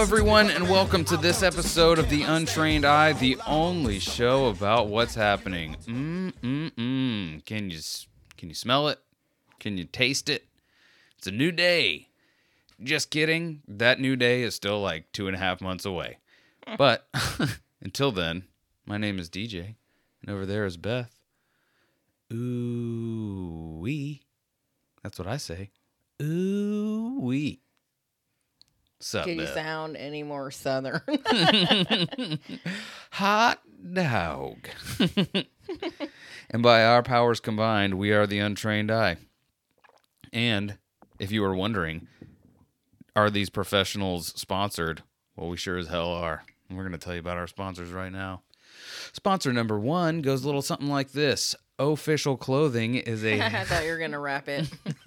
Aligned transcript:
Hello, 0.00 0.08
everyone, 0.16 0.48
and 0.48 0.70
welcome 0.70 1.04
to 1.04 1.18
this 1.18 1.42
episode 1.42 1.98
of 1.98 2.08
The 2.08 2.22
Untrained 2.22 2.86
Eye, 2.86 3.12
the 3.12 3.36
only 3.46 3.98
show 3.98 4.46
about 4.46 4.88
what's 4.88 5.14
happening. 5.14 5.76
Mm 5.84 6.32
mm 6.42 6.70
mm. 6.70 7.44
Can 7.44 7.68
you 7.68 7.78
can 8.38 8.48
you 8.48 8.54
smell 8.54 8.88
it? 8.88 8.98
Can 9.58 9.76
you 9.76 9.84
taste 9.84 10.30
it? 10.30 10.46
It's 11.18 11.26
a 11.26 11.30
new 11.30 11.52
day. 11.52 12.08
Just 12.82 13.10
kidding. 13.10 13.60
That 13.68 14.00
new 14.00 14.16
day 14.16 14.40
is 14.40 14.54
still 14.54 14.80
like 14.80 15.12
two 15.12 15.26
and 15.26 15.36
a 15.36 15.38
half 15.38 15.60
months 15.60 15.84
away. 15.84 16.16
But 16.78 17.06
until 17.82 18.10
then, 18.10 18.44
my 18.86 18.96
name 18.96 19.18
is 19.18 19.28
DJ, 19.28 19.74
and 20.22 20.30
over 20.30 20.46
there 20.46 20.64
is 20.64 20.78
Beth. 20.78 21.14
Ooh 22.32 23.76
wee. 23.82 24.22
That's 25.02 25.18
what 25.18 25.28
I 25.28 25.36
say. 25.36 25.72
Ooh 26.22 27.18
wee. 27.20 27.60
Sup, 29.00 29.24
Can 29.24 29.38
you 29.38 29.44
Beth? 29.46 29.54
sound 29.54 29.96
any 29.96 30.22
more 30.22 30.50
southern? 30.50 31.00
Hot 33.12 33.60
dog. 33.92 34.58
and 36.50 36.62
by 36.62 36.84
our 36.84 37.02
powers 37.02 37.40
combined, 37.40 37.94
we 37.94 38.12
are 38.12 38.26
the 38.26 38.38
untrained 38.38 38.90
eye. 38.90 39.16
And 40.32 40.76
if 41.18 41.32
you 41.32 41.40
were 41.42 41.54
wondering, 41.54 42.08
are 43.16 43.30
these 43.30 43.50
professionals 43.50 44.28
sponsored? 44.36 45.02
Well, 45.34 45.48
we 45.48 45.56
sure 45.56 45.78
as 45.78 45.88
hell 45.88 46.12
are. 46.12 46.44
And 46.68 46.76
we're 46.76 46.84
going 46.84 46.98
to 46.98 47.04
tell 47.04 47.14
you 47.14 47.20
about 47.20 47.38
our 47.38 47.46
sponsors 47.46 47.90
right 47.90 48.12
now. 48.12 48.42
Sponsor 49.12 49.52
number 49.52 49.78
one 49.78 50.22
goes 50.22 50.42
a 50.42 50.46
little 50.46 50.62
something 50.62 50.88
like 50.88 51.12
this. 51.12 51.54
Ohfishl 51.80 52.38
Clothing 52.38 52.96
is 52.96 53.24
I 53.24 53.28
a 53.28 53.64
thought 53.64 53.84
you 53.84 53.90
were 53.92 53.98
gonna 53.98 54.20
wrap 54.20 54.48
it. 54.48 54.70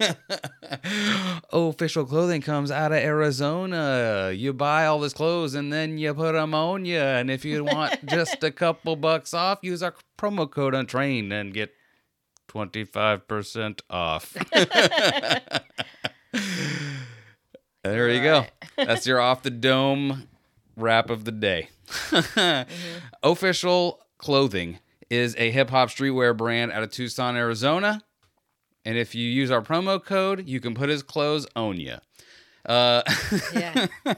ohfishl 1.52 2.08
clothing 2.08 2.42
comes 2.42 2.72
out 2.72 2.90
of 2.90 2.98
Arizona. 2.98 4.32
You 4.34 4.52
buy 4.52 4.86
all 4.86 4.98
this 4.98 5.12
clothes 5.12 5.54
and 5.54 5.72
then 5.72 5.98
you 5.98 6.12
put 6.14 6.32
them 6.32 6.52
on 6.52 6.84
you. 6.84 6.98
And 6.98 7.30
if 7.30 7.44
you 7.44 7.64
want 7.64 8.04
just 8.10 8.42
a 8.42 8.50
couple 8.50 8.96
bucks 8.96 9.32
off, 9.32 9.60
use 9.62 9.84
our 9.84 9.94
promo 10.18 10.50
code 10.50 10.74
Untrained 10.74 11.32
and 11.32 11.54
get 11.54 11.72
25% 12.48 13.80
off. 13.88 14.36
there 17.84 18.10
you 18.10 18.20
go. 18.22 18.46
That's 18.76 19.06
your 19.06 19.20
off 19.20 19.42
the 19.44 19.50
dome 19.50 20.28
wrap 20.76 21.08
of 21.08 21.24
the 21.24 21.32
day. 21.32 21.68
Ohfishl 23.22 23.98
Clothing 24.18 24.78
is 25.10 25.34
a 25.36 25.50
hip 25.50 25.70
hop 25.70 25.90
streetwear 25.90 26.36
brand 26.36 26.72
out 26.72 26.82
of 26.82 26.90
Tucson, 26.90 27.36
Arizona. 27.36 28.02
And 28.84 28.98
if 28.98 29.14
you 29.14 29.28
use 29.28 29.50
our 29.50 29.62
promo 29.62 30.02
code, 30.02 30.46
you 30.48 30.60
can 30.60 30.74
put 30.74 30.88
his 30.88 31.02
clothes 31.02 31.46
on 31.56 31.78
you. 31.80 31.96
Uh, 32.66 33.02
Yeah. 33.54 33.86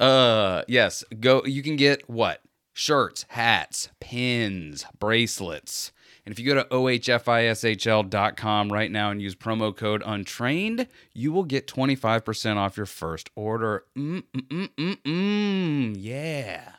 uh, 0.00 0.62
yes, 0.68 1.04
go. 1.20 1.44
You 1.44 1.62
can 1.62 1.76
get 1.76 2.08
what? 2.08 2.40
Shirts, 2.72 3.24
hats, 3.28 3.88
pins, 4.00 4.84
bracelets. 4.98 5.92
And 6.28 6.34
if 6.34 6.44
you 6.44 6.54
go 6.54 6.62
to 6.62 6.68
ohfishl.com 6.68 8.70
right 8.70 8.90
now 8.90 9.10
and 9.10 9.22
use 9.22 9.34
promo 9.34 9.74
code 9.74 10.02
untrained, 10.04 10.86
you 11.14 11.32
will 11.32 11.44
get 11.44 11.66
25% 11.66 12.56
off 12.56 12.76
your 12.76 12.84
first 12.84 13.30
order. 13.34 13.86
Mm, 13.96 14.24
mm, 14.34 14.48
mm, 14.48 14.68
mm, 14.76 14.96
mm. 14.96 15.96
Yeah. 15.96 16.72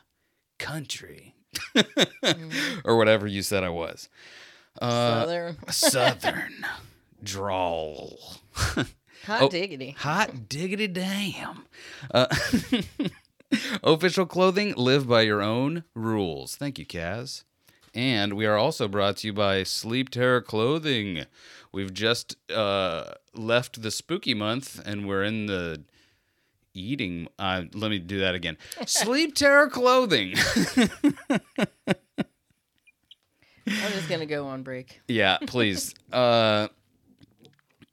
Country. 0.60 1.34
or 2.86 2.96
whatever 2.96 3.26
you 3.26 3.42
said 3.42 3.64
I 3.64 3.70
was. 3.70 4.08
Uh, 4.80 5.24
Southern. 5.24 5.58
Southern 5.70 6.66
drawl. 7.24 8.20
Hot 8.54 9.42
oh. 9.42 9.50
diggity. 9.50 9.96
Hot 9.98 10.48
diggity 10.48 10.86
damn. 10.86 11.66
Uh, 12.12 12.28
ohfishl 13.82 14.30
clothing, 14.30 14.76
live 14.76 15.08
by 15.08 15.22
your 15.22 15.42
own 15.42 15.86
rules. 15.96 16.56
Thank 16.56 16.78
you, 16.78 16.86
Kaz. 16.86 17.46
And 18.00 18.36
we 18.36 18.46
are 18.46 18.56
also 18.56 18.88
brought 18.88 19.18
to 19.18 19.28
you 19.28 19.34
by 19.34 19.64
Sleep 19.64 20.10
Terror 20.10 20.40
Clothing. 20.40 21.26
We've 21.74 21.94
just 21.94 22.38
uh, 22.50 23.12
left 23.36 23.82
the 23.82 23.92
spooky 23.92 24.34
month 24.34 24.82
and 24.86 25.06
we're 25.06 25.26
in 25.26 25.48
the 25.48 25.82
eating. 26.74 27.28
Uh, 27.38 27.64
let 27.74 27.92
me 27.92 28.00
do 28.00 28.22
that 28.22 28.36
again. 28.36 28.58
Sleep 28.86 29.36
Terror 29.36 29.68
Clothing. 29.68 30.34
I'm 33.68 33.92
just 33.92 34.08
gonna 34.08 34.26
go 34.26 34.48
on 34.48 34.64
break. 34.64 35.02
Yeah, 35.10 35.38
please. 35.46 35.94
uh 36.14 36.70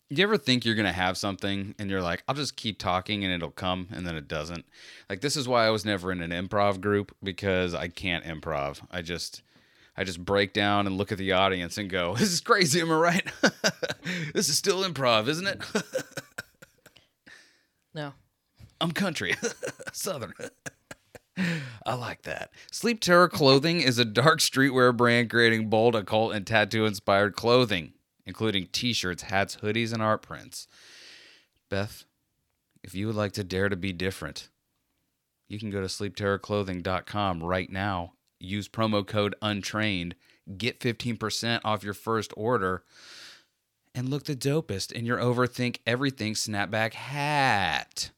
you 0.08 0.22
ever 0.22 0.38
think 0.38 0.64
you're 0.64 0.76
gonna 0.76 0.92
have 0.92 1.18
something 1.18 1.74
and 1.80 1.90
you're 1.90 2.00
like, 2.00 2.22
I'll 2.28 2.36
just 2.36 2.54
keep 2.54 2.78
talking 2.78 3.24
and 3.24 3.32
it'll 3.34 3.50
come 3.50 3.88
and 3.90 4.06
then 4.06 4.14
it 4.14 4.28
doesn't? 4.28 4.66
Like 5.10 5.20
this 5.20 5.36
is 5.36 5.48
why 5.48 5.66
I 5.66 5.70
was 5.70 5.84
never 5.84 6.12
in 6.12 6.22
an 6.22 6.30
improv 6.30 6.80
group 6.80 7.12
because 7.24 7.74
I 7.74 7.88
can't 7.88 8.24
improv. 8.24 8.82
I 8.92 9.02
just 9.02 9.42
I 9.96 10.04
just 10.04 10.24
break 10.24 10.52
down 10.52 10.86
and 10.86 10.98
look 10.98 11.10
at 11.10 11.18
the 11.18 11.32
audience 11.32 11.78
and 11.78 11.88
go, 11.88 12.14
This 12.18 12.32
is 12.32 12.40
crazy, 12.40 12.80
am 12.80 12.92
I 12.92 12.96
right? 12.96 13.32
this 14.34 14.48
is 14.48 14.58
still 14.58 14.84
improv, 14.84 15.28
isn't 15.28 15.46
it? 15.46 15.60
No. 17.94 18.12
I'm 18.78 18.92
country, 18.92 19.34
southern. 19.94 20.34
I 21.86 21.94
like 21.94 22.22
that. 22.24 22.50
Sleep 22.70 23.00
Terror 23.00 23.30
Clothing 23.30 23.80
is 23.80 23.98
a 23.98 24.04
dark 24.04 24.40
streetwear 24.40 24.94
brand 24.94 25.30
creating 25.30 25.70
bold 25.70 25.94
occult 25.94 26.34
and 26.34 26.46
tattoo 26.46 26.84
inspired 26.84 27.34
clothing, 27.36 27.94
including 28.26 28.68
t 28.70 28.92
shirts, 28.92 29.22
hats, 29.22 29.56
hoodies, 29.62 29.94
and 29.94 30.02
art 30.02 30.20
prints. 30.20 30.68
Beth, 31.70 32.04
if 32.82 32.94
you 32.94 33.06
would 33.06 33.16
like 33.16 33.32
to 33.32 33.42
dare 33.42 33.70
to 33.70 33.76
be 33.76 33.94
different, 33.94 34.50
you 35.48 35.58
can 35.58 35.70
go 35.70 35.80
to 35.80 35.86
sleepterrorclothing.com 35.86 37.42
right 37.42 37.70
now. 37.70 38.12
Use 38.46 38.68
promo 38.68 39.06
code 39.06 39.34
untrained, 39.42 40.14
get 40.56 40.80
15% 40.80 41.60
off 41.64 41.84
your 41.84 41.94
first 41.94 42.32
order, 42.36 42.84
and 43.94 44.08
look 44.08 44.24
the 44.24 44.36
dopest 44.36 44.92
in 44.92 45.04
your 45.04 45.18
overthink 45.18 45.78
everything 45.86 46.34
snapback 46.34 46.94
hat. 46.94 48.10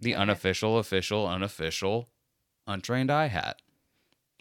The 0.00 0.14
unofficial, 0.14 0.78
official, 0.78 1.26
unofficial, 1.28 2.08
untrained 2.66 3.10
eye 3.10 3.28
hat. 3.28 3.62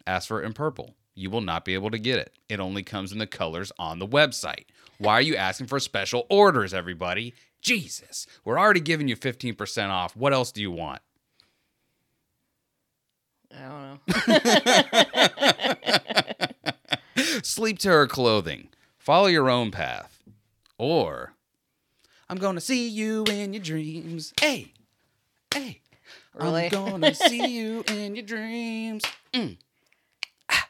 Ask 0.07 0.27
for 0.27 0.41
it 0.41 0.45
in 0.45 0.53
purple. 0.53 0.95
You 1.13 1.29
will 1.29 1.41
not 1.41 1.65
be 1.65 1.73
able 1.73 1.91
to 1.91 1.99
get 1.99 2.17
it. 2.17 2.33
It 2.49 2.59
only 2.59 2.83
comes 2.83 3.11
in 3.11 3.19
the 3.19 3.27
colors 3.27 3.71
on 3.77 3.99
the 3.99 4.07
website. 4.07 4.65
Why 4.97 5.13
are 5.13 5.21
you 5.21 5.35
asking 5.35 5.67
for 5.67 5.79
special 5.79 6.25
orders, 6.29 6.73
everybody? 6.73 7.33
Jesus, 7.61 8.25
we're 8.43 8.59
already 8.59 8.79
giving 8.79 9.07
you 9.07 9.15
15% 9.15 9.89
off. 9.89 10.15
What 10.15 10.33
else 10.33 10.51
do 10.51 10.61
you 10.61 10.71
want? 10.71 11.01
I 13.53 13.61
don't 13.69 13.99
know. 17.17 17.33
Sleep 17.43 17.79
Terror 17.79 18.07
Clothing. 18.07 18.69
Follow 18.97 19.27
your 19.27 19.49
own 19.49 19.71
path. 19.71 20.23
Or, 20.77 21.33
I'm 22.29 22.37
going 22.37 22.55
to 22.55 22.61
see 22.61 22.87
you 22.87 23.23
in 23.25 23.53
your 23.53 23.61
dreams. 23.63 24.33
Hey, 24.39 24.73
hey. 25.53 25.81
Really? 26.33 26.65
I'm 26.65 26.69
going 26.69 27.01
to 27.01 27.13
see 27.13 27.47
you 27.57 27.83
in 27.87 28.15
your 28.15 28.25
dreams. 28.25 29.03
Mm. 29.33 29.57
Ah. 30.49 30.67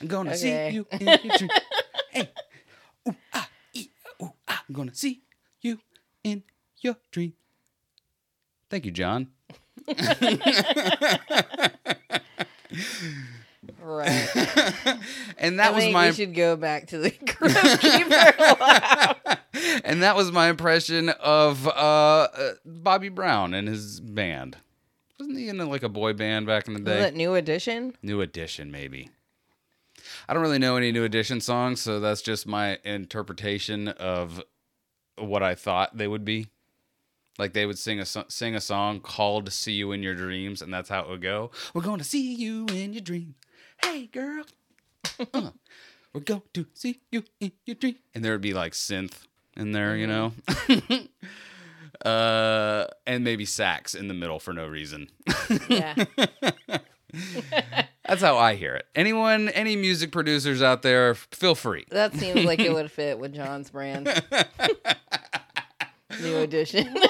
I'm 0.00 0.06
going 0.08 0.26
to 0.26 0.32
Okay. 0.32 0.70
see 0.70 0.74
you 0.74 0.86
in 0.92 1.00
your 1.06 1.36
dreams. 1.36 1.52
hey. 2.10 2.30
Ooh, 3.08 3.14
ah, 3.34 3.48
ee, 3.74 3.90
ooh, 4.22 4.32
ah. 4.48 4.64
I'm 4.68 4.74
going 4.74 4.88
to 4.88 4.94
see 4.94 5.22
you 5.60 5.78
in 6.24 6.42
your 6.80 6.96
dream. 7.10 7.34
Thank 8.70 8.86
you, 8.86 8.90
John. 8.92 9.28
Right. 13.82 14.28
And 15.38 15.58
that 15.58 15.72
I 15.72 15.74
was 15.74 15.88
my 15.88 16.06
we 16.08 16.14
should 16.14 16.36
go 16.36 16.54
back 16.54 16.86
to 16.88 16.98
the 16.98 17.10
group 17.10 17.80
keeper. 17.80 19.38
and 19.84 20.04
that 20.04 20.14
was 20.14 20.30
my 20.30 20.48
impression 20.48 21.08
of 21.08 21.66
uh, 21.66 22.28
Bobby 22.64 23.08
Brown 23.08 23.52
and 23.52 23.66
his 23.66 23.98
band. 23.98 24.56
Wasn't 25.18 25.36
he 25.36 25.48
in 25.48 25.58
like 25.58 25.82
a 25.82 25.88
boy 25.88 26.12
band 26.12 26.46
back 26.46 26.68
in 26.68 26.74
the 26.74 26.78
Was 26.80 26.86
day? 26.86 27.00
that 27.00 27.16
new 27.16 27.34
edition? 27.34 27.96
New 28.02 28.20
Edition, 28.20 28.70
maybe. 28.70 29.10
I 30.28 30.34
don't 30.34 30.42
really 30.42 30.60
know 30.60 30.76
any 30.76 30.92
New 30.92 31.02
Edition 31.02 31.40
songs, 31.40 31.80
so 31.80 31.98
that's 31.98 32.22
just 32.22 32.46
my 32.46 32.78
interpretation 32.84 33.88
of 33.88 34.44
what 35.18 35.42
I 35.42 35.56
thought 35.56 35.96
they 35.96 36.06
would 36.06 36.24
be. 36.24 36.46
Like 37.38 37.52
they 37.54 37.64
would 37.66 37.78
sing 37.78 37.98
a 38.00 38.04
so- 38.04 38.24
sing 38.28 38.54
a 38.54 38.60
song 38.60 39.00
called 39.00 39.50
"See 39.52 39.72
You 39.72 39.92
in 39.92 40.02
Your 40.02 40.14
Dreams," 40.14 40.60
and 40.62 40.72
that's 40.72 40.88
how 40.88 41.00
it 41.00 41.08
would 41.08 41.22
go. 41.22 41.50
We're 41.74 41.82
going 41.82 41.98
to 41.98 42.04
see 42.04 42.34
you 42.34 42.66
in 42.72 42.92
your 42.92 43.02
dream. 43.02 43.34
hey 43.84 44.06
girl. 44.06 44.44
Uh, 45.34 45.50
we're 46.14 46.20
going 46.20 46.42
to 46.54 46.66
see 46.74 47.00
you 47.10 47.24
in 47.40 47.52
your 47.66 47.74
dream. 47.74 47.96
and 48.14 48.24
there 48.24 48.32
would 48.32 48.40
be 48.42 48.52
like 48.54 48.72
synth 48.72 49.26
in 49.56 49.72
there, 49.72 49.96
you 49.96 50.06
know. 50.06 50.32
uh, 52.04 52.86
and 53.06 53.24
maybe 53.24 53.44
sax 53.44 53.94
in 53.94 54.08
the 54.08 54.14
middle 54.14 54.38
for 54.38 54.52
no 54.52 54.66
reason. 54.66 55.08
Yeah. 55.68 55.94
That's 58.06 58.20
how 58.22 58.36
I 58.38 58.54
hear 58.56 58.74
it. 58.74 58.86
Anyone, 58.94 59.48
any 59.50 59.76
music 59.76 60.12
producers 60.12 60.62
out 60.62 60.82
there, 60.82 61.14
feel 61.14 61.54
free. 61.54 61.84
That 61.90 62.14
seems 62.14 62.44
like 62.44 62.60
it 62.60 62.72
would 62.72 62.90
fit 62.90 63.18
with 63.18 63.34
John's 63.34 63.70
brand. 63.70 64.06
New 66.20 66.36
edition. 66.38 66.94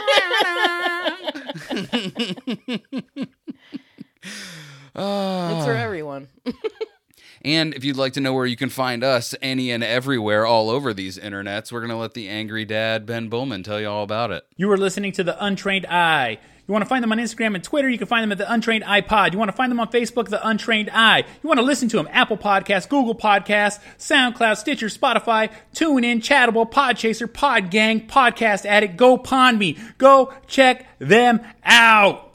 Ah. 4.94 5.56
it's 5.56 5.64
for 5.64 5.72
everyone. 5.72 6.28
And 7.44 7.74
if 7.74 7.82
you'd 7.82 7.96
like 7.96 8.12
to 8.12 8.20
know 8.20 8.34
where 8.34 8.46
you 8.46 8.56
can 8.56 8.68
find 8.68 9.02
us, 9.02 9.34
any 9.42 9.72
and 9.72 9.82
everywhere, 9.82 10.46
all 10.46 10.70
over 10.70 10.94
these 10.94 11.18
internets, 11.18 11.72
we're 11.72 11.80
going 11.80 11.90
to 11.90 11.96
let 11.96 12.14
the 12.14 12.28
angry 12.28 12.64
dad, 12.64 13.04
Ben 13.04 13.28
Bullman, 13.28 13.64
tell 13.64 13.80
you 13.80 13.88
all 13.88 14.04
about 14.04 14.30
it. 14.30 14.44
You 14.56 14.70
are 14.70 14.76
listening 14.76 15.10
to 15.12 15.24
The 15.24 15.42
Untrained 15.44 15.86
Eye. 15.86 16.38
You 16.68 16.72
want 16.72 16.82
to 16.84 16.88
find 16.88 17.02
them 17.02 17.10
on 17.10 17.18
Instagram 17.18 17.56
and 17.56 17.64
Twitter, 17.64 17.88
you 17.88 17.98
can 17.98 18.06
find 18.06 18.22
them 18.22 18.30
at 18.30 18.38
The 18.38 18.50
Untrained 18.50 18.84
iPod. 18.84 19.32
You 19.32 19.38
want 19.38 19.50
to 19.50 19.56
find 19.56 19.70
them 19.70 19.80
on 19.80 19.90
Facebook, 19.90 20.28
The 20.28 20.46
Untrained 20.46 20.90
Eye. 20.92 21.24
You 21.42 21.48
want 21.48 21.58
to 21.58 21.64
listen 21.64 21.88
to 21.88 21.96
them, 21.96 22.08
Apple 22.12 22.36
Podcasts, 22.36 22.88
Google 22.88 23.16
Podcasts, 23.16 23.80
SoundCloud, 23.98 24.56
Stitcher, 24.56 24.86
Spotify, 24.86 25.52
TuneIn, 25.74 26.18
Chartable, 26.18 26.70
Podchaser, 26.70 27.26
Podgang, 27.26 28.06
Podcast 28.06 28.64
Addict, 28.64 28.96
Go 28.96 29.18
Pond 29.18 29.58
Me. 29.58 29.76
Go 29.98 30.32
check 30.46 30.86
them 31.00 31.40
out. 31.64 32.32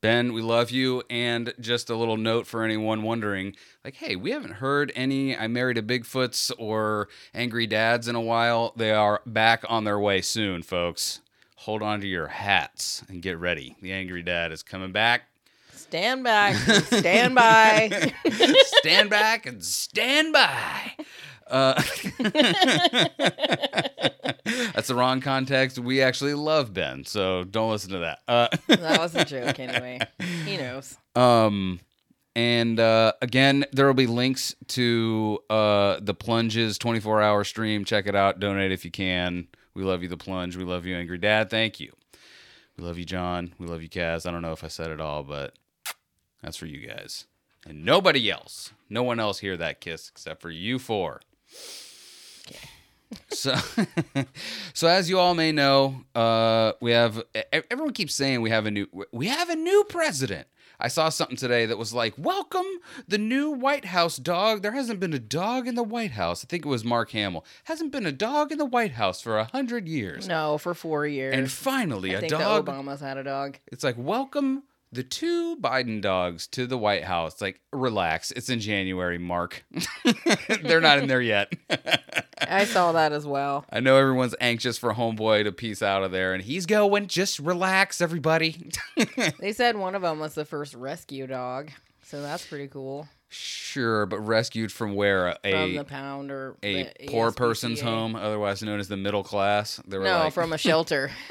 Ben, 0.00 0.32
we 0.32 0.40
love 0.40 0.70
you. 0.70 1.02
And 1.10 1.52
just 1.60 1.90
a 1.90 1.96
little 1.96 2.16
note 2.16 2.46
for 2.46 2.64
anyone 2.64 3.02
wondering 3.02 3.54
like, 3.84 3.96
hey, 3.96 4.16
we 4.16 4.30
haven't 4.30 4.54
heard 4.54 4.90
any 4.94 5.36
I 5.36 5.46
Married 5.48 5.76
a 5.76 5.82
Bigfoots 5.82 6.50
or 6.58 7.08
Angry 7.34 7.66
Dads 7.66 8.08
in 8.08 8.14
a 8.14 8.20
while. 8.20 8.72
They 8.76 8.92
are 8.92 9.20
back 9.26 9.64
on 9.68 9.84
their 9.84 9.98
way 9.98 10.22
soon, 10.22 10.62
folks. 10.62 11.20
Hold 11.64 11.82
on 11.82 12.00
to 12.00 12.06
your 12.06 12.26
hats 12.26 13.02
and 13.10 13.20
get 13.20 13.38
ready. 13.38 13.76
The 13.82 13.92
Angry 13.92 14.22
Dad 14.22 14.50
is 14.50 14.62
coming 14.62 14.92
back. 14.92 15.24
Stand 15.74 16.24
back. 16.24 16.54
Stand 16.84 17.34
by. 17.34 18.12
stand 18.78 19.10
back 19.10 19.44
and 19.44 19.62
stand 19.62 20.32
by. 20.32 20.92
Uh, 21.46 21.74
that's 24.72 24.88
the 24.88 24.94
wrong 24.94 25.20
context. 25.20 25.78
We 25.78 26.00
actually 26.00 26.32
love 26.32 26.72
Ben, 26.72 27.04
so 27.04 27.44
don't 27.44 27.70
listen 27.70 27.90
to 27.90 27.98
that. 27.98 28.20
Uh, 28.26 28.48
that 28.68 28.98
was 28.98 29.14
a 29.14 29.26
joke 29.26 29.60
anyway. 29.60 30.00
He 30.46 30.56
knows. 30.56 30.96
um, 31.14 31.80
and 32.34 32.80
uh, 32.80 33.12
again, 33.20 33.66
there 33.72 33.86
will 33.86 33.92
be 33.92 34.06
links 34.06 34.54
to 34.68 35.40
uh, 35.50 35.98
the 36.00 36.14
Plunges 36.14 36.78
24 36.78 37.20
hour 37.20 37.44
stream. 37.44 37.84
Check 37.84 38.06
it 38.06 38.14
out. 38.14 38.40
Donate 38.40 38.72
if 38.72 38.86
you 38.86 38.90
can. 38.90 39.48
We 39.74 39.82
love 39.82 40.02
you, 40.02 40.08
The 40.08 40.16
Plunge. 40.16 40.56
We 40.56 40.64
love 40.64 40.86
you, 40.86 40.96
Angry 40.96 41.18
Dad. 41.18 41.50
Thank 41.50 41.80
you. 41.80 41.92
We 42.76 42.84
love 42.84 42.98
you, 42.98 43.04
John. 43.04 43.54
We 43.58 43.66
love 43.66 43.82
you, 43.82 43.88
Kaz. 43.88 44.26
I 44.26 44.30
don't 44.30 44.42
know 44.42 44.52
if 44.52 44.64
I 44.64 44.68
said 44.68 44.90
it 44.90 45.00
all, 45.00 45.22
but 45.22 45.54
that's 46.42 46.56
for 46.56 46.66
you 46.66 46.86
guys. 46.86 47.26
And 47.66 47.84
nobody 47.84 48.30
else. 48.30 48.72
No 48.88 49.02
one 49.02 49.20
else 49.20 49.38
hear 49.38 49.56
that 49.56 49.80
kiss 49.80 50.08
except 50.08 50.40
for 50.40 50.50
you 50.50 50.78
four. 50.78 51.20
So, 53.28 53.54
so 54.74 54.88
as 54.88 55.10
you 55.10 55.18
all 55.18 55.34
may 55.34 55.52
know, 55.52 56.04
uh, 56.14 56.72
we 56.80 56.92
have 56.92 57.22
everyone 57.52 57.92
keeps 57.92 58.14
saying 58.14 58.40
we 58.40 58.50
have 58.50 58.66
a 58.66 58.70
new 58.70 58.86
we 59.12 59.26
have 59.26 59.50
a 59.50 59.56
new 59.56 59.84
president. 59.84 60.46
I 60.80 60.88
saw 60.88 61.08
something 61.10 61.36
today 61.36 61.66
that 61.66 61.76
was 61.78 61.92
like, 61.92 62.14
"Welcome 62.16 62.66
the 63.06 63.18
new 63.18 63.50
White 63.50 63.84
House 63.86 64.16
dog." 64.16 64.62
There 64.62 64.72
hasn't 64.72 64.98
been 65.00 65.12
a 65.12 65.18
dog 65.18 65.66
in 65.68 65.74
the 65.74 65.82
White 65.82 66.12
House. 66.12 66.44
I 66.44 66.46
think 66.48 66.64
it 66.64 66.68
was 66.68 66.84
Mark 66.84 67.10
Hamill. 67.10 67.44
Hasn't 67.64 67.92
been 67.92 68.06
a 68.06 68.12
dog 68.12 68.50
in 68.52 68.58
the 68.58 68.64
White 68.64 68.92
House 68.92 69.20
for 69.20 69.38
a 69.38 69.44
hundred 69.44 69.88
years, 69.88 70.26
No, 70.26 70.56
for 70.58 70.72
four 70.74 71.06
years. 71.06 71.34
and 71.34 71.50
finally 71.50 72.14
I 72.14 72.18
a 72.18 72.20
think 72.20 72.32
dog. 72.32 72.66
the 72.66 72.72
Obamas 72.72 73.00
had 73.00 73.16
a 73.18 73.24
dog. 73.24 73.58
It's 73.66 73.84
like, 73.84 73.96
welcome 73.98 74.62
the 74.92 75.02
two 75.02 75.56
Biden 75.56 76.00
dogs 76.00 76.46
to 76.48 76.66
the 76.66 76.78
White 76.78 77.04
House. 77.04 77.40
Like, 77.40 77.60
relax. 77.72 78.30
It's 78.32 78.48
in 78.48 78.60
January, 78.60 79.18
Mark. 79.18 79.64
They're 80.62 80.80
not 80.80 80.98
in 80.98 81.06
there 81.08 81.20
yet. 81.20 81.52
I 82.40 82.64
saw 82.64 82.92
that 82.92 83.12
as 83.12 83.26
well. 83.26 83.64
I 83.70 83.80
know 83.80 83.96
everyone's 83.96 84.34
anxious 84.40 84.78
for 84.78 84.94
Homeboy 84.94 85.44
to 85.44 85.52
peace 85.52 85.82
out 85.82 86.02
of 86.02 86.10
there, 86.10 86.34
and 86.34 86.42
he's 86.42 86.66
going. 86.66 87.06
Just 87.06 87.38
relax, 87.38 88.00
everybody. 88.00 88.70
They 89.38 89.52
said 89.52 89.76
one 89.76 89.94
of 89.94 90.02
them 90.02 90.18
was 90.18 90.34
the 90.34 90.44
first 90.44 90.74
rescue 90.74 91.26
dog, 91.26 91.70
so 92.02 92.20
that's 92.20 92.44
pretty 92.46 92.68
cool. 92.68 93.08
Sure, 93.30 94.04
but 94.06 94.18
rescued 94.20 94.70
from 94.72 94.94
where? 94.94 95.36
From 95.42 95.52
A 95.54 95.76
the 95.78 95.84
pound 95.84 96.30
or 96.30 96.56
a 96.62 96.82
the 96.84 97.06
poor 97.08 97.32
person's 97.32 97.80
home, 97.80 98.14
otherwise 98.16 98.62
known 98.62 98.80
as 98.80 98.88
the 98.88 98.96
middle 98.96 99.22
class. 99.24 99.80
They 99.86 99.96
were 99.96 100.04
No, 100.04 100.18
like, 100.18 100.32
from 100.32 100.52
a 100.52 100.58
shelter. 100.58 101.10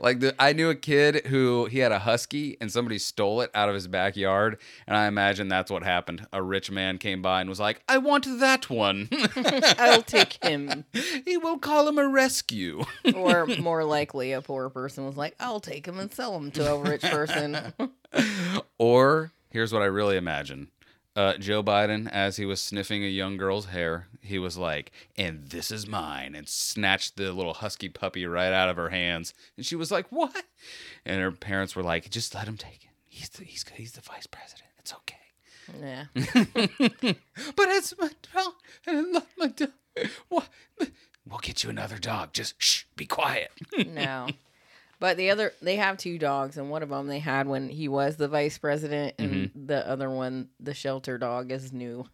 like 0.00 0.20
the, 0.20 0.34
I 0.38 0.52
knew 0.52 0.70
a 0.70 0.74
kid 0.74 1.26
who 1.26 1.66
he 1.66 1.78
had 1.78 1.92
a 1.92 1.98
husky 2.00 2.56
and 2.60 2.72
somebody 2.72 2.98
stole 2.98 3.40
it 3.42 3.50
out 3.54 3.68
of 3.68 3.74
his 3.74 3.86
backyard, 3.86 4.58
and 4.86 4.96
I 4.96 5.06
imagine 5.06 5.48
that's 5.48 5.70
what 5.70 5.82
happened. 5.82 6.26
A 6.32 6.42
rich 6.42 6.70
man 6.70 6.98
came 6.98 7.22
by 7.22 7.40
and 7.40 7.48
was 7.50 7.60
like, 7.60 7.82
"I 7.88 7.98
want 7.98 8.26
that 8.40 8.68
one." 8.70 9.08
I'll 9.78 10.02
take 10.02 10.42
him. 10.42 10.84
he 11.24 11.36
will 11.36 11.58
call 11.58 11.86
him 11.88 11.98
a 11.98 12.08
rescue. 12.08 12.84
Or 13.14 13.46
more 13.46 13.84
likely, 13.84 14.32
a 14.32 14.40
poor 14.42 14.68
person 14.70 15.04
was 15.06 15.16
like, 15.16 15.34
I'll 15.38 15.60
take 15.60 15.86
him 15.86 15.98
and 15.98 16.12
sell 16.12 16.36
him 16.36 16.50
to 16.52 16.72
a 16.72 16.78
rich 16.78 17.02
person. 17.02 17.72
or 18.78 19.32
here's 19.50 19.72
what 19.72 19.82
I 19.82 19.86
really 19.86 20.16
imagine. 20.16 20.68
Uh, 21.18 21.36
Joe 21.36 21.64
Biden, 21.64 22.08
as 22.12 22.36
he 22.36 22.44
was 22.44 22.60
sniffing 22.60 23.02
a 23.02 23.08
young 23.08 23.36
girl's 23.36 23.66
hair, 23.66 24.06
he 24.20 24.38
was 24.38 24.56
like, 24.56 24.92
"And 25.16 25.48
this 25.48 25.72
is 25.72 25.84
mine," 25.84 26.36
and 26.36 26.48
snatched 26.48 27.16
the 27.16 27.32
little 27.32 27.54
husky 27.54 27.88
puppy 27.88 28.24
right 28.24 28.52
out 28.52 28.68
of 28.68 28.76
her 28.76 28.90
hands. 28.90 29.34
And 29.56 29.66
she 29.66 29.74
was 29.74 29.90
like, 29.90 30.06
"What?" 30.12 30.44
And 31.04 31.20
her 31.20 31.32
parents 31.32 31.74
were 31.74 31.82
like, 31.82 32.08
"Just 32.08 32.36
let 32.36 32.46
him 32.46 32.56
take 32.56 32.84
it. 32.84 32.90
He's 33.08 33.30
the, 33.30 33.42
he's 33.42 33.64
he's 33.74 33.92
the 33.94 34.00
vice 34.00 34.28
president. 34.28 34.68
It's 34.78 34.94
okay." 34.94 35.16
yeah. 35.82 36.04
but 37.56 37.68
it's 37.68 37.98
my 37.98 38.10
dog, 38.32 38.52
and 38.86 38.98
I 38.98 39.10
love 39.10 39.26
my 39.36 39.48
dog. 39.48 39.72
What? 40.28 40.48
We'll 41.28 41.40
get 41.40 41.64
you 41.64 41.70
another 41.70 41.98
dog. 41.98 42.32
Just 42.32 42.54
shh, 42.58 42.84
be 42.94 43.06
quiet. 43.06 43.50
No. 43.76 44.28
But 45.00 45.16
the 45.16 45.30
other, 45.30 45.52
they 45.62 45.76
have 45.76 45.96
two 45.96 46.18
dogs, 46.18 46.56
and 46.56 46.70
one 46.70 46.82
of 46.82 46.88
them 46.88 47.06
they 47.06 47.20
had 47.20 47.46
when 47.46 47.68
he 47.68 47.86
was 47.88 48.16
the 48.16 48.26
vice 48.28 48.58
president, 48.58 49.14
and 49.18 49.30
Mm-hmm. 49.50 49.66
the 49.66 49.88
other 49.88 50.10
one, 50.10 50.48
the 50.58 50.74
shelter 50.74 51.18
dog, 51.18 51.52
is 51.52 51.72
new. 51.72 52.06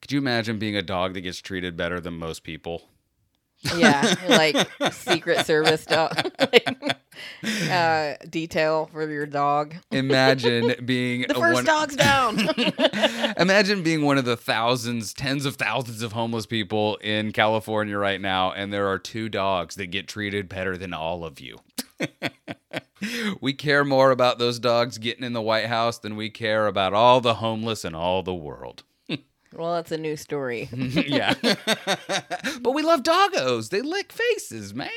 Could 0.00 0.12
you 0.12 0.18
imagine 0.18 0.58
being 0.58 0.76
a 0.76 0.82
dog 0.82 1.12
that 1.14 1.20
gets 1.20 1.40
treated 1.40 1.76
better 1.76 2.00
than 2.00 2.14
most 2.14 2.42
people? 2.44 2.88
Yeah, 3.76 4.14
like 4.28 4.56
Secret 4.92 5.44
Service 5.44 5.84
dog, 5.84 6.16
like, 6.40 6.96
uh, 7.70 8.14
detail 8.28 8.88
for 8.92 9.08
your 9.10 9.26
dog. 9.26 9.74
Imagine 9.90 10.74
being 10.84 11.26
The 11.28 11.34
first 11.34 11.54
one, 11.54 11.64
dog's 11.64 11.96
down. 11.96 12.38
Imagine 13.36 13.82
being 13.82 14.02
one 14.02 14.16
of 14.16 14.24
the 14.24 14.36
thousands, 14.36 15.12
tens 15.12 15.44
of 15.44 15.56
thousands 15.56 16.02
of 16.02 16.12
homeless 16.12 16.46
people 16.46 16.96
in 16.96 17.32
California 17.32 17.98
right 17.98 18.20
now, 18.20 18.52
and 18.52 18.72
there 18.72 18.88
are 18.88 18.98
two 18.98 19.28
dogs 19.28 19.74
that 19.74 19.88
get 19.88 20.08
treated 20.08 20.48
better 20.48 20.78
than 20.78 20.94
all 20.94 21.24
of 21.24 21.38
you. 21.38 21.58
we 23.40 23.52
care 23.52 23.84
more 23.84 24.10
about 24.10 24.38
those 24.38 24.58
dogs 24.58 24.96
getting 24.96 25.24
in 25.24 25.34
the 25.34 25.42
White 25.42 25.66
House 25.66 25.98
than 25.98 26.16
we 26.16 26.30
care 26.30 26.66
about 26.66 26.94
all 26.94 27.20
the 27.20 27.34
homeless 27.34 27.84
in 27.84 27.94
all 27.94 28.22
the 28.22 28.34
world. 28.34 28.84
Well, 29.54 29.74
that's 29.74 29.92
a 29.92 29.98
new 29.98 30.16
story. 30.16 30.68
yeah. 30.72 31.34
but 31.42 32.72
we 32.72 32.82
love 32.82 33.02
doggos. 33.02 33.70
They 33.70 33.82
lick 33.82 34.12
faces, 34.12 34.74
man. 34.74 34.88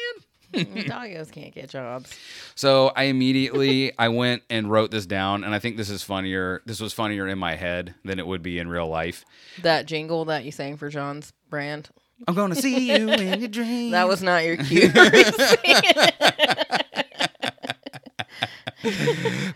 Doggos 0.54 1.32
can't 1.32 1.52
get 1.52 1.70
jobs. 1.70 2.16
So 2.54 2.92
I 2.96 3.06
immediately 3.06 3.92
I 3.98 4.10
went 4.10 4.44
and 4.52 4.70
wrote 4.70 4.92
this 4.92 5.08
down, 5.08 5.44
and 5.44 5.56
I 5.56 5.58
think 5.58 5.78
this 5.78 5.90
is 5.90 6.04
funnier. 6.04 6.62
This 6.68 6.80
was 6.80 6.94
funnier 6.94 7.28
in 7.28 7.40
my 7.40 7.56
head 7.56 7.96
than 8.06 8.20
it 8.20 8.28
would 8.28 8.44
be 8.44 8.60
in 8.60 8.68
real 8.68 8.88
life. 8.88 9.26
That 9.64 9.88
jingle 9.88 10.26
that 10.26 10.46
you 10.46 10.52
sang 10.52 10.78
for 10.78 10.90
John's 10.90 11.34
brand. 11.50 11.90
I'm 12.28 12.36
gonna 12.36 12.54
see 12.54 12.92
you 12.92 13.10
in 13.10 13.40
your 13.40 13.50
dreams. 13.50 13.94
That 13.94 14.08
was 14.08 14.22
not 14.22 14.46
your 14.46 14.58
cue. 14.58 14.92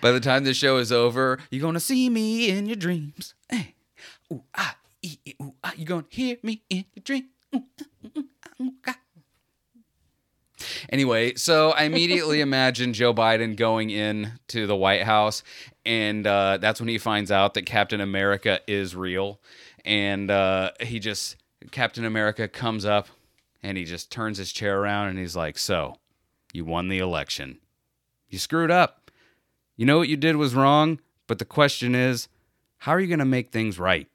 By 0.01 0.11
the 0.11 0.19
time 0.19 0.45
the 0.45 0.53
show 0.53 0.77
is 0.77 0.91
over, 0.91 1.37
you're 1.51 1.61
gonna 1.61 1.79
see 1.79 2.09
me 2.09 2.49
in 2.49 2.65
your 2.65 2.75
dreams. 2.75 3.35
Hey, 3.49 3.75
ooh 4.31 4.43
ah, 4.55 4.76
ee, 5.07 5.19
ee, 5.25 5.33
ooh 5.41 5.55
ah. 5.63 5.73
You're 5.75 5.85
gonna 5.85 6.05
hear 6.09 6.37
me 6.43 6.63
in 6.69 6.85
ooh, 7.55 8.73
ah. 8.87 8.97
Anyway, 10.89 11.35
so 11.35 11.71
I 11.71 11.83
immediately 11.83 12.41
imagine 12.41 12.93
Joe 12.93 13.13
Biden 13.13 13.55
going 13.55 13.89
in 13.89 14.33
to 14.47 14.65
the 14.65 14.75
White 14.75 15.03
House, 15.03 15.43
and 15.85 16.25
uh, 16.25 16.57
that's 16.57 16.79
when 16.79 16.89
he 16.89 16.97
finds 16.97 17.31
out 17.31 17.53
that 17.53 17.65
Captain 17.65 18.01
America 18.01 18.59
is 18.67 18.95
real, 18.95 19.39
and 19.85 20.31
uh, 20.31 20.71
he 20.81 20.99
just 20.99 21.37
Captain 21.71 22.05
America 22.05 22.47
comes 22.47 22.85
up, 22.85 23.07
and 23.61 23.77
he 23.77 23.83
just 23.83 24.11
turns 24.11 24.37
his 24.37 24.51
chair 24.51 24.79
around, 24.79 25.09
and 25.09 25.19
he's 25.19 25.35
like, 25.35 25.57
"So, 25.57 25.95
you 26.53 26.65
won 26.65 26.87
the 26.87 26.99
election. 26.99 27.59
You 28.29 28.39
screwed 28.39 28.71
up." 28.71 29.11
You 29.75 29.85
know 29.85 29.99
what 29.99 30.09
you 30.09 30.17
did 30.17 30.37
was 30.37 30.55
wrong, 30.55 30.99
but 31.27 31.37
the 31.37 31.45
question 31.45 31.93
is, 31.93 32.27
how 32.79 32.93
are 32.93 32.99
you 32.99 33.05
going 33.07 33.19
to 33.19 33.25
make 33.25 33.51
things 33.51 33.77
right? 33.77 34.07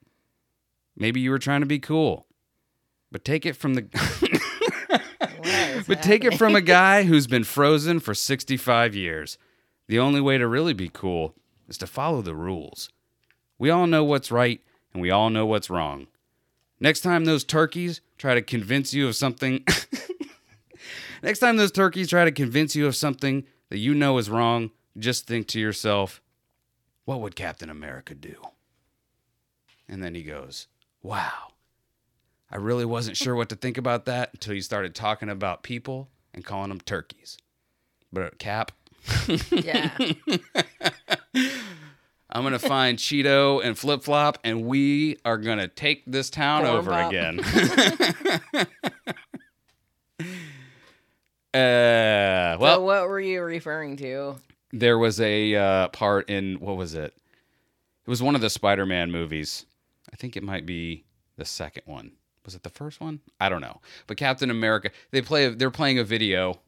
Maybe 0.95 1.19
you 1.19 1.31
were 1.31 1.39
trying 1.39 1.61
to 1.61 1.67
be 1.67 1.79
cool, 1.79 2.27
but 3.11 3.25
take 3.25 3.45
it 3.45 3.55
from 3.55 3.73
the 3.73 3.81
but 5.87 6.03
take 6.03 6.23
it 6.23 6.37
from 6.37 6.55
a 6.55 6.61
guy 6.61 7.03
who's 7.03 7.27
been 7.27 7.43
frozen 7.43 7.99
for 7.99 8.13
65 8.13 8.95
years. 8.95 9.37
The 9.87 9.99
only 9.99 10.21
way 10.21 10.37
to 10.37 10.47
really 10.47 10.73
be 10.73 10.89
cool 10.89 11.35
is 11.67 11.77
to 11.79 11.87
follow 11.87 12.21
the 12.21 12.35
rules. 12.35 12.89
We 13.57 13.69
all 13.69 13.87
know 13.87 14.03
what's 14.03 14.31
right 14.31 14.61
and 14.93 15.01
we 15.01 15.11
all 15.11 15.29
know 15.29 15.45
what's 15.45 15.69
wrong. 15.69 16.07
Next 16.79 17.01
time 17.01 17.25
those 17.25 17.43
turkeys 17.43 18.01
try 18.17 18.35
to 18.35 18.41
convince 18.41 18.93
you 18.93 19.07
of 19.07 19.15
something 19.15 19.65
Next 21.23 21.39
time 21.39 21.55
those 21.55 21.71
turkeys 21.71 22.09
try 22.09 22.25
to 22.25 22.33
convince 22.33 22.75
you 22.75 22.85
of 22.85 22.97
something 22.97 23.45
that 23.69 23.77
you 23.77 23.93
know 23.93 24.17
is 24.17 24.29
wrong, 24.29 24.71
just 24.99 25.25
think 25.25 25.47
to 25.47 25.59
yourself, 25.59 26.21
what 27.05 27.21
would 27.21 27.37
Captain 27.37 27.69
America 27.69 28.13
do? 28.13 28.35
And 29.87 30.03
then 30.03 30.15
he 30.15 30.23
goes, 30.23 30.67
Wow. 31.03 31.49
I 32.49 32.55
really 32.57 32.85
wasn't 32.85 33.17
sure 33.17 33.35
what 33.35 33.49
to 33.49 33.55
think 33.55 33.77
about 33.77 34.05
that 34.05 34.29
until 34.33 34.53
you 34.53 34.61
started 34.61 34.95
talking 34.95 35.29
about 35.29 35.61
people 35.63 36.09
and 36.33 36.43
calling 36.45 36.69
them 36.69 36.79
turkeys. 36.81 37.37
But 38.11 38.39
Cap, 38.39 38.71
Yeah. 39.51 39.91
I'm 42.35 42.41
gonna 42.41 42.57
find 42.57 42.97
Cheeto 42.97 43.63
and 43.63 43.77
Flip 43.77 44.01
Flop, 44.01 44.39
and 44.43 44.65
we 44.65 45.17
are 45.23 45.37
gonna 45.37 45.67
take 45.67 46.03
this 46.07 46.31
town 46.31 46.63
Corn 46.63 46.75
over 46.75 46.89
Pop. 46.91 47.11
again. 47.11 47.39
uh, 51.53 52.55
so 52.55 52.59
well, 52.59 52.83
what 52.83 53.07
were 53.07 53.19
you 53.19 53.41
referring 53.43 53.97
to? 53.97 54.35
there 54.71 54.97
was 54.97 55.21
a 55.21 55.53
uh, 55.55 55.87
part 55.89 56.27
in 56.29 56.55
what 56.55 56.75
was 56.77 56.95
it? 56.95 57.13
It 58.05 58.09
was 58.09 58.23
one 58.23 58.33
of 58.35 58.41
the 58.41 58.49
Spider-Man 58.49 59.11
movies. 59.11 59.65
I 60.13 60.15
think 60.15 60.37
it 60.37 60.43
might 60.43 60.65
be 60.65 61.03
the 61.37 61.45
second 61.45 61.83
one. 61.85 62.11
Was 62.45 62.53
it 62.55 62.63
the 62.63 62.69
first 62.69 63.01
one? 63.01 63.21
I 63.39 63.49
don't 63.49 63.61
know. 63.61 63.81
But 64.05 64.17
Captain 64.17 64.51
America, 64.51 64.91
they 65.11 65.21
play. 65.21 65.49
They're 65.49 65.71
playing 65.71 65.97
a 65.97 66.03
video, 66.03 66.61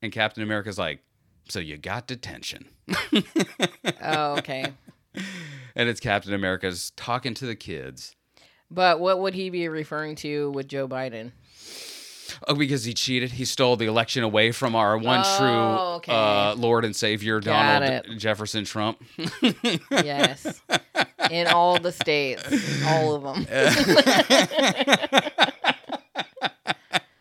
and 0.00 0.12
Captain 0.12 0.42
America's 0.42 0.78
like, 0.78 1.00
"So 1.48 1.58
you 1.58 1.76
got 1.76 2.06
detention." 2.06 2.68
Oh, 4.02 4.36
okay. 4.38 4.72
and 5.74 5.88
it's 5.88 6.00
Captain 6.00 6.32
America's 6.32 6.92
talking 6.96 7.34
to 7.34 7.46
the 7.46 7.56
kids. 7.56 8.14
But 8.70 9.00
what 9.00 9.20
would 9.20 9.34
he 9.34 9.50
be 9.50 9.68
referring 9.68 10.16
to 10.16 10.50
with 10.50 10.68
Joe 10.68 10.86
Biden? 10.86 11.32
Oh, 12.48 12.54
because 12.54 12.84
he 12.84 12.94
cheated. 12.94 13.32
He 13.32 13.44
stole 13.44 13.76
the 13.76 13.86
election 13.86 14.22
away 14.22 14.52
from 14.52 14.74
our 14.74 14.96
one 14.98 15.22
Oh, 15.24 15.38
true 15.38 15.96
okay. 15.96 16.12
uh, 16.12 16.54
Lord 16.56 16.84
and 16.84 16.94
Savior, 16.94 17.40
Got 17.40 17.80
Donald 17.80 18.06
it. 18.06 18.18
Jefferson 18.18 18.64
Trump. 18.64 19.02
Yes. 19.90 20.60
In 21.30 21.46
all 21.48 21.78
the 21.78 21.92
states, 21.92 22.44
all 22.86 23.14
of 23.14 23.22
them. 23.22 23.46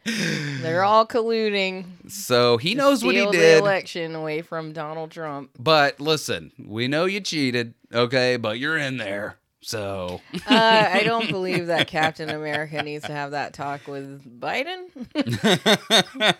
They're 0.62 0.84
all 0.84 1.06
colluding. 1.08 2.12
so 2.12 2.58
he 2.58 2.76
knows 2.76 3.04
what 3.04 3.16
he 3.16 3.26
did. 3.32 3.58
election 3.60 4.14
away 4.16 4.42
from 4.44 4.72
Donald 4.72 5.10
Trump. 5.12 5.50
But 5.58 6.00
listen, 6.00 6.52
we 6.64 6.88
know 6.88 7.06
you 7.06 7.22
cheated, 7.22 7.74
okay? 7.94 8.38
But 8.38 8.60
you're 8.60 8.78
in 8.78 8.98
there. 8.98 9.38
So 9.66 10.22
Uh, 10.48 10.90
I 10.94 11.02
don't 11.04 11.28
believe 11.28 11.68
that 11.68 11.88
Captain 11.88 12.30
America 12.30 12.84
needs 12.84 13.04
to 13.06 13.12
have 13.12 13.32
that 13.32 13.54
talk 13.56 13.88
with 13.88 14.40
Biden. 14.40 14.86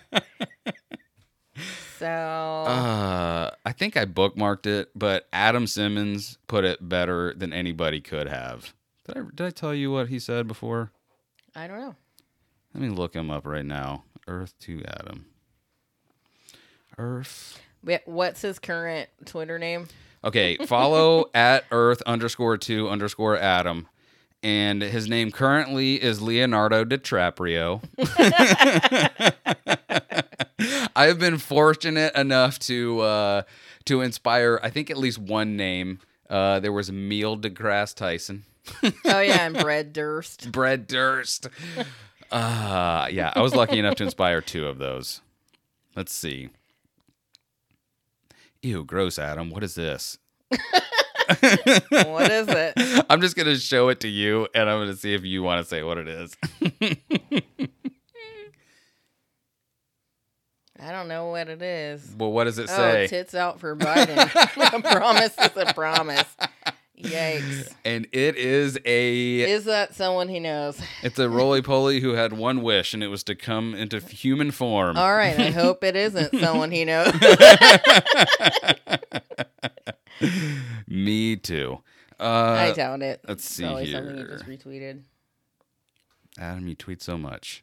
so 1.98 2.06
uh, 2.06 3.50
I 3.64 3.72
think 3.72 3.96
I 3.96 4.04
bookmarked 4.04 4.66
it, 4.66 4.90
but 4.94 5.26
Adam 5.32 5.66
Simmons 5.66 6.38
put 6.46 6.64
it 6.64 6.88
better 6.88 7.34
than 7.36 7.52
anybody 7.52 8.00
could 8.00 8.28
have. 8.28 8.72
Did 9.08 9.16
I, 9.18 9.20
did 9.34 9.46
I 9.46 9.50
tell 9.50 9.74
you 9.74 9.90
what 9.90 10.08
he 10.08 10.20
said 10.20 10.46
before? 10.46 10.92
I 11.56 11.66
don't 11.66 11.80
know. 11.80 11.96
Let 12.74 12.82
me 12.82 12.90
look 12.90 13.14
him 13.14 13.28
up 13.30 13.44
right 13.44 13.66
now. 13.66 14.04
Earth 14.28 14.54
to 14.60 14.84
Adam. 14.86 15.26
Earth. 16.96 17.60
What's 18.04 18.42
his 18.42 18.60
current 18.60 19.08
Twitter 19.24 19.58
name? 19.58 19.88
Okay, 20.26 20.56
follow 20.66 21.30
at 21.34 21.64
Earth 21.70 22.02
underscore 22.04 22.58
two 22.58 22.88
underscore 22.88 23.38
Adam. 23.38 23.86
And 24.42 24.82
his 24.82 25.08
name 25.08 25.30
currently 25.30 26.02
is 26.02 26.20
Leonardo 26.20 26.84
DiCaprio. 26.84 27.80
I 30.96 31.06
have 31.06 31.20
been 31.20 31.38
fortunate 31.38 32.14
enough 32.16 32.58
to 32.60 33.00
uh, 33.00 33.42
to 33.84 34.00
inspire, 34.00 34.58
I 34.62 34.70
think, 34.70 34.90
at 34.90 34.96
least 34.96 35.18
one 35.18 35.56
name. 35.56 36.00
Uh, 36.28 36.58
there 36.58 36.72
was 36.72 36.90
Neil 36.90 37.36
deGrasse 37.36 37.94
Tyson, 37.94 38.44
Oh 38.82 39.20
yeah, 39.20 39.46
and 39.46 39.56
Brad 39.56 39.92
Durst. 39.92 40.48
Brett 40.52 40.88
Durst. 40.88 41.48
Uh, 42.32 43.06
yeah, 43.10 43.32
I 43.34 43.40
was 43.40 43.54
lucky 43.54 43.78
enough 43.78 43.94
to 43.96 44.04
inspire 44.04 44.40
two 44.40 44.66
of 44.66 44.78
those. 44.78 45.20
Let's 45.94 46.12
see. 46.12 46.50
Ew, 48.62 48.84
gross, 48.84 49.18
Adam. 49.18 49.50
What 49.50 49.62
is 49.64 49.74
this? 49.74 50.18
What 51.90 52.30
is 52.30 52.46
it? 52.48 53.04
I'm 53.10 53.20
just 53.20 53.34
gonna 53.34 53.56
show 53.56 53.88
it 53.88 53.98
to 54.00 54.08
you, 54.08 54.46
and 54.54 54.70
I'm 54.70 54.78
gonna 54.80 54.94
see 54.94 55.12
if 55.12 55.24
you 55.24 55.42
want 55.42 55.60
to 55.60 55.68
say 55.68 55.82
what 55.82 55.98
it 55.98 56.06
is. 56.06 56.36
I 60.78 60.92
don't 60.92 61.08
know 61.08 61.26
what 61.30 61.48
it 61.48 61.62
is. 61.62 62.14
well, 62.18 62.30
what 62.30 62.44
does 62.44 62.58
it 62.58 62.68
Oh, 62.70 62.76
say? 62.76 63.06
tits 63.08 63.34
out 63.34 63.58
for 63.60 63.74
Biden. 63.74 64.18
I 64.74 64.80
promise 64.80 65.34
is 65.38 65.56
a 65.56 65.72
promise. 65.72 66.26
Yikes. 67.00 67.72
and 67.84 68.06
it 68.12 68.36
is 68.36 68.78
a 68.84 69.40
Is 69.40 69.64
that 69.64 69.94
someone 69.94 70.28
he 70.28 70.40
knows? 70.40 70.80
it's 71.02 71.18
a 71.18 71.28
roly 71.28 71.60
poly 71.62 72.00
who 72.00 72.12
had 72.14 72.32
one 72.32 72.62
wish, 72.62 72.94
and 72.94 73.02
it 73.02 73.08
was 73.08 73.22
to 73.24 73.34
come 73.34 73.74
into 73.74 74.00
human 74.00 74.50
form. 74.50 74.96
All 74.96 75.14
right, 75.14 75.38
I 75.38 75.50
hope 75.50 75.84
it 75.84 75.94
isn't 75.96 76.30
someone 76.40 76.70
he 76.70 76.84
knows. 76.84 77.12
Me 80.88 81.36
too. 81.36 81.82
I 82.18 82.24
Uh, 82.70 82.72
doubt 82.74 83.02
it. 83.02 83.20
let's 83.28 83.44
It's 83.44 83.54
see 83.56 83.62
probably 83.64 83.92
something 83.92 84.16
here. 84.16 84.28
just 84.28 84.46
retweeted. 84.46 85.02
Adam, 86.38 86.66
you 86.68 86.74
tweet 86.74 87.02
so 87.02 87.18
much. 87.18 87.62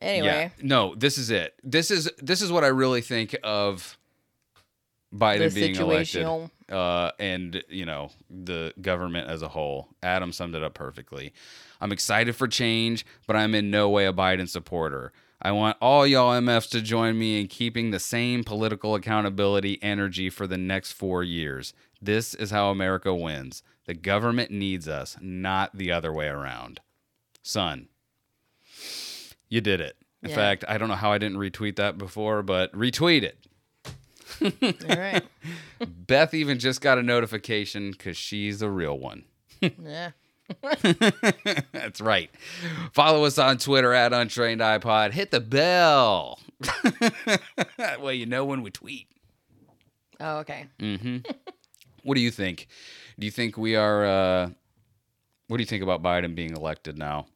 Anyway, 0.00 0.26
Yeah. 0.26 0.48
No, 0.62 0.94
this 0.94 1.18
is 1.18 1.30
it. 1.30 1.54
This 1.62 1.90
is 1.90 2.10
this 2.18 2.40
is 2.42 2.50
what 2.52 2.64
I 2.64 2.68
really 2.68 3.00
think 3.00 3.36
of 3.42 3.98
Biden 5.14 5.38
being 5.54 5.74
elected. 5.92 6.22
uh, 6.70 7.12
and 7.18 7.62
you 7.68 7.86
know 7.86 8.10
the 8.28 8.72
government 8.80 9.28
as 9.30 9.42
a 9.42 9.48
whole. 9.48 9.88
Adam 10.02 10.32
summed 10.32 10.54
it 10.54 10.62
up 10.62 10.74
perfectly. 10.74 11.32
I'm 11.80 11.92
excited 11.92 12.34
for 12.36 12.46
change, 12.48 13.06
but 13.26 13.36
I'm 13.36 13.54
in 13.54 13.70
no 13.70 13.88
way 13.88 14.06
a 14.06 14.12
Biden 14.12 14.48
supporter. 14.48 15.12
I 15.40 15.52
want 15.52 15.76
all 15.80 16.04
y'all 16.06 16.32
MFs 16.38 16.68
to 16.70 16.80
join 16.82 17.16
me 17.18 17.40
in 17.40 17.46
keeping 17.46 17.90
the 17.92 18.00
same 18.00 18.42
political 18.42 18.96
accountability 18.96 19.78
energy 19.82 20.28
for 20.30 20.46
the 20.48 20.58
next 20.58 20.92
four 20.92 21.22
years. 21.22 21.72
This 22.02 22.34
is 22.34 22.50
how 22.50 22.70
America 22.70 23.14
wins. 23.14 23.62
The 23.86 23.94
government 23.94 24.50
needs 24.50 24.88
us, 24.88 25.16
not 25.20 25.76
the 25.76 25.92
other 25.92 26.12
way 26.12 26.26
around. 26.26 26.80
Son, 27.42 27.88
you 29.48 29.60
did 29.60 29.80
it. 29.80 29.96
In 30.22 30.30
Yeah. 30.30 30.34
fact, 30.34 30.64
I 30.68 30.76
don't 30.76 30.88
know 30.88 30.94
how 30.96 31.12
I 31.12 31.18
didn't 31.18 31.38
retweet 31.38 31.76
that 31.76 31.96
before, 31.98 32.42
but 32.42 32.72
retweet 32.72 33.22
it. 33.22 33.46
All 34.42 34.96
right. 34.96 35.24
Beth 36.06 36.34
even 36.34 36.58
just 36.58 36.80
got 36.80 36.98
a 36.98 37.02
notification 37.02 37.90
because 37.92 38.16
she's 38.16 38.62
a 38.62 38.70
real 38.70 38.98
one. 38.98 39.24
Yeah. 39.60 40.10
That's 41.72 42.00
right. 42.00 42.30
Follow 42.92 43.24
us 43.24 43.38
on 43.38 43.58
Twitter 43.58 43.92
at 43.92 44.12
Untrained 44.12 44.60
iPod. 44.60 45.12
Hit 45.12 45.30
the 45.30 45.40
bell. 45.40 46.38
that 47.76 48.00
way 48.00 48.14
you 48.14 48.26
know 48.26 48.44
when 48.44 48.62
we 48.62 48.70
tweet. 48.70 49.08
Oh, 50.20 50.38
okay. 50.38 50.66
Mm. 50.78 51.24
What 52.02 52.14
do 52.14 52.20
you 52.20 52.30
think? 52.30 52.66
Do 53.18 53.26
you 53.26 53.30
think 53.30 53.56
we 53.58 53.76
are? 53.76 54.04
Uh, 54.04 54.50
what 55.48 55.58
do 55.58 55.62
you 55.62 55.66
think 55.66 55.82
about 55.82 56.02
Biden 56.02 56.34
being 56.34 56.56
elected 56.56 56.98
now? 56.98 57.26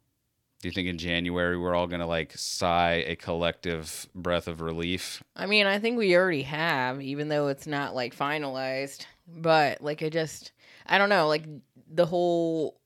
Do 0.62 0.68
you 0.68 0.72
think 0.72 0.86
in 0.86 0.96
January 0.96 1.58
we're 1.58 1.74
all 1.74 1.88
gonna 1.88 2.06
like 2.06 2.32
sigh 2.36 3.04
a 3.08 3.16
collective 3.16 4.06
breath 4.14 4.46
of 4.46 4.60
relief? 4.60 5.20
I 5.34 5.46
mean, 5.46 5.66
I 5.66 5.80
think 5.80 5.98
we 5.98 6.16
already 6.16 6.42
have, 6.42 7.02
even 7.02 7.28
though 7.28 7.48
it's 7.48 7.66
not 7.66 7.96
like 7.96 8.16
finalized. 8.16 9.04
But 9.26 9.82
like, 9.82 10.04
I 10.04 10.08
just, 10.08 10.52
I 10.86 10.98
don't 10.98 11.08
know, 11.08 11.26
like 11.26 11.44
the 11.92 12.06
whole 12.06 12.78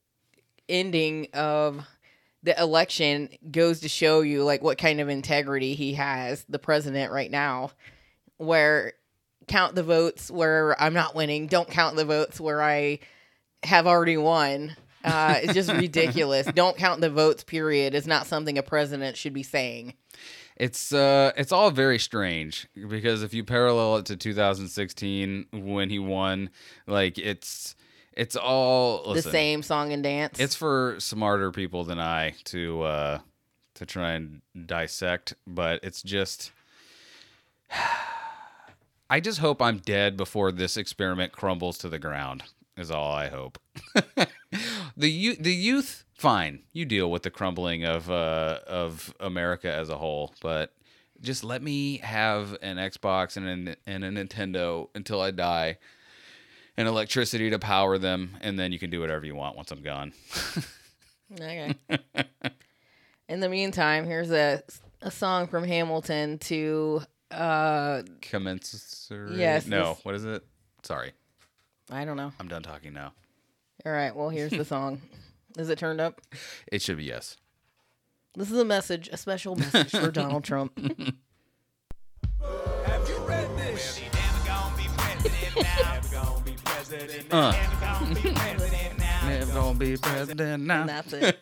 ending 0.70 1.28
of 1.34 1.86
the 2.42 2.58
election 2.58 3.28
goes 3.50 3.80
to 3.80 3.90
show 3.90 4.22
you 4.22 4.42
like 4.42 4.62
what 4.62 4.78
kind 4.78 4.98
of 4.98 5.10
integrity 5.10 5.74
he 5.74 5.92
has, 5.94 6.46
the 6.48 6.58
president 6.58 7.12
right 7.12 7.30
now, 7.30 7.72
where 8.38 8.94
count 9.48 9.74
the 9.74 9.82
votes 9.82 10.30
where 10.30 10.80
I'm 10.80 10.94
not 10.94 11.14
winning, 11.14 11.46
don't 11.46 11.68
count 11.68 11.96
the 11.96 12.06
votes 12.06 12.40
where 12.40 12.62
I 12.62 13.00
have 13.64 13.86
already 13.86 14.16
won. 14.16 14.76
Uh, 15.06 15.38
it's 15.42 15.54
just 15.54 15.72
ridiculous. 15.72 16.46
Don't 16.54 16.76
count 16.76 17.00
the 17.00 17.08
votes. 17.10 17.44
Period. 17.44 17.94
Is 17.94 18.06
not 18.06 18.26
something 18.26 18.58
a 18.58 18.62
president 18.62 19.16
should 19.16 19.32
be 19.32 19.44
saying. 19.44 19.94
It's 20.56 20.92
uh 20.92 21.32
it's 21.36 21.52
all 21.52 21.70
very 21.70 21.98
strange 21.98 22.66
because 22.88 23.22
if 23.22 23.34
you 23.34 23.44
parallel 23.44 23.96
it 23.98 24.06
to 24.06 24.16
2016 24.16 25.46
when 25.52 25.90
he 25.90 25.98
won, 25.98 26.50
like 26.86 27.18
it's 27.18 27.76
it's 28.12 28.36
all 28.36 29.02
listen, 29.06 29.30
the 29.30 29.32
same 29.32 29.62
song 29.62 29.92
and 29.92 30.02
dance. 30.02 30.40
It's 30.40 30.56
for 30.56 30.96
smarter 30.98 31.52
people 31.52 31.84
than 31.84 32.00
I 32.00 32.34
to 32.44 32.82
uh 32.82 33.18
to 33.74 33.86
try 33.86 34.12
and 34.12 34.40
dissect, 34.64 35.34
but 35.46 35.80
it's 35.82 36.02
just 36.02 36.52
I 39.10 39.20
just 39.20 39.38
hope 39.38 39.60
I'm 39.62 39.78
dead 39.78 40.16
before 40.16 40.50
this 40.50 40.76
experiment 40.76 41.32
crumbles 41.32 41.78
to 41.78 41.88
the 41.90 41.98
ground. 41.98 42.42
Is 42.78 42.90
all 42.90 43.12
I 43.12 43.28
hope. 43.28 43.58
the 44.96 45.10
youth, 45.10 45.38
the 45.40 45.52
youth, 45.54 46.04
fine. 46.14 46.60
You 46.72 46.84
deal 46.84 47.10
with 47.10 47.22
the 47.22 47.30
crumbling 47.30 47.84
of 47.84 48.10
uh, 48.10 48.60
of 48.66 49.14
America 49.20 49.70
as 49.72 49.88
a 49.90 49.98
whole, 49.98 50.34
but 50.40 50.72
just 51.20 51.44
let 51.44 51.62
me 51.62 51.98
have 51.98 52.56
an 52.62 52.76
Xbox 52.76 53.36
and 53.36 53.46
an, 53.68 53.76
and 53.86 54.04
a 54.04 54.10
Nintendo 54.10 54.88
until 54.94 55.20
I 55.20 55.30
die, 55.30 55.78
and 56.76 56.86
electricity 56.86 57.50
to 57.50 57.58
power 57.58 57.98
them, 57.98 58.36
and 58.40 58.58
then 58.58 58.70
you 58.72 58.78
can 58.78 58.90
do 58.90 59.00
whatever 59.00 59.24
you 59.26 59.34
want 59.34 59.56
once 59.56 59.70
I'm 59.72 59.82
gone. 59.82 60.12
Okay. 61.40 61.74
In 63.28 63.40
the 63.40 63.48
meantime, 63.48 64.04
here's 64.06 64.30
a 64.30 64.62
a 65.02 65.10
song 65.10 65.48
from 65.48 65.64
Hamilton 65.64 66.38
to 66.38 67.02
uh 67.32 68.02
Commensurate? 68.22 69.36
Yes, 69.36 69.66
No. 69.66 69.94
this- 69.94 70.04
What 70.04 70.14
is 70.14 70.24
it? 70.24 70.44
Sorry, 70.84 71.12
I 71.90 72.04
don't 72.04 72.16
know. 72.16 72.32
I'm 72.38 72.46
done 72.46 72.62
talking 72.62 72.92
now. 72.92 73.12
All 73.86 73.92
right, 73.92 74.14
well 74.16 74.30
here's 74.30 74.50
the 74.50 74.64
song. 74.74 75.00
Is 75.56 75.70
it 75.70 75.78
turned 75.78 76.00
up? 76.00 76.20
It 76.72 76.82
should 76.82 76.96
be 76.96 77.04
yes. 77.04 77.36
This 78.34 78.50
is 78.50 78.58
a 78.58 78.64
message, 78.64 79.08
a 79.12 79.16
special 79.16 79.54
message 79.54 79.92
for 79.92 80.10
Donald 80.10 80.42
Trump. 80.44 80.76
Have 80.76 80.88
you 83.08 83.18
read 83.18 83.48
this? 83.56 84.00
Uh. 87.30 87.54
Never 89.24 89.52
gonna 89.52 89.78
be 89.78 89.96
president 89.96 90.64
now. 90.64 90.80
And 90.80 90.88
that's 90.88 91.12
it. 91.12 91.40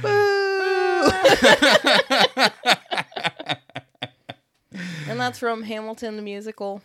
Boo! 0.00 0.08
and 5.08 5.18
that's 5.20 5.40
from 5.40 5.64
Hamilton 5.64 6.14
the 6.16 6.22
musical. 6.22 6.82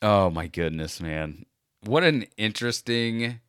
Oh 0.00 0.30
my 0.30 0.46
goodness, 0.46 1.00
man. 1.00 1.44
What 1.86 2.02
an 2.04 2.26
interesting 2.36 3.40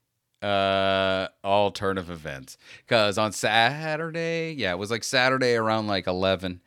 uh 0.42 1.28
all 1.44 1.72
turn 1.72 1.98
of 1.98 2.12
events. 2.12 2.58
Cause 2.88 3.18
on 3.18 3.32
Saturday, 3.32 4.54
yeah, 4.54 4.72
it 4.72 4.78
was 4.78 4.92
like 4.92 5.04
Saturday 5.04 5.56
around 5.56 5.88
like 5.88 6.06
eleven, 6.06 6.62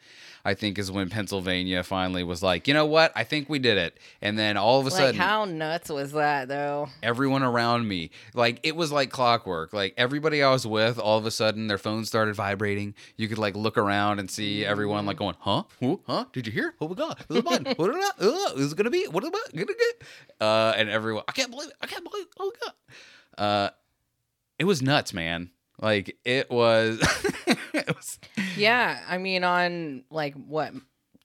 I 0.45 0.55
think 0.55 0.79
is 0.79 0.91
when 0.91 1.09
Pennsylvania 1.11 1.83
finally 1.83 2.23
was 2.25 2.43
like, 2.43 2.67
you 2.69 2.75
know 2.75 2.87
what? 2.87 3.13
I 3.15 3.25
think 3.25 3.49
we 3.49 3.59
did 3.59 3.77
it. 3.79 3.99
And 4.23 4.39
then 4.39 4.57
all 4.57 4.81
of 4.81 4.87
a 4.87 4.91
Like, 4.91 4.99
sudden 4.99 5.21
how 5.21 5.45
nuts 5.45 5.89
was 5.91 6.13
that, 6.13 6.49
though? 6.49 6.89
everyone 7.03 7.43
around 7.43 7.87
me 7.89 8.11
like 8.35 8.61
it 8.63 8.75
was 8.77 8.91
like 8.93 9.11
clockwork. 9.11 9.73
Like 9.73 9.95
everybody 9.97 10.43
i 10.43 10.51
was 10.51 10.67
with 10.67 10.99
all 10.99 11.19
of 11.19 11.27
a 11.27 11.31
sudden 11.31 11.67
their 11.67 11.79
phones 11.79 12.09
started 12.09 12.35
vibrating. 12.35 12.95
You 13.17 13.29
could 13.29 13.39
like 13.39 13.55
look 13.57 13.77
around 13.79 14.19
and 14.19 14.31
see 14.31 14.65
everyone 14.65 15.07
like 15.07 15.17
going 15.19 15.37
huh? 15.41 15.65
Who? 15.81 16.01
huh? 16.07 16.25
Did 16.33 16.47
you 16.47 16.53
hear? 16.53 16.75
Oh 16.81 16.89
my 16.89 16.95
god. 16.95 17.25
Who's 17.29 17.39
it 17.39 17.79
what 17.79 17.91
is 17.91 17.97
it 17.97 18.15
uh, 18.21 18.53
is 18.57 18.73
it 18.73 18.77
gonna 18.77 18.91
be 18.91 19.07
what 19.09 19.25
about 19.25 19.41
gonna 19.55 19.67
get 19.67 20.03
uh 20.41 20.73
and 20.77 20.89
everyone 20.89 21.23
i 21.29 21.33
can't 21.33 21.51
believe 21.51 21.69
it. 21.69 21.75
I 21.81 21.87
can't 21.87 22.05
believe 22.05 22.25
it. 22.27 22.33
oh 22.39 22.53
my 22.55 22.67
god. 22.67 23.45
Uh 23.45 23.71
it 24.59 24.65
was 24.65 24.83
nuts 24.83 25.13
man. 25.13 25.51
Like 25.81 26.19
it 26.25 26.51
was 26.51 26.99
it 27.25 27.30
was 27.89 28.19
Yeah, 28.57 29.01
I 29.09 29.19
mean, 29.19 29.45
on 29.45 30.05
like 30.11 30.35
what 30.35 30.73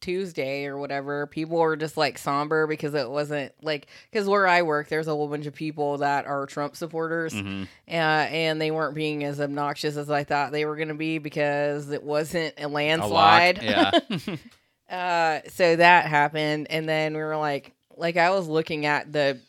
Tuesday 0.02 0.66
or 0.66 0.78
whatever, 0.78 1.25
people 1.25 1.58
were 1.58 1.75
just 1.75 1.98
like 1.98 2.18
somber 2.20 2.68
because 2.68 2.94
it 2.94 3.10
wasn't 3.10 3.52
like 3.64 3.88
because 4.12 4.28
where 4.28 4.48
I 4.48 4.62
work, 4.62 4.88
there's 4.88 5.08
a 5.08 5.12
whole 5.12 5.28
bunch 5.28 5.48
of 5.48 5.56
people 5.56 5.98
that 6.00 6.25
are 6.28 6.46
Trump 6.46 6.75
supporters, 6.75 7.34
Mhm. 7.34 7.64
uh, 7.88 7.92
and 7.92 8.62
they 8.62 8.70
weren't 8.72 8.94
being 8.94 9.24
as 9.24 9.42
obnoxious 9.42 9.98
as 9.98 10.12
I 10.12 10.24
thought 10.24 10.52
they 10.52 10.66
were 10.66 10.75
going 10.75 10.90
to 10.90 10.94
be 10.94 11.18
because 11.18 11.90
it 11.90 12.03
wasn't 12.03 12.53
a 12.60 12.66
a 12.66 12.68
landslide. 12.68 13.64
yeah 13.64 13.92
Uh, 14.90 15.40
so 15.50 15.75
that 15.77 16.05
happened, 16.05 16.68
and 16.70 16.88
then 16.88 17.16
we 17.16 17.20
were 17.24 17.38
like, 17.38 17.74
like 17.98 18.18
I 18.18 18.29
was 18.29 18.48
looking 18.48 18.86
at 18.86 19.12
the 19.12 19.40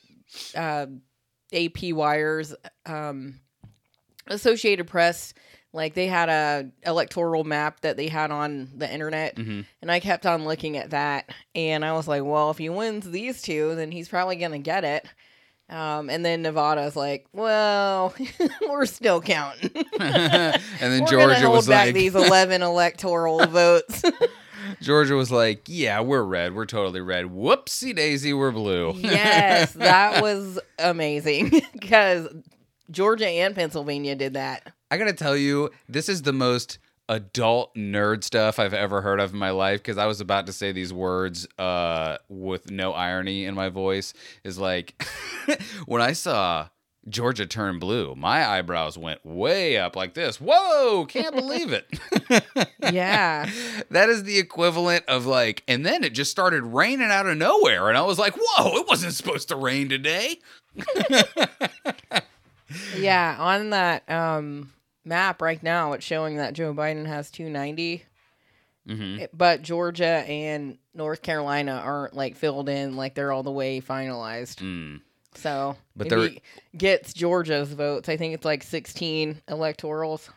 uh, 0.55 0.87
AP 1.53 1.93
wires, 1.93 2.55
um, 2.87 3.39
Associated 4.29 4.87
Press, 4.87 5.35
like 5.77 5.95
they 5.95 6.07
had 6.09 6.29
a 6.29 6.69
electoral 6.85 7.45
map 7.45 7.81
that 7.83 7.97
they 7.97 8.09
had 8.09 8.31
on 8.31 8.71
the 8.75 8.93
internet, 8.93 9.37
hmm 9.37 9.61
and 9.83 9.93
I 9.93 10.01
kept 10.01 10.27
on 10.27 10.45
looking 10.45 10.77
at 10.77 10.91
that, 10.91 11.31
and 11.55 11.85
I 11.85 11.93
was 11.93 12.09
like, 12.09 12.25
well, 12.25 12.51
if 12.51 12.59
he 12.59 12.69
wins 12.69 13.09
these 13.09 13.43
two, 13.43 13.77
then 13.77 13.93
he's 13.93 14.09
probably 14.09 14.37
gonna 14.37 14.59
get 14.59 14.83
it. 14.83 15.07
Um, 15.69 16.11
and 16.11 16.25
then 16.25 16.43
Nevada's 16.43 16.95
like, 16.97 17.27
well, 17.33 18.15
we're 18.69 18.87
still 18.87 19.21
counting. 19.21 19.71
and 20.01 20.61
then 20.81 21.01
we're 21.03 21.07
georgia 21.07 21.41
hold 21.41 21.57
was 21.57 21.69
back 21.69 21.87
like 21.87 21.95
these 21.95 22.15
eleven 22.15 22.63
electoral 22.63 23.45
votes. 23.47 24.03
Georgia 24.81 25.15
was 25.15 25.31
like, 25.31 25.63
"Yeah, 25.67 26.01
we're 26.01 26.23
red. 26.25 26.55
We're 26.55 26.67
totally 26.67 27.01
red. 27.01 27.27
Whoopsie 27.27 27.95
daisy, 27.95 28.33
we're 28.33 28.51
blue." 28.51 28.95
yes, 28.97 29.73
that 29.75 30.23
was 30.23 30.59
amazing 30.79 31.63
because 31.73 32.29
Georgia 32.91 33.29
and 33.29 33.55
Pennsylvania 33.55 34.15
did 34.17 34.35
that. 34.35 34.73
I 34.91 34.97
gotta 34.99 35.13
tell 35.13 35.37
you, 35.37 35.71
this 35.89 36.09
is 36.09 36.23
the 36.23 36.33
most 36.33 36.79
adult 37.09 37.75
nerd 37.75 38.25
stuff 38.25 38.59
I've 38.59 38.75
ever 38.75 39.01
heard 39.01 39.21
of 39.21 39.33
in 39.33 39.39
my 39.39 39.51
life. 39.51 39.81
Because 39.81 39.99
I 39.99 40.07
was 40.07 40.21
about 40.21 40.47
to 40.47 40.53
say 40.53 40.73
these 40.73 40.93
words 40.93 41.47
uh, 41.59 42.19
with 42.29 42.71
no 42.71 42.93
irony 42.93 43.45
in 43.45 43.55
my 43.55 43.69
voice. 43.69 44.13
Is 44.45 44.59
like 44.59 45.05
when 45.87 46.03
I 46.03 46.13
saw 46.13 46.69
Georgia 47.09 47.47
turn 47.47 47.79
blue, 47.79 48.15
my 48.17 48.45
eyebrows 48.47 48.99
went 48.99 49.25
way 49.25 49.77
up 49.79 49.95
like 49.97 50.15
this. 50.15 50.41
Whoa! 50.41 51.07
Can't 51.07 51.35
believe 51.35 51.73
it. 51.73 51.87
Yeah. 52.93 53.51
that 53.91 54.09
is 54.11 54.23
the 54.23 54.39
equivalent 54.39 55.05
of 55.09 55.27
like, 55.27 55.65
and 55.67 55.85
then 55.85 56.05
it 56.05 56.11
just 56.15 56.31
started 56.31 56.63
raining 56.63 57.11
out 57.11 57.27
of 57.27 57.37
nowhere, 57.37 57.89
and 57.89 57.99
I 57.99 58.03
was 58.03 58.17
like, 58.17 58.35
"Whoa! 58.37 58.77
It 58.77 58.87
wasn't 58.87 59.15
supposed 59.15 59.49
to 59.49 59.57
rain 59.57 59.89
today." 59.89 60.39
Yeah, 62.97 63.37
on 63.39 63.71
that 63.71 64.09
um, 64.11 64.73
map 65.07 65.41
right 65.41 65.63
now, 65.63 65.93
it's 65.93 66.05
showing 66.05 66.37
that 66.37 66.53
Joe 66.55 66.75
Biden 66.75 67.07
has 67.07 67.31
290, 67.31 68.05
Mm-hmm. 68.89 69.19
It- 69.23 69.31
but 69.37 69.63
Georgia 69.63 70.05
and 70.29 70.79
North 70.95 71.21
Carolina 71.21 71.83
aren't 71.85 72.15
like 72.15 72.37
filled 72.37 72.69
in, 72.69 72.95
like 72.97 73.15
they're 73.17 73.33
all 73.33 73.43
the 73.43 73.51
way 73.51 73.81
finalized. 73.81 74.57
Mm. 74.63 75.01
So, 75.35 75.77
But 75.97 76.11
he 76.13 76.41
gets 76.77 77.13
Georgia's 77.13 77.73
votes, 77.73 78.09
I 78.09 78.17
think 78.17 78.35
it's 78.35 78.45
like 78.45 78.63
16 78.63 79.43
electorals. 79.49 80.29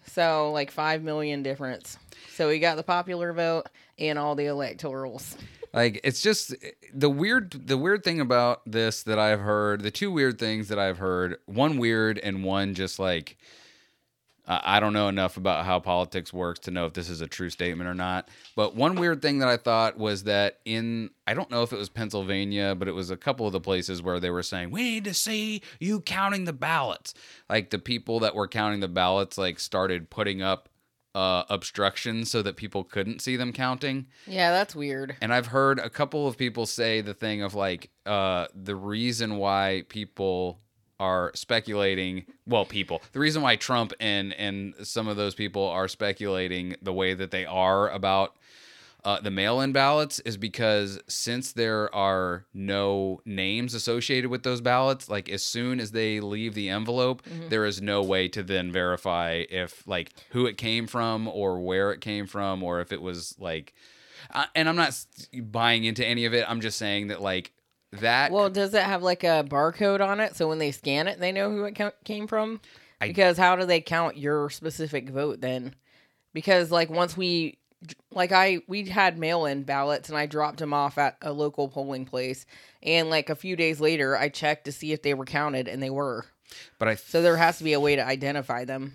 So 0.04 0.52
like 0.52 0.70
5 0.70 1.02
million 1.02 1.42
difference. 1.42 1.96
So 2.34 2.50
he 2.50 2.58
got 2.58 2.76
the 2.76 2.82
popular 2.82 3.32
vote 3.32 3.70
and 3.98 4.18
all 4.18 4.34
the 4.34 4.44
electorals. 4.44 5.38
Like 5.72 5.98
it's 6.04 6.20
just 6.20 6.52
eh, 6.62 6.72
the 6.92 7.08
weird 7.08 7.52
the 7.52 7.78
weird 7.78 8.04
thing 8.04 8.20
about 8.20 8.60
this 8.66 9.04
that 9.04 9.18
I've 9.18 9.40
heard, 9.40 9.84
the 9.84 9.90
two 9.90 10.12
weird 10.12 10.38
things 10.38 10.68
that 10.68 10.78
I've 10.78 10.98
heard, 10.98 11.38
one 11.46 11.78
weird 11.78 12.18
and 12.18 12.44
one 12.44 12.74
just 12.74 12.98
like 12.98 13.38
I 14.48 14.78
don't 14.78 14.92
know 14.92 15.08
enough 15.08 15.36
about 15.36 15.64
how 15.64 15.80
politics 15.80 16.32
works 16.32 16.60
to 16.60 16.70
know 16.70 16.86
if 16.86 16.92
this 16.92 17.08
is 17.08 17.20
a 17.20 17.26
true 17.26 17.50
statement 17.50 17.90
or 17.90 17.94
not. 17.94 18.28
But 18.54 18.76
one 18.76 18.94
weird 18.94 19.20
thing 19.20 19.40
that 19.40 19.48
I 19.48 19.56
thought 19.56 19.98
was 19.98 20.24
that 20.24 20.60
in 20.64 21.10
I 21.26 21.34
don't 21.34 21.50
know 21.50 21.62
if 21.62 21.72
it 21.72 21.78
was 21.78 21.88
Pennsylvania, 21.88 22.74
but 22.76 22.86
it 22.86 22.92
was 22.92 23.10
a 23.10 23.16
couple 23.16 23.46
of 23.46 23.52
the 23.52 23.60
places 23.60 24.02
where 24.02 24.20
they 24.20 24.30
were 24.30 24.44
saying 24.44 24.70
we 24.70 24.82
need 24.82 25.04
to 25.04 25.14
see 25.14 25.62
you 25.80 26.00
counting 26.00 26.44
the 26.44 26.52
ballots. 26.52 27.12
Like 27.50 27.70
the 27.70 27.78
people 27.78 28.20
that 28.20 28.34
were 28.34 28.46
counting 28.46 28.80
the 28.80 28.88
ballots 28.88 29.36
like 29.36 29.58
started 29.58 30.10
putting 30.10 30.42
up 30.42 30.68
uh, 31.16 31.44
obstructions 31.48 32.30
so 32.30 32.42
that 32.42 32.56
people 32.56 32.84
couldn't 32.84 33.22
see 33.22 33.36
them 33.36 33.50
counting. 33.52 34.06
Yeah, 34.26 34.52
that's 34.52 34.76
weird. 34.76 35.16
And 35.22 35.32
I've 35.32 35.46
heard 35.46 35.78
a 35.78 35.88
couple 35.88 36.28
of 36.28 36.36
people 36.36 36.66
say 36.66 37.00
the 37.00 37.14
thing 37.14 37.42
of 37.42 37.54
like 37.54 37.90
uh, 38.04 38.46
the 38.54 38.76
reason 38.76 39.38
why 39.38 39.84
people 39.88 40.60
are 40.98 41.32
speculating. 41.34 42.24
Well, 42.46 42.64
people. 42.64 43.02
The 43.12 43.20
reason 43.20 43.42
why 43.42 43.56
Trump 43.56 43.92
and 44.00 44.32
and 44.34 44.74
some 44.82 45.08
of 45.08 45.16
those 45.16 45.34
people 45.34 45.66
are 45.66 45.88
speculating 45.88 46.76
the 46.82 46.92
way 46.92 47.14
that 47.14 47.30
they 47.30 47.44
are 47.44 47.88
about 47.90 48.36
uh, 49.06 49.20
the 49.20 49.30
mail-in 49.30 49.70
ballots 49.70 50.18
is 50.20 50.36
because 50.36 50.98
since 51.06 51.52
there 51.52 51.94
are 51.94 52.44
no 52.52 53.20
names 53.24 53.72
associated 53.72 54.28
with 54.28 54.42
those 54.42 54.60
ballots, 54.60 55.08
like 55.08 55.28
as 55.28 55.44
soon 55.44 55.78
as 55.78 55.92
they 55.92 56.18
leave 56.18 56.54
the 56.54 56.68
envelope, 56.68 57.22
there 57.48 57.64
is 57.64 57.80
no 57.80 58.02
way 58.02 58.26
to 58.26 58.42
then 58.42 58.72
verify 58.72 59.44
if 59.48 59.86
like 59.86 60.10
who 60.30 60.46
it 60.46 60.56
came 60.56 60.88
from 60.88 61.28
or 61.28 61.60
where 61.60 61.92
it 61.92 62.00
came 62.00 62.26
from 62.26 62.64
or 62.64 62.80
if 62.80 62.92
it 62.92 63.00
was 63.00 63.36
like. 63.38 63.74
Uh, 64.34 64.46
and 64.56 64.68
I'm 64.68 64.74
not 64.74 64.92
buying 65.40 65.84
into 65.84 66.04
any 66.04 66.24
of 66.24 66.34
it. 66.34 66.44
I'm 66.48 66.60
just 66.60 66.76
saying 66.76 67.06
that 67.08 67.22
like 67.22 67.52
that. 67.92 68.32
Well, 68.32 68.50
does 68.50 68.74
it 68.74 68.82
have 68.82 69.02
like 69.02 69.24
a 69.24 69.44
barcode 69.48 70.00
on 70.06 70.20
it 70.20 70.36
so 70.36 70.48
when 70.48 70.58
they 70.58 70.70
scan 70.72 71.06
it, 71.08 71.18
they 71.20 71.32
know 71.32 71.50
who 71.50 71.64
it 71.64 71.78
came 72.04 72.26
from? 72.26 72.60
I- 73.00 73.08
because 73.08 73.36
how 73.38 73.56
do 73.56 73.64
they 73.66 73.80
count 73.80 74.16
your 74.16 74.50
specific 74.50 75.08
vote 75.10 75.40
then? 75.40 75.74
Because 76.32 76.70
like 76.70 76.90
once 76.90 77.16
we 77.16 77.58
like 78.10 78.32
I 78.32 78.60
we 78.66 78.84
had 78.86 79.18
mail-in 79.18 79.62
ballots 79.62 80.08
and 80.08 80.16
I 80.18 80.26
dropped 80.26 80.58
them 80.58 80.72
off 80.72 80.98
at 80.98 81.16
a 81.22 81.32
local 81.32 81.68
polling 81.68 82.04
place 82.06 82.46
and 82.82 83.10
like 83.10 83.28
a 83.30 83.34
few 83.36 83.54
days 83.54 83.80
later 83.80 84.16
I 84.16 84.28
checked 84.30 84.64
to 84.64 84.72
see 84.72 84.92
if 84.92 85.02
they 85.02 85.14
were 85.14 85.24
counted 85.26 85.68
and 85.68 85.82
they 85.82 85.90
were. 85.90 86.24
But 86.78 86.88
I 86.88 86.94
So 86.94 87.22
there 87.22 87.36
has 87.36 87.58
to 87.58 87.64
be 87.64 87.74
a 87.74 87.80
way 87.80 87.96
to 87.96 88.06
identify 88.06 88.64
them. 88.64 88.94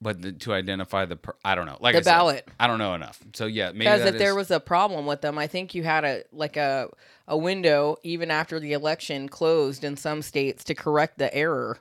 but 0.00 0.20
the, 0.20 0.32
to 0.32 0.52
identify 0.52 1.04
the 1.06 1.16
per, 1.16 1.34
I 1.44 1.54
don't 1.54 1.66
know. 1.66 1.78
Like 1.80 1.92
The 1.94 1.98
I 1.98 2.02
said, 2.02 2.10
ballot. 2.10 2.48
I 2.58 2.66
don't 2.66 2.78
know 2.78 2.94
enough. 2.94 3.20
So 3.34 3.46
yeah, 3.46 3.66
maybe 3.68 3.80
Because 3.84 4.02
that 4.02 4.14
if 4.14 4.18
there 4.18 4.34
was 4.34 4.50
a 4.50 4.58
problem 4.60 5.06
with 5.06 5.20
them, 5.20 5.38
I 5.38 5.46
think 5.46 5.74
you 5.74 5.84
had 5.84 6.04
a 6.04 6.24
like 6.32 6.56
a 6.56 6.88
a 7.32 7.36
window 7.36 7.96
even 8.02 8.30
after 8.30 8.60
the 8.60 8.74
election 8.74 9.26
closed 9.28 9.82
in 9.84 9.96
some 9.96 10.20
states 10.20 10.62
to 10.64 10.74
correct 10.74 11.16
the 11.16 11.34
error. 11.34 11.78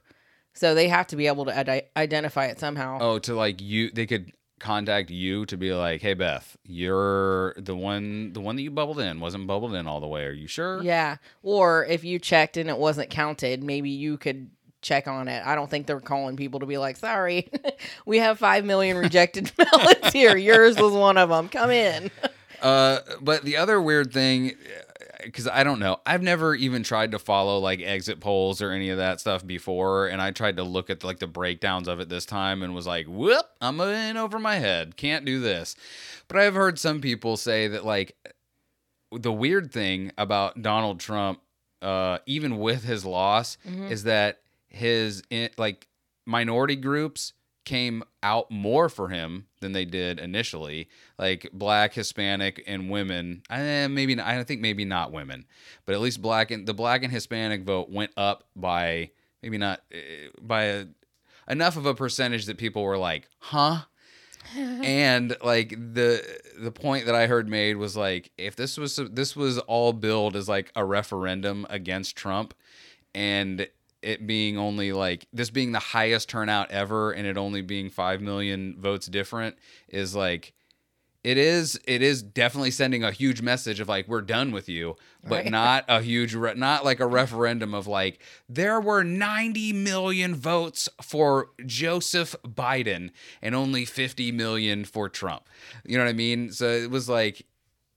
So 0.53 0.73
they 0.73 0.87
have 0.87 1.07
to 1.07 1.15
be 1.17 1.27
able 1.27 1.43
to 1.45 1.57
ide- 1.57 1.87
identify 1.95 2.45
it 2.45 2.59
somehow. 2.59 2.99
oh 3.01 3.19
to 3.19 3.35
like 3.35 3.61
you 3.61 3.91
they 3.91 4.05
could 4.05 4.31
contact 4.59 5.09
you 5.09 5.45
to 5.47 5.57
be 5.57 5.73
like, 5.73 6.01
hey 6.01 6.13
Beth, 6.13 6.55
you're 6.63 7.53
the 7.57 7.75
one 7.75 8.31
the 8.33 8.39
one 8.41 8.55
that 8.55 8.61
you 8.61 8.71
bubbled 8.71 8.99
in 8.99 9.19
wasn't 9.19 9.45
bubbled 9.47 9.73
in 9.73 9.87
all 9.87 9.99
the 9.99 10.07
way. 10.07 10.23
Are 10.25 10.31
you 10.31 10.47
sure? 10.47 10.81
Yeah. 10.83 11.17
Or 11.43 11.85
if 11.85 12.03
you 12.03 12.17
checked 12.19 12.57
and 12.57 12.69
it 12.69 12.77
wasn't 12.77 13.09
counted, 13.09 13.63
maybe 13.63 13.89
you 13.89 14.17
could 14.17 14.49
check 14.81 15.07
on 15.07 15.27
it. 15.27 15.45
I 15.45 15.55
don't 15.55 15.69
think 15.69 15.85
they're 15.85 15.99
calling 15.99 16.35
people 16.37 16.59
to 16.61 16.65
be 16.65 16.77
like, 16.77 16.97
sorry, 16.97 17.51
we 18.05 18.17
have 18.19 18.39
5 18.39 18.65
million 18.65 18.97
rejected 18.97 19.51
ballots 19.57 20.11
here. 20.13 20.35
Yours 20.37 20.75
was 20.77 20.93
one 20.93 21.17
of 21.17 21.29
them. 21.29 21.49
Come 21.49 21.71
in. 21.71 22.09
Uh, 22.61 22.99
but 23.19 23.41
the 23.41 23.57
other 23.57 23.81
weird 23.81 24.13
thing, 24.13 24.51
because 25.23 25.47
I 25.47 25.63
don't 25.63 25.79
know, 25.79 25.97
I've 26.05 26.21
never 26.21 26.55
even 26.55 26.83
tried 26.83 27.11
to 27.11 27.19
follow 27.19 27.59
like 27.59 27.81
exit 27.81 28.19
polls 28.19 28.61
or 28.61 28.71
any 28.71 28.89
of 28.89 28.97
that 28.97 29.19
stuff 29.19 29.45
before, 29.45 30.07
and 30.07 30.21
I 30.21 30.31
tried 30.31 30.57
to 30.57 30.63
look 30.63 30.89
at 30.89 31.03
like 31.03 31.19
the 31.19 31.27
breakdowns 31.27 31.87
of 31.87 31.99
it 31.99 32.09
this 32.09 32.25
time 32.25 32.63
and 32.63 32.73
was 32.75 32.87
like, 32.87 33.07
whoop, 33.07 33.45
I'm 33.59 33.79
in 33.81 34.17
over 34.17 34.39
my 34.39 34.55
head, 34.55 34.97
can't 34.97 35.25
do 35.25 35.39
this. 35.39 35.75
But 36.27 36.37
I've 36.37 36.55
heard 36.55 36.79
some 36.79 37.01
people 37.01 37.37
say 37.37 37.67
that 37.67 37.85
like 37.85 38.15
the 39.11 39.31
weird 39.31 39.71
thing 39.71 40.11
about 40.17 40.61
Donald 40.61 40.99
Trump, 40.99 41.41
uh, 41.81 42.19
even 42.25 42.57
with 42.59 42.83
his 42.83 43.05
loss, 43.05 43.57
is 43.91 44.03
that 44.03 44.39
his 44.69 45.23
like 45.57 45.87
minority 46.25 46.75
groups 46.77 47.33
came 47.65 48.03
out 48.23 48.49
more 48.49 48.89
for 48.89 49.09
him 49.09 49.47
than 49.59 49.71
they 49.71 49.85
did 49.85 50.19
initially. 50.19 50.89
Like 51.17 51.49
black 51.53 51.93
hispanic 51.93 52.63
and 52.67 52.89
women 52.89 53.43
eh, 53.49 53.87
maybe 53.87 54.15
not, 54.15 54.27
i 54.27 54.43
think 54.43 54.61
maybe 54.61 54.85
not 54.85 55.11
women 55.11 55.45
but 55.85 55.93
at 55.93 56.01
least 56.01 56.21
black 56.21 56.51
and 56.51 56.67
the 56.67 56.73
black 56.73 57.03
and 57.03 57.11
hispanic 57.11 57.63
vote 57.63 57.89
went 57.89 58.11
up 58.17 58.45
by 58.55 59.11
maybe 59.43 59.57
not 59.57 59.81
eh, 59.91 60.29
by 60.41 60.63
a, 60.63 60.85
enough 61.47 61.77
of 61.77 61.85
a 61.85 61.93
percentage 61.93 62.45
that 62.45 62.57
people 62.57 62.83
were 62.83 62.97
like 62.97 63.27
huh? 63.39 63.81
And 64.55 65.37
like 65.43 65.69
the 65.69 66.25
the 66.59 66.71
point 66.71 67.05
that 67.05 67.15
I 67.15 67.27
heard 67.27 67.47
made 67.47 67.77
was 67.77 67.95
like 67.95 68.31
if 68.37 68.55
this 68.55 68.75
was 68.75 68.99
this 69.11 69.35
was 69.35 69.59
all 69.59 69.93
billed 69.93 70.35
as 70.35 70.49
like 70.49 70.71
a 70.75 70.83
referendum 70.83 71.67
against 71.69 72.15
Trump 72.15 72.53
and 73.13 73.67
it 74.01 74.25
being 74.25 74.57
only 74.57 74.91
like 74.91 75.27
this 75.31 75.49
being 75.49 75.71
the 75.71 75.79
highest 75.79 76.27
turnout 76.29 76.71
ever 76.71 77.11
and 77.11 77.27
it 77.27 77.37
only 77.37 77.61
being 77.61 77.89
5 77.89 78.21
million 78.21 78.75
votes 78.79 79.07
different 79.07 79.55
is 79.89 80.15
like 80.15 80.53
it 81.23 81.37
is 81.37 81.79
it 81.85 82.01
is 82.01 82.23
definitely 82.23 82.71
sending 82.71 83.03
a 83.03 83.11
huge 83.11 83.43
message 83.43 83.79
of 83.79 83.87
like 83.87 84.07
we're 84.07 84.21
done 84.21 84.51
with 84.51 84.67
you 84.67 84.95
but 85.23 85.43
Right. 85.43 85.51
not 85.51 85.85
a 85.87 86.01
huge 86.01 86.33
re- 86.33 86.55
not 86.55 86.83
like 86.83 86.99
a 86.99 87.05
referendum 87.05 87.75
of 87.75 87.85
like 87.85 88.19
there 88.49 88.81
were 88.81 89.03
90 89.03 89.71
million 89.73 90.33
votes 90.33 90.89
for 90.99 91.49
Joseph 91.63 92.35
Biden 92.43 93.11
and 93.39 93.53
only 93.53 93.85
50 93.85 94.31
million 94.31 94.83
for 94.83 95.09
Trump 95.09 95.47
you 95.85 95.95
know 95.95 96.03
what 96.05 96.09
i 96.09 96.13
mean 96.13 96.51
so 96.51 96.67
it 96.67 96.89
was 96.89 97.07
like 97.07 97.45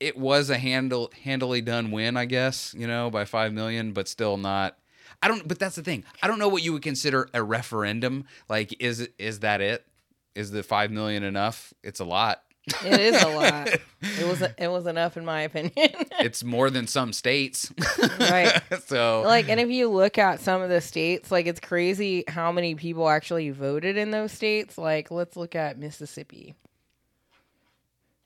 it 0.00 0.18
was 0.18 0.50
a 0.50 0.58
handle 0.58 1.10
handily 1.22 1.62
done 1.62 1.90
win 1.90 2.18
i 2.18 2.26
guess 2.26 2.74
you 2.76 2.86
know 2.86 3.08
by 3.10 3.24
5 3.24 3.54
million 3.54 3.92
but 3.94 4.06
still 4.06 4.36
not 4.36 4.76
I 5.24 5.28
don't 5.28 5.48
but 5.48 5.58
that's 5.58 5.76
the 5.76 5.82
thing. 5.82 6.04
I 6.22 6.26
don't 6.26 6.38
know 6.38 6.48
what 6.48 6.62
you 6.62 6.74
would 6.74 6.82
consider 6.82 7.30
a 7.32 7.42
referendum. 7.42 8.26
Like 8.46 8.76
is 8.78 9.08
is 9.18 9.40
that 9.40 9.62
it? 9.62 9.87
Is 10.34 10.50
the 10.50 10.62
5 10.62 10.90
million 10.90 11.22
enough? 11.22 11.72
It's 11.82 11.98
a 11.98 12.04
lot. 12.04 12.42
It 12.84 13.00
is 13.00 13.22
a 13.22 13.28
lot. 13.28 13.68
It 14.20 14.26
was 14.28 14.42
it 14.42 14.68
was 14.68 14.87
enough 14.87 15.16
in 15.16 15.24
my 15.24 15.40
opinion. 15.40 15.72
It's 16.20 16.44
more 16.44 16.68
than 16.68 16.87
some 16.87 17.14
states. 17.14 17.72
right. 18.20 18.60
so 18.87 19.22
Like 19.24 19.48
and 19.48 19.58
if 19.58 19.70
you 19.70 19.88
look 19.88 20.18
at 20.18 20.40
some 20.40 20.60
of 20.60 20.68
the 20.68 20.82
states, 20.82 21.30
like 21.30 21.46
it's 21.46 21.60
crazy 21.60 22.24
how 22.28 22.52
many 22.52 22.74
people 22.74 23.08
actually 23.08 23.48
voted 23.48 23.96
in 23.96 24.10
those 24.10 24.30
states. 24.30 24.76
Like 24.76 25.10
let's 25.10 25.38
look 25.38 25.54
at 25.54 25.78
Mississippi. 25.78 26.54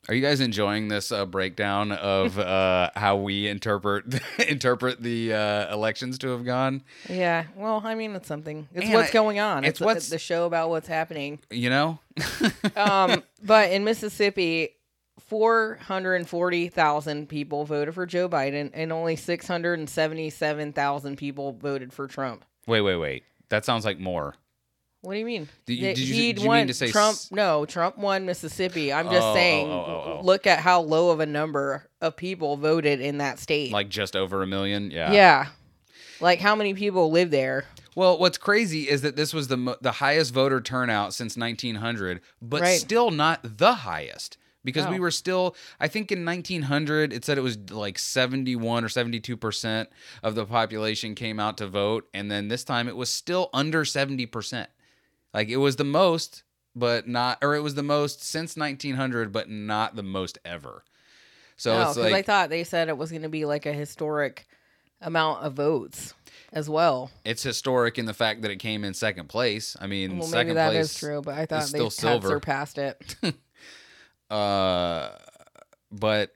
Are 0.09 0.15
you 0.15 0.23
guys 0.23 0.41
enjoying 0.41 0.89
this 0.89 1.13
uh, 1.13 1.27
breakdown 1.27 1.93
of 1.93 2.39
uh, 2.55 2.91
how 2.97 3.17
we 3.17 3.47
interpret 3.47 4.21
interpret 4.49 5.03
the 5.03 5.35
uh, 5.35 5.73
elections 5.75 6.19
to 6.19 6.29
have 6.29 6.45
gone? 6.45 6.83
Yeah. 7.09 7.45
Well, 7.57 7.83
I 7.85 7.95
mean 7.95 8.15
it's 8.17 8.29
something. 8.29 8.69
It's 8.75 8.87
And 8.87 8.95
what's 8.95 9.11
I- 9.11 9.13
going 9.13 9.39
on. 9.39 9.65
it's 9.65 9.81
It's, 9.81 9.85
what's- 9.85 10.09
the 10.09 10.19
show 10.19 10.47
about 10.47 10.71
what's 10.71 10.89
happening. 10.89 11.41
You 11.51 11.71
know? 11.71 11.99
um, 12.77 13.23
but 13.43 13.71
in 13.71 13.85
Mississippi, 13.85 14.71
440,000 15.29 17.29
people 17.29 17.65
voted 17.65 17.95
for 17.95 18.07
Joe 18.07 18.29
Biden 18.29 18.71
and 18.75 18.93
only 18.93 19.17
677,000 19.17 21.17
people 21.17 21.53
voted 21.53 21.93
for 21.93 22.07
Trump. 22.07 22.45
wait, 22.67 22.81
wait, 22.81 22.97
wait. 22.97 23.25
That 23.51 23.65
sounds 23.65 23.85
like 23.85 23.99
more. 23.99 24.35
What 25.01 25.13
do 25.15 25.21
you 25.21 25.25
mean? 25.25 25.49
Did 25.67 25.75
you- 25.75 25.81
did 25.95 25.99
you- 25.99 26.33
did 26.35 26.43
you 26.43 26.51
mean 26.51 26.67
to 26.67 26.75
say 26.75 26.91
Trump? 26.91 27.15
s- 27.17 27.31
No, 27.31 27.65
Trump 27.65 27.99
won 27.99 28.27
Mississippi. 28.27 28.93
I'm 28.93 29.07
just 29.11 29.23
Oh, 29.23 29.35
saying. 29.35 29.69
oh, 29.69 29.71
oh, 29.73 30.19
oh. 30.19 30.25
Look 30.25 30.47
at 30.47 30.59
how 30.59 30.81
low 30.81 31.11
of 31.11 31.21
a 31.21 31.27
number 31.27 31.89
of 32.01 32.17
people 32.17 32.57
voted 32.57 33.01
in 33.01 33.19
that 33.19 33.39
state. 33.39 33.71
Like 33.71 33.89
just 33.89 34.17
over 34.17 34.43
a 34.43 34.47
million? 34.47 34.91
Yeah. 34.91 35.13
yeah, 35.13 35.47
like 36.21 36.41
how 36.41 36.57
many 36.57 36.75
people 36.75 37.13
live 37.13 37.31
there? 37.31 37.65
Well, 37.95 38.19
what's 38.19 38.39
crazy 38.39 38.89
is 38.89 39.03
that 39.03 39.15
this 39.17 39.33
was 39.33 39.49
the 39.49 39.57
mo- 39.57 39.77
the 39.81 39.93
highest 39.93 40.33
voter 40.35 40.61
turnout 40.61 41.15
since 41.15 41.37
1900, 41.37 42.21
but 42.43 42.61
Right. 42.63 42.81
still 42.81 43.11
not 43.13 43.41
the 43.59 43.75
highest 43.75 44.37
because 44.65 44.87
we 44.89 44.97
Oh. 44.97 45.01
were 45.01 45.11
still 45.13 45.55
I 45.81 45.87
think 45.89 46.11
in 46.11 46.25
1900 46.25 47.13
it 47.13 47.25
said 47.25 47.39
it 47.39 47.43
was 47.43 47.57
like 47.71 47.99
71 48.01 48.85
or 48.85 48.89
72% 48.89 49.89
of 50.25 50.35
the 50.35 50.45
population 50.45 51.15
came 51.15 51.39
out 51.39 51.57
to 51.59 51.69
vote 51.69 52.09
and 52.13 52.31
then 52.31 52.49
this 52.49 52.65
time 52.65 52.89
it 52.89 52.97
was 52.97 53.09
still 53.11 53.49
under 53.53 53.85
70%. 53.85 54.67
Like 55.35 55.49
it 55.49 55.57
was 55.59 55.77
the 55.77 55.85
most 55.85 56.43
but 56.75 57.09
not 57.09 57.39
or 57.43 57.55
it 57.55 57.61
was 57.61 57.75
the 57.75 57.83
most 57.83 58.23
since 58.23 58.57
1900 58.57 59.33
but 59.33 59.49
not 59.49 59.97
the 59.97 60.03
most 60.03 60.39
ever. 60.45 60.85
So 61.57 61.75
no, 61.77 61.89
it's 61.89 61.97
like 61.99 62.15
I 62.15 62.23
thought 62.23 62.51
they 62.51 62.65
said 62.65 62.89
it 62.89 62.97
was 62.97 63.11
going 63.11 63.23
to 63.23 63.29
be 63.29 63.45
like 63.45 63.67
a 63.67 63.73
historic 63.73 64.47
amount 65.01 65.43
of 65.43 65.55
votes 65.55 66.15
as 66.53 66.69
well. 66.71 67.11
it's 67.25 67.43
historic 67.43 67.99
in 67.99 68.07
the 68.07 68.15
fact 68.15 68.43
that 68.43 68.51
it 68.51 68.57
came 68.57 68.85
in 68.85 68.95
second 68.95 69.29
place. 69.29 69.77
I 69.81 69.87
mean, 69.87 70.19
Well, 70.19 70.27
second 70.29 70.49
maybe 70.49 70.55
that 70.55 70.71
place 70.71 70.93
is 70.93 70.99
true, 70.99 71.21
but 71.21 71.35
I 71.35 71.47
thought 71.47 71.63
they 71.63 71.67
still 71.67 71.85
had 71.87 71.93
silver. 71.93 72.29
surpassed 72.29 72.79
it. 72.79 73.17
Uh, 74.31 75.11
but 75.91 76.33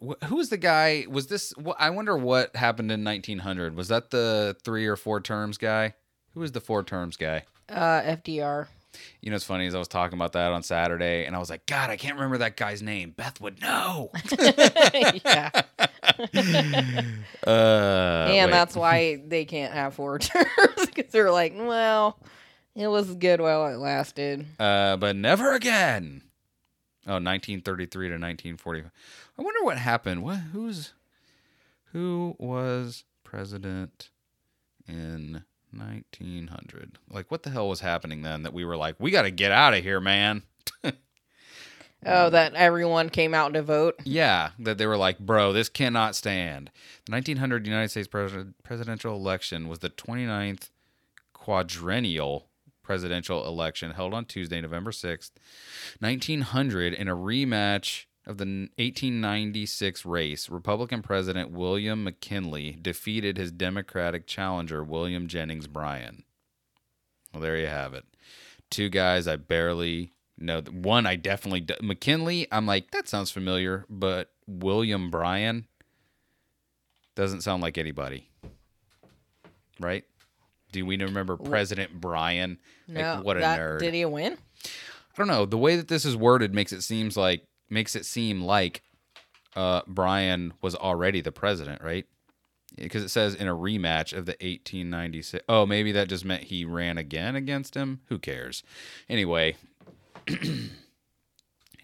wh- 0.00 0.24
who 0.26 0.36
was 0.36 0.48
the 0.48 0.56
guy? 0.56 1.06
Was 1.08 1.26
this? 1.26 1.52
wh- 1.64 1.74
I 1.78 1.90
wonder 1.90 2.16
what 2.16 2.54
happened 2.54 2.92
in 2.92 3.02
1900. 3.02 3.74
Was 3.76 3.88
that 3.88 4.10
the 4.10 4.56
three 4.64 4.86
or 4.86 4.96
four 4.96 5.20
terms 5.20 5.58
guy? 5.58 5.94
Who 6.34 6.40
was 6.40 6.52
the 6.52 6.60
four 6.60 6.82
terms 6.84 7.16
guy? 7.16 7.44
Uh, 7.68 8.02
FDR. 8.02 8.68
You 9.20 9.30
know, 9.30 9.34
what's 9.34 9.44
funny 9.44 9.66
is 9.66 9.74
I 9.74 9.78
was 9.78 9.88
talking 9.88 10.16
about 10.16 10.32
that 10.32 10.52
on 10.52 10.62
Saturday, 10.62 11.26
and 11.26 11.36
I 11.36 11.38
was 11.38 11.50
like, 11.50 11.66
God, 11.66 11.90
I 11.90 11.96
can't 11.96 12.14
remember 12.14 12.38
that 12.38 12.56
guy's 12.56 12.80
name. 12.80 13.10
Beth 13.10 13.40
would 13.40 13.60
know. 13.60 14.10
yeah, 15.24 15.50
Uh, 17.46 18.26
and 18.30 18.46
wait. 18.46 18.50
that's 18.50 18.74
why 18.74 19.22
they 19.26 19.44
can't 19.44 19.72
have 19.72 19.94
four 19.94 20.18
terms 20.20 20.86
because 20.86 21.12
they're 21.12 21.30
like, 21.30 21.52
well, 21.56 22.18
it 22.74 22.88
was 22.88 23.14
good 23.14 23.40
while 23.40 23.66
it 23.66 23.76
lasted. 23.76 24.46
Uh, 24.58 24.96
but 24.96 25.14
never 25.16 25.52
again. 25.52 26.22
Oh, 27.06 27.20
1933 27.20 28.08
to 28.08 28.14
1940. 28.14 28.82
I 29.38 29.42
wonder 29.42 29.62
what 29.62 29.78
happened. 29.78 30.22
What? 30.22 30.38
Who's? 30.52 30.92
Who 31.92 32.34
was 32.38 33.04
president 33.24 34.10
in 34.88 35.44
1900? 35.78 36.98
Like, 37.10 37.30
what 37.30 37.42
the 37.42 37.50
hell 37.50 37.68
was 37.68 37.80
happening 37.80 38.22
then 38.22 38.42
that 38.42 38.52
we 38.52 38.64
were 38.64 38.76
like, 38.76 38.96
we 38.98 39.10
got 39.10 39.22
to 39.22 39.30
get 39.30 39.52
out 39.52 39.74
of 39.74 39.82
here, 39.82 40.00
man? 40.00 40.42
Oh, 42.04 42.30
that 42.30 42.54
everyone 42.54 43.08
came 43.08 43.34
out 43.34 43.54
to 43.54 43.62
vote. 43.62 43.96
Yeah, 44.04 44.50
that 44.60 44.78
they 44.78 44.86
were 44.86 44.96
like, 44.98 45.18
bro, 45.18 45.52
this 45.52 45.68
cannot 45.68 46.14
stand. 46.14 46.70
The 47.06 47.12
1900 47.12 47.66
United 47.66 47.88
States 47.88 48.06
pres- 48.06 48.46
presidential 48.62 49.14
election 49.16 49.66
was 49.66 49.80
the 49.80 49.90
29th 49.90 50.70
quadrennial 51.32 52.48
presidential 52.82 53.44
election 53.46 53.92
held 53.92 54.14
on 54.14 54.24
Tuesday, 54.24 54.60
November 54.60 54.92
6th, 54.92 55.32
1900, 55.98 56.92
in 56.94 57.08
a 57.08 57.16
rematch 57.16 58.04
of 58.26 58.38
the 58.38 58.44
1896 58.76 60.04
race. 60.04 60.50
Republican 60.50 61.02
President 61.02 61.50
William 61.50 62.04
McKinley 62.04 62.76
defeated 62.80 63.36
his 63.36 63.52
Democratic 63.52 64.26
challenger, 64.26 64.82
William 64.82 65.28
Jennings 65.28 65.66
Bryan. 65.66 66.24
Well, 67.32 67.42
there 67.42 67.56
you 67.56 67.66
have 67.66 67.94
it. 67.94 68.04
Two 68.70 68.88
guys 68.88 69.28
I 69.28 69.36
barely 69.36 70.12
know. 70.38 70.60
One 70.62 71.06
I 71.06 71.16
definitely 71.16 71.60
do- 71.60 71.74
McKinley. 71.80 72.48
I'm 72.50 72.66
like 72.66 72.90
that 72.90 73.08
sounds 73.08 73.30
familiar, 73.30 73.84
but 73.88 74.32
William 74.46 75.10
Bryan 75.10 75.66
doesn't 77.14 77.42
sound 77.42 77.62
like 77.62 77.78
anybody. 77.78 78.28
Right? 79.78 80.04
Do 80.72 80.84
we 80.84 80.96
remember 80.96 81.36
President 81.36 82.00
Bryan? 82.00 82.58
No, 82.88 83.16
like, 83.16 83.24
what 83.24 83.36
a 83.36 83.40
that, 83.40 83.60
nerd. 83.60 83.78
Did 83.80 83.94
he 83.94 84.04
win? 84.04 84.36
I 84.64 84.68
don't 85.16 85.28
know. 85.28 85.46
The 85.46 85.58
way 85.58 85.76
that 85.76 85.88
this 85.88 86.04
is 86.04 86.16
worded 86.16 86.54
makes 86.54 86.72
it 86.72 86.82
seems 86.82 87.16
like 87.16 87.46
makes 87.68 87.96
it 87.96 88.04
seem 88.04 88.42
like 88.42 88.82
uh, 89.54 89.82
Brian 89.86 90.52
was 90.60 90.74
already 90.74 91.20
the 91.20 91.32
president, 91.32 91.82
right? 91.82 92.06
Because 92.76 93.02
it 93.02 93.08
says 93.08 93.34
in 93.34 93.48
a 93.48 93.54
rematch 93.54 94.12
of 94.12 94.26
the 94.26 94.32
1896. 94.32 95.44
Oh, 95.48 95.64
maybe 95.64 95.92
that 95.92 96.08
just 96.08 96.24
meant 96.24 96.44
he 96.44 96.64
ran 96.64 96.98
again 96.98 97.34
against 97.36 97.74
him. 97.74 98.00
Who 98.08 98.18
cares? 98.18 98.62
Anyway, 99.08 99.56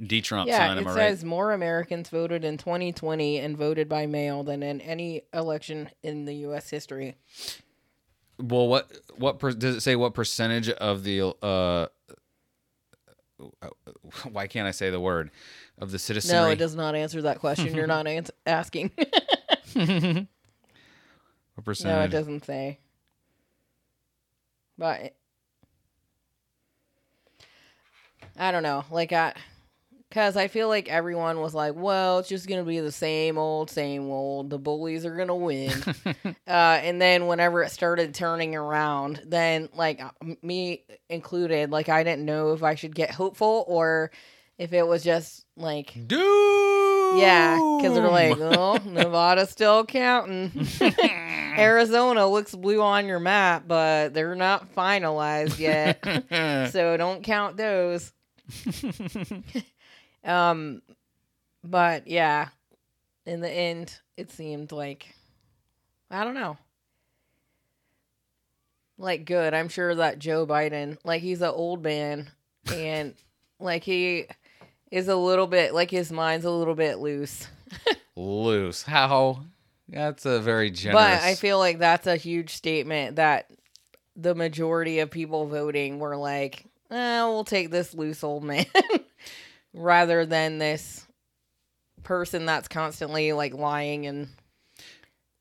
D. 0.05 0.21
Trump 0.21 0.49
Yeah, 0.49 0.59
signed 0.59 0.81
it 0.81 0.87
all 0.87 0.95
says 0.95 1.19
right? 1.21 1.29
more 1.29 1.53
Americans 1.53 2.09
voted 2.09 2.45
in 2.45 2.59
2020 2.59 3.39
and 3.39 3.57
voted 3.57 3.89
by 3.89 4.07
mail 4.07 4.43
than 4.43 4.63
in 4.63 4.81
any 4.81 5.23
election 5.33 5.89
in 6.03 6.25
the 6.25 6.35
U.S. 6.37 6.69
history. 6.71 7.17
Well, 8.39 8.67
what 8.67 8.91
what 9.17 9.39
per, 9.39 9.53
does 9.53 9.77
it 9.77 9.81
say? 9.83 9.95
What 9.95 10.15
percentage 10.15 10.69
of 10.69 11.05
the 11.05 11.35
uh? 11.43 11.87
Why 14.31 14.47
can't 14.47 14.67
I 14.67 14.71
say 14.71 14.91
the 14.91 15.01
word 15.01 15.31
of 15.79 15.91
the 15.91 15.99
citizenry? 15.99 16.41
No, 16.41 16.51
it 16.51 16.57
does 16.57 16.75
not 16.75 16.95
answer 16.95 17.23
that 17.23 17.41
question. 17.41 17.75
You're 17.75 17.87
not 17.87 18.07
ans- 18.07 18.31
asking. 18.47 18.91
What 21.55 21.85
no, 21.85 22.01
it 22.01 22.09
doesn't 22.09 22.45
say. 22.47 22.79
But 24.79 25.15
I 28.39 28.51
don't 28.51 28.63
know. 28.63 28.85
Like 28.91 29.13
I 29.13 29.35
cuz 30.13 30.37
I 30.37 30.47
feel 30.49 30.69
like 30.69 30.89
everyone 30.89 31.41
was 31.41 31.55
like, 31.55 31.75
"Well, 31.75 32.21
it's 32.21 32.29
just 32.29 32.47
going 32.47 32.61
to 32.61 32.69
be 32.69 32.79
the 32.81 32.93
same 32.93 33.39
old 33.39 33.71
same 33.71 34.09
old. 34.11 34.51
The 34.51 34.59
bullies 34.59 35.05
are 35.05 35.17
going 35.17 35.29
to 35.29 35.35
win." 35.35 35.73
uh 36.47 36.79
and 36.87 37.01
then 37.01 37.27
whenever 37.27 37.63
it 37.63 37.71
started 37.71 38.15
turning 38.15 38.55
around, 38.55 39.23
then 39.27 39.69
like 39.75 40.01
m- 40.23 40.37
me 40.43 40.85
included, 41.09 41.71
like 41.71 41.89
I 41.89 42.05
didn't 42.05 42.25
know 42.25 42.53
if 42.53 42.63
I 42.63 42.75
should 42.77 42.95
get 42.95 43.11
hopeful 43.11 43.65
or 43.67 44.11
if 44.59 44.73
it 44.73 44.87
was 44.87 45.03
just 45.03 45.45
like 45.57 45.93
Dude. 46.07 47.19
yeah, 47.19 47.55
because 47.81 47.95
they're 47.95 48.09
like, 48.09 48.39
oh, 48.39 48.77
Nevada's 48.85 49.51
still 49.51 49.85
counting. 49.85 50.53
Arizona 51.59 52.29
looks 52.29 52.55
blue 52.55 52.81
on 52.81 53.07
your 53.07 53.19
map, 53.19 53.65
but 53.67 54.15
they're 54.15 54.35
not 54.37 54.75
finalized 54.75 55.59
yet. 55.59 56.71
so 56.71 56.97
don't 56.97 57.25
count 57.25 57.57
those. 57.57 58.13
Um, 60.25 60.83
but 61.65 62.07
yeah, 62.07 62.49
in 63.27 63.41
the 63.41 63.51
end, 63.51 63.99
it 64.17 64.31
seemed 64.31 64.73
like, 64.73 65.15
I 66.11 66.25
don't 66.25 66.35
know. 66.35 66.57
Like, 68.99 69.25
good. 69.25 69.55
I'm 69.55 69.69
sure 69.69 69.95
that 69.97 70.19
Joe 70.19 70.47
Biden, 70.47 70.99
like, 71.05 71.23
he's 71.23 71.43
an 71.43 71.49
old 71.49 71.83
man 71.83 72.31
and, 72.73 73.15
like, 73.61 73.85
he 73.85 74.27
is 74.91 75.09
a 75.09 75.17
little 75.17 75.47
bit, 75.47 75.75
like, 75.75 75.91
his 75.91 76.13
mind's 76.13 76.45
a 76.45 76.51
little 76.51 76.75
bit 76.75 76.99
loose. 76.99 77.47
loose. 78.17 78.83
How? 78.83 79.45
That's 79.89 80.25
a 80.27 80.41
very 80.41 80.71
generous. 80.71 81.03
But 81.03 81.23
I 81.23 81.35
feel 81.35 81.59
like 81.59 81.79
that's 81.79 82.07
a 82.07 82.17
huge 82.17 82.51
statement 82.51 83.17
that 83.17 83.51
the 84.17 84.35
majority 84.35 85.01
of 85.01 85.11
people 85.11 85.47
voting 85.47 85.99
were 85.99 86.17
like, 86.17 86.67
eh, 86.91 87.23
we'll 87.25 87.45
take 87.45 87.71
this 87.71 87.95
loose 87.95 88.23
old 88.23 88.45
man 88.45 88.67
rather 89.73 90.27
than 90.27 90.59
this 90.59 91.07
person 92.03 92.47
that's 92.47 92.69
constantly 92.69 93.33
like 93.33 93.55
lying 93.55 94.07
and 94.07 94.29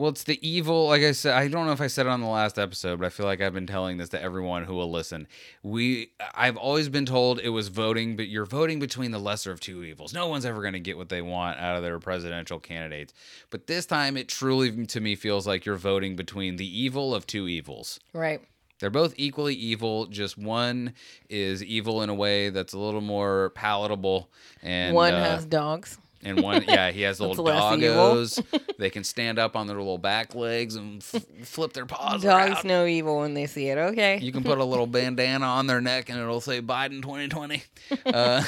well, 0.01 0.09
it's 0.09 0.23
the 0.23 0.39
evil. 0.41 0.87
Like 0.87 1.03
I 1.03 1.11
said, 1.11 1.35
I 1.35 1.47
don't 1.47 1.67
know 1.67 1.73
if 1.73 1.79
I 1.79 1.85
said 1.85 2.07
it 2.07 2.09
on 2.09 2.21
the 2.21 2.27
last 2.27 2.57
episode, 2.57 2.99
but 2.99 3.05
I 3.05 3.09
feel 3.09 3.27
like 3.27 3.39
I've 3.39 3.53
been 3.53 3.67
telling 3.67 3.97
this 3.97 4.09
to 4.09 4.19
everyone 4.19 4.63
who 4.63 4.73
will 4.73 4.89
listen. 4.89 5.27
We, 5.61 6.13
I've 6.33 6.57
always 6.57 6.89
been 6.89 7.05
told 7.05 7.39
it 7.39 7.49
was 7.49 7.67
voting, 7.67 8.15
but 8.15 8.27
you're 8.27 8.47
voting 8.47 8.79
between 8.79 9.11
the 9.11 9.19
lesser 9.19 9.51
of 9.51 9.59
two 9.59 9.83
evils. 9.83 10.11
No 10.11 10.27
one's 10.27 10.43
ever 10.43 10.61
going 10.61 10.73
to 10.73 10.79
get 10.79 10.97
what 10.97 11.09
they 11.09 11.21
want 11.21 11.59
out 11.59 11.75
of 11.75 11.83
their 11.83 11.99
presidential 11.99 12.59
candidates. 12.59 13.13
But 13.51 13.67
this 13.67 13.85
time, 13.85 14.17
it 14.17 14.27
truly, 14.27 14.87
to 14.87 14.99
me, 14.99 15.13
feels 15.15 15.45
like 15.45 15.67
you're 15.67 15.75
voting 15.75 16.15
between 16.15 16.55
the 16.55 16.65
evil 16.65 17.13
of 17.13 17.27
two 17.27 17.47
evils. 17.47 17.99
right. 18.11 18.41
They're 18.81 18.89
both 18.89 19.13
equally 19.15 19.55
evil. 19.55 20.07
Just 20.07 20.37
one 20.37 20.93
is 21.29 21.63
evil 21.63 22.01
in 22.01 22.09
a 22.09 22.13
way 22.15 22.49
that's 22.49 22.73
a 22.73 22.77
little 22.79 22.99
more 23.01 23.51
palatable, 23.55 24.29
and 24.61 24.93
One 24.93 25.13
uh, 25.13 25.23
has 25.23 25.45
dogs. 25.45 25.97
and 26.23 26.41
one, 26.41 26.63
yeah, 26.67 26.91
he 26.91 27.03
has 27.03 27.19
little 27.21 27.45
doggos. 27.45 28.43
they 28.77 28.89
can 28.89 29.03
stand 29.03 29.37
up 29.39 29.55
on 29.55 29.67
their 29.67 29.77
little 29.77 29.97
back 29.99 30.33
legs 30.35 30.75
and 30.75 31.01
f- 31.01 31.23
flip 31.43 31.73
their 31.73 31.85
paws 31.85 32.23
Dogs 32.23 32.51
around. 32.53 32.65
know 32.65 32.85
evil 32.85 33.19
when 33.19 33.33
they 33.35 33.45
see 33.45 33.67
it. 33.69 33.77
Okay. 33.77 34.17
You 34.19 34.31
can 34.31 34.43
put 34.43 34.57
a 34.57 34.63
little 34.65 34.87
bandana 34.87 35.45
on 35.45 35.67
their 35.67 35.79
neck 35.81 36.09
and 36.09 36.19
it'll 36.19 36.41
say 36.41 36.61
Biden 36.61 37.01
2020. 37.03 37.63
Uh, 38.05 38.43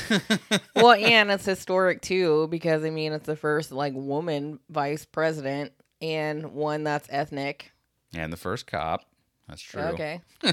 well, 0.75 0.93
and 0.93 1.29
it's 1.31 1.45
historic 1.45 2.01
too 2.01 2.47
because 2.49 2.83
I 2.83 2.89
mean 2.89 3.13
it's 3.13 3.25
the 3.27 3.35
first 3.35 3.71
like 3.71 3.93
woman 3.95 4.59
vice 4.69 5.05
president 5.05 5.73
and 6.01 6.53
one 6.53 6.83
that's 6.83 7.07
ethnic. 7.11 7.71
and 8.15 8.33
the 8.33 8.37
first 8.37 8.65
cop. 8.67 9.05
That's 9.47 9.61
true. 9.61 9.81
Okay. 9.81 10.21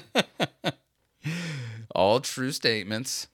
All 1.94 2.20
true 2.20 2.52
statements. 2.52 3.28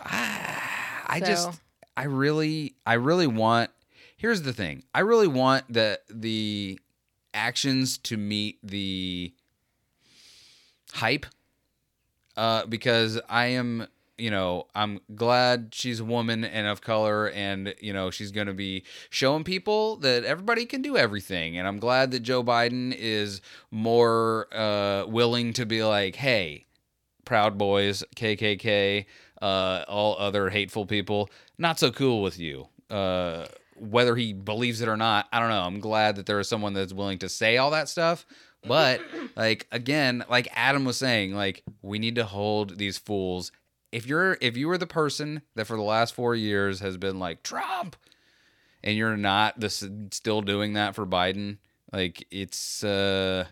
Ah, 0.00 1.04
I 1.06 1.20
So- 1.20 1.26
just, 1.26 1.60
I 1.96 2.04
really, 2.04 2.74
I 2.86 2.94
really 2.94 3.26
want. 3.26 3.70
Here's 4.16 4.42
the 4.42 4.52
thing. 4.52 4.82
I 4.94 5.00
really 5.00 5.28
want 5.28 5.70
the 5.72 6.00
the 6.08 6.80
actions 7.34 7.98
to 7.98 8.16
meet 8.16 8.58
the 8.62 9.32
hype. 10.94 11.26
Uh, 12.36 12.66
because 12.66 13.18
I 13.30 13.46
am, 13.46 13.86
you 14.18 14.30
know, 14.30 14.66
I'm 14.74 15.00
glad 15.14 15.68
she's 15.72 16.00
a 16.00 16.04
woman 16.04 16.44
and 16.44 16.66
of 16.66 16.80
color, 16.80 17.28
and 17.30 17.74
you 17.80 17.92
know, 17.92 18.10
she's 18.10 18.30
going 18.30 18.46
to 18.46 18.54
be 18.54 18.84
showing 19.10 19.44
people 19.44 19.96
that 19.96 20.24
everybody 20.24 20.64
can 20.66 20.82
do 20.82 20.96
everything. 20.96 21.58
And 21.58 21.68
I'm 21.68 21.78
glad 21.78 22.10
that 22.12 22.20
Joe 22.20 22.42
Biden 22.42 22.94
is 22.96 23.40
more 23.70 24.48
uh, 24.54 25.04
willing 25.06 25.52
to 25.54 25.66
be 25.66 25.82
like, 25.84 26.16
hey, 26.16 26.66
Proud 27.24 27.58
Boys, 27.58 28.02
KKK, 28.16 29.04
uh, 29.42 29.84
all 29.88 30.16
other 30.18 30.50
hateful 30.50 30.86
people, 30.86 31.28
not 31.58 31.78
so 31.78 31.90
cool 31.90 32.22
with 32.22 32.38
you. 32.38 32.68
Uh, 32.88 33.46
whether 33.78 34.16
he 34.16 34.32
believes 34.32 34.80
it 34.80 34.88
or 34.88 34.96
not, 34.96 35.26
I 35.32 35.40
don't 35.40 35.50
know. 35.50 35.62
I'm 35.62 35.80
glad 35.80 36.16
that 36.16 36.26
there 36.26 36.40
is 36.40 36.48
someone 36.48 36.72
that's 36.72 36.94
willing 36.94 37.18
to 37.18 37.28
say 37.28 37.58
all 37.58 37.70
that 37.72 37.90
stuff. 37.90 38.24
But 38.66 39.00
like 39.36 39.66
again, 39.70 40.24
like 40.28 40.48
Adam 40.54 40.84
was 40.84 40.96
saying, 40.96 41.34
like 41.34 41.62
we 41.82 41.98
need 41.98 42.16
to 42.16 42.24
hold 42.24 42.78
these 42.78 42.98
fools. 42.98 43.52
If 43.96 44.04
you're 44.04 44.36
if 44.42 44.58
you 44.58 44.68
were 44.68 44.76
the 44.76 44.86
person 44.86 45.40
that 45.54 45.66
for 45.66 45.74
the 45.74 45.82
last 45.82 46.14
four 46.14 46.34
years 46.34 46.80
has 46.80 46.98
been 46.98 47.18
like 47.18 47.42
Trump, 47.42 47.96
and 48.84 48.94
you're 48.94 49.16
not 49.16 49.58
this 49.58 49.82
still 50.10 50.42
doing 50.42 50.74
that 50.74 50.94
for 50.94 51.06
Biden, 51.06 51.56
like 51.94 52.26
it's 52.30 52.84
uh 52.84 53.46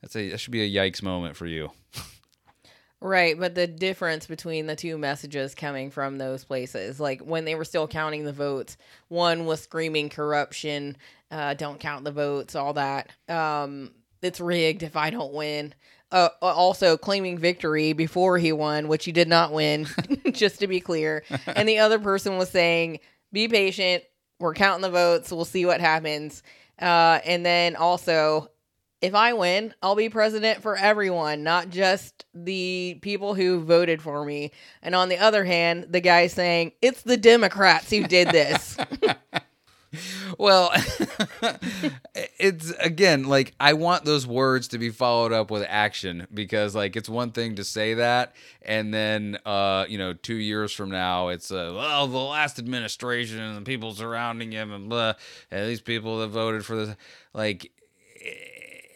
that's 0.00 0.14
a 0.14 0.30
that 0.30 0.38
should 0.38 0.52
be 0.52 0.62
a 0.62 0.70
yikes 0.70 1.02
moment 1.02 1.34
for 1.34 1.46
you. 1.46 1.72
Right, 3.00 3.36
but 3.36 3.56
the 3.56 3.66
difference 3.66 4.28
between 4.28 4.66
the 4.66 4.76
two 4.76 4.96
messages 4.96 5.56
coming 5.56 5.90
from 5.90 6.18
those 6.18 6.44
places, 6.44 7.00
like 7.00 7.20
when 7.20 7.44
they 7.44 7.56
were 7.56 7.64
still 7.64 7.88
counting 7.88 8.24
the 8.24 8.32
votes, 8.32 8.76
one 9.08 9.44
was 9.44 9.60
screaming 9.60 10.08
corruption, 10.08 10.96
uh, 11.32 11.54
don't 11.54 11.80
count 11.80 12.04
the 12.04 12.12
votes, 12.12 12.54
all 12.54 12.74
that. 12.74 13.10
Um, 13.28 13.90
it's 14.22 14.40
rigged 14.40 14.84
if 14.84 14.96
I 14.96 15.10
don't 15.10 15.34
win. 15.34 15.74
Uh, 16.14 16.28
also 16.40 16.96
claiming 16.96 17.36
victory 17.36 17.92
before 17.92 18.38
he 18.38 18.52
won, 18.52 18.86
which 18.86 19.04
he 19.04 19.10
did 19.10 19.26
not 19.26 19.52
win, 19.52 19.84
just 20.30 20.60
to 20.60 20.68
be 20.68 20.78
clear. 20.78 21.24
And 21.46 21.68
the 21.68 21.80
other 21.80 21.98
person 21.98 22.38
was 22.38 22.50
saying, 22.50 23.00
"Be 23.32 23.48
patient. 23.48 24.04
We're 24.38 24.54
counting 24.54 24.82
the 24.82 24.90
votes. 24.90 25.32
We'll 25.32 25.44
see 25.44 25.66
what 25.66 25.80
happens." 25.80 26.44
Uh, 26.80 27.18
and 27.24 27.44
then 27.44 27.74
also, 27.74 28.48
if 29.00 29.14
I 29.14 29.32
win, 29.32 29.74
I'll 29.82 29.96
be 29.96 30.08
president 30.08 30.62
for 30.62 30.76
everyone, 30.76 31.42
not 31.42 31.68
just 31.68 32.24
the 32.32 32.98
people 33.02 33.34
who 33.34 33.60
voted 33.60 34.00
for 34.00 34.24
me. 34.24 34.52
And 34.82 34.94
on 34.94 35.08
the 35.08 35.18
other 35.18 35.44
hand, 35.44 35.88
the 35.90 36.00
guy 36.00 36.26
saying, 36.28 36.72
it's 36.80 37.02
the 37.02 37.16
Democrats 37.16 37.90
who 37.90 38.04
did 38.04 38.28
this. 38.28 38.78
Well, 40.38 40.72
it's 42.38 42.70
again 42.72 43.24
like 43.24 43.54
I 43.60 43.74
want 43.74 44.04
those 44.04 44.26
words 44.26 44.68
to 44.68 44.78
be 44.78 44.90
followed 44.90 45.32
up 45.32 45.50
with 45.50 45.64
action 45.68 46.26
because 46.32 46.74
like 46.74 46.96
it's 46.96 47.08
one 47.08 47.32
thing 47.32 47.56
to 47.56 47.64
say 47.64 47.94
that 47.94 48.34
and 48.62 48.92
then 48.92 49.38
uh 49.44 49.86
you 49.88 49.98
know 49.98 50.12
2 50.12 50.34
years 50.34 50.72
from 50.72 50.90
now 50.90 51.28
it's 51.28 51.50
uh 51.50 51.72
well 51.74 52.06
the 52.06 52.18
last 52.18 52.58
administration 52.58 53.40
and 53.40 53.56
the 53.56 53.62
people 53.62 53.94
surrounding 53.94 54.52
him 54.52 54.72
and 54.72 54.88
blah 54.88 55.14
and 55.50 55.68
these 55.68 55.80
people 55.80 56.18
that 56.18 56.28
voted 56.28 56.64
for 56.64 56.76
this 56.76 56.96
like 57.32 57.70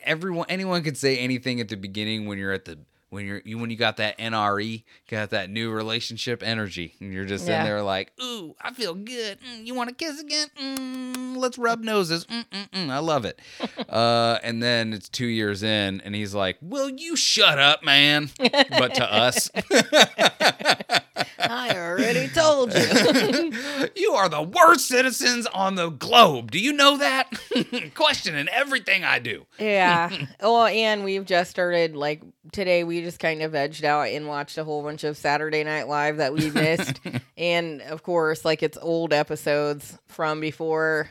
everyone 0.05 0.47
anyone 0.49 0.83
could 0.83 0.97
say 0.97 1.19
anything 1.19 1.61
at 1.61 1.69
the 1.69 1.77
beginning 1.77 2.27
when 2.27 2.39
you're 2.39 2.53
at 2.53 2.65
the 2.65 2.79
when 3.11 3.27
you're 3.27 3.41
you 3.45 3.59
when 3.59 3.71
you 3.71 3.77
got 3.77 3.97
that 3.99 4.19
NRE, 4.19 4.83
got 5.11 5.31
that 5.31 5.49
new 5.51 5.71
relationship 5.71 6.43
energy, 6.43 6.95
and 7.01 7.13
you're 7.13 7.25
just 7.25 7.47
Yeah. 7.49 7.61
in 7.61 7.65
there 7.67 7.83
like, 7.83 8.13
ooh, 8.23 8.55
I 8.61 8.73
feel 8.73 8.95
good. 8.95 9.39
Mm, 9.41 9.67
you 9.67 9.75
want 9.75 9.89
to 9.89 9.95
kiss 9.95 10.21
again? 10.21 10.49
Mm, 10.61 11.37
let's 11.37 11.57
rub 11.59 11.83
noses. 11.83 12.25
Mm, 12.27 12.45
mm, 12.51 12.69
mm. 12.71 12.91
I 12.91 12.99
love 12.99 13.25
it. 13.25 13.41
uh, 13.89 14.39
and 14.43 14.63
then 14.63 14.93
it's 14.93 15.09
two 15.09 15.27
years 15.27 15.63
in, 15.63 16.01
and 16.03 16.15
he's 16.15 16.35
like, 16.35 16.59
"Will 16.61 16.91
you 16.91 17.17
shut 17.17 17.59
up, 17.59 17.83
man?" 17.85 18.31
But 18.39 18.95
to 18.95 19.13
us, 19.13 19.51
I 21.39 21.77
already 21.77 22.29
told 22.29 22.73
you. 22.75 22.81
you 23.97 24.13
are 24.13 24.29
the 24.29 24.43
worst 24.43 24.89
citizens 24.89 25.47
on 25.47 25.75
the 25.75 25.89
globe. 25.91 26.51
Do 26.51 26.59
you 26.59 26.73
know 26.73 26.97
that? 26.99 27.29
Questioning 27.95 28.49
everything 28.49 29.05
I 29.05 29.19
do. 29.19 29.47
yeah. 29.59 30.11
Well, 30.41 30.67
and 30.67 31.05
we've 31.05 31.25
just 31.25 31.51
started 31.51 31.95
like 31.97 32.23
today. 32.53 32.85
We 32.85 33.03
just 33.03 33.19
kind 33.19 33.43
of 33.43 33.55
edged 33.55 33.85
out 33.85 34.09
and 34.09 34.27
watched 34.29 34.57
a 34.59 34.65
whole 34.65 34.83
bunch 34.83 35.05
of 35.05 35.17
Saturday 35.17 35.65
Night 35.65 35.89
Live 35.89 36.19
that 36.19 36.33
we 36.33 36.51
missed, 36.51 37.01
and 37.37 37.83
of 37.83 38.03
course, 38.03 38.45
like 38.45 38.63
it's 38.63 38.79
old 38.81 39.13
episodes 39.13 39.99
from 40.07 40.41
before 40.41 41.11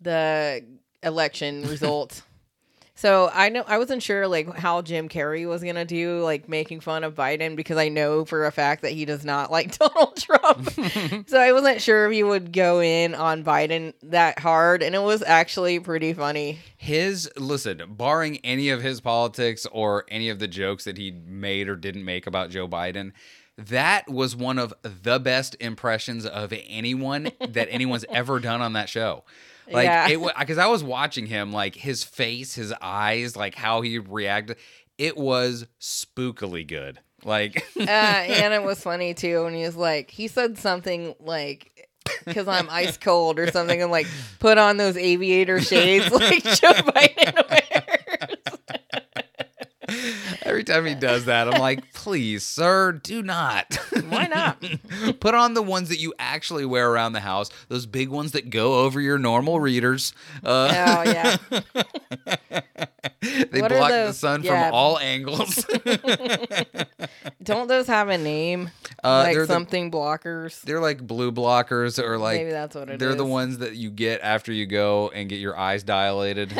the 0.00 0.64
election 1.02 1.62
results. 1.68 2.22
So 2.96 3.30
I 3.32 3.50
know 3.50 3.62
I 3.66 3.76
wasn't 3.76 4.02
sure 4.02 4.26
like 4.26 4.56
how 4.56 4.80
Jim 4.80 5.10
Carrey 5.10 5.46
was 5.46 5.62
gonna 5.62 5.84
do 5.84 6.20
like 6.20 6.48
making 6.48 6.80
fun 6.80 7.04
of 7.04 7.14
Biden 7.14 7.54
because 7.54 7.76
I 7.76 7.88
know 7.88 8.24
for 8.24 8.46
a 8.46 8.50
fact 8.50 8.80
that 8.82 8.92
he 8.92 9.04
does 9.04 9.22
not 9.22 9.50
like 9.56 9.76
Donald 9.76 10.16
Trump. 10.16 10.70
so 11.28 11.38
I 11.38 11.52
wasn't 11.52 11.82
sure 11.82 12.06
if 12.06 12.12
he 12.12 12.22
would 12.22 12.52
go 12.52 12.80
in 12.80 13.14
on 13.14 13.44
Biden 13.44 13.92
that 14.02 14.38
hard, 14.38 14.82
and 14.82 14.94
it 14.94 15.02
was 15.02 15.22
actually 15.22 15.78
pretty 15.78 16.14
funny. 16.14 16.58
His 16.78 17.30
listen, 17.36 17.82
barring 17.90 18.38
any 18.38 18.70
of 18.70 18.82
his 18.82 19.02
politics 19.02 19.66
or 19.70 20.06
any 20.08 20.30
of 20.30 20.38
the 20.38 20.48
jokes 20.48 20.84
that 20.84 20.96
he 20.96 21.10
made 21.10 21.68
or 21.68 21.76
didn't 21.76 22.04
make 22.04 22.26
about 22.26 22.48
Joe 22.48 22.66
Biden, 22.66 23.12
that 23.58 24.08
was 24.10 24.34
one 24.34 24.58
of 24.58 24.72
the 24.82 25.18
best 25.18 25.54
impressions 25.60 26.24
of 26.24 26.52
anyone 26.66 27.30
that 27.46 27.68
anyone's 27.70 28.06
ever 28.10 28.40
done 28.40 28.62
on 28.62 28.72
that 28.72 28.88
show. 28.88 29.24
Like 29.70 29.84
Yeah. 29.84 30.08
it 30.08 30.20
because 30.38 30.58
I 30.58 30.66
was 30.66 30.84
watching 30.84 31.26
him, 31.26 31.52
like 31.52 31.74
his 31.74 32.04
face, 32.04 32.54
his 32.54 32.72
eyes, 32.80 33.36
like 33.36 33.54
how 33.54 33.80
he 33.80 33.98
reacted. 33.98 34.56
It 34.98 35.16
was 35.16 35.66
spookily 35.80 36.66
good. 36.66 37.00
Like 37.24 37.64
uh, 37.78 37.82
and 37.88 38.54
it 38.54 38.62
was 38.62 38.80
funny 38.80 39.14
too 39.14 39.44
when 39.44 39.54
he 39.54 39.62
was 39.64 39.76
like, 39.76 40.10
he 40.10 40.28
said 40.28 40.58
something 40.58 41.14
like, 41.18 41.88
"Because 42.24 42.46
I'm 42.46 42.68
ice 42.70 42.96
cold" 42.96 43.38
or 43.38 43.50
something, 43.50 43.82
and 43.82 43.90
like, 43.90 44.06
put 44.38 44.58
on 44.58 44.76
those 44.76 44.96
aviator 44.96 45.60
shades 45.60 46.10
like 46.12 46.42
Joe 46.44 46.72
Biden 46.72 47.50
wears. 47.50 48.36
every 50.56 50.64
time 50.64 50.86
he 50.86 50.94
does 50.94 51.26
that, 51.26 51.48
I'm 51.52 51.60
like, 51.60 51.92
please, 51.92 52.42
sir, 52.44 52.92
do 52.92 53.22
not. 53.22 53.74
Why 54.08 54.26
not? 54.26 54.64
Put 55.20 55.34
on 55.34 55.52
the 55.54 55.62
ones 55.62 55.90
that 55.90 55.98
you 55.98 56.14
actually 56.18 56.64
wear 56.64 56.90
around 56.90 57.12
the 57.12 57.20
house. 57.20 57.50
Those 57.68 57.84
big 57.86 58.08
ones 58.08 58.32
that 58.32 58.48
go 58.50 58.80
over 58.84 59.00
your 59.00 59.18
normal 59.18 59.60
readers. 59.60 60.12
Uh, 60.44 60.72
Oh 60.88 61.02
yeah, 61.10 61.36
they 63.50 63.60
What 63.60 63.70
block 63.70 63.90
the 63.90 64.12
sun 64.12 64.42
Yeah. 64.42 64.66
from 64.68 64.74
all 64.74 64.98
angles. 64.98 65.64
don't 67.42 67.68
those 67.68 67.86
have 67.86 68.08
a 68.08 68.16
name? 68.18 68.70
Uh, 69.04 69.24
like 69.24 69.34
they're 69.34 69.46
the- 69.46 69.52
something 69.52 69.90
blockers. 69.90 70.60
They're 70.62 70.80
like 70.80 71.04
blue 71.06 71.32
blockers, 71.32 72.02
or 72.02 72.18
like 72.18 72.38
Maybe 72.38 72.50
that's 72.50 72.74
what 72.74 72.88
it 72.88 72.98
they're 72.98 73.14
the 73.14 73.24
ones 73.26 73.58
that 73.58 73.74
you 73.74 73.90
get 73.90 74.20
after 74.22 74.52
you 74.52 74.66
go 74.66 75.10
and 75.14 75.28
get 75.28 75.36
your 75.40 75.56
eyes 75.56 75.82
dilated. 75.82 76.52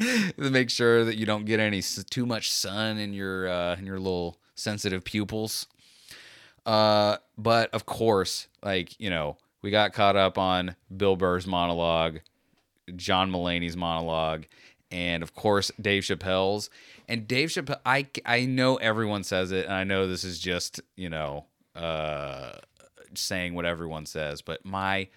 to 0.38 0.50
make 0.50 0.70
sure 0.70 1.04
that 1.04 1.16
you 1.16 1.26
don't 1.26 1.44
get 1.44 1.60
any 1.60 1.82
too 1.82 2.24
much 2.24 2.50
sun 2.50 2.98
in 2.98 3.12
your 3.12 3.48
uh, 3.48 3.76
in 3.76 3.84
your 3.84 3.98
little 3.98 4.38
sensitive 4.54 5.04
pupils. 5.04 5.66
Uh, 6.64 7.16
but 7.36 7.68
of 7.74 7.84
course, 7.84 8.48
like 8.62 8.98
you 8.98 9.10
know, 9.10 9.36
we 9.60 9.70
got 9.70 9.92
caught 9.92 10.16
up 10.16 10.38
on 10.38 10.74
Bill 10.94 11.16
Burr's 11.16 11.46
monologue, 11.46 12.20
John 12.96 13.30
Mulaney's 13.30 13.76
monologue, 13.76 14.46
and 14.90 15.22
of 15.22 15.34
course 15.34 15.70
Dave 15.80 16.02
Chappelle's. 16.04 16.70
And 17.06 17.28
Dave 17.28 17.50
Chappelle, 17.50 17.80
I 17.84 18.06
I 18.24 18.46
know 18.46 18.76
everyone 18.76 19.22
says 19.22 19.52
it, 19.52 19.66
and 19.66 19.74
I 19.74 19.84
know 19.84 20.06
this 20.06 20.24
is 20.24 20.38
just 20.38 20.80
you 20.96 21.10
know 21.10 21.44
uh, 21.76 22.52
saying 23.14 23.54
what 23.54 23.66
everyone 23.66 24.06
says, 24.06 24.40
but 24.40 24.64
my 24.64 25.08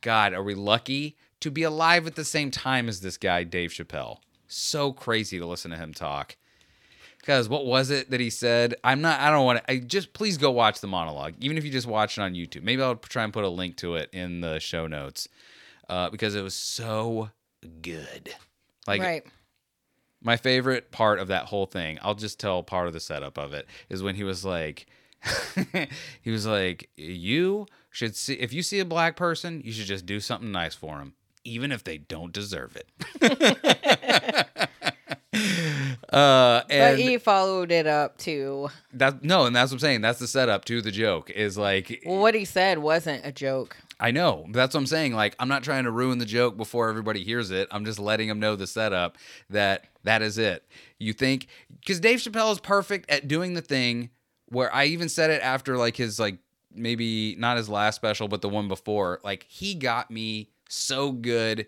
God, 0.00 0.32
are 0.32 0.42
we 0.42 0.54
lucky 0.54 1.16
to 1.42 1.50
be 1.50 1.62
alive 1.62 2.06
at 2.06 2.14
the 2.14 2.24
same 2.24 2.50
time 2.50 2.88
as 2.88 3.00
this 3.00 3.16
guy 3.16 3.44
Dave 3.44 3.70
Chappelle? 3.70 4.18
So 4.48 4.92
crazy 4.92 5.38
to 5.38 5.46
listen 5.46 5.70
to 5.70 5.76
him 5.76 5.94
talk. 5.94 6.36
Because 7.18 7.48
what 7.48 7.66
was 7.66 7.90
it 7.90 8.10
that 8.10 8.18
he 8.18 8.30
said? 8.30 8.74
I'm 8.82 9.00
not. 9.00 9.20
I 9.20 9.30
don't 9.30 9.44
want 9.44 9.60
to. 9.60 9.70
I 9.70 9.78
just 9.78 10.12
please 10.12 10.38
go 10.38 10.50
watch 10.50 10.80
the 10.80 10.88
monologue, 10.88 11.34
even 11.40 11.56
if 11.56 11.64
you 11.64 11.70
just 11.70 11.86
watch 11.86 12.18
it 12.18 12.20
on 12.20 12.34
YouTube. 12.34 12.64
Maybe 12.64 12.82
I'll 12.82 12.96
try 12.96 13.22
and 13.22 13.32
put 13.32 13.44
a 13.44 13.48
link 13.48 13.76
to 13.76 13.94
it 13.94 14.10
in 14.12 14.40
the 14.40 14.58
show 14.58 14.88
notes, 14.88 15.28
uh, 15.88 16.10
because 16.10 16.34
it 16.34 16.42
was 16.42 16.54
so 16.54 17.30
good. 17.80 18.34
Like 18.86 19.00
right. 19.00 19.24
my 20.20 20.36
favorite 20.36 20.90
part 20.90 21.20
of 21.20 21.28
that 21.28 21.44
whole 21.46 21.66
thing, 21.66 21.98
I'll 22.02 22.16
just 22.16 22.40
tell 22.40 22.62
part 22.64 22.88
of 22.88 22.92
the 22.92 23.00
setup 23.00 23.38
of 23.38 23.52
it, 23.52 23.66
is 23.88 24.02
when 24.02 24.16
he 24.16 24.24
was 24.24 24.44
like, 24.44 24.86
he 26.22 26.30
was 26.30 26.46
like, 26.46 26.90
you 26.96 27.66
should 27.90 28.16
see, 28.16 28.34
if 28.34 28.52
you 28.52 28.62
see 28.62 28.80
a 28.80 28.84
black 28.84 29.14
person, 29.14 29.62
you 29.64 29.72
should 29.72 29.86
just 29.86 30.06
do 30.06 30.18
something 30.18 30.50
nice 30.50 30.74
for 30.74 30.98
them, 30.98 31.14
even 31.44 31.72
if 31.72 31.84
they 31.84 31.98
don't 31.98 32.32
deserve 32.32 32.76
it. 32.76 32.88
uh, 36.12 36.62
But 36.68 36.98
he 36.98 37.16
followed 37.18 37.72
it 37.72 37.86
up 37.86 38.18
too. 38.18 38.68
that 38.92 39.22
no, 39.22 39.46
and 39.46 39.56
that's 39.56 39.70
what 39.70 39.76
I'm 39.76 39.80
saying. 39.80 40.00
That's 40.02 40.18
the 40.18 40.26
setup 40.26 40.64
to 40.66 40.82
the 40.82 40.90
joke. 40.90 41.30
Is 41.30 41.56
like 41.56 42.02
Well, 42.04 42.20
what 42.20 42.34
he 42.34 42.44
said 42.44 42.78
wasn't 42.78 43.24
a 43.24 43.32
joke. 43.32 43.76
I 43.98 44.10
know. 44.10 44.46
That's 44.50 44.74
what 44.74 44.80
I'm 44.80 44.86
saying. 44.86 45.14
Like, 45.14 45.36
I'm 45.38 45.48
not 45.48 45.62
trying 45.62 45.84
to 45.84 45.90
ruin 45.90 46.18
the 46.18 46.26
joke 46.26 46.56
before 46.56 46.88
everybody 46.88 47.22
hears 47.22 47.50
it. 47.52 47.68
I'm 47.70 47.84
just 47.84 48.00
letting 48.00 48.28
them 48.28 48.40
know 48.40 48.56
the 48.56 48.66
setup 48.66 49.16
that 49.48 49.84
that 50.02 50.22
is 50.22 50.38
it. 50.38 50.66
You 50.98 51.12
think 51.12 51.46
because 51.80 52.00
Dave 52.00 52.18
Chappelle 52.18 52.52
is 52.52 52.60
perfect 52.60 53.08
at 53.10 53.26
doing 53.28 53.54
the 53.54 53.62
thing 53.62 54.10
where 54.48 54.74
I 54.74 54.86
even 54.86 55.08
said 55.08 55.30
it 55.30 55.40
after 55.42 55.78
like 55.78 55.96
his 55.96 56.20
like 56.20 56.38
maybe 56.74 57.36
not 57.36 57.56
his 57.56 57.68
last 57.68 57.96
special, 57.96 58.28
but 58.28 58.42
the 58.42 58.48
one 58.48 58.68
before. 58.68 59.20
Like 59.24 59.46
he 59.48 59.74
got 59.74 60.10
me 60.10 60.50
so 60.72 61.12
good. 61.12 61.66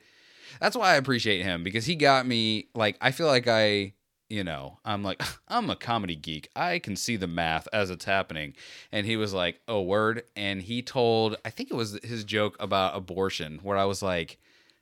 That's 0.60 0.76
why 0.76 0.92
I 0.92 0.96
appreciate 0.96 1.42
him 1.42 1.64
because 1.64 1.86
he 1.86 1.96
got 1.96 2.26
me 2.26 2.68
like 2.74 2.96
I 3.00 3.10
feel 3.10 3.26
like 3.26 3.48
I 3.48 3.94
you 4.30 4.42
know, 4.42 4.78
I'm 4.84 5.02
like, 5.02 5.22
I'm 5.48 5.70
a 5.70 5.76
comedy 5.76 6.16
geek. 6.16 6.48
I 6.56 6.78
can 6.78 6.96
see 6.96 7.16
the 7.16 7.26
math 7.26 7.68
as 7.72 7.90
it's 7.90 8.04
happening. 8.04 8.54
And 8.90 9.06
he 9.06 9.16
was 9.16 9.32
like, 9.32 9.60
oh, 9.68 9.82
word. 9.82 10.24
And 10.34 10.62
he 10.62 10.82
told, 10.82 11.36
I 11.44 11.50
think 11.50 11.70
it 11.70 11.74
was 11.74 12.00
his 12.02 12.24
joke 12.24 12.56
about 12.58 12.96
abortion, 12.96 13.60
where 13.62 13.76
I 13.76 13.84
was 13.84 14.02
like, 14.02 14.38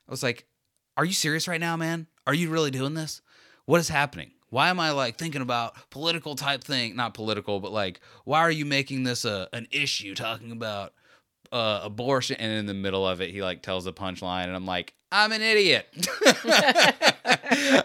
I 0.09 0.11
was 0.11 0.23
like, 0.23 0.47
are 0.97 1.05
you 1.05 1.13
serious 1.13 1.49
right 1.49 1.61
now, 1.61 1.77
man? 1.77 2.07
Are 2.27 2.35
you 2.35 2.51
really 2.51 2.71
doing 2.71 2.95
this? 2.95 3.21
What 3.65 3.81
is 3.81 3.89
happening? 3.89 4.31
Why 4.51 4.69
am 4.69 4.79
I 4.79 4.91
like 4.91 5.17
thinking 5.17 5.41
about 5.41 5.91
political 5.91 6.35
type 6.35 6.63
thing? 6.63 6.95
Not 6.95 7.15
political, 7.15 7.59
but 7.59 7.73
like, 7.73 8.01
why 8.25 8.41
are 8.41 8.51
you 8.51 8.67
making 8.67 9.05
this 9.05 9.25
a 9.25 9.49
an 9.53 9.67
issue 9.71 10.15
talking 10.15 10.53
about 10.53 10.93
uh, 11.53 11.81
abortion? 11.85 12.37
And 12.39 12.53
in 12.53 12.67
the 12.67 12.75
middle 12.75 13.07
of 13.07 13.21
it, 13.21 13.31
he 13.31 13.43
like 13.43 13.63
tells 13.63 13.87
a 13.87 13.93
punchline, 13.93 14.45
and 14.47 14.57
I'm 14.57 14.67
like, 14.67 14.95
I'm 15.13 15.31
an 15.33 15.43
idiot. 15.43 15.87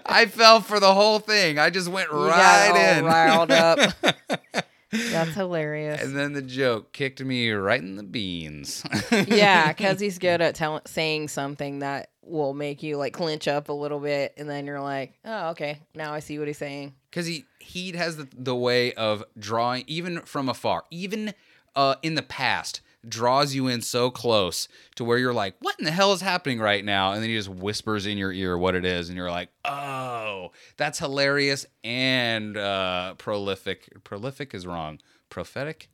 I 0.05 0.27
fell 0.31 0.61
for 0.61 0.79
the 0.79 0.93
whole 0.93 1.19
thing. 1.19 1.59
I 1.59 1.69
just 1.69 1.87
went 1.89 2.09
You 2.11 2.27
right 2.27 2.97
in. 2.97 3.05
riled 3.05 3.51
up. 3.51 3.79
That's 4.91 5.33
hilarious. 5.33 6.01
and 6.01 6.15
then 6.17 6.31
the 6.31 6.41
joke 6.41 6.93
kicked 6.93 7.21
me 7.21 7.51
right 7.51 7.81
in 7.81 7.97
the 7.97 8.03
beans. 8.03 8.83
yeah, 9.27 9.67
because 9.73 9.99
he's 9.99 10.17
good 10.19 10.39
at 10.41 10.55
tell- 10.55 10.81
saying 10.85 11.27
something 11.27 11.79
that 11.79 12.11
will 12.23 12.53
make 12.53 12.81
you 12.83 12.95
like 12.97 13.11
clinch 13.13 13.47
up 13.49 13.67
a 13.67 13.73
little 13.73 13.99
bit, 13.99 14.33
and 14.37 14.49
then 14.49 14.65
you're 14.65 14.79
like, 14.79 15.13
oh, 15.25 15.49
okay, 15.49 15.79
now 15.93 16.13
I 16.13 16.19
see 16.19 16.39
what 16.39 16.47
he's 16.47 16.57
saying. 16.57 16.93
because 17.09 17.25
he 17.27 17.43
he 17.59 17.91
has 17.97 18.15
the, 18.15 18.29
the 18.33 18.55
way 18.55 18.93
of 18.93 19.25
drawing 19.37 19.83
even 19.87 20.21
from 20.21 20.47
afar 20.47 20.85
even 20.89 21.33
uh 21.75 21.95
in 22.01 22.15
the 22.15 22.21
past 22.21 22.79
draws 23.07 23.53
you 23.55 23.67
in 23.67 23.81
so 23.81 24.09
close 24.11 24.67
to 24.95 25.03
where 25.03 25.17
you're 25.17 25.33
like 25.33 25.55
what 25.59 25.75
in 25.79 25.85
the 25.85 25.91
hell 25.91 26.13
is 26.13 26.21
happening 26.21 26.59
right 26.59 26.83
now? 26.83 27.11
And 27.13 27.21
then 27.21 27.29
he 27.29 27.35
just 27.35 27.49
whispers 27.49 28.05
in 28.05 28.17
your 28.17 28.31
ear 28.31 28.57
what 28.57 28.75
it 28.75 28.85
is 28.85 29.09
and 29.09 29.17
you're 29.17 29.31
like 29.31 29.49
oh 29.65 30.51
that's 30.77 30.99
hilarious 30.99 31.65
and 31.83 32.57
uh 32.57 33.13
prolific. 33.17 34.03
Prolific 34.03 34.53
is 34.53 34.65
wrong. 34.67 34.99
Prophetic? 35.29 35.89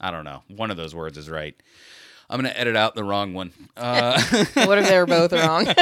I 0.00 0.10
don't 0.10 0.24
know. 0.24 0.42
One 0.48 0.70
of 0.70 0.76
those 0.76 0.94
words 0.94 1.16
is 1.18 1.30
right. 1.30 1.54
I'm 2.30 2.38
gonna 2.38 2.54
edit 2.56 2.76
out 2.76 2.94
the 2.94 3.04
wrong 3.04 3.34
one. 3.34 3.52
Uh 3.76 4.20
What 4.54 4.78
if 4.78 4.88
they're 4.88 5.06
both 5.06 5.32
wrong? 5.32 5.66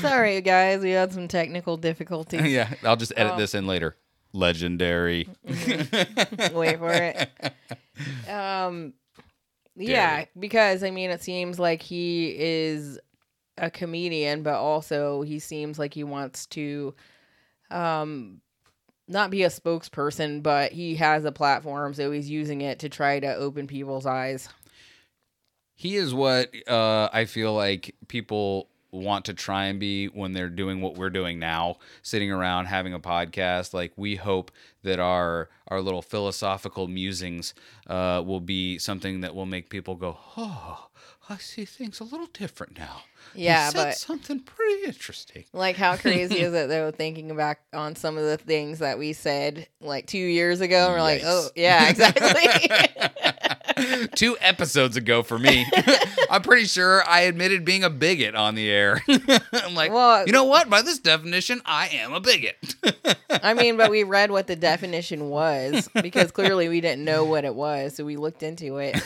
Sorry, 0.00 0.40
guys, 0.40 0.80
we 0.82 0.90
had 0.90 1.12
some 1.12 1.26
technical 1.28 1.76
difficulties. 1.76 2.42
yeah 2.46 2.72
i'll 2.84 2.96
just 2.96 3.12
edit 3.16 3.32
Oh. 3.34 3.38
this 3.38 3.54
in 3.54 3.66
later. 3.66 3.96
Legendary. 4.32 5.26
Wait 5.44 6.78
for 6.78 6.92
it. 6.92 7.30
Um, 8.28 8.92
yeah, 9.76 10.24
because 10.38 10.82
I 10.82 10.90
mean, 10.90 11.10
it 11.10 11.22
seems 11.22 11.58
like 11.58 11.82
he 11.82 12.34
is 12.36 12.98
a 13.56 13.70
comedian, 13.70 14.42
but 14.42 14.54
also 14.54 15.22
he 15.22 15.38
seems 15.38 15.78
like 15.78 15.94
he 15.94 16.04
wants 16.04 16.46
to 16.46 16.94
um 17.70 18.40
not 19.08 19.30
be 19.30 19.42
a 19.42 19.48
spokesperson, 19.48 20.42
but 20.42 20.72
he 20.72 20.96
has 20.96 21.24
a 21.24 21.32
platform, 21.32 21.94
so 21.94 22.10
he's 22.10 22.28
using 22.28 22.60
it 22.60 22.80
to 22.80 22.88
try 22.88 23.18
to 23.18 23.34
open 23.34 23.66
people's 23.66 24.06
eyes. 24.06 24.48
He 25.74 25.96
is 25.96 26.12
what 26.12 26.52
uh, 26.68 27.08
I 27.12 27.24
feel 27.24 27.54
like 27.54 27.94
people 28.08 28.68
want 28.90 29.24
to 29.26 29.34
try 29.34 29.66
and 29.66 29.78
be 29.78 30.06
when 30.06 30.32
they're 30.32 30.48
doing 30.48 30.80
what 30.80 30.94
we're 30.96 31.10
doing 31.10 31.38
now, 31.38 31.76
sitting 32.02 32.30
around 32.30 32.66
having 32.66 32.94
a 32.94 33.00
podcast. 33.00 33.74
Like 33.74 33.92
we 33.96 34.16
hope 34.16 34.50
that 34.82 34.98
our 34.98 35.48
our 35.68 35.80
little 35.80 36.02
philosophical 36.02 36.88
musings 36.88 37.54
uh, 37.86 38.22
will 38.24 38.40
be 38.40 38.78
something 38.78 39.20
that 39.20 39.34
will 39.34 39.46
make 39.46 39.68
people 39.68 39.94
go, 39.94 40.18
"Oh, 40.36 40.88
I 41.28 41.36
see 41.36 41.64
things 41.64 42.00
a 42.00 42.04
little 42.04 42.28
different 42.32 42.78
now." 42.78 43.02
Yeah, 43.34 43.70
but 43.74 43.96
something 43.96 44.40
pretty 44.40 44.84
interesting. 44.86 45.44
like 45.52 45.76
how 45.76 45.96
crazy 45.96 46.40
is 46.40 46.54
it 46.54 46.68
though 46.68 46.90
thinking 46.90 47.34
back 47.36 47.60
on 47.74 47.94
some 47.94 48.16
of 48.16 48.24
the 48.24 48.38
things 48.38 48.78
that 48.78 48.98
we 48.98 49.12
said 49.12 49.68
like 49.80 50.06
2 50.06 50.16
years 50.16 50.60
ago 50.62 50.86
and 50.86 50.94
we're 50.94 51.02
like, 51.02 51.22
"Oh, 51.24 51.48
yeah, 51.54 51.90
exactly." 51.90 52.70
Two 54.14 54.36
episodes 54.40 54.96
ago 54.96 55.22
for 55.22 55.38
me, 55.38 55.66
I'm 56.30 56.42
pretty 56.42 56.66
sure 56.66 57.02
I 57.08 57.20
admitted 57.22 57.64
being 57.64 57.84
a 57.84 57.90
bigot 57.90 58.34
on 58.34 58.54
the 58.54 58.70
air. 58.70 59.02
I'm 59.52 59.74
like, 59.74 59.92
Well- 59.92 60.26
you 60.26 60.32
know 60.32 60.44
what? 60.44 60.68
By 60.70 60.82
this 60.82 60.98
definition, 60.98 61.60
I 61.64 61.88
am 61.88 62.12
a 62.12 62.20
bigot. 62.20 62.56
I 63.30 63.54
mean, 63.54 63.76
but 63.76 63.90
we 63.90 64.04
read 64.04 64.30
what 64.30 64.46
the 64.46 64.56
definition 64.56 65.28
was 65.30 65.88
because 66.02 66.30
clearly 66.30 66.68
we 66.68 66.80
didn't 66.80 67.04
know 67.04 67.24
what 67.24 67.44
it 67.44 67.54
was, 67.54 67.94
so 67.96 68.04
we 68.04 68.16
looked 68.16 68.42
into 68.42 68.78
it. 68.78 68.96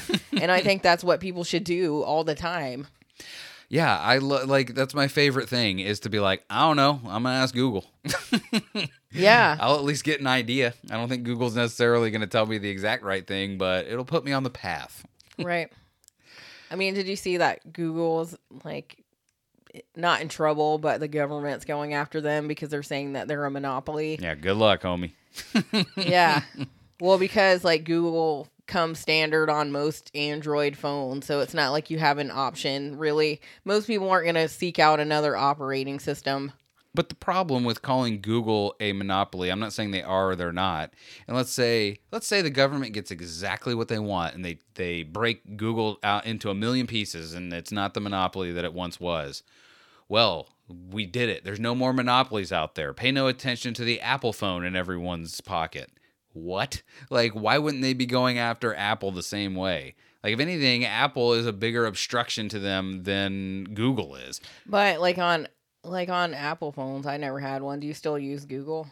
And 0.41 0.51
I 0.51 0.61
think 0.61 0.83
that's 0.83 1.05
what 1.05 1.21
people 1.21 1.45
should 1.45 1.65
do 1.65 2.03
all 2.03 2.25
the 2.25 2.35
time. 2.35 2.87
Yeah, 3.73 3.99
I 3.99 4.19
lo- 4.19 4.45
like 4.45 4.75
that's 4.75 4.93
my 4.95 5.09
favorite 5.09 5.49
thing 5.49 5.79
is 5.79 6.01
to 6.01 6.11
be 6.11 6.21
like, 6.21 6.45
I 6.51 6.61
don't 6.69 6.77
know, 6.77 7.01
I'm 7.07 7.23
gonna 7.23 7.31
ask 7.37 7.55
Google. 7.55 7.87
Yeah. 9.15 9.59
I'll 9.61 9.75
at 9.77 9.85
least 9.85 10.05
get 10.05 10.21
an 10.21 10.27
idea. 10.27 10.73
I 10.91 10.95
don't 10.95 11.09
think 11.09 11.25
Google's 11.25 11.55
necessarily 11.55 12.11
gonna 12.11 12.27
tell 12.27 12.47
me 12.47 12.57
the 12.59 12.71
exact 12.71 13.03
right 13.03 13.27
thing, 13.27 13.59
but 13.59 13.87
it'll 13.87 14.07
put 14.07 14.25
me 14.25 14.33
on 14.33 14.43
the 14.43 14.51
path. 14.51 15.05
right. 15.39 15.71
I 16.71 16.77
mean, 16.77 16.95
did 16.95 17.07
you 17.07 17.17
see 17.17 17.37
that 17.37 17.75
Google's 17.75 18.35
like 18.65 19.05
not 19.95 20.23
in 20.23 20.29
trouble, 20.29 20.79
but 20.79 21.01
the 21.01 21.09
government's 21.09 21.67
going 21.67 21.93
after 21.93 22.23
them 22.23 22.49
because 22.49 22.71
they're 22.71 22.83
saying 22.83 23.13
that 23.13 23.29
they're 23.29 23.45
a 23.45 23.51
monopoly? 23.51 24.19
Yeah, 24.19 24.35
good 24.35 24.57
luck, 24.57 24.81
homie. 24.83 25.13
yeah. 25.97 26.41
Well, 27.01 27.19
because 27.19 27.65
like 27.65 27.85
Google 27.85 28.49
comes 28.67 28.99
standard 28.99 29.51
on 29.51 29.73
most 29.73 30.11
Android 30.15 30.77
phones, 30.77 31.27
so 31.27 31.41
it's 31.41 31.55
not 31.55 31.73
like 31.73 31.91
you 31.91 31.99
have 31.99 32.19
an 32.19 32.31
option 32.31 32.97
really. 32.97 33.41
Most 33.65 33.87
people 33.87 34.11
aren't 34.11 34.25
going 34.25 34.35
to 34.35 34.49
seek 34.49 34.79
out 34.79 35.01
another 35.01 35.37
operating 35.37 35.99
system. 35.99 36.53
But 36.95 37.09
the 37.09 37.15
problem 37.15 37.65
with 37.65 37.81
calling 37.81 38.21
Google 38.21 38.75
a 38.79 38.93
monopoly, 38.93 39.51
I'm 39.51 39.61
not 39.61 39.73
saying 39.73 39.93
they 39.93 40.03
are 40.03 40.31
or 40.31 40.37
they're 40.37 40.53
not. 40.53 40.93
And 41.27 41.35
let's 41.35 41.51
say 41.51 42.01
let's 42.11 42.27
say 42.27 42.43
the 42.43 42.51
government 42.51 42.93
gets 42.93 43.11
exactly 43.11 43.75
what 43.75 43.89
they 43.89 43.99
want 43.99 44.35
and 44.35 44.45
they 44.45 44.59
they 44.75 45.03
break 45.03 45.57
Google 45.57 45.99
out 46.03 46.27
into 46.27 46.51
a 46.51 46.55
million 46.55 46.87
pieces 46.87 47.33
and 47.33 47.53
it's 47.53 47.73
not 47.73 47.95
the 47.95 48.01
monopoly 48.01 48.53
that 48.53 48.65
it 48.65 48.75
once 48.75 49.01
was. 49.01 49.43
Well, 50.09 50.49
we 50.69 51.07
did 51.07 51.31
it. 51.31 51.45
There's 51.45 51.61
no 51.61 51.75
more 51.75 51.95
monopolies 51.95 52.53
out 52.53 52.75
there. 52.75 52.93
Pay 52.93 53.11
no 53.11 53.27
attention 53.27 53.73
to 53.75 53.85
the 53.85 54.01
Apple 54.01 54.35
phone 54.35 54.65
in 54.65 54.77
everyone's 54.77 55.41
pocket. 55.41 55.91
What? 56.33 56.83
Like 57.11 57.33
why 57.33 57.59
wouldn't 57.59 57.83
they 57.83 57.95
be 57.95 58.07
going 58.07 58.39
after 58.39 58.75
Apple 58.75 59.11
the 59.13 59.23
same 59.23 59.55
way? 59.55 59.95
Like 60.25 60.35
if 60.35 60.41
anything, 60.41 60.85
Apple 60.85 61.33
is 61.33 61.47
a 61.47 61.53
bigger 61.53 61.85
obstruction 61.87 62.49
to 62.51 62.59
them 62.59 63.03
than 63.03 63.65
Google 63.75 64.15
is. 64.17 64.41
But 64.67 65.01
like 65.01 65.19
on 65.19 65.49
like 65.85 66.09
on 66.09 66.33
Apple 66.35 66.71
phones, 66.73 67.07
I 67.07 67.17
never 67.17 67.41
had 67.41 67.63
one. 67.63 67.81
Do 67.81 67.87
you 67.87 67.95
still 67.95 68.19
use 68.19 68.45
Google? 68.45 68.87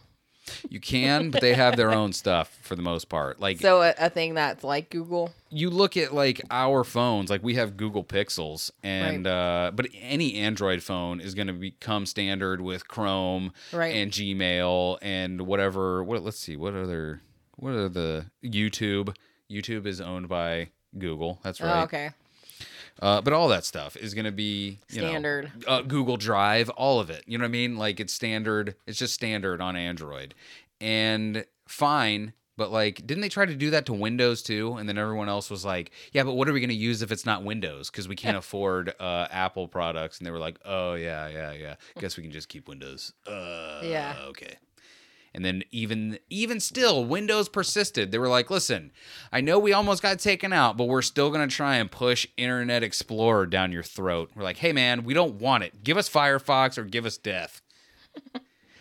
You 0.68 0.80
can, 0.80 1.30
but 1.30 1.41
they 1.43 1.55
have 1.55 1.76
their 1.76 1.93
own 1.93 2.12
stuff 2.12 2.59
for 2.62 2.74
the 2.74 2.82
most 2.82 3.09
part. 3.09 3.38
Like 3.38 3.61
So 3.61 3.82
a, 3.82 3.95
a 3.99 4.11
thing 4.11 4.34
that's 4.34 4.64
like 4.64 4.91
Google. 4.91 5.32
you 5.51 5.70
look 5.70 5.97
at 5.97 6.12
like 6.12 6.41
our 6.51 6.82
phones, 6.82 7.30
like 7.30 7.45
we 7.45 7.55
have 7.55 7.76
Google 7.76 8.03
Pixels, 8.03 8.72
and 8.82 9.28
uh, 9.28 9.70
but 9.72 9.86
any 10.01 10.34
Android 10.34 10.82
phone 10.82 11.20
is 11.20 11.36
going 11.36 11.47
to 11.47 11.53
become 11.53 12.05
standard 12.07 12.61
with 12.61 12.88
Chrome 12.88 13.53
Right. 13.72 13.95
and 13.95 14.11
Gmail 14.11 14.99
and 15.03 15.43
whatever. 15.43 16.03
What? 16.03 16.24
Let's 16.24 16.41
see. 16.41 16.57
What 16.57 16.74
other? 16.74 17.22
What 17.61 17.74
are 17.74 17.88
the 17.90 18.26
YouTube? 18.42 19.14
YouTube 19.50 19.86
is 19.86 20.00
owned 20.00 20.28
by 20.28 20.70
Google. 20.98 21.38
That's 21.42 21.61
right. 21.61 21.80
Oh, 21.80 21.84
okay. 21.84 22.11
Uh, 23.00 23.20
but 23.20 23.32
all 23.32 23.48
that 23.48 23.64
stuff 23.64 23.96
is 23.96 24.14
going 24.14 24.24
to 24.24 24.32
be 24.32 24.78
you 24.90 25.00
Standard. 25.00 25.52
Know, 25.66 25.72
uh, 25.74 25.82
Google 25.82 26.16
Drive, 26.16 26.68
all 26.70 27.00
of 27.00 27.11
it. 27.11 27.22
You 27.26 27.38
know 27.38 27.42
what 27.42 27.48
I 27.48 27.52
mean? 27.52 27.76
Like 27.76 28.00
it's 28.00 28.12
standard. 28.12 28.74
It's 28.86 28.98
just 28.98 29.14
standard 29.14 29.61
on 29.61 29.76
Android, 29.76 30.34
and 30.80 31.44
fine. 31.66 32.32
But 32.56 32.70
like, 32.70 33.06
didn't 33.06 33.22
they 33.22 33.30
try 33.30 33.46
to 33.46 33.54
do 33.54 33.70
that 33.70 33.86
to 33.86 33.94
Windows 33.94 34.42
too? 34.42 34.74
And 34.74 34.86
then 34.86 34.98
everyone 34.98 35.30
else 35.30 35.48
was 35.48 35.64
like, 35.64 35.92
"Yeah, 36.12 36.24
but 36.24 36.34
what 36.34 36.46
are 36.46 36.52
we 36.52 36.61
going 36.61 36.68
to 36.68 36.74
use 36.74 37.00
if 37.00 37.11
it's 37.11 37.24
not 37.24 37.42
Windows? 37.42 37.90
Because 37.90 38.06
we 38.06 38.16
can't 38.16 38.36
afford 38.38 38.92
uh, 39.00 39.28
Apple 39.30 39.66
products." 39.66 40.18
And 40.18 40.26
they 40.26 40.30
were 40.30 40.38
like, 40.38 40.58
"Oh 40.66 40.92
yeah, 40.94 41.28
yeah, 41.28 41.52
yeah. 41.52 41.74
Guess 41.98 42.18
we 42.18 42.22
can 42.22 42.32
just 42.32 42.48
keep 42.50 42.68
Windows." 42.68 43.14
Uh, 43.26 43.80
Yeah. 43.82 44.14
Okay. 44.28 44.56
And 45.33 45.45
then 45.45 45.62
even 45.70 46.18
even 46.28 46.59
still, 46.59 47.05
Windows 47.05 47.49
persisted. 47.49 48.11
They 48.11 48.18
were 48.18 48.28
like, 48.28 48.51
"Listen, 48.51 48.91
I 49.33 49.41
know 49.41 49.59
we 49.59 49.72
almost 49.72 50.03
got 50.03 50.18
taken 50.18 50.53
out, 50.53 50.76
but 50.76 50.87
we're 50.87 51.03
still 51.03 51.31
gonna 51.31 51.47
try 51.47 51.76
and 51.76 51.91
push 51.91 52.26
Internet 52.37 52.83
Explorer 52.83 53.47
down 53.47 53.70
your 53.70 53.85
throat." 53.85 54.33
We're 54.35 54.43
like, 54.43 54.59
"Hey 54.59 54.72
man, 54.72 55.05
we 55.05 55.14
don't 55.14 55.37
want 55.37 55.62
it. 55.64 55.85
Give 55.85 55.97
us 55.97 56.09
Firefox 56.09 56.78
or 56.78 56.85
give 56.85 57.07
us 57.07 57.16
death." 57.16 57.62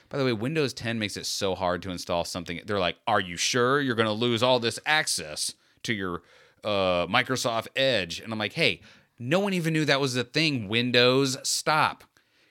By 0.10 0.18
the 0.18 0.26
way, 0.26 0.34
Windows 0.34 0.74
10 0.74 0.98
makes 0.98 1.18
it 1.18 1.28
so 1.28 1.54
hard 1.54 1.84
to 1.84 1.92
install 1.92 2.26
something. 2.26 2.60
They're 2.66 2.80
like, 2.80 2.98
"Are 3.06 3.20
you 3.20 3.38
sure 3.38 3.80
you're 3.80 3.96
gonna 3.96 4.12
lose 4.12 4.42
all 4.42 4.60
this 4.60 4.80
access 4.88 5.54
to 5.84 5.94
your 5.94 6.24
uh, 6.64 7.06
Microsoft 7.06 7.68
Edge?" 7.76 8.20
And 8.20 8.34
I'm 8.34 8.40
like, 8.40 8.54
"Hey, 8.54 8.82
no 9.20 9.40
one 9.40 9.54
even 9.54 9.74
knew 9.74 9.86
that 9.86 10.02
was 10.02 10.16
a 10.16 10.24
thing. 10.24 10.68
Windows, 10.68 11.38
stop." 11.44 12.06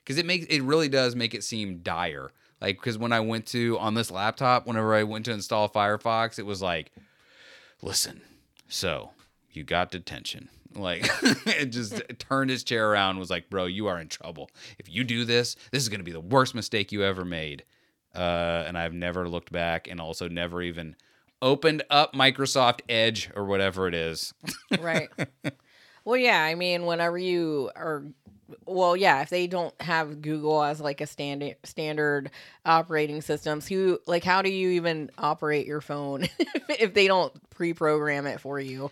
because 0.09 0.17
it 0.17 0.25
makes 0.25 0.47
it 0.47 0.63
really 0.63 0.89
does 0.89 1.15
make 1.15 1.35
it 1.35 1.43
seem 1.43 1.81
dire. 1.83 2.31
Like 2.61 2.77
because 2.77 2.97
when 2.97 3.13
I 3.13 3.19
went 3.21 3.45
to 3.47 3.77
on 3.79 3.93
this 3.93 4.11
laptop, 4.11 4.67
whenever 4.67 4.93
I 4.93 5.03
went 5.03 5.25
to 5.25 5.31
install 5.31 5.69
Firefox, 5.69 6.39
it 6.39 6.45
was 6.45 6.61
like, 6.61 6.91
listen, 7.81 8.21
so 8.67 9.11
you 9.51 9.63
got 9.63 9.91
detention. 9.91 10.49
Like 10.75 11.09
it 11.45 11.67
just 11.67 12.01
turned 12.19 12.49
his 12.49 12.63
chair 12.63 12.91
around, 12.91 13.11
and 13.11 13.19
was 13.19 13.29
like, 13.29 13.49
bro, 13.49 13.65
you 13.65 13.87
are 13.87 13.99
in 13.99 14.07
trouble. 14.07 14.49
If 14.77 14.89
you 14.89 15.03
do 15.03 15.25
this, 15.25 15.55
this 15.71 15.81
is 15.81 15.89
gonna 15.89 16.03
be 16.03 16.11
the 16.11 16.19
worst 16.19 16.53
mistake 16.53 16.91
you 16.91 17.03
ever 17.03 17.25
made. 17.25 17.63
Uh, 18.15 18.63
and 18.67 18.77
I've 18.77 18.93
never 18.93 19.29
looked 19.29 19.51
back, 19.51 19.87
and 19.87 20.01
also 20.01 20.27
never 20.27 20.61
even 20.61 20.95
opened 21.41 21.83
up 21.89 22.13
Microsoft 22.13 22.81
Edge 22.89 23.29
or 23.35 23.45
whatever 23.45 23.87
it 23.87 23.93
is. 23.93 24.33
right. 24.79 25.09
Well, 26.05 26.17
yeah. 26.17 26.41
I 26.41 26.55
mean, 26.55 26.85
whenever 26.87 27.19
you 27.19 27.69
are, 27.75 28.03
well, 28.65 28.95
yeah. 28.95 29.21
If 29.21 29.29
they 29.29 29.47
don't 29.47 29.79
have 29.81 30.21
Google 30.21 30.63
as 30.63 30.79
like 30.79 31.01
a 31.01 31.07
standard 31.07 31.55
standard 31.63 32.31
operating 32.65 33.21
systems, 33.21 33.67
who 33.67 33.99
like 34.05 34.23
how 34.23 34.41
do 34.41 34.49
you 34.49 34.69
even 34.71 35.11
operate 35.17 35.65
your 35.65 35.81
phone 35.81 36.23
if, 36.23 36.33
if 36.69 36.93
they 36.93 37.07
don't 37.07 37.33
pre-program 37.51 38.27
it 38.27 38.39
for 38.39 38.59
you? 38.59 38.91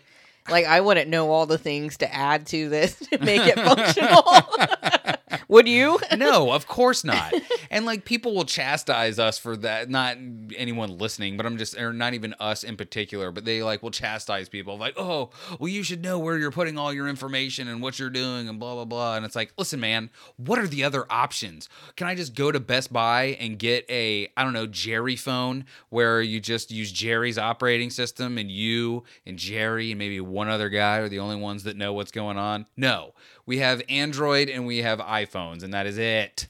Like, 0.50 0.66
I 0.66 0.80
wouldn't 0.80 1.10
know 1.10 1.30
all 1.30 1.46
the 1.46 1.58
things 1.58 1.98
to 1.98 2.14
add 2.14 2.46
to 2.48 2.68
this 2.68 2.98
to 3.10 3.18
make 3.18 3.42
it 3.44 3.54
functional. 3.58 5.14
Would 5.48 5.68
you? 5.68 5.98
no, 6.16 6.52
of 6.52 6.66
course 6.66 7.04
not. 7.04 7.32
And 7.70 7.86
like 7.86 8.04
people 8.04 8.34
will 8.34 8.44
chastise 8.44 9.18
us 9.18 9.38
for 9.38 9.56
that. 9.58 9.88
Not 9.90 10.16
anyone 10.56 10.98
listening, 10.98 11.36
but 11.36 11.46
I'm 11.46 11.58
just, 11.58 11.78
or 11.78 11.92
not 11.92 12.14
even 12.14 12.34
us 12.40 12.64
in 12.64 12.76
particular, 12.76 13.30
but 13.30 13.44
they 13.44 13.62
like 13.62 13.82
will 13.82 13.90
chastise 13.90 14.48
people 14.48 14.78
like, 14.78 14.94
oh, 14.96 15.30
well, 15.58 15.68
you 15.68 15.82
should 15.82 16.02
know 16.02 16.18
where 16.18 16.38
you're 16.38 16.50
putting 16.50 16.78
all 16.78 16.92
your 16.92 17.08
information 17.08 17.68
and 17.68 17.82
what 17.82 17.98
you're 17.98 18.10
doing 18.10 18.48
and 18.48 18.58
blah, 18.58 18.74
blah, 18.74 18.84
blah. 18.84 19.16
And 19.16 19.24
it's 19.24 19.36
like, 19.36 19.52
listen, 19.58 19.80
man, 19.80 20.10
what 20.36 20.58
are 20.58 20.66
the 20.66 20.84
other 20.84 21.04
options? 21.10 21.68
Can 21.96 22.06
I 22.06 22.14
just 22.14 22.34
go 22.34 22.50
to 22.50 22.60
Best 22.60 22.92
Buy 22.92 23.36
and 23.40 23.58
get 23.58 23.84
a, 23.90 24.30
I 24.36 24.44
don't 24.44 24.52
know, 24.52 24.66
Jerry 24.66 25.16
phone 25.16 25.64
where 25.90 26.20
you 26.22 26.40
just 26.40 26.70
use 26.70 26.92
Jerry's 26.92 27.38
operating 27.38 27.90
system 27.90 28.38
and 28.38 28.50
you 28.50 29.04
and 29.26 29.38
Jerry 29.38 29.90
and 29.92 29.98
maybe 29.98 30.20
one 30.20 30.48
other 30.48 30.68
guy 30.68 30.98
are 30.98 31.08
the 31.08 31.18
only 31.18 31.36
ones 31.36 31.64
that 31.64 31.76
know 31.76 31.92
what's 31.92 32.10
going 32.10 32.38
on? 32.38 32.66
No. 32.76 33.14
We 33.48 33.60
have 33.60 33.80
Android 33.88 34.50
and 34.50 34.66
we 34.66 34.82
have 34.82 34.98
iPhones, 34.98 35.62
and 35.62 35.72
that 35.72 35.86
is 35.86 35.96
it. 35.96 36.48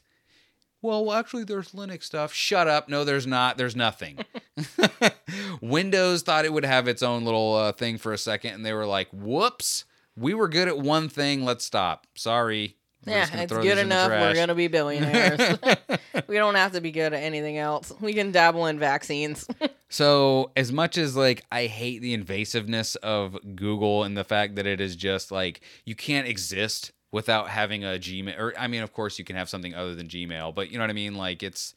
Well, 0.82 1.12
actually, 1.12 1.44
there's 1.44 1.70
Linux 1.70 2.02
stuff. 2.02 2.34
Shut 2.34 2.66
up. 2.66 2.88
No, 2.88 3.04
there's 3.04 3.24
not. 3.24 3.56
There's 3.56 3.76
nothing. 3.76 4.18
Windows 5.60 6.22
thought 6.22 6.44
it 6.44 6.52
would 6.52 6.64
have 6.64 6.88
its 6.88 7.00
own 7.00 7.24
little 7.24 7.54
uh, 7.54 7.70
thing 7.70 7.98
for 7.98 8.12
a 8.12 8.18
second, 8.18 8.54
and 8.54 8.66
they 8.66 8.72
were 8.72 8.84
like, 8.84 9.06
whoops, 9.12 9.84
we 10.16 10.34
were 10.34 10.48
good 10.48 10.66
at 10.66 10.80
one 10.80 11.08
thing. 11.08 11.44
Let's 11.44 11.64
stop. 11.64 12.08
Sorry. 12.16 12.76
We're 13.06 13.12
Yeah, 13.12 13.28
it's 13.32 13.52
good 13.52 13.62
this 13.62 13.78
in 13.78 13.88
the 13.88 13.94
enough. 13.94 14.10
We're 14.10 14.34
gonna 14.34 14.54
be 14.54 14.68
billionaires. 14.68 15.58
we 16.28 16.36
don't 16.36 16.54
have 16.54 16.72
to 16.72 16.80
be 16.80 16.90
good 16.90 17.12
at 17.12 17.22
anything 17.22 17.58
else. 17.58 17.92
We 18.00 18.12
can 18.12 18.32
dabble 18.32 18.66
in 18.66 18.78
vaccines. 18.78 19.46
So, 19.90 20.50
as 20.54 20.70
much 20.70 20.98
as 20.98 21.16
like 21.16 21.46
I 21.50 21.64
hate 21.64 22.02
the 22.02 22.14
invasiveness 22.14 22.94
of 22.96 23.38
Google 23.56 24.04
and 24.04 24.18
the 24.18 24.22
fact 24.22 24.56
that 24.56 24.66
it 24.66 24.82
is 24.82 24.94
just 24.94 25.32
like 25.32 25.62
you 25.86 25.94
can't 25.94 26.28
exist 26.28 26.92
without 27.10 27.48
having 27.48 27.84
a 27.84 27.98
Gmail 27.98 28.38
or 28.38 28.52
I 28.58 28.66
mean 28.66 28.82
of 28.82 28.92
course 28.92 29.18
you 29.18 29.24
can 29.24 29.36
have 29.36 29.48
something 29.48 29.74
other 29.74 29.94
than 29.94 30.06
Gmail, 30.06 30.54
but 30.54 30.70
you 30.70 30.76
know 30.76 30.82
what 30.82 30.90
I 30.90 30.92
mean 30.92 31.14
like 31.14 31.42
it's 31.42 31.74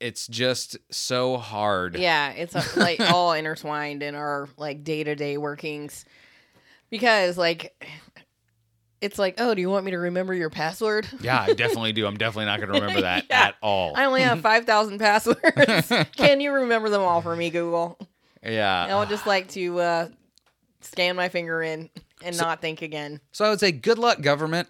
it's 0.00 0.26
just 0.26 0.76
so 0.90 1.36
hard. 1.36 1.96
Yeah, 1.96 2.30
it's 2.32 2.54
uh, 2.54 2.62
like 2.76 3.00
all 3.12 3.32
intertwined 3.32 4.02
in 4.02 4.14
our 4.14 4.48
like 4.56 4.84
day 4.84 5.04
to 5.04 5.14
day 5.14 5.36
workings. 5.38 6.04
Because 6.90 7.38
like, 7.38 7.74
it's 9.04 9.18
like, 9.18 9.34
oh, 9.38 9.54
do 9.54 9.60
you 9.60 9.68
want 9.70 9.84
me 9.84 9.90
to 9.92 9.98
remember 9.98 10.34
your 10.34 10.50
password? 10.50 11.06
Yeah, 11.20 11.40
I 11.40 11.52
definitely 11.52 11.92
do. 11.92 12.06
I'm 12.06 12.16
definitely 12.16 12.46
not 12.46 12.58
going 12.60 12.72
to 12.72 12.80
remember 12.80 13.02
that 13.02 13.26
Yeah. 13.30 13.42
at 13.48 13.54
all. 13.62 13.92
I 13.96 14.04
only 14.06 14.22
have 14.22 14.40
five 14.50 14.64
thousand 14.64 14.98
passwords. 14.98 15.92
Can 16.16 16.40
you 16.40 16.52
remember 16.52 16.88
them 16.88 17.02
all 17.02 17.20
for 17.22 17.34
me, 17.36 17.50
Google? 17.50 17.98
yeah. 18.42 18.86
I 18.90 18.98
would 18.98 19.08
just 19.08 19.26
like 19.26 19.48
to 19.50 19.78
uh, 19.80 20.08
scan 20.80 21.16
my 21.16 21.28
finger 21.28 21.62
in 21.62 21.88
and 22.22 22.36
not 22.36 22.60
think 22.60 22.82
again. 22.82 23.20
So 23.32 23.44
I 23.44 23.50
would 23.50 23.60
say, 23.60 23.72
good 23.72 23.98
luck, 23.98 24.20
government. 24.20 24.68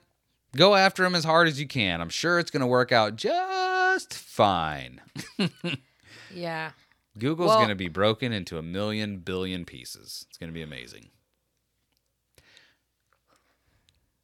Go 0.57 0.75
after 0.77 1.05
him 1.05 1.15
as 1.17 1.25
hard 1.25 1.49
as 1.49 1.59
you 1.61 1.67
can. 1.67 2.01
I'm 2.01 2.09
sure 2.09 2.39
it's 2.39 2.51
going 2.53 2.61
to 2.61 2.67
work 2.67 2.93
out 2.93 3.17
just 3.17 4.15
fine. 4.15 5.01
Yeah. 6.33 6.71
Google's 7.19 7.49
Well- 7.49 7.59
going 7.59 7.69
to 7.71 7.75
be 7.75 7.89
broken 7.89 8.33
into 8.33 8.59
a 8.59 8.63
million 8.63 9.19
billion 9.19 9.65
pieces. 9.65 10.27
It's 10.29 10.39
going 10.39 10.51
to 10.51 10.55
be 10.55 10.63
amazing. 10.63 11.11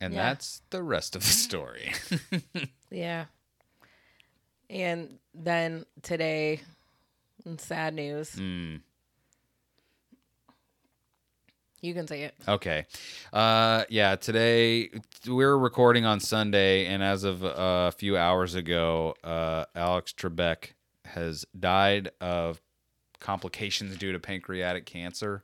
And 0.00 0.14
Yeah. 0.14 0.22
that's 0.30 0.62
the 0.70 0.82
rest 0.82 1.14
of 1.16 1.22
the 1.22 1.28
story. 1.30 1.92
Yeah. 2.90 3.26
And 4.70 5.18
then 5.34 5.84
today, 6.02 6.60
sad 7.58 7.94
news, 7.94 8.30
Mm, 8.36 8.80
you 11.82 11.94
can 11.94 12.06
say 12.06 12.22
it. 12.24 12.34
okay. 12.46 12.86
Uh, 13.32 13.84
yeah, 13.88 14.14
today 14.16 14.90
we're 15.26 15.56
recording 15.56 16.04
on 16.04 16.20
Sunday, 16.20 16.86
and 16.86 17.02
as 17.02 17.24
of 17.24 17.42
a 17.42 17.90
few 17.96 18.16
hours 18.16 18.54
ago, 18.54 19.14
uh, 19.24 19.64
Alex 19.74 20.12
Trebek 20.12 20.72
has 21.06 21.44
died 21.58 22.10
of 22.20 22.60
complications 23.18 23.96
due 23.96 24.12
to 24.12 24.18
pancreatic 24.20 24.86
cancer. 24.86 25.42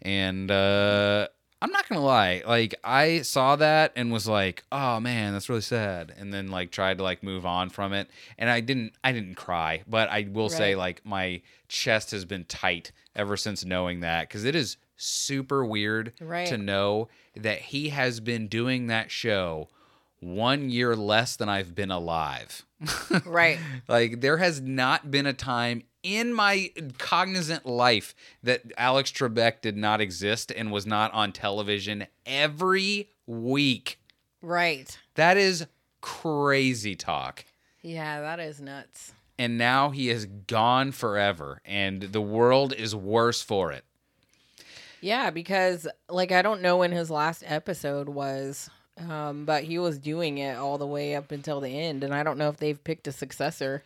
And 0.00 0.50
uh, 0.50 1.28
I'm 1.62 1.70
not 1.70 1.88
gonna 1.88 2.00
lie, 2.02 2.42
like 2.44 2.74
I 2.82 3.22
saw 3.22 3.54
that 3.56 3.92
and 3.94 4.10
was 4.12 4.26
like, 4.26 4.64
"Oh 4.72 4.98
man, 4.98 5.32
that's 5.32 5.48
really 5.48 5.60
sad," 5.62 6.12
and 6.18 6.34
then 6.34 6.48
like 6.48 6.72
tried 6.72 6.98
to 6.98 7.04
like 7.04 7.22
move 7.22 7.46
on 7.46 7.70
from 7.70 7.92
it. 7.92 8.10
And 8.36 8.50
I 8.50 8.58
didn't, 8.60 8.94
I 9.04 9.12
didn't 9.12 9.36
cry, 9.36 9.82
but 9.86 10.08
I 10.10 10.26
will 10.28 10.48
say 10.48 10.74
like 10.74 11.06
my 11.06 11.40
chest 11.68 12.10
has 12.10 12.24
been 12.24 12.44
tight 12.46 12.90
ever 13.14 13.36
since 13.36 13.64
knowing 13.64 14.00
that 14.00 14.28
because 14.28 14.44
it 14.44 14.56
is 14.56 14.76
super 14.96 15.64
weird 15.64 16.12
Right. 16.20 16.46
to 16.48 16.58
know 16.58 17.08
that 17.36 17.60
he 17.60 17.90
has 17.90 18.18
been 18.18 18.48
doing 18.48 18.88
that 18.88 19.10
show 19.12 19.68
one 20.22 20.70
year 20.70 20.94
less 20.94 21.36
than 21.36 21.48
I've 21.48 21.74
been 21.74 21.90
alive. 21.90 22.64
Right. 23.24 23.58
Like 23.88 24.20
there 24.20 24.38
has 24.38 24.60
not 24.60 25.10
been 25.10 25.26
a 25.26 25.32
time 25.32 25.82
in 26.02 26.32
my 26.32 26.70
cognizant 26.98 27.64
life 27.66 28.14
that 28.42 28.62
Alex 28.76 29.12
Trebek 29.12 29.60
did 29.60 29.76
not 29.76 30.00
exist 30.00 30.50
and 30.50 30.72
was 30.72 30.86
not 30.86 31.12
on 31.12 31.32
television 31.32 32.06
every 32.26 33.08
week. 33.26 33.98
Right. 34.40 34.98
That 35.14 35.36
is 35.36 35.66
crazy 36.00 36.96
talk. 36.96 37.44
Yeah, 37.82 38.20
that 38.20 38.40
is 38.40 38.60
nuts. 38.60 39.12
And 39.38 39.58
now 39.58 39.90
he 39.90 40.10
is 40.10 40.26
gone 40.26 40.92
forever 40.92 41.60
and 41.64 42.02
the 42.02 42.20
world 42.20 42.72
is 42.72 42.94
worse 42.94 43.42
for 43.42 43.72
it. 43.72 43.84
Yeah, 45.00 45.30
because 45.30 45.86
like 46.08 46.32
I 46.32 46.42
don't 46.42 46.62
know 46.62 46.78
when 46.78 46.92
his 46.92 47.10
last 47.10 47.42
episode 47.46 48.08
was, 48.08 48.70
um, 48.98 49.44
but 49.44 49.64
he 49.64 49.78
was 49.78 49.98
doing 49.98 50.38
it 50.38 50.56
all 50.56 50.78
the 50.78 50.86
way 50.86 51.14
up 51.14 51.32
until 51.32 51.60
the 51.60 51.68
end, 51.68 52.04
and 52.04 52.14
I 52.14 52.22
don't 52.22 52.38
know 52.38 52.48
if 52.48 52.58
they've 52.58 52.82
picked 52.82 53.06
a 53.06 53.12
successor. 53.12 53.82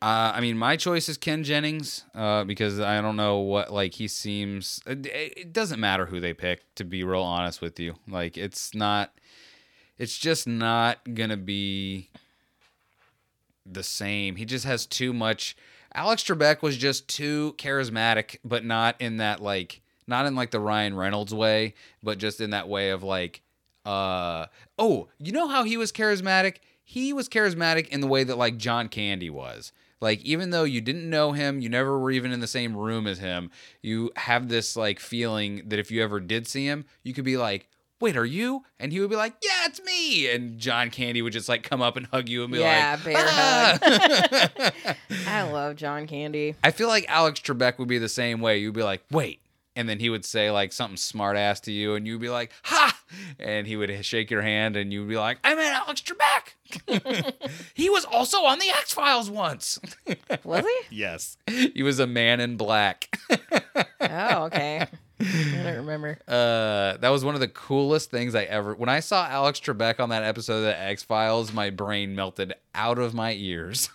Uh, 0.00 0.32
I 0.34 0.40
mean, 0.40 0.58
my 0.58 0.76
choice 0.76 1.08
is 1.08 1.16
Ken 1.16 1.44
Jennings 1.44 2.04
uh, 2.12 2.42
because 2.42 2.80
I 2.80 3.00
don't 3.00 3.14
know 3.14 3.38
what 3.38 3.72
like 3.72 3.94
he 3.94 4.08
seems. 4.08 4.80
It, 4.84 5.06
it 5.06 5.52
doesn't 5.52 5.78
matter 5.78 6.06
who 6.06 6.18
they 6.18 6.34
pick, 6.34 6.74
to 6.74 6.84
be 6.84 7.04
real 7.04 7.22
honest 7.22 7.60
with 7.60 7.78
you. 7.78 7.94
Like, 8.08 8.36
it's 8.36 8.74
not. 8.74 9.12
It's 9.98 10.18
just 10.18 10.48
not 10.48 11.14
gonna 11.14 11.36
be 11.36 12.10
the 13.64 13.84
same. 13.84 14.34
He 14.34 14.44
just 14.44 14.64
has 14.64 14.86
too 14.86 15.12
much. 15.12 15.56
Alex 15.94 16.24
Trebek 16.24 16.62
was 16.62 16.76
just 16.76 17.06
too 17.06 17.54
charismatic, 17.58 18.38
but 18.44 18.64
not 18.64 19.00
in 19.00 19.18
that 19.18 19.40
like, 19.40 19.82
not 20.08 20.26
in 20.26 20.34
like 20.34 20.50
the 20.50 20.58
Ryan 20.58 20.96
Reynolds 20.96 21.32
way, 21.34 21.74
but 22.02 22.18
just 22.18 22.40
in 22.40 22.50
that 22.50 22.68
way 22.68 22.90
of 22.90 23.04
like, 23.04 23.42
uh, 23.84 24.46
oh, 24.78 25.08
you 25.18 25.32
know 25.32 25.48
how 25.48 25.64
he 25.64 25.76
was 25.76 25.92
charismatic? 25.92 26.56
He 26.84 27.12
was 27.12 27.28
charismatic 27.28 27.88
in 27.88 28.00
the 28.00 28.06
way 28.06 28.24
that 28.24 28.36
like 28.38 28.56
John 28.56 28.88
Candy 28.88 29.30
was. 29.30 29.72
Like 30.00 30.20
even 30.24 30.50
though 30.50 30.64
you 30.64 30.80
didn't 30.80 31.08
know 31.08 31.32
him, 31.32 31.60
you 31.60 31.68
never 31.68 31.98
were 31.98 32.10
even 32.10 32.32
in 32.32 32.40
the 32.40 32.46
same 32.48 32.76
room 32.76 33.06
as 33.06 33.18
him, 33.18 33.50
you 33.82 34.10
have 34.16 34.48
this 34.48 34.76
like 34.76 34.98
feeling 34.98 35.62
that 35.68 35.78
if 35.78 35.90
you 35.90 36.02
ever 36.02 36.18
did 36.20 36.46
see 36.48 36.66
him, 36.66 36.84
you 37.04 37.14
could 37.14 37.24
be 37.24 37.36
like, 37.36 37.68
"Wait, 38.00 38.16
are 38.16 38.24
you?" 38.24 38.64
And 38.80 38.92
he 38.92 38.98
would 38.98 39.10
be 39.10 39.16
like, 39.16 39.34
"Yeah, 39.42 39.66
it's 39.66 39.80
me." 39.84 40.28
And 40.28 40.58
John 40.58 40.90
Candy 40.90 41.22
would 41.22 41.32
just 41.32 41.48
like 41.48 41.62
come 41.62 41.80
up 41.80 41.96
and 41.96 42.06
hug 42.06 42.28
you 42.28 42.42
and 42.42 42.52
be 42.52 42.58
Yeah, 42.58 42.96
like, 42.96 43.04
bear 43.04 43.24
"Ah." 43.28 44.72
I 45.28 45.42
love 45.42 45.76
John 45.76 46.08
Candy. 46.08 46.56
I 46.64 46.72
feel 46.72 46.88
like 46.88 47.06
Alex 47.08 47.38
Trebek 47.40 47.78
would 47.78 47.88
be 47.88 47.98
the 47.98 48.08
same 48.08 48.40
way. 48.40 48.58
You'd 48.58 48.74
be 48.74 48.82
like, 48.82 49.04
"Wait," 49.12 49.40
and 49.76 49.88
then 49.88 50.00
he 50.00 50.10
would 50.10 50.24
say 50.24 50.50
like 50.50 50.72
something 50.72 50.96
smart 50.96 51.36
ass 51.36 51.60
to 51.60 51.72
you, 51.72 51.94
and 51.94 52.08
you'd 52.08 52.20
be 52.20 52.28
like, 52.28 52.50
"Ha!" 52.64 52.91
And 53.38 53.66
he 53.66 53.76
would 53.76 54.04
shake 54.04 54.30
your 54.30 54.42
hand, 54.42 54.76
and 54.76 54.92
you'd 54.92 55.08
be 55.08 55.16
like, 55.16 55.38
"I 55.44 55.54
met 55.54 55.72
Alex 55.72 56.02
Trebek. 56.02 57.32
he 57.74 57.90
was 57.90 58.04
also 58.04 58.38
on 58.38 58.58
the 58.58 58.68
X 58.70 58.92
Files 58.92 59.30
once." 59.30 59.78
Was 60.44 60.64
he? 60.64 60.96
yes, 60.96 61.36
he 61.46 61.82
was 61.82 61.98
a 61.98 62.06
man 62.06 62.40
in 62.40 62.56
black. 62.56 63.16
Oh, 64.04 64.44
okay. 64.46 64.84
I 65.20 65.62
don't 65.62 65.76
remember. 65.76 66.18
Uh, 66.26 66.96
that 66.96 67.08
was 67.10 67.24
one 67.24 67.34
of 67.34 67.40
the 67.40 67.48
coolest 67.48 68.10
things 68.10 68.34
I 68.34 68.42
ever. 68.42 68.74
When 68.74 68.88
I 68.88 68.98
saw 69.00 69.26
Alex 69.26 69.60
Trebek 69.60 70.00
on 70.00 70.08
that 70.08 70.24
episode 70.24 70.56
of 70.56 70.62
the 70.64 70.78
X 70.78 71.04
Files, 71.04 71.52
my 71.52 71.70
brain 71.70 72.16
melted 72.16 72.52
out 72.74 72.98
of 72.98 73.14
my 73.14 73.32
ears. 73.32 73.88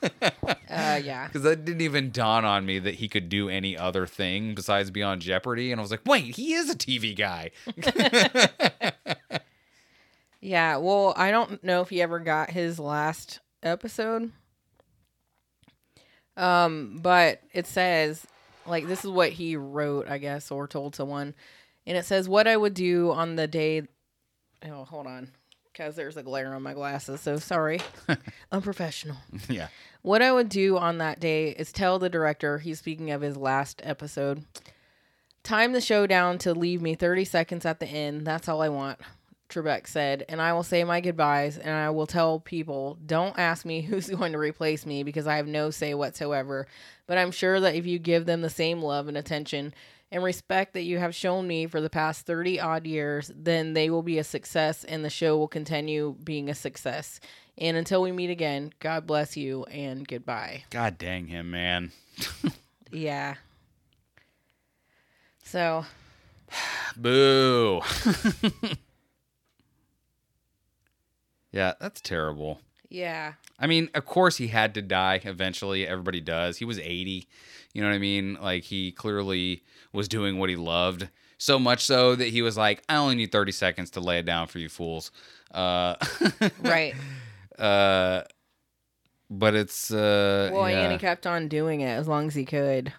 Uh, 0.70 1.00
yeah. 1.04 1.28
Because 1.28 1.44
that 1.44 1.66
didn't 1.66 1.82
even 1.82 2.12
dawn 2.12 2.46
on 2.46 2.66
me 2.66 2.80
that 2.80 2.96
he 2.96 3.10
could 3.10 3.30
do 3.30 3.50
any 3.50 3.78
other 3.78 4.06
thing 4.08 4.56
besides 4.56 4.90
be 4.92 5.04
on 5.04 5.20
Jeopardy. 5.20 5.72
And 5.72 5.80
I 5.80 5.82
was 5.82 5.92
like, 5.92 6.06
wait, 6.06 6.36
he 6.36 6.54
is 6.54 6.70
a 6.70 6.76
TV 6.76 7.16
guy. 7.16 7.52
Yeah, 10.48 10.78
well, 10.78 11.14
I 11.18 11.30
don't 11.30 11.62
know 11.62 11.82
if 11.82 11.90
he 11.90 12.02
ever 12.02 12.20
got 12.20 12.52
his 12.52 12.80
last 12.80 13.42
episode. 13.62 14.32
Um, 16.38 17.00
but 17.02 17.42
it 17.52 17.68
says 17.68 18.26
like 18.66 18.88
this 18.88 19.04
is 19.04 19.12
what 19.12 19.32
he 19.32 19.58
wrote, 19.58 20.08
I 20.08 20.20
guess, 20.20 20.50
or 20.50 20.66
told 20.66 20.96
someone. 20.96 21.36
And 21.86 21.98
it 21.98 22.06
says 22.06 22.30
what 22.30 22.48
I 22.48 22.56
would 22.56 22.74
do 22.74 23.12
on 23.12 23.36
the 23.36 23.46
day 23.46 23.84
Oh, 24.66 24.86
hold 24.86 25.06
on. 25.06 25.32
Cuz 25.76 25.98
there's 25.98 26.16
a 26.16 26.24
glare 26.24 26.54
on 26.54 26.64
my 26.64 26.74
glasses, 26.74 27.20
so 27.20 27.36
sorry. 27.36 27.82
Unprofessional. 28.54 29.18
yeah. 29.50 29.68
What 30.02 30.22
I 30.22 30.32
would 30.32 30.48
do 30.48 30.78
on 30.78 31.00
that 31.00 31.20
day 31.20 31.50
is 31.50 31.74
tell 31.74 32.00
the 32.00 32.08
director, 32.10 32.60
he's 32.60 32.80
speaking 32.80 33.12
of 33.12 33.20
his 33.20 33.36
last 33.36 33.82
episode, 33.84 34.46
time 35.44 35.74
the 35.74 35.82
show 35.82 36.08
down 36.08 36.38
to 36.38 36.54
leave 36.54 36.82
me 36.82 36.96
30 36.96 37.26
seconds 37.26 37.66
at 37.66 37.82
the 37.82 37.88
end. 37.88 38.26
That's 38.26 38.48
all 38.48 38.62
I 38.62 38.70
want, 38.70 39.00
Trebek 39.50 39.88
said. 39.88 40.26
And 40.30 40.42
I 40.42 40.54
will 40.54 40.64
say 40.64 40.84
my 40.84 41.02
goodbyes 41.02 41.58
and 41.58 41.74
I 41.74 41.90
will 41.90 42.08
tell 42.08 42.40
people, 42.40 42.98
don't 43.06 43.38
ask 43.38 43.66
me 43.66 43.82
who's 43.84 44.10
going 44.10 44.32
to 44.34 44.38
replace 44.38 44.86
me 44.86 45.04
because 45.04 45.28
I 45.28 45.38
have 45.38 45.48
no 45.48 45.70
say 45.70 45.94
whatsoever. 45.94 46.68
But 47.06 47.18
I'm 47.18 47.32
sure 47.32 47.60
that 47.60 47.76
if 47.76 47.86
you 47.86 48.00
give 48.00 48.26
them 48.26 48.42
the 48.42 48.50
same 48.50 48.82
love 48.82 49.08
and 49.08 49.18
attention 49.18 49.74
and 50.12 50.24
respect 50.24 50.74
that 50.74 50.84
you 50.84 51.00
have 51.00 51.14
shown 51.14 51.48
me 51.48 51.68
for 51.68 51.82
the 51.82 51.90
past 51.90 52.26
30 52.26 52.60
odd 52.60 52.88
years, 52.88 53.32
then 53.36 53.74
they 53.74 53.90
will 53.90 54.04
be 54.04 54.20
a 54.20 54.24
success 54.24 54.84
and 54.84 55.04
the 55.04 55.10
show 55.10 55.38
will 55.38 55.48
continue 55.48 56.16
being 56.24 56.50
a 56.50 56.56
success. 56.56 57.20
And 57.58 57.76
until 57.76 58.02
we 58.02 58.12
meet 58.12 58.30
again, 58.30 58.72
God 58.80 59.08
bless 59.08 59.36
you 59.36 59.66
and 59.66 60.08
goodbye. 60.08 60.64
God 60.70 60.98
dang 60.98 61.28
him, 61.28 61.52
man. 61.52 61.92
Yeah. 62.92 63.36
So, 65.44 65.86
Boo. 66.96 67.82
yeah, 71.52 71.74
that's 71.80 72.02
terrible. 72.02 72.60
yeah. 72.90 73.34
I 73.60 73.66
mean, 73.66 73.90
of 73.96 74.06
course 74.06 74.38
he 74.38 74.48
had 74.48 74.74
to 74.76 74.82
die 74.84 75.20
eventually. 75.24 75.88
Everybody 75.88 76.22
does. 76.22 76.58
He 76.58 76.66
was 76.66 76.78
80. 76.78 77.28
You 77.74 77.82
know 77.82 77.88
what 77.90 77.96
I 77.96 78.00
mean? 78.00 78.38
Like 78.40 78.64
he 78.66 78.92
clearly 78.92 79.64
was 79.94 80.08
doing 80.08 80.38
what 80.38 80.50
he 80.50 80.56
loved. 80.56 81.10
So 81.40 81.58
much 81.60 81.84
so 81.86 82.16
that 82.16 82.28
he 82.28 82.42
was 82.44 82.56
like, 82.58 82.84
I 82.88 82.98
only 82.98 83.16
need 83.16 83.32
30 83.32 83.52
seconds 83.52 83.90
to 83.92 84.00
lay 84.00 84.20
it 84.20 84.26
down 84.28 84.46
for 84.48 84.60
you 84.60 84.70
fools. 84.70 85.12
Uh, 85.52 85.96
Right. 86.62 86.94
uh, 87.58 88.22
but 89.30 89.56
it's 89.56 89.92
uh, 89.92 90.50
Well, 90.54 90.70
yeah. 90.70 90.82
and 90.84 90.92
he 90.92 90.98
kept 90.98 91.26
on 91.28 91.48
doing 91.48 91.82
it 91.82 91.90
as 91.90 92.08
long 92.08 92.28
as 92.28 92.36
he 92.36 92.46
could. 92.46 92.94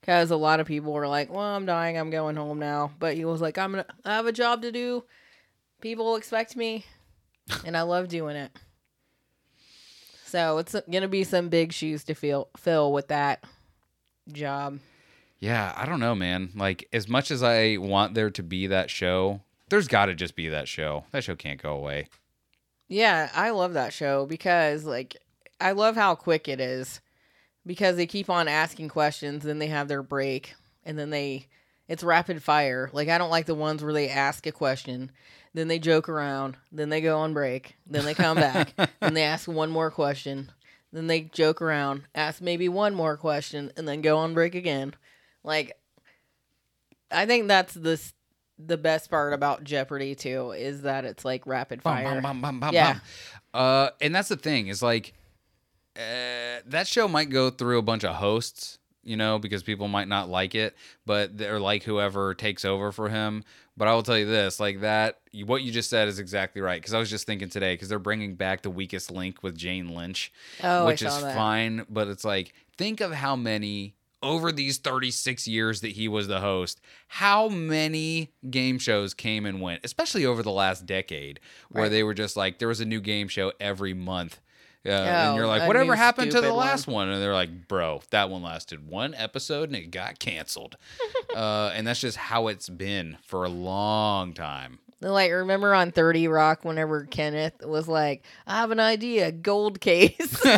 Because 0.00 0.30
a 0.30 0.36
lot 0.36 0.60
of 0.60 0.66
people 0.66 0.92
were 0.92 1.08
like, 1.08 1.32
well, 1.32 1.40
I'm 1.56 1.66
dying. 1.66 1.96
I'm 1.96 2.10
going 2.10 2.36
home 2.36 2.58
now. 2.58 2.92
But 2.98 3.14
he 3.16 3.24
was 3.24 3.40
like, 3.40 3.56
I'm 3.58 3.72
going 3.72 3.84
to 3.84 3.90
I 4.04 4.14
have 4.16 4.26
a 4.26 4.32
job 4.32 4.62
to 4.62 4.70
do. 4.70 5.04
People 5.80 6.16
expect 6.16 6.56
me. 6.56 6.84
And 7.64 7.76
I 7.76 7.82
love 7.82 8.08
doing 8.08 8.36
it. 8.36 8.50
So 10.26 10.58
it's 10.58 10.74
gonna 10.90 11.08
be 11.08 11.24
some 11.24 11.48
big 11.48 11.72
shoes 11.72 12.04
to 12.04 12.14
fill 12.14 12.48
fill 12.56 12.92
with 12.92 13.08
that 13.08 13.44
job. 14.32 14.80
Yeah, 15.38 15.72
I 15.76 15.86
don't 15.86 16.00
know, 16.00 16.14
man. 16.14 16.50
Like 16.54 16.88
as 16.92 17.08
much 17.08 17.30
as 17.30 17.42
I 17.42 17.76
want 17.76 18.14
there 18.14 18.30
to 18.30 18.42
be 18.42 18.66
that 18.68 18.90
show, 18.90 19.42
there's 19.68 19.88
got 19.88 20.06
to 20.06 20.14
just 20.14 20.34
be 20.34 20.48
that 20.48 20.68
show. 20.68 21.04
That 21.12 21.24
show 21.24 21.36
can't 21.36 21.62
go 21.62 21.74
away. 21.74 22.08
Yeah, 22.88 23.30
I 23.34 23.50
love 23.50 23.74
that 23.74 23.92
show 23.92 24.26
because 24.26 24.84
like 24.84 25.16
I 25.60 25.72
love 25.72 25.96
how 25.96 26.14
quick 26.14 26.48
it 26.48 26.60
is 26.60 27.00
because 27.66 27.96
they 27.96 28.06
keep 28.06 28.28
on 28.28 28.48
asking 28.48 28.88
questions, 28.88 29.44
then 29.44 29.58
they 29.58 29.68
have 29.68 29.88
their 29.88 30.02
break, 30.02 30.54
and 30.84 30.98
then 30.98 31.10
they 31.10 31.46
it's 31.88 32.02
rapid 32.02 32.42
fire. 32.42 32.90
Like 32.92 33.08
I 33.08 33.18
don't 33.18 33.30
like 33.30 33.46
the 33.46 33.54
ones 33.54 33.82
where 33.82 33.92
they 33.92 34.08
ask 34.08 34.46
a 34.46 34.52
question, 34.52 35.10
then 35.54 35.68
they 35.68 35.78
joke 35.78 36.08
around, 36.08 36.56
then 36.70 36.90
they 36.90 37.00
go 37.00 37.18
on 37.18 37.32
break, 37.32 37.76
then 37.86 38.04
they 38.04 38.14
come 38.14 38.36
back, 38.36 38.74
then 39.00 39.14
they 39.14 39.22
ask 39.22 39.48
one 39.48 39.70
more 39.70 39.90
question, 39.90 40.50
then 40.92 41.06
they 41.06 41.22
joke 41.22 41.62
around, 41.62 42.02
ask 42.14 42.42
maybe 42.42 42.68
one 42.68 42.94
more 42.94 43.16
question, 43.16 43.72
and 43.76 43.88
then 43.88 44.02
go 44.02 44.18
on 44.18 44.34
break 44.34 44.54
again. 44.54 44.94
Like 45.42 45.78
I 47.10 47.26
think 47.26 47.48
that's 47.48 47.74
the 47.74 48.00
the 48.58 48.76
best 48.76 49.10
part 49.10 49.32
about 49.32 49.64
Jeopardy 49.64 50.14
too 50.14 50.52
is 50.52 50.82
that 50.82 51.04
it's 51.04 51.24
like 51.24 51.46
rapid 51.46 51.82
fire. 51.82 52.20
bum, 52.20 52.22
bum, 52.22 52.40
bum, 52.40 52.60
bum, 52.60 52.74
Yeah. 52.74 52.98
Uh, 53.52 53.90
and 54.00 54.14
that's 54.14 54.28
the 54.28 54.36
thing 54.36 54.68
is 54.68 54.82
like, 54.82 55.12
uh, 55.96 56.60
that 56.66 56.86
show 56.86 57.08
might 57.08 57.30
go 57.30 57.50
through 57.50 57.78
a 57.78 57.82
bunch 57.82 58.04
of 58.04 58.16
hosts, 58.16 58.78
you 59.04 59.16
know, 59.16 59.38
because 59.38 59.62
people 59.62 59.88
might 59.88 60.08
not 60.08 60.28
like 60.28 60.54
it, 60.54 60.76
but 61.06 61.36
they're 61.38 61.60
like 61.60 61.82
whoever 61.84 62.34
takes 62.34 62.64
over 62.64 62.92
for 62.92 63.08
him. 63.08 63.44
But 63.76 63.88
I 63.88 63.94
will 63.94 64.02
tell 64.04 64.18
you 64.18 64.26
this, 64.26 64.60
like 64.60 64.80
that, 64.82 65.18
what 65.44 65.62
you 65.62 65.72
just 65.72 65.90
said 65.90 66.06
is 66.08 66.18
exactly 66.18 66.60
right. 66.62 66.80
Because 66.80 66.94
I 66.94 66.98
was 66.98 67.10
just 67.10 67.26
thinking 67.26 67.48
today, 67.48 67.74
because 67.74 67.88
they're 67.88 67.98
bringing 67.98 68.36
back 68.36 68.62
the 68.62 68.70
weakest 68.70 69.10
link 69.10 69.42
with 69.42 69.56
Jane 69.56 69.94
Lynch, 69.94 70.32
Oh, 70.62 70.86
which 70.86 71.02
is 71.02 71.20
that. 71.22 71.34
fine. 71.34 71.84
But 71.90 72.06
it's 72.08 72.24
like, 72.24 72.54
think 72.78 73.00
of 73.00 73.12
how 73.12 73.34
many 73.34 73.94
over 74.22 74.50
these 74.52 74.78
36 74.78 75.46
years 75.46 75.80
that 75.82 75.92
he 75.92 76.08
was 76.08 76.28
the 76.28 76.40
host, 76.40 76.80
how 77.08 77.48
many 77.48 78.30
game 78.48 78.78
shows 78.78 79.12
came 79.12 79.44
and 79.44 79.60
went, 79.60 79.80
especially 79.84 80.24
over 80.24 80.42
the 80.42 80.50
last 80.52 80.86
decade, 80.86 81.40
where 81.68 81.82
Right. 81.84 81.88
they 81.90 82.02
were 82.02 82.14
just 82.14 82.36
like, 82.36 82.58
there 82.58 82.68
was 82.68 82.80
a 82.80 82.86
new 82.86 83.00
game 83.00 83.28
show 83.28 83.52
every 83.60 83.92
month. 83.92 84.40
And 84.84 85.32
Oh, 85.32 85.36
you're 85.36 85.46
like, 85.46 85.66
whatever 85.66 85.96
happened 85.96 86.30
to 86.32 86.36
the 86.36 86.42
stupid 86.42 86.56
one." 86.56 86.66
last 86.66 86.86
one? 86.86 87.08
And 87.08 87.22
they're 87.22 87.32
like, 87.32 87.68
bro, 87.68 88.02
that 88.10 88.28
one 88.30 88.42
lasted 88.42 88.86
one 88.86 89.14
episode 89.14 89.70
and 89.70 89.76
it 89.76 89.90
got 89.90 90.18
canceled. 90.18 90.76
uh, 91.34 91.72
and 91.74 91.86
that's 91.86 92.00
just 92.00 92.16
how 92.16 92.48
it's 92.48 92.68
been 92.68 93.16
for 93.24 93.44
a 93.44 93.48
long 93.48 94.34
time. 94.34 94.78
Like, 95.00 95.32
remember 95.32 95.74
on 95.74 95.90
30 95.90 96.28
Rock 96.28 96.64
whenever 96.64 97.04
Kenneth 97.04 97.54
was 97.62 97.88
like, 97.88 98.22
I 98.46 98.58
have 98.58 98.70
an 98.70 98.80
idea, 98.80 99.32
gold 99.32 99.80
case. 99.80 100.40
They're 100.44 100.56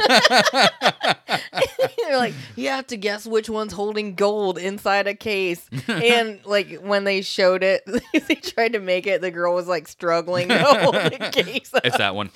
like, 2.17 2.35
you 2.55 2.69
have 2.69 2.87
to 2.89 2.97
guess 2.97 3.27
which 3.27 3.51
one's 3.51 3.73
holding 3.73 4.15
gold 4.15 4.59
inside 4.59 5.09
a 5.09 5.15
case. 5.15 5.69
and 5.89 6.39
like 6.45 6.77
when 6.77 7.03
they 7.03 7.23
showed 7.23 7.65
it, 7.65 7.83
they 8.29 8.37
tried 8.37 8.75
to 8.75 8.79
make 8.79 9.09
it, 9.09 9.21
the 9.21 9.33
girl 9.33 9.53
was 9.55 9.67
like 9.67 9.89
struggling 9.89 10.49
to 10.49 10.59
hold 10.63 10.95
the 10.95 11.31
case. 11.33 11.75
up. 11.75 11.85
It's 11.85 11.99
that 11.99 12.15
one. 12.15 12.31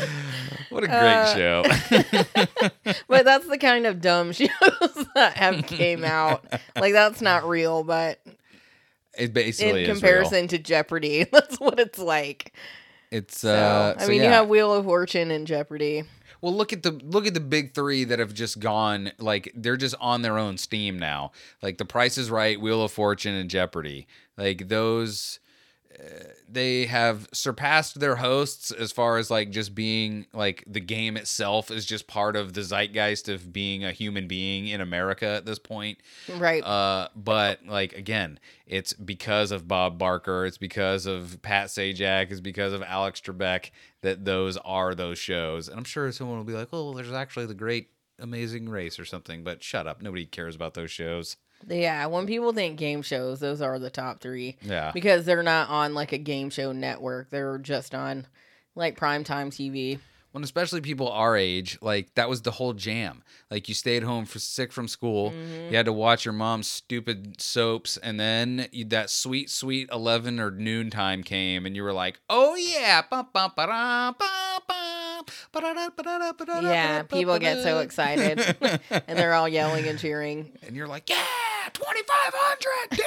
what 0.70 0.84
a 0.84 0.86
great 0.86 0.96
Uh, 0.98 1.34
show. 1.34 1.62
But 3.08 3.24
that's 3.24 3.46
the 3.46 3.58
kind 3.58 3.86
of 3.86 4.00
dumb 4.00 4.32
shows 4.32 4.48
that 5.14 5.34
have 5.36 5.66
came 5.66 6.04
out. 6.04 6.44
Like 6.76 6.92
that's 6.92 7.20
not 7.20 7.48
real, 7.48 7.84
but 7.84 8.20
It 9.16 9.32
basically 9.32 9.84
in 9.84 9.90
is 9.90 9.98
comparison 9.98 10.48
to 10.48 10.58
Jeopardy, 10.58 11.24
that's 11.32 11.58
what 11.60 11.78
it's 11.78 11.98
like. 11.98 12.52
It's 13.10 13.38
So, 13.40 13.54
uh 13.54 13.94
I 13.98 14.02
so 14.04 14.08
mean, 14.08 14.22
you 14.22 14.28
have 14.28 14.48
Wheel 14.48 14.72
of 14.72 14.84
Fortune 14.86 15.30
and 15.30 15.46
Jeopardy. 15.46 16.04
Well, 16.40 16.54
look 16.54 16.72
at 16.72 16.82
the 16.82 16.90
look 16.90 17.26
at 17.26 17.34
the 17.34 17.40
big 17.40 17.72
three 17.74 18.04
that 18.04 18.18
have 18.18 18.34
just 18.34 18.58
gone. 18.58 19.12
Like 19.18 19.52
they're 19.54 19.76
just 19.76 19.94
on 20.00 20.22
their 20.22 20.38
own 20.38 20.56
steam 20.58 20.98
now. 20.98 21.30
Like 21.62 21.78
The 21.78 21.84
Price 21.84 22.18
is 22.18 22.30
Right, 22.30 22.60
Wheel 22.60 22.82
of 22.82 22.90
Fortune, 22.90 23.34
and 23.34 23.48
Jeopardy. 23.50 24.06
Like 24.36 24.68
those, 24.68 25.38
they 26.48 26.86
have 26.86 27.28
surpassed 27.32 28.00
their 28.00 28.16
hosts 28.16 28.70
as 28.72 28.92
far 28.92 29.18
as 29.18 29.30
like 29.30 29.50
just 29.50 29.74
being 29.74 30.26
like 30.32 30.64
the 30.66 30.80
game 30.80 31.16
itself 31.16 31.70
is 31.70 31.86
just 31.86 32.06
part 32.06 32.36
of 32.36 32.52
the 32.52 32.62
zeitgeist 32.62 33.28
of 33.28 33.52
being 33.52 33.84
a 33.84 33.92
human 33.92 34.26
being 34.26 34.66
in 34.68 34.80
America 34.80 35.26
at 35.26 35.46
this 35.46 35.58
point. 35.58 35.98
Right. 36.36 36.62
Uh, 36.62 37.08
but 37.14 37.64
like 37.66 37.92
again, 37.94 38.40
it's 38.66 38.92
because 38.92 39.52
of 39.52 39.68
Bob 39.68 39.98
Barker, 39.98 40.44
it's 40.44 40.58
because 40.58 41.06
of 41.06 41.40
Pat 41.42 41.68
Sajak, 41.68 42.30
it's 42.30 42.40
because 42.40 42.72
of 42.72 42.82
Alex 42.82 43.20
Trebek 43.20 43.70
that 44.02 44.24
those 44.24 44.56
are 44.58 44.94
those 44.94 45.18
shows. 45.18 45.68
And 45.68 45.78
I'm 45.78 45.84
sure 45.84 46.10
someone 46.12 46.38
will 46.38 46.44
be 46.44 46.52
like, 46.52 46.68
"Oh, 46.72 46.92
there's 46.92 47.12
actually 47.12 47.46
the 47.46 47.54
Great 47.54 47.90
Amazing 48.18 48.68
Race 48.68 48.98
or 48.98 49.04
something." 49.04 49.44
But 49.44 49.62
shut 49.62 49.86
up, 49.86 50.02
nobody 50.02 50.26
cares 50.26 50.56
about 50.56 50.74
those 50.74 50.90
shows. 50.90 51.36
Yeah, 51.68 52.06
when 52.06 52.26
people 52.26 52.52
think 52.52 52.78
game 52.78 53.02
shows, 53.02 53.40
those 53.40 53.60
are 53.62 53.78
the 53.78 53.90
top 53.90 54.20
three. 54.20 54.56
Yeah. 54.62 54.90
Because 54.92 55.24
they're 55.24 55.42
not 55.42 55.68
on 55.68 55.94
like 55.94 56.12
a 56.12 56.18
game 56.18 56.50
show 56.50 56.72
network. 56.72 57.30
They're 57.30 57.58
just 57.58 57.94
on 57.94 58.26
like 58.74 58.98
primetime 58.98 59.48
TV. 59.48 59.98
When 60.32 60.42
especially 60.44 60.80
people 60.80 61.10
our 61.10 61.36
age, 61.36 61.76
like 61.82 62.14
that 62.14 62.26
was 62.26 62.40
the 62.40 62.52
whole 62.52 62.72
jam. 62.72 63.22
Like 63.50 63.68
you 63.68 63.74
stayed 63.74 64.02
home 64.02 64.24
for 64.24 64.38
sick 64.38 64.72
from 64.72 64.88
school, 64.88 65.30
Mm-hmm. 65.32 65.70
you 65.70 65.76
had 65.76 65.84
to 65.84 65.92
watch 65.92 66.24
your 66.24 66.32
mom's 66.32 66.68
stupid 66.68 67.38
soaps, 67.38 67.98
and 67.98 68.18
then 68.18 68.66
you, 68.72 68.86
that 68.86 69.10
sweet, 69.10 69.50
sweet 69.50 69.90
eleven 69.92 70.40
or 70.40 70.50
noon 70.50 70.88
time 70.88 71.22
came, 71.22 71.66
and 71.66 71.76
you 71.76 71.82
were 71.82 71.92
like, 71.92 72.18
"Oh 72.30 72.54
yeah!" 72.54 73.02
Yeah, 76.62 77.02
people 77.02 77.38
get 77.38 77.62
so 77.62 77.80
excited 77.80 78.56
and 78.90 79.18
they're 79.18 79.34
all 79.34 79.48
yelling 79.48 79.86
and 79.86 79.98
cheering. 79.98 80.52
and 80.66 80.74
you're 80.74 80.88
like, 80.88 81.10
"Yeah, 81.10 81.22
five 81.70 82.34
hundred, 82.34 82.96
do 82.96 83.04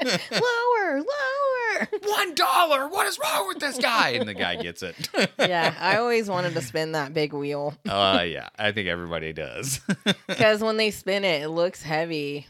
it! 0.00 0.20
lower, 0.32 1.00
lower. 1.00 1.88
One 2.12 2.34
dollar. 2.34 2.88
What 2.88 3.06
is 3.06 3.18
wrong 3.18 3.48
with 3.48 3.58
this 3.60 3.78
guy?" 3.78 4.10
And 4.10 4.28
the 4.28 4.34
guy 4.34 4.56
gets 4.56 4.82
it. 4.82 5.08
yeah, 5.38 5.74
I 5.78 5.96
always 5.98 6.28
wanted 6.28 6.54
to 6.54 6.62
spin 6.62 6.92
that 6.92 7.14
big 7.14 7.32
wheel 7.32 7.74
uh, 7.88 8.24
yeah, 8.26 8.48
I 8.58 8.72
think 8.72 8.88
everybody 8.88 9.32
does. 9.32 9.80
because 10.26 10.60
when 10.62 10.76
they 10.76 10.90
spin 10.90 11.24
it, 11.24 11.42
it 11.42 11.48
looks 11.48 11.82
heavy. 11.82 12.46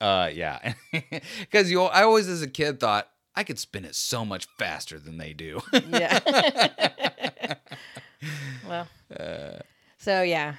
Uh, 0.00 0.30
yeah, 0.32 0.74
because 1.40 1.70
you. 1.70 1.82
I 1.82 2.02
always, 2.02 2.28
as 2.28 2.42
a 2.42 2.48
kid, 2.48 2.80
thought 2.80 3.08
I 3.34 3.44
could 3.44 3.58
spin 3.58 3.84
it 3.84 3.94
so 3.94 4.24
much 4.24 4.46
faster 4.58 4.98
than 4.98 5.18
they 5.18 5.32
do. 5.32 5.60
Yeah. 5.72 6.18
well, 8.68 8.88
Uh. 9.18 9.58
so 9.98 10.22
yeah. 10.22 10.54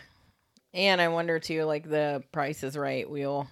And 0.77 1.01
I 1.01 1.07
wonder 1.07 1.39
too, 1.39 1.63
like 1.63 1.89
the 1.89 2.23
Price 2.31 2.61
is 2.63 2.77
Right 2.77 3.09
wheel. 3.09 3.47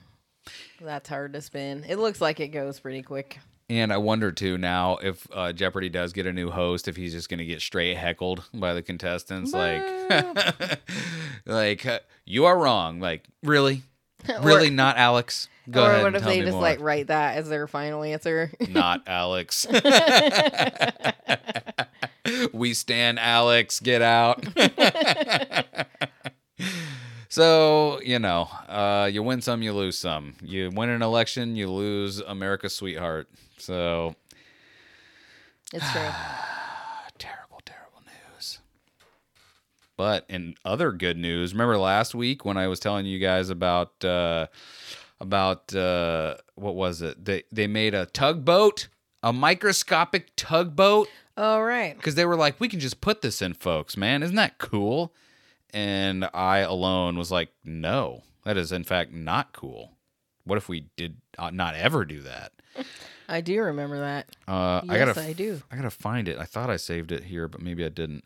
That's 0.80 1.10
hard 1.10 1.34
to 1.34 1.42
spin. 1.42 1.84
It 1.90 1.98
looks 1.98 2.22
like 2.22 2.40
it 2.40 2.50
goes 2.50 2.80
pretty 2.80 3.02
quick. 3.02 3.40
and 3.68 3.92
I 3.92 3.98
wonder 3.98 4.32
too 4.32 4.60
now 4.60 4.98
if 4.98 5.28
uh, 5.34 5.52
Jeopardy 5.52 5.90
does 5.90 6.14
get 6.14 6.28
a 6.28 6.32
new 6.34 6.52
host, 6.52 6.88
if 6.88 6.96
he's 6.96 7.14
just 7.14 7.28
gonna 7.28 7.44
get 7.44 7.62
straight 7.62 7.98
heckled 7.98 8.44
by 8.54 8.76
the 8.76 8.84
contestants, 8.84 9.54
like, 9.54 9.82
like 11.48 11.84
uh, 11.88 12.00
you 12.26 12.46
are 12.46 12.56
wrong. 12.56 13.00
Like, 13.00 13.26
really, 13.42 13.82
really, 14.44 14.70
not 14.70 14.98
Alex. 14.98 15.50
Go 15.68 15.84
or 15.84 15.90
ahead 15.90 16.04
what 16.04 16.16
if 16.16 16.24
they 16.24 16.42
just 16.42 16.52
more. 16.52 16.62
like 16.62 16.80
write 16.80 17.08
that 17.08 17.38
as 17.38 17.50
their 17.50 17.66
final 17.66 18.04
answer? 18.04 18.52
not 18.70 19.02
Alex. 19.08 19.66
we 22.54 22.76
stand 22.76 23.18
Alex. 23.18 23.80
Get 23.80 24.04
out. 24.04 24.46
So, 27.36 28.00
you 28.02 28.18
know, 28.18 28.44
uh, 28.70 29.10
you 29.12 29.22
win 29.22 29.42
some, 29.42 29.62
you 29.62 29.74
lose 29.74 29.98
some. 29.98 30.36
You 30.42 30.72
win 30.74 30.88
an 30.88 31.02
election, 31.02 31.58
you 31.58 31.70
lose 31.70 32.22
America's 32.22 32.74
sweetheart. 32.74 33.28
So, 33.58 34.16
it's 35.74 35.92
true. 35.92 36.02
terrible, 37.18 37.60
terrible 37.66 38.04
news. 38.06 38.60
But 39.98 40.26
in 40.30 40.56
other 40.64 40.94
good 40.94 41.18
news, 41.18 41.52
remember 41.52 41.78
last 41.78 42.16
week 42.16 42.46
when 42.46 42.56
I 42.56 42.70
was 42.70 42.80
telling 42.80 43.06
you 43.06 43.20
guys 43.20 43.50
about 43.50 44.06
uh, 44.06 44.48
about 45.20 45.76
uh, 45.76 46.36
what 46.56 46.76
was 46.76 47.02
it? 47.02 47.26
They 47.26 47.44
they 47.52 47.68
made 47.68 47.94
a 47.94 48.06
tugboat, 48.06 48.88
a 49.22 49.34
microscopic 49.34 50.30
tugboat, 50.38 51.10
All 51.36 51.66
right. 51.66 51.98
because 51.98 52.16
they 52.16 52.26
were 52.26 52.38
like, 52.38 52.62
we 52.62 52.70
can 52.70 52.80
just 52.80 53.02
put 53.02 53.22
this 53.22 53.42
in, 53.42 53.56
folks. 53.56 53.98
Man, 53.98 54.24
isn't 54.24 54.38
that 54.38 54.58
cool? 54.58 55.14
And 55.76 56.30
I 56.34 56.60
alone 56.60 57.18
was 57.18 57.32
like, 57.32 57.50
no, 57.66 58.24
that 58.46 58.56
is 58.56 58.72
in 58.72 58.86
fact 58.86 59.12
not 59.12 59.52
cool. 59.52 59.92
What 60.46 60.58
if 60.58 60.70
we 60.70 60.88
did 60.96 61.18
uh, 61.38 61.50
not 61.50 61.76
ever 61.76 62.06
do 62.06 62.22
that? 62.22 62.54
I 63.28 63.42
do 63.42 63.60
remember 63.62 64.00
that. 64.00 64.28
Uh, 64.48 64.82
I 64.88 64.98
Yes, 64.98 65.16
gotta, 65.16 65.28
I 65.28 65.34
do. 65.34 65.62
I 65.70 65.76
gotta 65.76 65.90
find 65.90 66.30
it. 66.30 66.38
I 66.38 66.46
thought 66.46 66.70
I 66.70 66.78
saved 66.78 67.12
it 67.12 67.26
here, 67.26 67.50
but 67.50 67.62
maybe 67.62 67.84
I 67.84 67.90
didn't. 67.90 68.24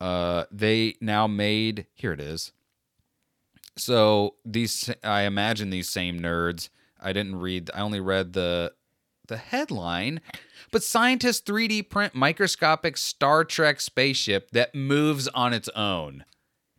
Uh, 0.00 0.44
they 0.50 0.96
now 1.00 1.28
made 1.28 1.86
here 1.94 2.12
it 2.12 2.20
is. 2.20 2.50
So 3.76 4.34
these, 4.44 4.90
I 5.04 5.22
imagine 5.22 5.70
these 5.70 5.88
same 5.88 6.18
nerds. 6.18 6.68
I 7.00 7.12
didn't 7.12 7.36
read. 7.36 7.70
I 7.74 7.80
only 7.80 8.00
read 8.00 8.32
the 8.32 8.72
the 9.28 9.36
headline. 9.36 10.20
But 10.72 10.82
scientists 10.82 11.42
3D 11.42 11.88
print 11.90 12.14
microscopic 12.14 12.96
Star 12.96 13.44
Trek 13.44 13.80
spaceship 13.80 14.50
that 14.50 14.74
moves 14.74 15.28
on 15.28 15.52
its 15.52 15.68
own. 15.76 16.24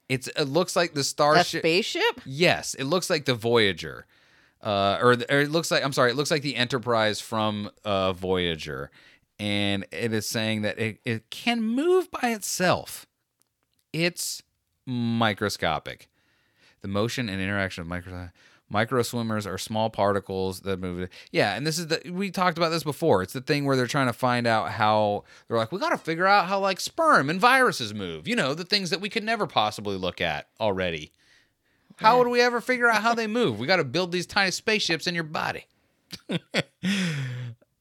It's 0.09 0.27
it 0.27 0.45
looks 0.45 0.75
like 0.75 0.93
the 0.93 1.01
A 1.01 1.03
starship. 1.03 1.61
spaceship? 1.61 2.21
Yes, 2.25 2.73
it 2.73 2.85
looks 2.85 3.09
like 3.09 3.25
the 3.25 3.35
Voyager, 3.35 4.07
uh, 4.61 4.97
or, 5.01 5.11
or 5.29 5.39
it 5.41 5.51
looks 5.51 5.69
like 5.71 5.83
I'm 5.85 5.93
sorry, 5.93 6.09
it 6.11 6.15
looks 6.15 6.31
like 6.31 6.41
the 6.41 6.55
Enterprise 6.55 7.21
from 7.21 7.69
uh, 7.85 8.11
Voyager, 8.13 8.89
and 9.39 9.85
it 9.91 10.11
is 10.11 10.27
saying 10.27 10.63
that 10.63 10.79
it, 10.79 10.99
it 11.05 11.29
can 11.29 11.61
move 11.61 12.09
by 12.09 12.29
itself. 12.29 13.05
It's 13.93 14.41
microscopic. 14.85 16.09
The 16.81 16.87
motion 16.87 17.29
and 17.29 17.41
interaction 17.41 17.81
of 17.81 17.87
micro 17.87 18.29
micro 18.69 19.01
swimmers 19.01 19.45
are 19.47 19.57
small 19.57 19.89
particles 19.89 20.61
that 20.61 20.79
move. 20.79 21.09
Yeah, 21.31 21.55
and 21.55 21.65
this 21.65 21.77
is 21.79 21.87
the 21.87 22.11
we 22.11 22.31
talked 22.31 22.57
about 22.57 22.69
this 22.69 22.83
before. 22.83 23.21
It's 23.23 23.33
the 23.33 23.41
thing 23.41 23.65
where 23.65 23.75
they're 23.75 23.87
trying 23.87 24.07
to 24.07 24.13
find 24.13 24.47
out 24.47 24.71
how 24.71 25.23
they're 25.47 25.57
like 25.57 25.71
we 25.71 25.79
got 25.79 25.89
to 25.89 25.97
figure 25.97 26.27
out 26.27 26.47
how 26.47 26.59
like 26.59 26.79
sperm 26.79 27.29
and 27.29 27.39
viruses 27.39 27.93
move. 27.93 28.27
You 28.27 28.35
know, 28.35 28.53
the 28.53 28.65
things 28.65 28.89
that 28.89 29.01
we 29.01 29.09
could 29.09 29.23
never 29.23 29.47
possibly 29.47 29.95
look 29.97 30.21
at 30.21 30.47
already. 30.59 31.11
How 31.97 32.17
would 32.17 32.27
we 32.29 32.39
ever 32.39 32.61
figure 32.61 32.89
out 32.89 33.01
how 33.01 33.13
they 33.13 33.27
move? 33.27 33.59
We 33.59 33.67
got 33.67 33.75
to 33.77 33.83
build 33.83 34.13
these 34.13 34.25
tiny 34.25 34.51
spaceships 34.51 35.05
in 35.05 35.15
your 35.15 35.25
body. 35.25 35.65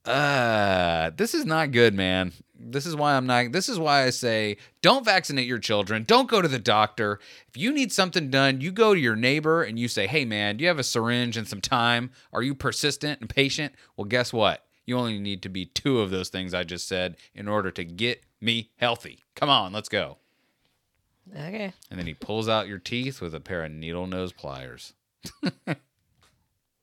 uh, 0.05 1.11
this 1.17 1.35
is 1.35 1.45
not 1.45 1.71
good, 1.71 1.95
man. 1.95 2.33
This 2.59 2.87
is 2.87 2.97
why 2.97 3.15
I'm 3.15 3.27
not. 3.27 3.53
This 3.53 3.69
is 3.69 3.79
why 3.79 4.05
I 4.05 4.11
say 4.11 4.57
don't 4.83 5.05
vaccinate 5.05 5.47
your 5.47 5.59
children. 5.59 6.05
Don't 6.05 6.29
go 6.29 6.43
to 6.43 6.49
the 6.49 6.59
doctor. 6.59 7.21
If 7.49 7.57
you 7.57 7.73
need 7.73 7.93
something 7.93 8.31
done, 8.31 8.61
you 8.61 8.73
go 8.73 8.95
to 8.95 9.01
your 9.01 9.17
neighbor 9.17 9.63
and 9.63 9.79
you 9.79 9.89
say, 9.89 10.07
"Hey, 10.07 10.25
man, 10.25 10.57
do 10.57 10.63
you 10.63 10.69
have 10.69 10.79
a 10.79 10.85
syringe 10.85 11.37
and 11.37 11.47
some 11.47 11.61
time? 11.61 12.11
Are 12.33 12.43
you 12.43 12.55
persistent 12.55 13.21
and 13.21 13.31
patient?" 13.31 13.75
Well, 13.97 14.07
guess 14.07 14.33
what? 14.33 14.65
You 14.87 14.97
only 14.97 15.19
need 15.19 15.43
to 15.43 15.49
be 15.49 15.67
two 15.67 16.01
of 16.01 16.11
those 16.11 16.31
things 16.31 16.55
I 16.55 16.65
just 16.65 16.89
said 16.89 17.17
in 17.35 17.47
order 17.47 17.71
to 17.71 17.85
get 17.85 18.25
me 18.41 18.71
healthy. 18.77 19.25
Come 19.35 19.51
on, 19.51 19.73
let's 19.73 19.89
go. 19.89 20.17
Okay. 21.31 21.73
And 21.91 21.99
then 21.99 22.07
he 22.07 22.15
pulls 22.15 22.49
out 22.49 22.69
your 22.69 22.79
teeth 22.79 23.21
with 23.21 23.35
a 23.35 23.41
pair 23.41 23.65
of 23.65 23.71
needle 23.71 24.07
nose 24.07 24.33
pliers. 24.33 24.95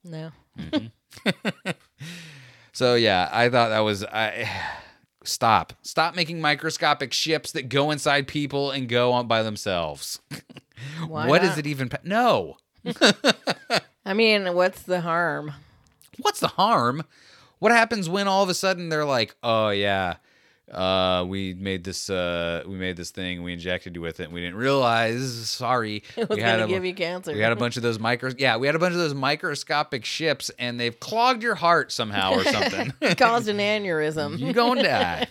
No. 0.03 0.31
Mm-hmm. 0.59 1.71
So 2.75 2.95
yeah, 2.95 3.29
I 3.31 3.47
thought 3.47 3.69
that 3.69 3.79
was 3.79 4.03
I 4.03 4.49
stop. 5.27 5.73
Stop 5.81 6.15
making 6.15 6.41
microscopic 6.41 7.13
ships 7.13 7.51
that 7.53 7.69
go 7.69 7.91
inside 7.91 8.27
people 8.27 8.71
and 8.71 8.87
go 8.89 9.11
on 9.11 9.27
by 9.27 9.43
themselves. 9.43 10.19
What 11.07 11.41
is 11.41 11.51
not? 11.51 11.59
it 11.59 11.67
even 11.67 11.87
pa- 11.89 11.97
No. 12.03 12.57
I 14.05 14.13
mean, 14.13 14.53
what's 14.53 14.81
the 14.83 15.01
harm? 15.01 15.53
What's 16.19 16.41
the 16.41 16.49
harm? 16.49 17.03
What 17.59 17.71
happens 17.71 18.09
when 18.09 18.27
all 18.27 18.43
of 18.43 18.49
a 18.49 18.53
sudden 18.53 18.89
they're 18.89 19.05
like, 19.05 19.35
"Oh 19.41 19.69
yeah, 19.69 20.17
uh, 20.71 21.23
we 21.27 21.53
made 21.53 21.83
this 21.83 22.09
uh, 22.09 22.63
we 22.65 22.75
made 22.75 22.97
this 22.97 23.11
thing, 23.11 23.43
we 23.43 23.53
injected 23.53 23.95
you 23.95 24.01
with 24.01 24.19
it, 24.19 24.25
and 24.25 24.33
we 24.33 24.41
didn't 24.41 24.55
realize. 24.55 25.47
Sorry, 25.49 26.03
It 26.17 26.27
was 26.27 26.37
we 26.37 26.41
had 26.41 26.53
gonna 26.59 26.65
a, 26.65 26.67
give 26.67 26.83
you 26.85 26.93
cancer. 26.93 27.33
We 27.33 27.41
had 27.41 27.51
a 27.51 27.55
bunch 27.55 27.77
of 27.77 27.83
those 27.83 27.99
micro, 27.99 28.31
yeah, 28.37 28.57
we 28.57 28.65
had 28.67 28.75
a 28.75 28.79
bunch 28.79 28.93
of 28.93 28.99
those 28.99 29.13
microscopic 29.13 30.05
ships, 30.05 30.49
and 30.57 30.79
they've 30.79 30.99
clogged 30.99 31.43
your 31.43 31.55
heart 31.55 31.91
somehow 31.91 32.33
or 32.33 32.43
something. 32.43 32.91
caused 33.15 33.47
an 33.47 33.57
aneurysm. 33.59 34.39
you 34.39 34.53
gonna 34.53 34.83
die. 34.83 35.27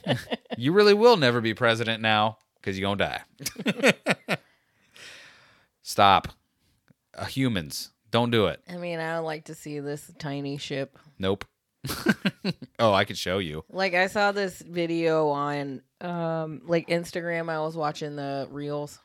you 0.57 0.72
really 0.72 0.95
will 0.95 1.16
never 1.16 1.41
be 1.41 1.53
president 1.53 2.01
now 2.01 2.39
because 2.61 2.78
you're 2.78 2.95
gonna 2.95 3.22
die. 3.64 3.95
Stop, 5.82 6.28
uh, 7.14 7.24
humans, 7.24 7.91
don't 8.11 8.30
do 8.30 8.47
it. 8.47 8.61
I 8.70 8.76
mean, 8.76 9.01
I 9.01 9.18
would 9.18 9.26
like 9.26 9.45
to 9.47 9.55
see 9.55 9.80
this 9.80 10.11
tiny 10.18 10.57
ship. 10.59 10.97
Nope. 11.18 11.45
Oh, 12.78 12.93
I 12.93 13.05
could 13.05 13.18
show 13.18 13.39
you. 13.39 13.64
Like 13.70 13.95
I 13.95 14.07
saw 14.07 14.32
this 14.32 14.61
video 14.61 15.28
on 15.28 15.82
um 16.01 16.62
like 16.66 16.89
Instagram. 16.89 17.49
I 17.51 17.61
was 17.61 17.76
watching 17.76 18.16
the 18.16 18.49
reels. 18.51 18.99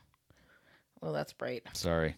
Well, 1.00 1.12
that's 1.12 1.32
bright. 1.32 1.64
Sorry, 1.72 2.16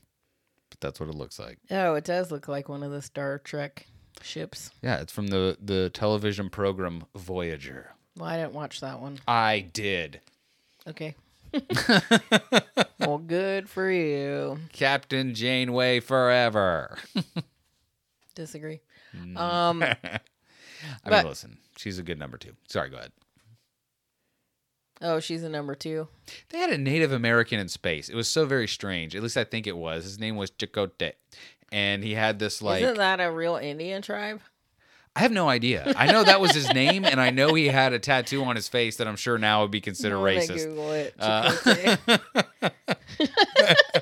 but 0.70 0.80
that's 0.80 1.00
what 1.00 1.08
it 1.08 1.14
looks 1.14 1.38
like. 1.38 1.58
Oh, 1.70 1.94
it 1.94 2.04
does 2.04 2.30
look 2.30 2.48
like 2.48 2.68
one 2.68 2.82
of 2.82 2.90
the 2.90 3.02
Star 3.02 3.38
Trek 3.38 3.86
ships. 4.22 4.70
Yeah, 4.82 5.00
it's 5.00 5.12
from 5.12 5.28
the 5.28 5.56
the 5.60 5.90
television 5.90 6.50
program 6.50 7.04
Voyager. 7.16 7.94
Well, 8.16 8.28
I 8.28 8.36
didn't 8.36 8.52
watch 8.52 8.80
that 8.80 9.00
one. 9.00 9.18
I 9.26 9.60
did. 9.72 10.20
Okay. 10.86 11.14
well, 12.98 13.18
good 13.18 13.68
for 13.68 13.90
you. 13.90 14.58
Captain 14.72 15.34
Janeway 15.34 16.00
forever. 16.00 16.98
Disagree. 18.34 18.80
Mm. 19.16 19.36
Um, 19.36 19.84
I 21.04 21.10
But- 21.10 21.18
mean, 21.22 21.28
listen, 21.28 21.58
she's 21.76 21.98
a 21.98 22.02
good 22.02 22.18
number 22.18 22.36
two. 22.38 22.54
Sorry, 22.68 22.88
go 22.90 22.96
ahead. 22.98 23.12
oh, 25.00 25.18
she's 25.20 25.42
a 25.42 25.48
number 25.48 25.74
two. 25.74 26.08
They 26.50 26.58
had 26.58 26.70
a 26.70 26.78
Native 26.78 27.12
American 27.12 27.58
in 27.58 27.68
space. 27.68 28.08
It 28.08 28.14
was 28.14 28.28
so 28.28 28.46
very 28.46 28.68
strange. 28.68 29.16
At 29.16 29.22
least 29.22 29.36
I 29.36 29.44
think 29.44 29.66
it 29.66 29.76
was. 29.76 30.04
His 30.04 30.18
name 30.20 30.36
was 30.36 30.50
Chakotay. 30.50 31.12
And 31.72 32.04
he 32.04 32.14
had 32.14 32.38
this 32.38 32.60
like 32.62 32.82
Isn't 32.82 32.98
that 32.98 33.18
a 33.20 33.30
real 33.30 33.56
Indian 33.56 34.02
tribe? 34.02 34.40
I 35.16 35.20
have 35.20 35.32
no 35.32 35.48
idea. 35.48 35.92
I 35.96 36.10
know 36.10 36.24
that 36.24 36.40
was 36.40 36.52
his 36.52 36.72
name, 36.72 37.04
and 37.04 37.20
I 37.20 37.28
know 37.30 37.52
he 37.52 37.66
had 37.68 37.92
a 37.92 37.98
tattoo 37.98 38.44
on 38.44 38.56
his 38.56 38.66
face 38.68 38.96
that 38.96 39.06
I'm 39.06 39.16
sure 39.16 39.36
now 39.36 39.60
would 39.62 39.70
be 39.70 39.80
considered 39.82 40.16
racist. 40.16 40.64
Google 40.64 40.92
it. 40.92 41.14
Uh, 41.18 41.50
Chakotay. 41.50 41.98
I 42.62 42.94
think 43.26 44.01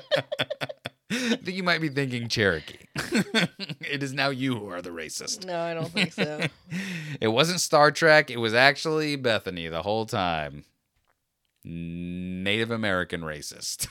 you 1.43 1.63
might 1.63 1.81
be 1.81 1.89
thinking 1.89 2.27
Cherokee. 2.27 2.85
it 2.95 4.03
is 4.03 4.13
now 4.13 4.29
you 4.29 4.55
who 4.55 4.69
are 4.69 4.81
the 4.81 4.91
racist. 4.91 5.45
no, 5.45 5.59
I 5.59 5.73
don't 5.73 5.91
think 5.91 6.13
so. 6.13 6.45
It 7.19 7.27
wasn't 7.27 7.59
Star 7.59 7.91
Trek. 7.91 8.31
It 8.31 8.37
was 8.37 8.53
actually 8.53 9.15
Bethany 9.15 9.67
the 9.67 9.81
whole 9.81 10.05
time. 10.05 10.63
Native 11.63 12.71
American 12.71 13.21
racist. 13.21 13.87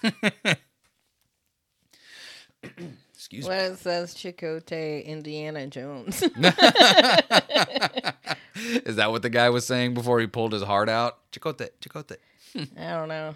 Excuse 3.14 3.44
me. 3.44 3.48
Well, 3.48 3.72
it 3.72 3.78
says 3.78 4.14
Chicote 4.14 5.04
Indiana 5.04 5.66
Jones. 5.68 6.22
Is 6.22 6.30
that 8.96 9.10
what 9.10 9.22
the 9.22 9.30
guy 9.30 9.50
was 9.50 9.66
saying 9.66 9.94
before 9.94 10.20
he 10.20 10.26
pulled 10.26 10.52
his 10.52 10.62
heart 10.62 10.88
out? 10.88 11.18
Chicote, 11.30 11.68
chicote. 11.80 12.16
I 12.56 12.90
don't 12.90 13.08
know. 13.08 13.34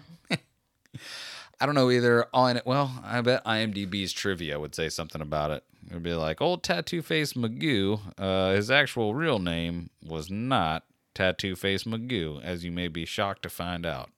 I 1.59 1.65
don't 1.65 1.75
know 1.75 1.91
either. 1.91 2.25
All 2.33 2.53
well, 2.65 2.91
I 3.03 3.21
bet 3.21 3.45
IMDb's 3.45 4.13
trivia 4.13 4.59
would 4.59 4.75
say 4.75 4.89
something 4.89 5.21
about 5.21 5.51
it. 5.51 5.63
It 5.89 5.93
would 5.93 6.03
be 6.03 6.13
like, 6.13 6.41
old 6.41 6.63
Tattoo 6.63 7.01
Face 7.01 7.33
Magoo, 7.33 7.99
uh, 8.17 8.53
his 8.53 8.71
actual 8.71 9.13
real 9.13 9.39
name 9.39 9.91
was 10.03 10.31
not 10.31 10.83
Tattoo 11.13 11.55
Face 11.55 11.83
Magoo, 11.83 12.43
as 12.43 12.65
you 12.65 12.71
may 12.71 12.87
be 12.87 13.05
shocked 13.05 13.43
to 13.43 13.49
find 13.49 13.85
out. 13.85 14.09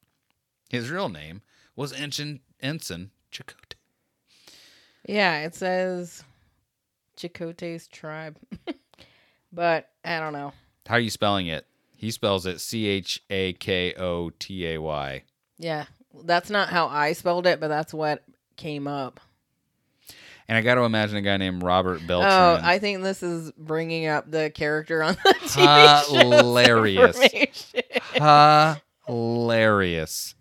His 0.70 0.90
real 0.90 1.10
name 1.10 1.42
was 1.76 1.94
Ensign, 1.94 2.40
Ensign 2.62 3.12
Chakotay. 3.32 3.76
Yeah, 5.08 5.40
it 5.40 5.56
says 5.56 6.24
Chicote's 7.16 7.88
tribe. 7.88 8.38
but 9.52 9.90
I 10.04 10.20
don't 10.20 10.34
know. 10.34 10.54
How 10.86 10.96
are 10.96 11.00
you 11.00 11.10
spelling 11.10 11.48
it? 11.48 11.66
He 11.96 12.12
spells 12.12 12.46
it 12.46 12.62
C 12.62 12.88
H 12.88 13.24
A 13.30 13.54
K 13.54 13.94
O 13.96 14.30
T 14.38 14.68
A 14.68 14.78
Y. 14.80 15.24
Yeah, 15.58 15.86
that's 16.24 16.50
not 16.50 16.70
how 16.70 16.88
I 16.88 17.14
spelled 17.14 17.48
it, 17.48 17.60
but 17.60 17.68
that's 17.68 17.94
what 17.94 18.24
came 18.56 18.88
up. 18.88 19.20
And 20.48 20.58
I 20.58 20.62
got 20.62 20.76
to 20.76 20.82
imagine 20.82 21.18
a 21.18 21.22
guy 21.22 21.36
named 21.38 21.62
Robert 21.62 22.08
Beltran. 22.08 22.32
Oh, 22.32 22.60
I 22.64 22.80
think 22.80 23.04
this 23.04 23.22
is 23.22 23.52
bringing 23.58 24.08
up 24.08 24.32
the 24.32 24.50
character 24.50 25.04
on 25.04 25.16
the 25.24 25.34
TV 25.42 26.30
Hilarious. 26.30 27.74
hilarious. 29.06 30.36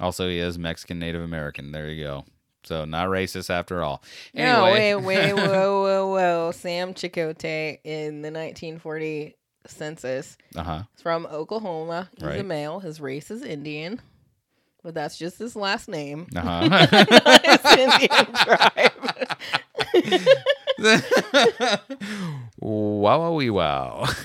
Also, 0.00 0.28
he 0.28 0.38
is 0.38 0.58
Mexican 0.58 0.98
Native 0.98 1.22
American. 1.22 1.70
There 1.70 1.88
you 1.90 2.02
go. 2.02 2.24
So 2.64 2.86
not 2.86 3.08
racist 3.08 3.50
after 3.50 3.82
all. 3.82 4.02
No, 4.32 4.64
Anyway, 4.64 4.94
wait, 4.94 5.04
wait, 5.04 5.32
whoa, 5.34 5.82
whoa, 5.82 6.06
whoa. 6.08 6.50
Sam 6.54 6.94
Chicote 6.94 7.78
in 7.84 8.22
the 8.22 8.30
1940 8.30 9.36
census 9.66 10.36
uh 10.56 10.62
huh. 10.62 10.82
is 10.96 11.02
from 11.02 11.26
Oklahoma. 11.26 12.10
He's 12.16 12.26
a 12.40 12.42
male. 12.42 12.80
His 12.80 13.00
race 13.00 13.30
is 13.30 13.42
Indian, 13.42 14.00
but 14.82 14.94
that's 14.94 15.16
just 15.16 15.38
his 15.38 15.56
last 15.56 15.88
name. 15.88 16.26
Uh 16.36 16.68
huh. 16.68 16.88
Indian 17.78 18.26
tribe. 18.34 18.92
wow, 22.60 23.20
wow, 23.20 23.32
wee, 23.32 23.50
wow. 23.50 24.06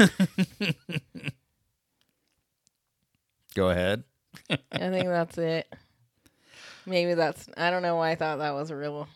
Go 3.55 3.69
ahead. 3.69 4.03
I 4.49 4.57
think 4.89 5.07
that's 5.07 5.37
it. 5.37 5.73
Maybe 6.85 7.13
that's. 7.13 7.47
I 7.57 7.69
don't 7.69 7.81
know 7.81 7.97
why 7.97 8.11
I 8.11 8.15
thought 8.15 8.39
that 8.39 8.53
was 8.53 8.71
real. 8.71 9.07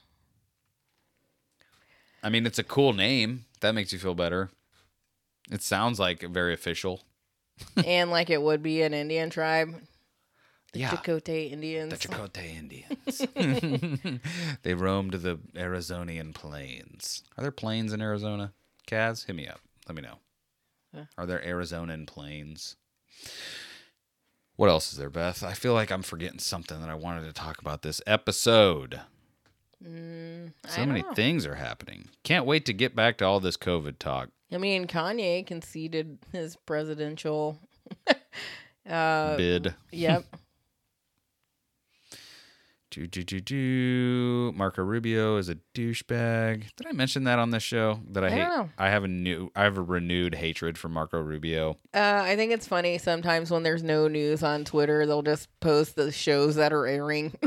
I 2.21 2.29
mean, 2.29 2.45
it's 2.45 2.59
a 2.59 2.63
cool 2.63 2.93
name. 2.93 3.45
That 3.61 3.73
makes 3.73 3.91
you 3.91 3.99
feel 3.99 4.15
better. 4.15 4.49
It 5.51 5.61
sounds 5.61 5.99
like 5.99 6.21
very 6.21 6.53
official. 6.53 7.01
and 7.85 8.09
like 8.09 8.29
it 8.29 8.41
would 8.41 8.63
be 8.63 8.81
an 8.81 8.93
Indian 8.93 9.29
tribe. 9.29 9.75
The 10.73 10.79
Yeah. 10.79 10.89
Chakotay 10.89 11.51
Indians. 11.51 11.91
The 11.91 12.07
Chakotay 12.07 12.57
Indians. 12.57 14.19
they 14.63 14.73
roamed 14.73 15.13
the 15.13 15.37
Arizonian 15.55 16.33
plains. 16.33 17.21
Are 17.37 17.41
there 17.43 17.51
plains 17.51 17.93
in 17.93 18.01
Arizona? 18.01 18.53
Kaz, 18.87 19.25
hit 19.27 19.35
me 19.35 19.47
up. 19.47 19.59
Let 19.87 19.95
me 19.95 20.01
know. 20.01 21.05
Are 21.17 21.25
there 21.25 21.39
Arizonan 21.45 22.05
plains? 22.07 22.75
What 24.55 24.69
else 24.69 24.91
is 24.91 24.97
there, 24.99 25.09
Beth? 25.09 25.43
I 25.43 25.53
feel 25.53 25.73
like 25.73 25.91
I'm 25.91 26.03
forgetting 26.03 26.39
something 26.39 26.79
that 26.79 26.89
I 26.89 26.95
wanted 26.95 27.25
to 27.25 27.33
talk 27.33 27.59
about 27.59 27.81
this 27.81 28.01
episode. 28.05 29.01
Mm, 29.83 30.53
So 30.67 30.85
many 30.85 31.01
know. 31.01 31.13
things 31.13 31.45
are 31.47 31.55
happening. 31.55 32.09
Can't 32.23 32.45
wait 32.45 32.65
to 32.67 32.73
get 32.73 32.95
back 32.95 33.17
to 33.17 33.25
all 33.25 33.39
this 33.39 33.57
COVID 33.57 33.97
talk. 33.99 34.29
I 34.53 34.57
mean, 34.57 34.87
Kanye 34.87 35.45
conceded 35.45 36.19
his 36.31 36.55
presidential. 36.55 37.59
uh, 38.89 39.37
Bid. 39.37 39.73
yep. 39.91 40.23
Do, 42.93 43.07
do, 43.07 43.23
do, 43.23 43.39
do. 43.41 44.53
Marco 44.55 44.83
Rubio 44.83 45.37
is 45.37 45.49
a 45.49 45.55
douchebag. 45.73 46.75
Did 46.75 46.85
I 46.87 46.91
mention 46.91 47.23
that 47.23 47.39
on 47.39 47.49
this 47.49 47.63
show? 47.63 47.99
That 48.11 48.23
I, 48.23 48.27
I 48.27 48.29
hate. 48.29 48.37
know. 48.43 48.69
I 48.77 48.89
have 48.89 49.03
a 49.03 49.07
new. 49.07 49.51
I 49.55 49.63
have 49.63 49.79
a 49.79 49.81
renewed 49.81 50.35
hatred 50.35 50.77
for 50.77 50.89
Marco 50.89 51.19
Rubio. 51.19 51.77
Uh, 51.91 52.21
I 52.23 52.35
think 52.35 52.51
it's 52.51 52.67
funny 52.67 52.99
sometimes 52.99 53.49
when 53.49 53.63
there's 53.63 53.81
no 53.81 54.07
news 54.07 54.43
on 54.43 54.63
Twitter, 54.63 55.07
they'll 55.07 55.23
just 55.23 55.47
post 55.59 55.95
the 55.95 56.11
shows 56.11 56.53
that 56.55 56.71
are 56.71 56.85
airing. 56.85 57.33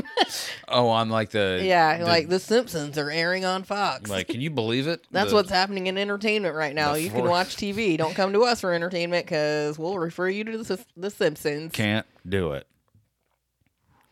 Oh, 0.69 0.89
on 0.89 1.09
like 1.09 1.29
the 1.29 1.61
yeah, 1.63 1.99
the- 1.99 2.03
like 2.03 2.27
The 2.27 2.41
Simpsons 2.41 2.97
are 2.97 3.09
airing 3.09 3.45
on 3.45 3.63
Fox. 3.63 4.09
like. 4.09 4.27
Can 4.27 4.41
you 4.41 4.49
believe 4.49 4.85
it? 4.87 4.99
That's 5.11 5.29
The- 5.29 5.35
what's 5.37 5.49
happening 5.49 5.87
in 5.87 5.97
entertainment 5.97 6.55
right 6.55 6.75
now. 6.75 6.95
You 6.95 7.09
can 7.09 7.23
watch 7.23 7.55
TV. 7.55 7.97
Don't 7.97 8.13
come 8.13 8.33
to 8.33 8.43
us 8.43 8.59
for 8.59 8.73
entertainment 8.73 9.25
because 9.25 9.79
we'll 9.79 9.97
refer 9.97 10.27
you 10.27 10.43
to 10.43 10.57
the, 10.57 10.85
the 10.97 11.09
Simpsons. 11.09 11.71
can't 11.71 12.05
do 12.27 12.51
it. 12.51 12.67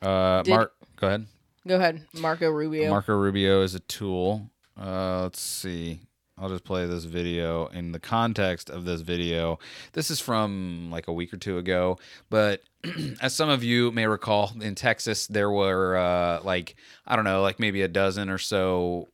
Uh, 0.01 0.43
Did- 0.43 0.51
Mark, 0.51 0.73
go 1.05 1.09
ahead. 1.09 1.25
Go 1.67 1.75
ahead, 1.75 2.01
Marco 2.13 2.49
Rubio. 2.49 2.89
Marco 2.89 3.15
Rubio 3.15 3.61
is 3.61 3.75
a 3.75 3.79
tool. 3.79 4.49
Uh, 4.79 5.23
let's 5.23 5.39
see. 5.39 6.01
I'll 6.37 6.49
just 6.49 6.65
play 6.65 6.85
this 6.85 7.05
video 7.05 7.67
in 7.67 7.93
the 7.93 7.99
context 7.99 8.69
of 8.69 8.83
this 8.83 9.01
video. 9.01 9.57
This 9.93 10.11
is 10.11 10.19
from 10.19 10.89
like 10.91 11.07
a 11.07 11.13
week 11.13 11.33
or 11.33 11.37
two 11.37 11.57
ago, 11.57 11.97
but 12.29 12.61
as 13.21 13.33
some 13.33 13.49
of 13.49 13.63
you 13.63 13.91
may 13.91 14.05
recall, 14.05 14.51
in 14.59 14.75
Texas 14.75 15.27
there 15.27 15.49
were 15.49 15.95
uh, 15.95 16.41
like 16.43 16.75
I 17.07 17.15
don't 17.15 17.25
know, 17.25 17.41
like 17.41 17.59
maybe 17.59 17.83
a 17.83 17.87
dozen 17.87 18.29
or 18.29 18.37
so 18.37 19.07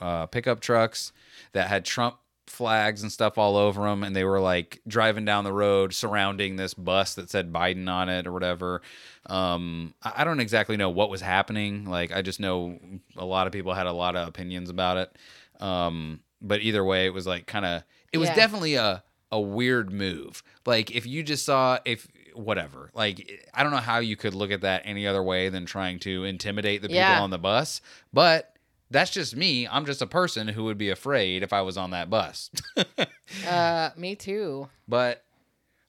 uh, 0.00 0.26
pickup 0.26 0.60
trucks 0.60 1.12
that 1.52 1.68
had 1.68 1.84
Trump 1.84 2.16
flags 2.46 3.02
and 3.02 3.12
stuff 3.12 3.38
all 3.38 3.56
over 3.56 3.82
them, 3.82 4.02
and 4.02 4.14
they 4.14 4.24
were 4.24 4.40
like 4.40 4.80
driving 4.86 5.24
down 5.24 5.44
the 5.44 5.52
road 5.52 5.94
surrounding 5.94 6.56
this 6.56 6.74
bus 6.74 7.14
that 7.14 7.30
said 7.30 7.52
Biden 7.52 7.88
on 7.90 8.08
it 8.08 8.26
or 8.26 8.32
whatever. 8.32 8.82
Um, 9.28 9.94
I 10.02 10.24
don't 10.24 10.40
exactly 10.40 10.76
know 10.76 10.90
what 10.90 11.10
was 11.10 11.20
happening. 11.20 11.84
Like, 11.84 12.12
I 12.12 12.22
just 12.22 12.40
know 12.40 12.78
a 13.16 13.24
lot 13.24 13.46
of 13.46 13.52
people 13.52 13.74
had 13.74 13.86
a 13.86 13.92
lot 13.92 14.16
of 14.16 14.26
opinions 14.28 14.70
about 14.70 14.96
it. 14.96 15.16
Um, 15.62 16.20
but 16.40 16.60
either 16.62 16.84
way, 16.84 17.06
it 17.06 17.12
was 17.12 17.26
like 17.26 17.46
kind 17.46 17.64
of, 17.64 17.82
it 18.12 18.18
was 18.18 18.28
Yeah. 18.30 18.34
definitely 18.36 18.74
a 18.74 19.02
a 19.30 19.38
weird 19.40 19.92
move. 19.92 20.42
Like, 20.64 20.90
if 20.90 21.04
you 21.06 21.22
just 21.22 21.44
saw 21.44 21.78
if 21.84 22.08
whatever, 22.34 22.90
like 22.94 23.48
I 23.52 23.62
don't 23.62 23.72
know 23.72 23.78
how 23.78 23.98
you 23.98 24.16
could 24.16 24.32
look 24.34 24.50
at 24.50 24.62
that 24.62 24.82
any 24.86 25.06
other 25.06 25.22
way 25.22 25.50
than 25.50 25.66
trying 25.66 25.98
to 26.00 26.24
intimidate 26.24 26.80
the 26.80 26.88
people 26.88 27.00
Yeah. 27.00 27.20
on 27.20 27.30
the 27.30 27.38
bus, 27.38 27.80
but. 28.12 28.52
That's 28.90 29.10
just 29.10 29.36
me. 29.36 29.68
I'm 29.68 29.84
just 29.84 30.00
a 30.00 30.06
person 30.06 30.48
who 30.48 30.64
would 30.64 30.78
be 30.78 30.88
afraid 30.88 31.42
if 31.42 31.52
I 31.52 31.60
was 31.60 31.76
on 31.76 31.90
that 31.90 32.08
bus. 32.08 32.50
uh, 33.46 33.90
me 33.98 34.14
too. 34.16 34.70
But 34.88 35.22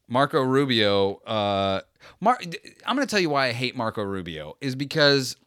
Marco 0.09 0.41
Rubio, 0.41 1.15
uh, 1.25 1.81
Mar- 2.19 2.39
I'm 2.85 2.95
going 2.95 3.07
to 3.07 3.09
tell 3.09 3.19
you 3.19 3.29
why 3.29 3.47
I 3.47 3.51
hate 3.53 3.75
Marco 3.75 4.01
Rubio 4.03 4.57
is 4.59 4.75
because 4.75 5.37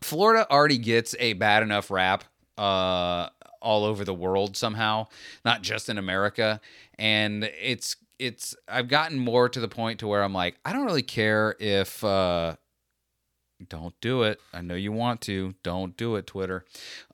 Florida 0.00 0.46
already 0.50 0.78
gets 0.78 1.14
a 1.18 1.34
bad 1.34 1.62
enough 1.62 1.90
rap 1.90 2.24
uh, 2.58 3.28
all 3.60 3.84
over 3.84 4.04
the 4.04 4.14
world 4.14 4.56
somehow, 4.56 5.06
not 5.44 5.62
just 5.62 5.88
in 5.88 5.98
America, 5.98 6.60
and 6.98 7.44
it's 7.60 7.96
it's 8.18 8.56
I've 8.66 8.88
gotten 8.88 9.18
more 9.18 9.48
to 9.48 9.60
the 9.60 9.68
point 9.68 10.00
to 10.00 10.06
where 10.06 10.22
I'm 10.22 10.32
like 10.32 10.56
I 10.64 10.72
don't 10.72 10.86
really 10.86 11.02
care 11.02 11.54
if. 11.60 12.02
Uh, 12.02 12.56
don't 13.70 13.98
do 14.00 14.22
it. 14.22 14.38
I 14.52 14.60
know 14.60 14.74
you 14.74 14.92
want 14.92 15.22
to. 15.22 15.54
Don't 15.62 15.96
do 15.96 16.16
it, 16.16 16.26
Twitter. 16.26 16.64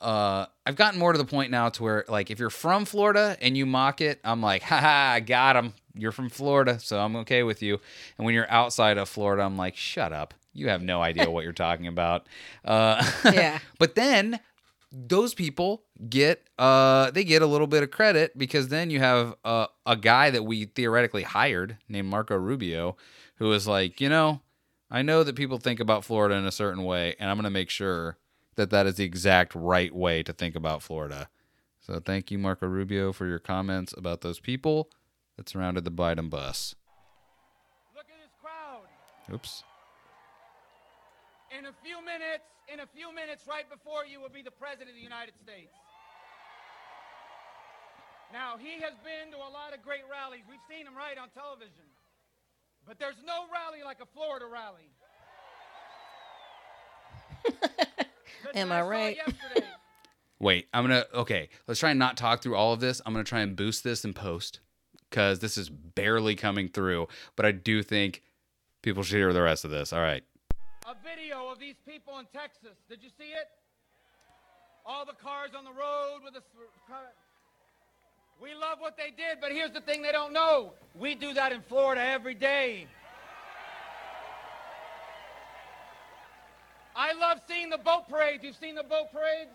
Uh, 0.00 0.46
I've 0.66 0.74
gotten 0.76 0.98
more 0.98 1.12
to 1.12 1.18
the 1.18 1.24
point 1.24 1.50
now 1.50 1.68
to 1.68 1.82
where, 1.82 2.04
like, 2.08 2.30
if 2.30 2.40
you're 2.40 2.50
from 2.50 2.84
Florida 2.84 3.36
and 3.40 3.56
you 3.56 3.64
mock 3.64 4.00
it, 4.00 4.18
I'm 4.24 4.40
like, 4.40 4.62
haha, 4.62 5.12
I 5.12 5.20
got 5.20 5.54
him. 5.56 5.72
You're 5.94 6.12
from 6.12 6.28
Florida, 6.30 6.78
so 6.80 6.98
I'm 7.00 7.16
okay 7.16 7.42
with 7.42 7.62
you. 7.62 7.80
And 8.18 8.24
when 8.24 8.34
you're 8.34 8.50
outside 8.50 8.98
of 8.98 9.08
Florida, 9.08 9.42
I'm 9.42 9.56
like, 9.56 9.76
shut 9.76 10.12
up. 10.12 10.34
You 10.54 10.68
have 10.68 10.82
no 10.82 11.02
idea 11.02 11.30
what 11.30 11.44
you're 11.44 11.52
talking 11.52 11.86
about. 11.86 12.26
Uh, 12.64 13.02
Yeah. 13.24 13.58
but 13.78 13.94
then 13.94 14.40
those 14.94 15.32
people 15.32 15.84
get 16.10 16.46
uh 16.58 17.10
they 17.12 17.24
get 17.24 17.40
a 17.40 17.46
little 17.46 17.66
bit 17.66 17.82
of 17.82 17.90
credit 17.90 18.36
because 18.36 18.68
then 18.68 18.90
you 18.90 18.98
have 18.98 19.34
uh, 19.42 19.66
a 19.86 19.96
guy 19.96 20.28
that 20.30 20.44
we 20.44 20.66
theoretically 20.66 21.22
hired 21.22 21.78
named 21.88 22.08
Marco 22.08 22.36
Rubio 22.36 22.96
who 23.36 23.50
is 23.52 23.66
like, 23.66 24.02
you 24.02 24.10
know, 24.10 24.42
I 24.90 25.00
know 25.00 25.24
that 25.24 25.34
people 25.34 25.56
think 25.56 25.80
about 25.80 26.04
Florida 26.04 26.34
in 26.34 26.44
a 26.44 26.52
certain 26.52 26.84
way 26.84 27.16
and 27.18 27.30
I'm 27.30 27.36
going 27.36 27.44
to 27.44 27.50
make 27.50 27.70
sure 27.70 28.18
that 28.56 28.68
that 28.68 28.86
is 28.86 28.96
the 28.96 29.04
exact 29.04 29.54
right 29.54 29.94
way 29.94 30.22
to 30.22 30.32
think 30.34 30.54
about 30.54 30.82
Florida. 30.82 31.30
So 31.80 31.98
thank 31.98 32.30
you 32.30 32.36
Marco 32.36 32.66
Rubio 32.66 33.12
for 33.14 33.26
your 33.26 33.38
comments 33.38 33.94
about 33.96 34.20
those 34.20 34.40
people 34.40 34.90
that 35.36 35.48
surrounded 35.48 35.84
the 35.84 35.90
Biden 35.90 36.28
bus. 36.28 36.74
Look 37.94 38.06
at 38.08 38.18
this 38.22 38.34
crowd. 38.40 38.86
Oops. 39.32 39.64
In 41.58 41.66
a 41.66 41.72
few 41.84 42.04
minutes, 42.04 42.44
in 42.72 42.80
a 42.80 42.86
few 42.86 43.14
minutes, 43.14 43.44
right 43.48 43.68
before 43.68 44.04
you 44.04 44.20
will 44.20 44.32
be 44.32 44.42
the 44.42 44.50
President 44.50 44.90
of 44.90 44.96
the 44.96 45.02
United 45.02 45.34
States. 45.42 45.72
Now, 48.32 48.56
he 48.56 48.80
has 48.80 48.94
been 49.04 49.30
to 49.32 49.36
a 49.36 49.50
lot 49.52 49.74
of 49.76 49.82
great 49.84 50.04
rallies. 50.10 50.42
We've 50.48 50.64
seen 50.68 50.86
him 50.86 50.96
right 50.96 51.18
on 51.18 51.28
television. 51.30 51.84
But 52.86 52.98
there's 52.98 53.20
no 53.26 53.44
rally 53.52 53.84
like 53.84 53.98
a 54.00 54.06
Florida 54.06 54.46
rally. 54.46 54.88
Am 58.54 58.72
I 58.72 58.80
saw 58.80 58.88
right? 58.88 59.18
Wait, 60.40 60.66
I'm 60.74 60.84
gonna 60.84 61.04
okay. 61.14 61.50
Let's 61.68 61.78
try 61.78 61.90
and 61.90 61.98
not 61.98 62.16
talk 62.16 62.42
through 62.42 62.56
all 62.56 62.72
of 62.72 62.80
this. 62.80 63.00
I'm 63.06 63.12
gonna 63.12 63.22
try 63.22 63.40
and 63.40 63.54
boost 63.54 63.84
this 63.84 64.04
in 64.04 64.14
post 64.14 64.60
because 65.12 65.40
this 65.40 65.58
is 65.58 65.68
barely 65.68 66.34
coming 66.34 66.68
through. 66.68 67.06
But 67.36 67.44
I 67.44 67.52
do 67.52 67.82
think 67.82 68.22
people 68.80 69.02
should 69.02 69.16
hear 69.16 69.32
the 69.34 69.42
rest 69.42 69.66
of 69.66 69.70
this. 69.70 69.92
All 69.92 70.00
right. 70.00 70.24
a 70.86 70.94
video 71.04 71.48
of 71.48 71.60
these 71.60 71.76
people 71.86 72.18
in 72.18 72.24
Texas. 72.32 72.78
Did 72.88 73.00
you 73.02 73.10
see 73.18 73.30
it? 73.32 73.48
All 74.86 75.04
the 75.04 75.12
cars 75.12 75.50
on 75.56 75.64
the 75.64 75.70
road 75.70 76.20
with 76.24 76.32
the. 76.32 76.40
We 78.40 78.54
love 78.54 78.78
what 78.80 78.96
they 78.96 79.10
did, 79.10 79.38
but 79.40 79.52
here's 79.52 79.70
the 79.70 79.82
thing 79.82 80.02
they 80.02 80.10
don't 80.10 80.32
know. 80.32 80.72
We 80.98 81.14
do 81.14 81.34
that 81.34 81.52
in 81.52 81.60
Florida 81.60 82.02
every 82.02 82.34
day. 82.34 82.86
I 86.96 87.12
love 87.12 87.40
seeing 87.46 87.70
the 87.70 87.78
boat 87.78 88.08
parades. 88.08 88.42
You've 88.42 88.56
seen 88.56 88.74
the 88.74 88.82
boat 88.82 89.12
parades? 89.12 89.50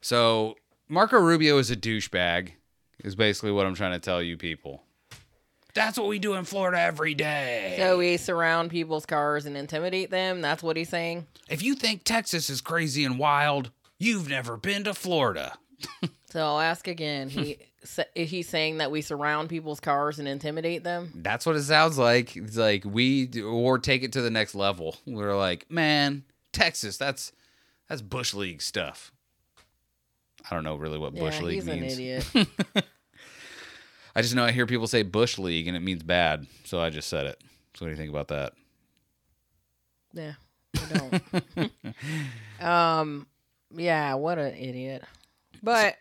So 0.00 0.56
Marco 0.88 1.18
Rubio 1.18 1.58
is 1.58 1.70
a 1.70 1.76
douchebag. 1.76 2.50
Is 3.04 3.14
basically 3.14 3.52
what 3.52 3.64
I'm 3.66 3.74
trying 3.74 3.92
to 3.92 4.00
tell 4.00 4.20
you 4.20 4.36
people. 4.36 4.82
That's 5.72 5.96
what 5.96 6.08
we 6.08 6.18
do 6.18 6.34
in 6.34 6.44
Florida 6.44 6.80
every 6.80 7.14
day. 7.14 7.76
So 7.78 7.98
we 7.98 8.16
surround 8.16 8.70
people's 8.70 9.06
cars 9.06 9.46
and 9.46 9.56
intimidate 9.56 10.10
them. 10.10 10.40
That's 10.40 10.62
what 10.64 10.76
he's 10.76 10.88
saying. 10.88 11.26
if 11.48 11.62
you 11.62 11.76
think 11.76 12.02
Texas 12.02 12.50
is 12.50 12.60
crazy 12.60 13.04
and 13.04 13.16
wild, 13.16 13.70
you've 13.98 14.28
never 14.28 14.56
been 14.56 14.84
to 14.84 14.94
Florida. 14.94 15.56
So 16.30 16.40
I'll 16.44 16.60
ask 16.60 16.86
again. 16.88 17.30
He 17.30 17.56
sa- 17.84 18.02
he's 18.14 18.46
saying 18.50 18.78
that 18.78 18.90
we 18.90 19.00
surround 19.00 19.48
people's 19.48 19.80
cars 19.80 20.18
and 20.18 20.28
intimidate 20.28 20.84
them. 20.84 21.10
That's 21.14 21.46
what 21.46 21.56
it 21.56 21.62
sounds 21.62 21.96
like. 21.96 22.36
It's 22.36 22.58
like 22.58 22.84
we 22.84 23.30
or 23.42 23.78
take 23.78 24.02
it 24.02 24.12
to 24.12 24.20
the 24.20 24.28
next 24.28 24.54
level. 24.54 24.96
We're 25.06 25.34
like, 25.34 25.70
man, 25.70 26.24
Texas, 26.52 26.98
that's 26.98 27.32
that's 27.88 28.02
bush 28.02 28.34
league 28.34 28.60
stuff. 28.60 29.10
I 30.50 30.54
don't 30.54 30.64
know 30.64 30.76
really 30.76 30.98
what 30.98 31.14
bush 31.14 31.38
yeah, 31.38 31.44
league 31.44 31.54
he's 31.54 31.66
means. 31.66 31.98
an 31.98 32.04
idiot. 32.04 32.26
I 34.16 34.22
just 34.22 34.34
know 34.34 34.44
I 34.44 34.50
hear 34.50 34.66
people 34.66 34.86
say 34.86 35.02
bush 35.02 35.38
league 35.38 35.68
and 35.68 35.76
it 35.76 35.80
means 35.80 36.02
bad, 36.02 36.46
so 36.64 36.80
I 36.80 36.90
just 36.90 37.08
said 37.08 37.26
it. 37.26 37.40
So 37.74 37.84
what 37.84 37.88
do 37.88 37.90
you 37.90 37.96
think 37.96 38.10
about 38.10 38.28
that? 38.28 38.52
yeah, 40.12 40.34
I 40.76 41.08
don't. 41.60 41.72
um, 42.60 43.26
yeah, 43.74 44.14
what 44.14 44.38
an 44.38 44.54
idiot. 44.54 45.04
But 45.62 45.96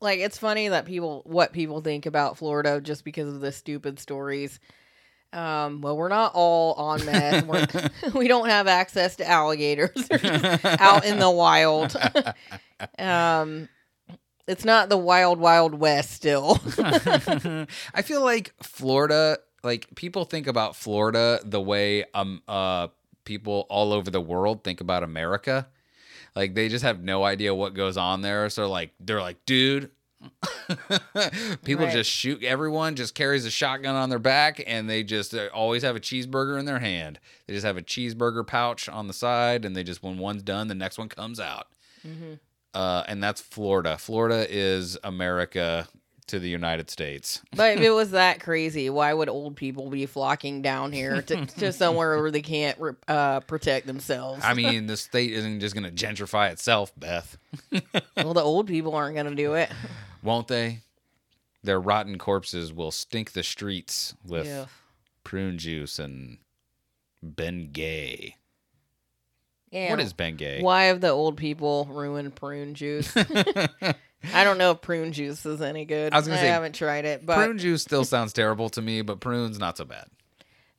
like, 0.00 0.20
it's 0.20 0.38
funny 0.38 0.68
that 0.68 0.86
people 0.86 1.22
what 1.26 1.52
people 1.52 1.80
think 1.80 2.06
about 2.06 2.38
Florida 2.38 2.80
just 2.80 3.04
because 3.04 3.28
of 3.28 3.40
the 3.40 3.52
stupid 3.52 3.98
stories. 3.98 4.60
Um, 5.32 5.80
well, 5.80 5.96
we're 5.96 6.08
not 6.08 6.32
all 6.34 6.74
on 6.74 7.04
meth. 7.04 7.46
We're, 7.46 7.66
we 8.14 8.28
don't 8.28 8.48
have 8.48 8.66
access 8.66 9.16
to 9.16 9.28
alligators 9.28 10.08
out 10.64 11.04
in 11.04 11.18
the 11.18 11.30
wild. 11.30 11.96
um, 12.98 13.68
it's 14.46 14.64
not 14.64 14.88
the 14.88 14.98
wild, 14.98 15.38
wild 15.38 15.74
west 15.74 16.10
still. 16.10 16.60
I 16.78 18.02
feel 18.02 18.22
like 18.22 18.52
Florida, 18.62 19.38
like 19.62 19.94
people 19.94 20.24
think 20.24 20.46
about 20.46 20.74
Florida 20.74 21.40
the 21.44 21.60
way 21.60 22.04
um 22.14 22.42
uh 22.48 22.88
people 23.24 23.66
all 23.70 23.92
over 23.92 24.10
the 24.10 24.20
world 24.20 24.64
think 24.64 24.80
about 24.80 25.02
America. 25.02 25.68
Like 26.34 26.54
they 26.54 26.68
just 26.68 26.84
have 26.84 27.02
no 27.02 27.24
idea 27.24 27.54
what 27.54 27.74
goes 27.74 27.96
on 27.96 28.22
there. 28.22 28.50
So 28.50 28.68
like 28.68 28.90
they're 29.00 29.20
like, 29.20 29.44
dude. 29.46 29.90
People 31.64 31.86
Right. 31.86 31.92
just 31.92 32.10
shoot. 32.10 32.42
Everyone 32.42 32.96
just 32.96 33.14
carries 33.14 33.44
a 33.44 33.50
shotgun 33.50 33.94
on 33.94 34.10
their 34.10 34.18
back, 34.18 34.62
and 34.66 34.88
they 34.88 35.02
just 35.02 35.34
always 35.54 35.82
have 35.82 35.96
a 35.96 36.00
cheeseburger 36.00 36.58
in 36.58 36.64
their 36.66 36.78
hand. 36.78 37.18
They 37.46 37.54
just 37.54 37.66
have 37.66 37.76
a 37.76 37.82
cheeseburger 37.82 38.46
pouch 38.46 38.88
on 38.88 39.06
the 39.06 39.12
side, 39.14 39.64
and 39.64 39.74
they 39.76 39.82
just 39.84 40.02
when 40.02 40.18
one's 40.18 40.42
done, 40.42 40.68
the 40.68 40.74
next 40.74 40.98
one 40.98 41.08
comes 41.08 41.40
out. 41.40 41.68
Mm-hmm. 42.06 42.34
Uh, 42.74 43.04
and 43.06 43.22
that's 43.22 43.40
Florida. 43.40 43.98
Florida 43.98 44.46
is 44.48 44.96
America 45.04 45.88
to 46.28 46.38
the 46.38 46.48
United 46.48 46.88
States. 46.88 47.42
But 47.54 47.76
if 47.76 47.80
it 47.82 47.90
was 47.90 48.12
that 48.12 48.40
crazy, 48.40 48.88
why 48.88 49.12
would 49.12 49.28
old 49.28 49.56
people 49.56 49.90
be 49.90 50.06
flocking 50.06 50.62
down 50.62 50.90
here 50.92 51.20
to, 51.20 51.44
to 51.46 51.72
somewhere 51.74 52.18
where 52.20 52.30
they 52.30 52.40
can't 52.40 52.78
uh, 53.06 53.40
protect 53.40 53.86
themselves? 53.86 54.42
I 54.42 54.54
mean, 54.54 54.86
the 54.86 54.96
state 54.96 55.32
isn't 55.32 55.60
just 55.60 55.74
going 55.74 55.84
to 55.84 56.06
gentrify 56.06 56.50
itself, 56.50 56.92
Beth. 56.96 57.36
well, 58.16 58.32
the 58.32 58.40
old 58.40 58.68
people 58.68 58.94
aren't 58.94 59.14
going 59.14 59.26
to 59.26 59.34
do 59.34 59.54
it. 59.54 59.70
Won't 60.22 60.48
they? 60.48 60.80
Their 61.62 61.80
rotten 61.80 62.18
corpses 62.18 62.72
will 62.72 62.90
stink 62.90 63.32
the 63.32 63.42
streets 63.42 64.14
with 64.24 64.46
Yeah. 64.46 64.66
prune 65.24 65.58
juice 65.58 65.98
and 65.98 66.38
Bengay. 67.24 68.34
Yeah. 69.70 69.90
What 69.90 70.00
is 70.00 70.12
Bengay? 70.12 70.62
Why 70.62 70.84
have 70.84 71.00
the 71.00 71.08
old 71.10 71.36
people 71.36 71.86
ruined 71.90 72.34
prune 72.34 72.74
juice? 72.74 73.12
I 73.16 74.44
don't 74.44 74.58
know 74.58 74.72
if 74.72 74.80
prune 74.82 75.12
juice 75.12 75.44
is 75.46 75.60
any 75.62 75.84
good. 75.84 76.12
I 76.12 76.16
was 76.16 76.26
gonna 76.28 76.38
say, 76.38 76.48
haven't 76.48 76.74
tried 76.74 77.04
it, 77.04 77.24
but 77.24 77.36
prune 77.36 77.58
juice 77.58 77.82
still 77.82 78.04
sounds 78.04 78.32
terrible 78.32 78.68
to 78.70 78.82
me, 78.82 79.02
but 79.02 79.20
prunes 79.20 79.58
not 79.58 79.76
so 79.76 79.84
bad. 79.84 80.06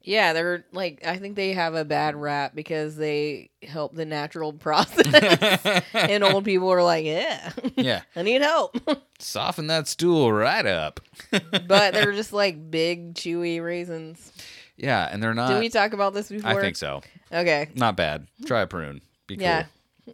Yeah, 0.04 0.34
they're 0.34 0.66
like 0.72 1.02
I 1.06 1.18
think 1.18 1.36
they 1.36 1.54
have 1.54 1.76
a 1.76 1.86
bad 1.86 2.16
rap 2.16 2.54
because 2.56 2.96
they 2.96 3.50
help 3.64 3.96
the 3.96 4.06
natural 4.06 4.54
process, 4.68 5.66
and 5.94 6.24
old 6.24 6.46
people 6.46 6.70
are 6.72 6.84
like, 6.84 7.06
yeah, 7.06 7.52
Yeah, 7.76 8.02
I 8.16 8.22
need 8.24 8.42
help, 8.42 8.76
soften 9.20 9.68
that 9.68 9.88
stool 9.88 10.32
right 10.32 10.66
up. 10.66 11.00
but 11.32 11.94
they're 11.94 12.14
just 12.14 12.34
like 12.34 12.70
big 12.72 13.14
chewy 13.16 13.64
raisins. 13.64 14.32
Yeah, 14.78 15.08
and 15.12 15.22
they're 15.22 15.34
not. 15.36 15.50
Did 15.50 15.60
we 15.60 15.70
talk 15.70 15.94
about 15.94 16.14
this 16.14 16.30
before? 16.30 16.50
I 16.50 16.60
think 16.60 16.76
so. 16.76 17.02
Okay, 17.32 17.70
Not 17.76 17.96
bad. 17.96 18.28
Try 18.46 18.62
a 18.62 18.68
prune. 18.68 19.02
Be 19.28 19.38
cool. 19.38 19.44
yeah, 19.44 19.66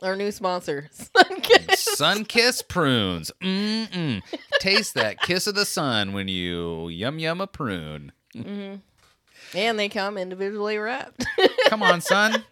our 0.02 0.16
new 0.16 0.32
sponsor. 0.32 0.90
Sun 1.74 2.26
Kiss 2.26 2.62
prunes. 2.62 3.32
Mm-mm. 3.42 4.22
Taste 4.60 4.94
that 4.94 5.20
kiss 5.22 5.48
of 5.48 5.56
the 5.56 5.66
sun 5.66 6.14
when 6.14 6.28
you 6.28 6.88
yum 6.90 7.20
yum 7.20 7.42
a 7.42 7.48
prune. 7.48 8.12
Mm-hmm. 8.36 8.76
And 9.54 9.80
they 9.80 9.90
come 9.90 10.18
individually 10.18 10.78
wrapped. 10.78 11.26
Come 11.68 11.84
on, 11.84 12.02
son. 12.02 12.44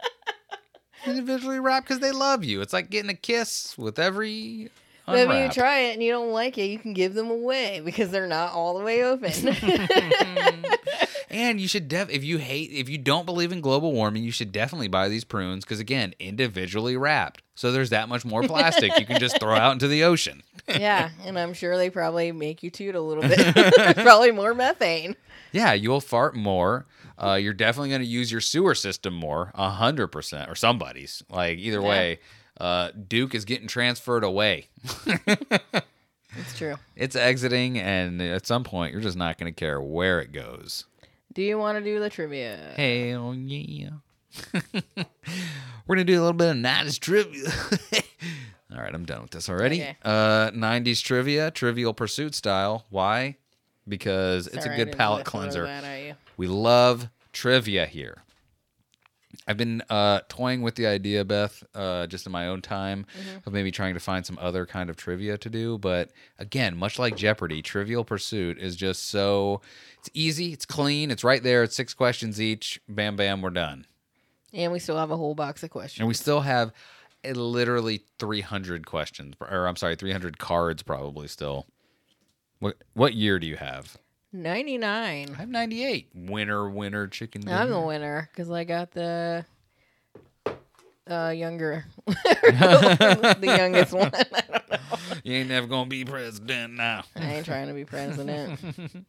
Individually 1.05 1.59
wrapped 1.59 1.87
because 1.87 2.01
they 2.01 2.11
love 2.11 2.43
you. 2.43 2.61
It's 2.61 2.73
like 2.73 2.89
getting 2.89 3.09
a 3.09 3.15
kiss 3.15 3.77
with 3.77 3.97
every 3.97 4.69
But 5.05 5.19
if 5.19 5.29
you 5.29 5.49
try 5.49 5.79
it 5.79 5.93
and 5.93 6.03
you 6.03 6.11
don't 6.11 6.31
like 6.31 6.57
it, 6.57 6.65
you 6.65 6.79
can 6.79 6.93
give 6.93 7.13
them 7.13 7.29
away 7.29 7.81
because 7.83 8.09
they're 8.09 8.27
not 8.27 8.51
all 8.51 8.77
the 8.77 8.83
way 8.83 9.03
open. 9.03 9.31
And 11.29 11.59
you 11.59 11.67
should 11.67 11.89
def 11.89 12.09
if 12.09 12.23
you 12.23 12.37
hate 12.37 12.71
if 12.71 12.87
you 12.87 12.97
don't 12.97 13.25
believe 13.25 13.51
in 13.51 13.59
global 13.59 13.91
warming, 13.91 14.23
you 14.23 14.31
should 14.31 14.51
definitely 14.51 14.87
buy 14.87 15.09
these 15.09 15.25
prunes 15.25 15.65
because 15.65 15.79
again, 15.79 16.13
individually 16.19 16.95
wrapped. 16.95 17.41
So 17.55 17.71
there's 17.71 17.89
that 17.89 18.07
much 18.07 18.23
more 18.23 18.43
plastic 18.43 18.97
you 18.97 19.05
can 19.05 19.19
just 19.19 19.39
throw 19.39 19.55
out 19.55 19.73
into 19.73 19.87
the 19.87 20.03
ocean. 20.03 20.41
yeah, 20.67 21.09
and 21.25 21.37
I'm 21.37 21.53
sure 21.53 21.77
they 21.77 21.89
probably 21.89 22.31
make 22.31 22.63
you 22.63 22.69
toot 22.69 22.95
a 22.95 23.01
little 23.01 23.23
bit. 23.23 23.95
Probably 23.97 24.31
more 24.31 24.53
methane. 24.53 25.15
Yeah, 25.57 25.73
you'll 25.73 26.01
fart 26.01 26.35
more. 26.35 26.85
Uh, 27.17 27.33
you're 27.33 27.53
definitely 27.53 27.89
going 27.89 28.01
to 28.01 28.07
use 28.07 28.31
your 28.31 28.41
sewer 28.41 28.75
system 28.75 29.13
more, 29.13 29.51
a 29.55 29.69
hundred 29.69 30.07
percent, 30.07 30.49
or 30.49 30.55
somebody's. 30.55 31.23
Like 31.29 31.57
either 31.57 31.81
Yeah. 31.81 31.87
way, 31.87 32.19
uh, 32.59 32.91
Duke 33.07 33.33
is 33.35 33.43
getting 33.45 33.67
transferred 33.67 34.23
away. 34.23 34.67
It's 36.39 36.55
true. 36.55 36.75
It's 36.95 37.15
exiting, 37.15 37.79
and 37.79 38.21
at 38.21 38.45
some 38.45 38.63
point, 38.63 38.91
you're 38.91 39.01
just 39.01 39.17
not 39.17 39.39
going 39.39 39.51
to 39.51 39.55
care 39.57 39.81
where 39.81 40.19
it 40.19 40.31
goes. 40.31 40.85
Do 41.33 41.41
you 41.41 41.57
want 41.57 41.79
to 41.79 41.83
do 41.83 41.99
the 41.99 42.09
trivia? 42.11 42.73
Hell 42.75 43.33
yeah. 43.33 43.89
We're 45.87 45.95
going 45.95 46.05
to 46.05 46.13
do 46.13 46.19
a 46.19 46.23
little 46.23 46.33
bit 46.33 46.49
of 46.49 46.57
90s 46.57 46.99
trivia. 46.99 47.49
All 48.75 48.81
right, 48.83 48.93
I'm 48.93 49.05
done 49.05 49.21
with 49.23 49.31
this 49.31 49.49
already. 49.49 49.81
Okay. 49.81 49.97
Uh, 50.03 50.51
90s 50.51 51.01
trivia, 51.01 51.49
trivial 51.49 51.93
pursuit 51.93 52.35
style. 52.35 52.85
Why? 52.89 53.37
Because 53.87 54.47
it's 54.47 54.65
a 54.65 54.75
good 54.75 54.91
palate 54.97 55.25
cleanser. 55.25 55.63
that 55.65 55.83
at 55.83 56.03
you. 56.03 56.13
We 56.37 56.47
love 56.47 57.09
trivia 57.33 57.85
here. 57.85 58.23
I've 59.47 59.57
been 59.57 59.81
uh, 59.89 60.21
toying 60.29 60.61
with 60.61 60.75
the 60.75 60.87
idea, 60.87 61.23
Beth, 61.23 61.63
uh, 61.75 62.07
just 62.07 62.25
in 62.25 62.31
my 62.31 62.47
own 62.47 62.61
time, 62.61 63.05
Mm-hmm. 63.17 63.37
of 63.47 63.53
maybe 63.53 63.71
trying 63.71 63.93
to 63.93 63.99
find 63.99 64.25
some 64.25 64.37
other 64.41 64.65
kind 64.65 64.89
of 64.89 64.95
trivia 64.97 65.37
to 65.37 65.49
do. 65.49 65.77
But 65.77 66.11
again, 66.39 66.75
much 66.75 66.97
like 66.99 67.15
Jeopardy, 67.15 67.61
Trivial 67.61 68.03
Pursuit 68.03 68.57
is 68.57 68.75
just 68.75 69.07
so 69.07 69.61
it's 69.99 70.09
easy, 70.13 70.53
it's 70.53 70.65
clean, 70.65 71.11
it's 71.11 71.23
right 71.23 71.41
there. 71.43 71.63
It's 71.63 71.75
six 71.75 71.93
questions 71.93 72.41
each. 72.41 72.81
Bam, 72.89 73.15
bam, 73.15 73.41
we're 73.41 73.49
done. 73.51 73.85
And 74.53 74.71
we 74.71 74.79
still 74.79 74.97
have 74.97 75.11
a 75.11 75.17
whole 75.17 75.35
box 75.35 75.61
of 75.63 75.69
questions. 75.69 75.99
And 75.99 76.07
we 76.07 76.13
still 76.13 76.41
have 76.41 76.71
uh, 77.25 77.29
literally 77.31 78.01
300 78.19 78.85
questions, 78.85 79.35
or 79.39 79.67
I'm 79.67 79.75
sorry, 79.75 79.95
300 79.95 80.39
cards 80.39 80.83
probably 80.83 81.27
still. 81.27 81.67
What 82.59 82.77
what 82.93 83.13
year 83.13 83.39
do 83.39 83.47
you 83.47 83.55
have? 83.57 83.97
99. 84.33 85.29
I 85.33 85.37
have 85.37 85.49
98. 85.49 86.09
Winner, 86.13 86.69
winner, 86.69 87.07
chicken. 87.07 87.41
dinner. 87.41 87.55
I'm 87.55 87.69
the 87.69 87.79
winner 87.79 88.29
because 88.31 88.51
I 88.51 88.63
got 88.65 88.91
the 88.91 89.45
uh, 91.09 91.33
younger, 91.35 91.85
the 92.05 93.39
youngest 93.41 93.93
one. 93.93 94.11
I 94.13 94.23
don't 94.23 94.69
know. 94.69 94.77
You 95.23 95.33
ain't 95.33 95.49
never 95.49 95.67
gonna 95.67 95.89
be 95.89 96.03
president 96.05 96.73
now. 96.73 97.03
I 97.15 97.35
ain't 97.35 97.45
trying 97.45 97.67
to 97.67 97.73
be 97.73 97.85
president. 97.85 98.59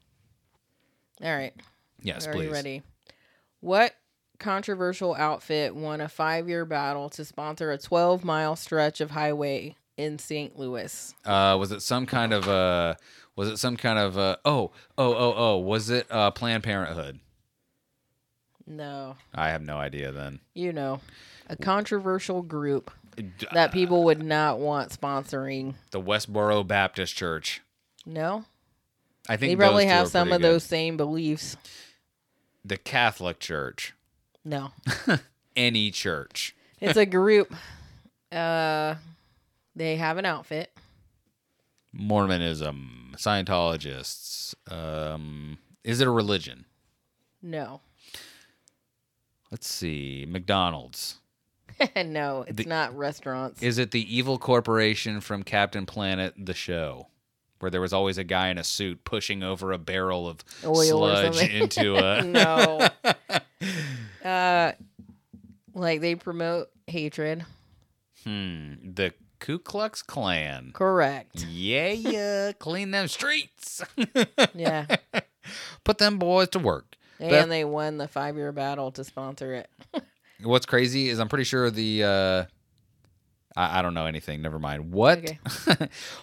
All 1.22 1.36
right. 1.36 1.55
Yes, 2.03 2.26
Are 2.26 2.32
please. 2.32 2.44
you 2.44 2.53
ready? 2.53 2.82
What 3.61 3.94
controversial 4.38 5.14
outfit 5.16 5.74
won 5.74 6.01
a 6.01 6.09
five 6.09 6.49
year 6.49 6.64
battle 6.64 7.11
to 7.11 7.24
sponsor 7.24 7.72
a 7.72 7.78
12 7.78 8.24
mile 8.24 8.55
stretch 8.55 9.01
of 9.01 9.11
highway 9.11 9.74
in 9.96 10.18
St. 10.18 10.57
Louis? 10.57 11.12
Uh, 11.24 11.57
was 11.59 11.72
it 11.72 11.82
some 11.82 12.07
kind 12.07 12.32
of 12.32 12.49
uh 12.49 12.94
Was 13.39 13.49
it 13.49 13.59
some 13.59 13.76
kind 13.76 14.01
of 14.01 14.18
uh 14.18 14.36
Oh, 14.45 14.72
oh, 14.99 15.14
oh, 15.14 15.34
oh. 15.36 15.57
Was 15.59 15.91
it 15.91 16.09
uh 16.11 16.32
Planned 16.32 16.64
Parenthood? 16.64 17.20
No, 18.66 19.14
I 19.32 19.51
have 19.51 19.62
no 19.62 19.76
idea. 19.78 20.11
Then 20.11 20.41
you 20.55 20.72
know, 20.72 21.01
a 21.49 21.55
controversial 21.55 22.43
group 22.43 22.91
that 23.53 23.70
people 23.72 24.03
would 24.05 24.20
not 24.24 24.59
want 24.59 24.91
sponsoring. 24.91 25.74
the 25.93 26.01
Westboro 26.01 26.66
Baptist 26.66 27.14
Church. 27.14 27.62
No, 28.05 28.45
I 29.28 29.36
think 29.36 29.53
they 29.53 29.57
probably 29.57 29.86
have 29.86 30.09
some 30.09 30.32
of 30.32 30.43
good. 30.43 30.51
those 30.51 30.64
same 30.64 30.97
beliefs. 30.97 31.57
The 32.64 32.76
Catholic 32.76 33.39
Church. 33.39 33.95
No, 34.45 34.72
Any 35.57 35.93
church. 35.93 36.57
it's 36.80 36.97
a 36.97 37.07
group. 37.07 37.55
Uh, 38.32 38.97
they 39.76 39.95
have 39.95 40.18
an 40.18 40.24
outfit. 40.26 40.72
Mormonism. 41.93 43.14
Scientologists. 43.16 44.55
Um, 44.70 45.59
is 45.84 46.01
it 46.01 46.07
a 46.09 46.11
religion? 46.11 46.64
No, 47.43 47.80
Let's 49.51 49.66
see. 49.68 50.26
McDonald's. 50.28 51.16
no, 51.97 52.45
it's 52.47 52.57
The- 52.57 52.64
not 52.68 52.97
restaurants. 52.97 53.62
Is 53.62 53.78
it 53.78 53.93
the 53.93 54.14
evil 54.16 54.39
corporation 54.39 55.20
from 55.22 55.43
Captain 55.43 55.86
Planet, 55.86 56.34
the 56.36 56.53
show, 56.53 57.07
where 57.61 57.70
there 57.70 57.80
was 57.80 57.93
always 57.95 58.18
a 58.18 58.24
guy 58.24 58.49
in 58.49 58.59
a 58.59 58.64
suit 58.64 59.05
pushing 59.05 59.43
over 59.43 59.72
a 59.72 59.78
barrel 59.78 60.28
of 60.28 60.45
Oil 60.64 60.84
sludge 61.32 61.43
into 61.51 61.97
a? 61.97 62.22
no. 62.24 62.89
Uh, 64.28 64.72
like 65.74 66.01
they 66.03 66.14
promote 66.14 66.68
hatred. 66.86 67.45
hmm. 68.24 68.72
The 68.82 69.14
Ku 69.41 69.59
Klux 69.59 70.03
Klan. 70.03 70.70
Correct. 70.72 71.45
Yeah, 71.49 71.91
yeah. 71.91 72.53
Clean 72.59 72.91
them 72.91 73.09
streets. 73.09 73.82
Yeah. 74.55 74.86
Put 75.84 75.99
them 75.99 76.18
boys 76.18 76.49
to 76.51 76.59
work. 76.59 76.97
And 77.20 77.30
Beth- 77.30 77.49
they 77.49 77.64
won 77.64 77.99
the 77.99 78.09
five 78.09 78.36
year 78.36 78.53
battle 78.53 78.91
to 78.93 79.05
sponsor 79.05 79.55
it. 79.55 79.70
What's 80.43 80.66
crazy 80.66 81.09
is 81.09 81.18
I'm 81.18 81.28
pretty 81.28 81.45
sure 81.45 81.70
the. 81.70 82.05
Uh, 82.05 82.45
I, 83.57 83.78
I 83.78 83.82
don't 83.82 83.95
know 83.95 84.07
anything. 84.07 84.41
Never 84.43 84.59
mind. 84.59 84.93
What? 84.93 85.18
Okay. 85.18 85.39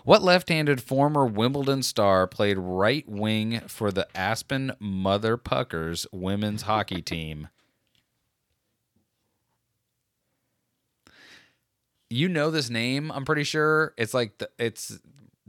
what 0.05 0.23
left-handed 0.23 0.81
former 0.81 1.25
Wimbledon 1.25 1.83
star 1.83 2.27
played 2.27 2.57
right 2.57 3.03
wing 3.07 3.61
for 3.67 3.91
the 3.91 4.07
Aspen 4.15 4.71
Mother 4.79 5.35
Puckers 5.35 6.05
women's 6.13 6.61
hockey 6.63 7.01
team? 7.01 7.49
You 12.15 12.29
know 12.29 12.49
this 12.49 12.69
name? 12.69 13.11
I'm 13.11 13.25
pretty 13.25 13.43
sure 13.43 13.93
it's 13.97 14.13
like 14.13 14.37
the, 14.37 14.49
it's 14.57 14.97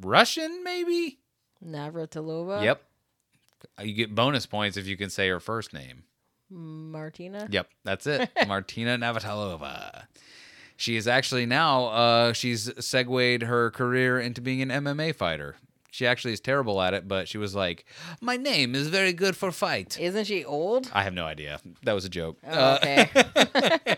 Russian, 0.01 0.65
maybe. 0.65 1.21
Navratilova. 1.65 2.65
Yep. 2.65 2.83
You 3.83 3.93
get 3.93 4.17
bonus 4.17 4.47
points 4.47 4.77
if 4.77 4.85
you 4.89 4.97
can 4.97 5.09
say 5.09 5.29
her 5.29 5.39
first 5.39 5.73
name. 5.73 6.03
Martina. 6.51 7.47
Yep, 7.49 7.69
that's 7.85 8.09
it. 8.09 8.31
Martina 8.49 8.99
Navratilova. 8.99 10.07
She 10.77 10.97
is 10.97 11.07
actually 11.07 11.47
now 11.47 11.85
uh, 11.87 12.33
she's 12.33 12.69
segued 12.85 13.43
her 13.45 13.71
career 13.71 14.19
into 14.19 14.41
being 14.41 14.61
an 14.61 14.71
MMA 14.71 15.15
fighter. 15.15 15.55
She 15.93 16.05
actually 16.05 16.33
is 16.33 16.41
terrible 16.41 16.83
at 16.83 16.95
it, 16.95 17.07
but 17.07 17.29
she 17.29 17.39
was 17.39 17.55
like, 17.55 17.85
"My 18.21 18.37
name 18.37 18.75
is 18.75 18.89
very 18.89 19.13
good 19.13 19.37
for 19.37 19.53
fight." 19.53 20.01
Isn't 20.01 20.25
she 20.25 20.45
old? 20.45 20.91
I 20.93 21.05
have 21.05 21.15
no 21.15 21.27
idea. 21.27 21.61
That 21.85 21.93
was 21.93 22.05
a 22.05 22.09
joke. 22.11 22.39
Oh, 22.45 22.79
Uh, 22.83 23.07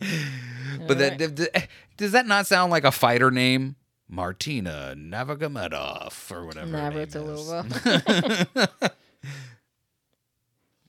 but 0.88 0.98
that, 0.98 1.18
th- 1.18 1.34
th- 1.34 1.48
eh, 1.54 1.66
does 1.96 2.12
that 2.12 2.26
not 2.26 2.46
sound 2.46 2.70
like 2.70 2.84
a 2.84 2.92
fighter 2.92 3.30
name? 3.30 3.76
Martina 4.08 4.94
Navragamedov 4.96 6.32
or 6.32 6.46
whatever. 6.46 6.78
her 6.78 6.90
name 6.90 6.98
is. 7.00 7.14
Navratilova. 7.14 8.80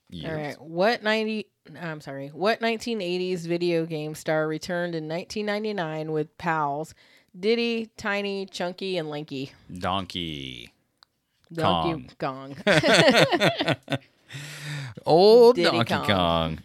Years. 0.09 0.25
All 0.31 0.37
right. 0.41 0.61
What 0.61 1.03
90 1.03 1.45
I'm 1.79 2.01
sorry. 2.01 2.29
What 2.29 2.61
1980s 2.61 3.45
video 3.45 3.85
game 3.85 4.15
star 4.15 4.47
returned 4.47 4.95
in 4.95 5.07
1999 5.07 6.11
with 6.11 6.35
pals 6.37 6.95
Diddy, 7.37 7.89
Tiny, 7.95 8.47
Chunky, 8.47 8.97
and 8.97 9.07
Lanky? 9.09 9.51
Donkey. 9.71 10.73
Donkey 11.53 12.07
Kong. 12.19 12.55
Old 15.05 15.55
Diddy 15.55 15.77
Donkey 15.83 15.93
Kong. 15.93 16.05
Kong. 16.05 16.59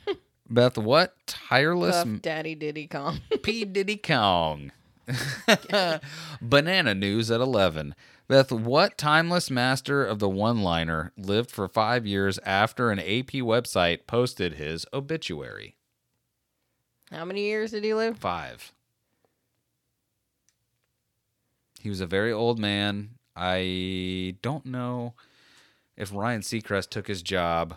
Beth, 0.48 0.76
what? 0.76 1.14
Tireless 1.26 2.04
Puff 2.04 2.22
Daddy 2.22 2.54
Diddy 2.54 2.86
Kong. 2.86 3.20
P. 3.42 3.64
Diddy 3.64 3.96
Kong. 3.96 4.72
Banana 6.42 6.94
news 6.94 7.30
at 7.30 7.40
11. 7.40 7.94
Beth, 8.26 8.50
what 8.50 8.96
timeless 8.96 9.50
master 9.50 10.04
of 10.04 10.18
the 10.18 10.28
one 10.28 10.62
liner 10.62 11.12
lived 11.16 11.50
for 11.50 11.68
five 11.68 12.06
years 12.06 12.38
after 12.44 12.90
an 12.90 12.98
AP 12.98 13.40
website 13.42 14.06
posted 14.06 14.54
his 14.54 14.86
obituary? 14.92 15.76
How 17.10 17.24
many 17.24 17.42
years 17.42 17.72
did 17.72 17.84
he 17.84 17.92
live? 17.92 18.18
Five. 18.18 18.72
He 21.80 21.90
was 21.90 22.00
a 22.00 22.06
very 22.06 22.32
old 22.32 22.58
man. 22.58 23.10
I 23.36 24.36
don't 24.40 24.64
know 24.64 25.14
if 25.96 26.14
Ryan 26.14 26.40
Seacrest 26.40 26.88
took 26.88 27.08
his 27.08 27.22
job. 27.22 27.76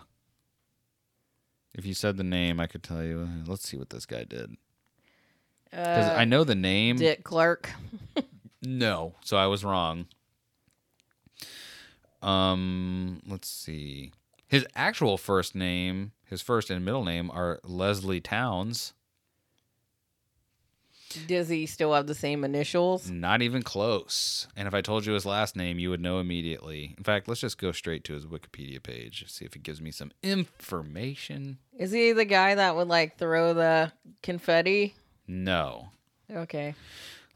If 1.78 1.86
you 1.86 1.94
said 1.94 2.16
the 2.18 2.24
name, 2.24 2.58
I 2.60 2.66
could 2.66 2.82
tell 2.82 3.02
you. 3.04 3.26
Let's 3.46 3.66
see 3.66 3.76
what 3.78 3.88
this 3.90 4.04
guy 4.04 4.24
did. 4.24 4.56
Because 5.70 6.08
Uh, 6.10 6.14
I 6.18 6.24
know 6.24 6.42
the 6.44 6.54
name. 6.56 6.96
Dick 6.96 7.24
Clark. 7.24 7.70
No, 8.60 9.14
so 9.22 9.36
I 9.36 9.46
was 9.46 9.64
wrong. 9.64 10.06
Um, 12.22 13.20
let's 13.24 13.48
see. 13.48 14.10
His 14.48 14.66
actual 14.74 15.16
first 15.16 15.54
name, 15.54 16.10
his 16.24 16.42
first 16.42 16.68
and 16.68 16.84
middle 16.84 17.04
name 17.04 17.30
are 17.30 17.60
Leslie 17.62 18.20
Towns. 18.20 18.94
Does 21.26 21.48
he 21.48 21.66
still 21.66 21.94
have 21.94 22.06
the 22.06 22.14
same 22.14 22.44
initials? 22.44 23.10
Not 23.10 23.42
even 23.42 23.62
close. 23.62 24.46
And 24.56 24.68
if 24.68 24.74
I 24.74 24.80
told 24.80 25.06
you 25.06 25.12
his 25.12 25.26
last 25.26 25.56
name, 25.56 25.78
you 25.78 25.90
would 25.90 26.00
know 26.00 26.18
immediately. 26.18 26.94
In 26.96 27.04
fact, 27.04 27.28
let's 27.28 27.40
just 27.40 27.58
go 27.58 27.72
straight 27.72 28.04
to 28.04 28.14
his 28.14 28.26
Wikipedia 28.26 28.82
page, 28.82 29.24
see 29.28 29.44
if 29.44 29.56
it 29.56 29.62
gives 29.62 29.80
me 29.80 29.90
some 29.90 30.12
information. 30.22 31.58
Is 31.76 31.92
he 31.92 32.12
the 32.12 32.24
guy 32.24 32.54
that 32.54 32.76
would 32.76 32.88
like 32.88 33.18
throw 33.18 33.54
the 33.54 33.92
confetti? 34.22 34.94
No. 35.26 35.90
Okay. 36.30 36.74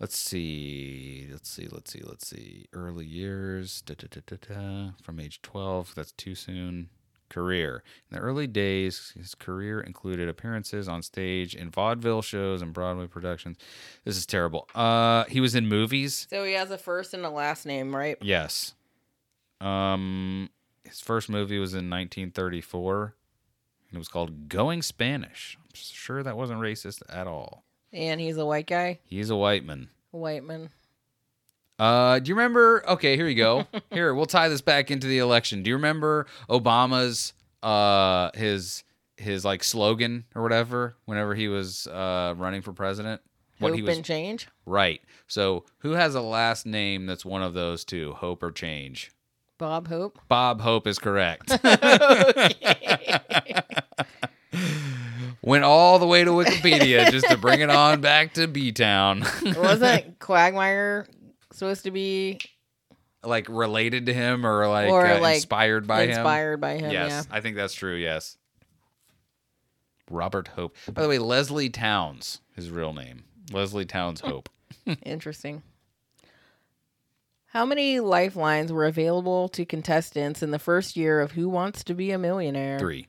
Let's 0.00 0.18
see. 0.18 1.28
Let's 1.30 1.48
see. 1.48 1.68
Let's 1.70 1.92
see. 1.92 2.02
Let's 2.04 2.26
see. 2.26 2.66
Early 2.72 3.06
years. 3.06 3.82
Da, 3.82 3.94
da, 3.96 4.08
da, 4.10 4.20
da, 4.26 4.36
da, 4.54 4.90
from 5.02 5.20
age 5.20 5.40
12. 5.42 5.94
That's 5.94 6.12
too 6.12 6.34
soon. 6.34 6.88
Career. 7.32 7.82
In 8.10 8.16
the 8.16 8.20
early 8.22 8.46
days, 8.46 9.14
his 9.16 9.34
career 9.34 9.80
included 9.80 10.28
appearances 10.28 10.86
on 10.86 11.00
stage 11.02 11.54
in 11.54 11.70
vaudeville 11.70 12.20
shows 12.20 12.60
and 12.60 12.74
Broadway 12.74 13.06
productions. 13.06 13.56
This 14.04 14.18
is 14.18 14.26
terrible. 14.26 14.68
Uh, 14.74 15.24
he 15.24 15.40
was 15.40 15.54
in 15.54 15.66
movies. 15.66 16.26
So 16.28 16.44
he 16.44 16.52
has 16.52 16.70
a 16.70 16.76
first 16.76 17.14
and 17.14 17.24
a 17.24 17.30
last 17.30 17.64
name, 17.64 17.96
right? 17.96 18.18
Yes. 18.20 18.74
Um, 19.62 20.50
his 20.84 21.00
first 21.00 21.30
movie 21.30 21.58
was 21.58 21.72
in 21.72 21.88
1934, 21.88 23.14
and 23.88 23.94
it 23.96 23.98
was 23.98 24.08
called 24.08 24.48
Going 24.50 24.82
Spanish. 24.82 25.56
I'm 25.62 25.70
sure 25.72 26.22
that 26.22 26.36
wasn't 26.36 26.60
racist 26.60 27.00
at 27.08 27.26
all. 27.26 27.64
And 27.94 28.20
he's 28.20 28.36
a 28.36 28.44
white 28.46 28.66
guy, 28.66 28.98
He's 29.04 29.30
a 29.30 29.36
white 29.36 29.64
man. 29.64 29.88
white 30.10 30.44
man. 30.44 30.68
Uh, 31.78 32.18
do 32.18 32.28
you 32.28 32.34
remember? 32.34 32.84
Okay, 32.88 33.16
here 33.16 33.28
you 33.28 33.34
go. 33.34 33.66
here, 33.90 34.14
we'll 34.14 34.26
tie 34.26 34.48
this 34.48 34.60
back 34.60 34.90
into 34.90 35.06
the 35.06 35.18
election. 35.18 35.62
Do 35.62 35.70
you 35.70 35.76
remember 35.76 36.26
Obama's 36.48 37.32
uh 37.62 38.30
his 38.34 38.82
his 39.16 39.44
like 39.44 39.62
slogan 39.62 40.24
or 40.34 40.42
whatever 40.42 40.96
whenever 41.04 41.34
he 41.34 41.48
was 41.48 41.86
uh 41.86 42.34
running 42.36 42.62
for 42.62 42.72
president? 42.72 43.20
Hope 43.60 43.74
he 43.74 43.82
was 43.82 43.96
and 43.96 44.04
change. 44.04 44.48
right. 44.66 45.00
So, 45.28 45.64
who 45.78 45.92
has 45.92 46.16
a 46.16 46.20
last 46.20 46.66
name 46.66 47.06
that's 47.06 47.24
one 47.24 47.42
of 47.42 47.54
those 47.54 47.84
two, 47.84 48.12
Hope 48.14 48.42
or 48.42 48.50
Change? 48.50 49.12
Bob 49.56 49.86
Hope. 49.86 50.18
Bob 50.28 50.60
Hope 50.60 50.88
is 50.88 50.98
correct. 50.98 51.50
Went 55.42 55.64
all 55.64 55.98
the 55.98 56.06
way 56.06 56.24
to 56.24 56.30
Wikipedia 56.30 57.10
just 57.10 57.28
to 57.28 57.36
bring 57.36 57.60
it 57.60 57.70
on 57.70 58.00
back 58.00 58.34
to 58.34 58.46
B 58.46 58.72
Town. 58.72 59.24
Wasn't 59.56 60.18
Quagmire 60.18 61.06
supposed 61.52 61.84
to 61.84 61.90
be 61.90 62.38
like 63.24 63.48
related 63.48 64.06
to 64.06 64.14
him 64.14 64.44
or 64.44 64.66
like, 64.68 64.90
Or, 64.90 65.06
uh, 65.06 65.20
like, 65.20 65.36
inspired 65.36 65.86
by 65.86 66.02
him. 66.04 66.10
inspired 66.10 66.60
by 66.60 66.78
him? 66.78 66.90
yes, 66.90 67.26
I 67.30 67.40
think 67.40 67.56
that's 67.56 67.74
true. 67.74 67.94
Yes. 67.94 68.36
Robert 70.10 70.48
Hope. 70.48 70.76
By 70.92 71.02
the 71.02 71.08
way, 71.08 71.18
Leslie 71.18 71.70
Towns, 71.70 72.40
his 72.54 72.68
real 72.70 72.92
name. 72.92 73.24
Leslie 73.52 73.86
Towns 73.86 74.20
Hope. 74.20 74.48
Interesting. 75.04 75.62
How 77.46 77.64
many 77.66 78.00
lifelines 78.00 78.72
were 78.72 78.86
available 78.86 79.48
to 79.50 79.64
contestants 79.64 80.42
in 80.42 80.50
the 80.50 80.58
first 80.58 80.96
year 80.96 81.20
of 81.20 81.32
Who 81.32 81.48
Wants 81.48 81.84
to 81.84 81.94
Be 81.94 82.10
a 82.10 82.18
Millionaire? 82.18 82.78
Three. 82.78 83.08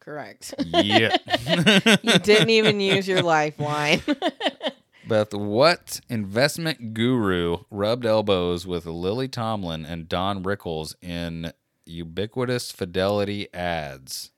Correct. 0.00 0.54
Yeah. 0.66 1.16
you 2.02 2.18
didn't 2.18 2.50
even 2.50 2.78
use 2.80 3.08
your 3.08 3.22
lifeline. 3.24 4.02
Beth, 5.06 5.34
what 5.34 6.00
investment 6.08 6.94
guru 6.94 7.58
rubbed 7.70 8.06
elbows 8.06 8.66
with 8.66 8.86
Lily 8.86 9.28
Tomlin 9.28 9.84
and 9.84 10.08
Don 10.08 10.42
Rickles 10.42 10.94
in 11.02 11.52
ubiquitous 11.84 12.72
fidelity 12.72 13.52
ads? 13.52 14.30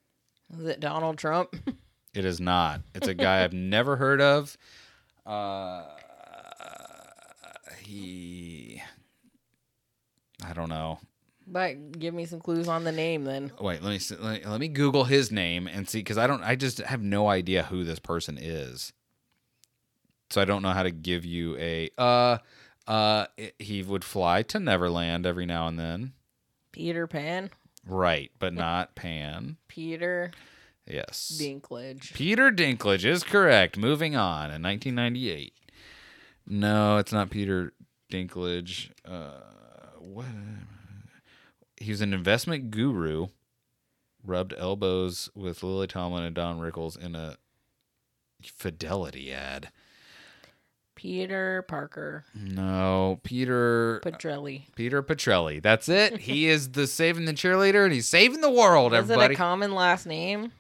Is 0.59 0.67
it 0.67 0.81
Donald 0.81 1.19
Trump? 1.19 1.55
It 2.15 2.25
is 2.25 2.41
not. 2.41 2.81
It's 2.95 3.07
a 3.09 3.15
guy 3.15 3.45
I've 3.45 3.53
never 3.53 3.97
heard 3.97 4.21
of. 4.21 4.57
Uh, 5.25 5.85
he, 7.83 8.83
I 10.45 10.53
don't 10.53 10.69
know. 10.69 10.99
But 11.47 11.99
give 11.99 12.13
me 12.13 12.27
some 12.27 12.41
clues 12.41 12.67
on 12.67 12.83
the 12.83 12.91
name 12.91 13.23
then. 13.25 13.53
Wait, 13.61 13.81
let 13.83 13.91
me 13.91 13.99
see- 14.01 14.17
let 14.17 14.43
me, 14.45 14.51
let 14.51 14.59
me 14.61 14.67
Google 14.69 15.05
his 15.05 15.31
name 15.31 15.69
and 15.69 15.89
see 15.89 16.01
because 16.01 16.19
I 16.19 16.27
don't. 16.27 16.43
I 16.43 16.57
just 16.57 16.79
have 16.79 17.03
no 17.03 17.29
idea 17.29 17.63
who 17.65 17.85
this 17.85 18.01
person 18.01 18.37
is. 18.41 18.93
So 20.31 20.41
I 20.41 20.45
don't 20.45 20.63
know 20.63 20.71
how 20.73 20.83
to 20.83 20.91
give 20.91 21.25
you 21.25 21.57
a. 21.59 21.91
Uh, 21.97 22.39
uh, 22.87 23.27
he 23.59 23.83
would 23.83 24.05
fly 24.05 24.43
to 24.43 24.61
Neverland 24.61 25.27
every 25.27 25.47
now 25.47 25.67
and 25.67 25.79
then. 25.79 26.13
Peter 26.73 27.07
Pan? 27.07 27.51
Right, 27.87 28.31
but 28.39 28.53
not 28.53 28.95
Pan. 28.95 29.57
Peter 29.69 30.33
Yes. 30.87 31.37
Dinklage. 31.41 32.15
Peter 32.15 32.51
Dinklage 32.53 33.05
is 33.05 33.25
correct. 33.25 33.77
Moving 33.77 34.15
on 34.15 34.51
in 34.53 34.63
1998. 34.63 35.53
No, 36.47 36.99
it's 36.99 37.13
not 37.13 37.31
Peter 37.31 37.73
Dinklage. 38.11 38.91
Uh, 39.05 39.41
what? 39.99 40.27
He 41.77 41.91
was 41.91 42.01
an 42.01 42.15
investment 42.15 42.71
guru. 42.71 43.29
Rubbed 44.25 44.55
elbows 44.57 45.29
with 45.35 45.63
Lily 45.63 45.87
Tomlin 45.87 46.25
and 46.25 46.35
Don 46.35 46.59
Rickles 46.59 46.97
in 46.97 47.15
a 47.15 47.37
fidelity 48.43 49.33
ad. 49.33 49.71
Peter 50.97 51.63
Parker. 51.69 52.25
No, 52.35 53.21
Peter 53.23 54.01
Petrelli. 54.03 54.63
Peter 54.75 55.03
Petrelli. 55.03 55.63
That's 55.63 55.89
it. 55.89 56.19
he 56.19 56.47
is 56.49 56.73
the 56.73 56.89
saving 56.89 57.27
the 57.27 57.33
cheerleader, 57.33 57.85
and 57.85 57.93
he's 57.93 58.09
saving 58.09 58.41
the 58.41 58.51
world. 58.51 58.93
Is 58.93 58.99
everybody. 58.99 59.35
it 59.35 59.37
a 59.37 59.39
common 59.39 59.73
last 59.75 60.07
name? 60.07 60.51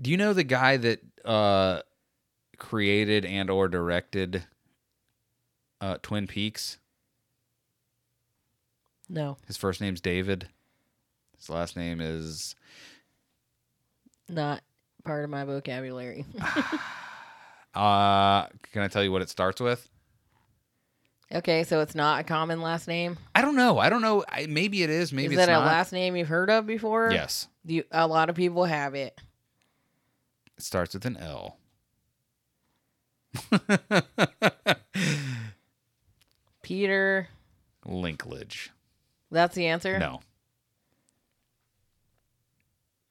Do 0.00 0.10
you 0.10 0.16
know 0.16 0.32
the 0.32 0.44
guy 0.44 0.78
that 0.78 1.00
uh, 1.26 1.80
created 2.56 3.26
and 3.26 3.50
or 3.50 3.68
directed 3.68 4.44
uh, 5.80 5.98
Twin 6.00 6.26
Peaks? 6.26 6.78
No. 9.08 9.36
His 9.46 9.56
first 9.56 9.80
name's 9.80 10.00
David. 10.00 10.48
His 11.36 11.50
last 11.50 11.76
name 11.76 12.00
is 12.00 12.54
Not 14.28 14.62
part 15.04 15.24
of 15.24 15.30
my 15.30 15.44
vocabulary. 15.44 16.24
uh 17.74 18.46
can 18.72 18.82
I 18.82 18.88
tell 18.88 19.02
you 19.04 19.12
what 19.12 19.22
it 19.22 19.28
starts 19.30 19.60
with? 19.60 19.88
okay, 21.32 21.62
so 21.62 21.80
it's 21.80 21.94
not 21.94 22.20
a 22.20 22.24
common 22.24 22.60
last 22.60 22.88
name. 22.88 23.16
I 23.34 23.42
don't 23.42 23.54
know. 23.56 23.78
I 23.78 23.88
don't 23.88 24.02
know. 24.02 24.24
I, 24.28 24.46
maybe 24.46 24.82
it 24.82 24.90
is. 24.90 25.12
Maybe 25.12 25.34
Is 25.34 25.40
it's 25.40 25.46
that 25.46 25.52
a 25.52 25.60
not. 25.60 25.66
last 25.66 25.92
name 25.92 26.16
you've 26.16 26.26
heard 26.28 26.50
of 26.50 26.66
before? 26.66 27.10
Yes. 27.12 27.46
You, 27.64 27.84
a 27.92 28.06
lot 28.08 28.28
of 28.30 28.34
people 28.36 28.64
have 28.64 28.94
it. 28.94 29.16
It 30.56 30.62
starts 30.64 30.94
with 30.94 31.04
an 31.06 31.16
L. 31.18 31.56
Peter. 36.62 37.28
Linklage. 37.86 38.70
That's 39.30 39.54
the 39.54 39.66
answer. 39.66 39.98
No. 39.98 40.20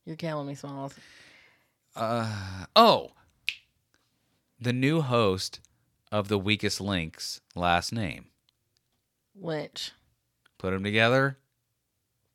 You're 0.05 0.17
killing 0.17 0.47
me, 0.47 0.55
Smalls. 0.55 0.93
Uh, 1.95 2.65
oh. 2.75 3.11
The 4.59 4.73
new 4.73 5.01
host 5.01 5.59
of 6.11 6.27
The 6.27 6.37
Weakest 6.37 6.81
Links 6.81 7.39
last 7.55 7.93
name. 7.93 8.25
Lynch. 9.39 9.91
Put 10.57 10.71
them 10.71 10.83
together. 10.83 11.37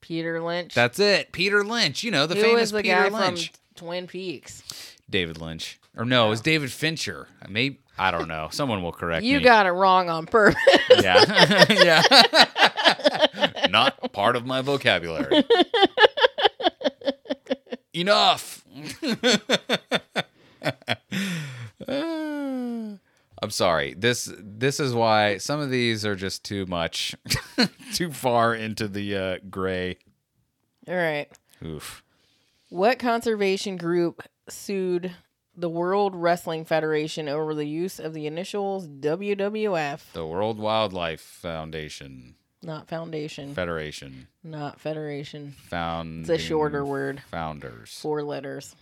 Peter 0.01 0.41
Lynch. 0.43 0.75
That's 0.75 0.99
it. 0.99 1.33
Peter 1.33 1.63
Lynch. 1.65 2.03
You 2.03 2.11
know, 2.11 2.27
the 2.27 2.35
Who 2.35 2.43
famous 2.43 2.71
the 2.71 2.83
Peter 2.83 2.95
guy 2.95 3.09
Lynch. 3.09 3.49
from 3.49 3.59
Twin 3.75 4.07
Peaks? 4.07 4.63
David 5.09 5.41
Lynch. 5.41 5.79
Or 5.97 6.05
no, 6.05 6.27
it 6.27 6.31
was 6.31 6.41
oh. 6.41 6.45
David 6.45 6.73
Fincher. 6.73 7.29
Maybe 7.49 7.79
I 7.97 8.11
don't 8.11 8.27
know. 8.29 8.49
Someone 8.51 8.83
will 8.83 8.93
correct 8.93 9.25
You 9.25 9.35
me. 9.35 9.39
You 9.39 9.45
got 9.45 9.67
it 9.67 9.71
wrong 9.71 10.09
on 10.09 10.27
purpose. 10.27 10.61
yeah. 11.01 11.65
yeah. 11.71 12.03
Not 13.71 14.13
part 14.13 14.37
of 14.37 14.47
my 14.47 14.63
vocabulary. 14.63 15.45
Enough. 17.95 18.65
I'm 23.45 23.51
sorry. 23.51 23.93
This 23.93 24.33
this 24.39 24.81
is 24.81 24.95
why 24.95 25.37
some 25.37 25.61
of 25.61 25.69
these 25.71 26.07
are 26.07 26.17
just 26.17 26.45
too 26.45 26.65
much, 26.65 27.15
too 27.93 28.11
far 28.11 28.55
into 28.55 28.89
the 28.89 29.17
uh, 29.17 29.37
gray. 29.51 29.99
All 30.89 30.97
right. 30.97 31.29
Oof. 31.63 32.03
What 32.71 32.99
conservation 32.99 33.77
group 33.77 34.23
sued 34.49 35.13
the 35.55 35.69
World 35.69 36.15
Wrestling 36.17 36.65
Federation 36.65 37.29
over 37.29 37.55
the 37.55 37.67
use 37.67 38.01
of 38.01 38.15
the 38.15 38.27
initials 38.27 38.89
WWF? 38.89 40.13
The 40.15 40.27
World 40.27 40.59
Wildlife 40.59 41.21
Foundation 41.21 42.37
Not 42.63 42.89
foundation. 42.89 43.55
Federation 43.55 44.29
not 44.43 44.81
federation. 44.81 45.53
found. 45.69 46.23
It's 46.23 46.31
a 46.31 46.39
shorter 46.39 46.83
word. 46.85 47.23
Founders 47.31 47.99
Four 48.01 48.23
letters. 48.23 48.75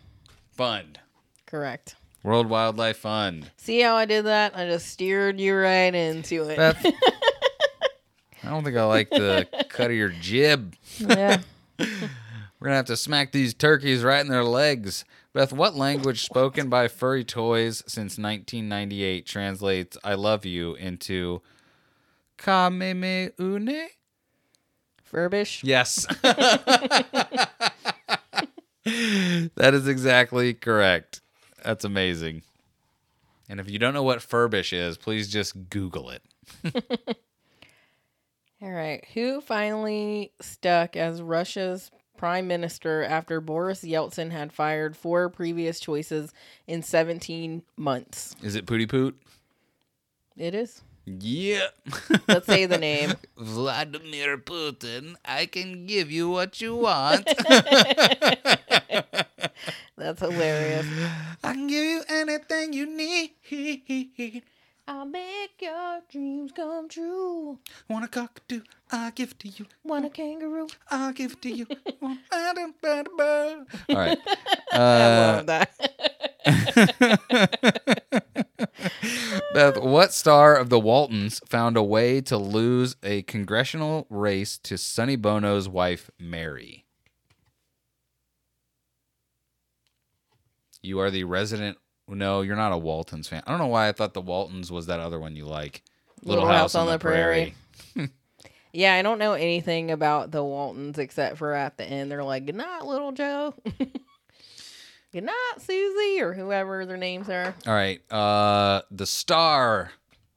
Fund. 0.53 1.01
Correct. 1.47 1.97
World 2.23 2.49
Wildlife 2.49 2.99
Fund. 2.99 3.51
See 3.57 3.81
how 3.81 3.97
I 3.97 4.05
did 4.05 4.27
that? 4.27 4.57
I 4.57 4.67
just 4.67 4.89
steered 4.89 5.41
you 5.41 5.57
right 5.57 5.95
into 5.95 6.49
it. 6.49 6.57
Beth. 6.57 6.85
I 8.45 8.49
don't 8.49 8.65
think 8.65 8.77
I 8.77 8.85
like 8.85 9.11
the 9.11 9.47
cut 9.69 9.91
of 9.91 9.97
your 9.97 10.09
jib. 10.09 10.75
yeah. 10.99 11.41
We're 11.79 12.67
gonna 12.67 12.77
have 12.77 12.87
to 12.87 12.97
smack 12.97 13.33
these 13.33 13.55
turkeys 13.55 14.05
right 14.05 14.21
in 14.21 14.29
their 14.29 14.45
legs. 14.45 15.05
Beth, 15.33 15.53
what 15.53 15.75
language 15.75 16.25
spoken 16.25 16.69
by 16.69 16.87
furry 16.89 17.25
toys 17.25 17.79
since 17.87 18.19
1998 18.19 19.27
translates 19.27 19.97
"I 20.05 20.15
love 20.15 20.45
you" 20.45 20.75
into 20.75 21.43
"Kameme 22.39 23.33
une"? 23.41 23.89
Furbish. 25.13 25.63
Yes. 25.65 26.07
that 28.85 29.75
is 29.75 29.89
exactly 29.89 30.55
correct. 30.55 31.22
That's 31.65 31.85
amazing. 31.85 32.43
And 33.49 33.61
if 33.61 33.71
you 33.71 33.79
don't 33.79 33.95
know 33.95 34.03
what 34.03 34.21
furbish 34.21 34.73
is, 34.73 34.97
please 34.97 35.31
just 35.31 35.71
Google 35.71 36.11
it. 36.11 36.23
All 38.63 38.71
right. 38.71 39.05
Who 39.15 39.41
finally 39.41 40.33
stuck 40.41 40.97
as 40.97 41.21
Russia's 41.21 41.91
prime 42.17 42.47
minister 42.47 43.03
after 43.03 43.41
Boris 43.41 43.83
Yeltsin 43.83 44.31
had 44.31 44.53
fired 44.53 44.97
four 44.97 45.29
previous 45.29 45.81
choices 45.81 46.33
in 46.67 46.83
17 46.83 47.63
months? 47.77 48.37
Is 48.43 48.55
it 48.55 48.67
Pooty 48.67 48.87
Poot? 48.87 49.21
It 50.37 50.55
is. 50.55 50.83
Yeah. 51.05 51.67
Let's 52.29 52.47
say 52.47 52.67
the 52.67 52.79
name. 52.91 53.15
Vladimir 53.37 54.39
Putin, 54.39 55.17
I 55.25 55.47
can 55.47 55.87
give 55.87 56.13
you 56.13 56.31
what 56.31 56.61
you 56.61 56.77
want. 56.77 57.27
That's 60.03 60.21
hilarious. 60.21 60.87
I 61.45 61.53
can 61.55 61.69
give 61.69 61.85
you 61.85 62.03
anything 62.09 62.73
you 62.73 62.87
need. 62.87 64.43
I'll 64.89 65.05
make 65.07 65.53
your 65.61 66.01
dreams 66.11 66.51
come 66.51 66.89
true. 66.89 67.61
Want 67.89 68.05
a 68.05 68.09
cockatoo? 68.09 68.63
I'll 68.91 69.13
give 69.13 69.31
it 69.31 69.39
to 69.41 69.49
you. 69.49 69.67
Want 69.85 70.05
a 70.05 70.11
kangaroo? 70.11 70.67
I'll 70.91 71.13
give 71.13 71.33
it 71.35 71.43
to 71.43 71.51
you. 71.51 71.67
All 72.03 72.17
right. 73.91 74.19
I 74.73 74.77
Uh, 74.77 75.33
love 75.37 75.47
that. 75.47 75.71
Beth, 79.55 79.79
what 79.81 80.13
star 80.13 80.57
of 80.57 80.69
the 80.69 80.81
Waltons 80.81 81.41
found 81.49 81.77
a 81.77 81.83
way 81.83 82.21
to 82.23 82.37
lose 82.37 82.97
a 83.05 83.23
congressional 83.23 84.09
race 84.11 84.59
to 84.65 84.77
Sonny 84.77 85.15
Bono's 85.17 85.69
wife, 85.69 86.11
Mary? 86.19 86.87
You 90.83 90.99
are 91.01 91.11
the 91.11 91.25
resident. 91.25 91.79
No, 92.09 92.43
you're 92.43 92.57
not 92.57 92.73
a 92.73 92.79
Waltons 92.79 93.29
fan. 93.29 93.43
I 93.47 93.51
don't 93.51 93.61
know 93.61 93.67
why 93.69 93.89
I 93.89 93.93
thought 93.93 94.15
the 94.15 94.21
Waltons 94.21 94.71
was 94.71 94.87
that 94.87 95.01
other 95.01 95.19
one 95.21 95.37
you 95.37 95.47
like. 95.47 95.83
Little 96.25 96.47
House 96.47 96.75
on 96.75 96.87
the 96.87 96.99
Prairie. 96.99 97.55
Yeah, 98.75 98.95
I 98.95 99.03
don't 99.03 99.19
know 99.19 99.35
anything 99.35 99.91
about 99.91 100.31
the 100.31 100.43
Waltons 100.43 100.99
except 100.99 101.37
for 101.37 101.53
at 101.53 101.77
the 101.77 101.85
end 101.85 102.11
they're 102.11 102.25
like, 102.25 102.47
"Good 102.47 102.55
night, 102.55 102.87
little 102.87 103.13
Joe." 103.13 103.55
Good 105.13 105.25
night, 105.25 105.55
Susie, 105.59 106.23
or 106.23 106.33
whoever 106.33 106.87
their 106.87 106.97
names 106.97 107.29
are. 107.29 107.55
All 107.67 107.75
right. 107.75 108.01
Uh, 108.11 108.81
the 108.91 109.05
star, 109.05 109.93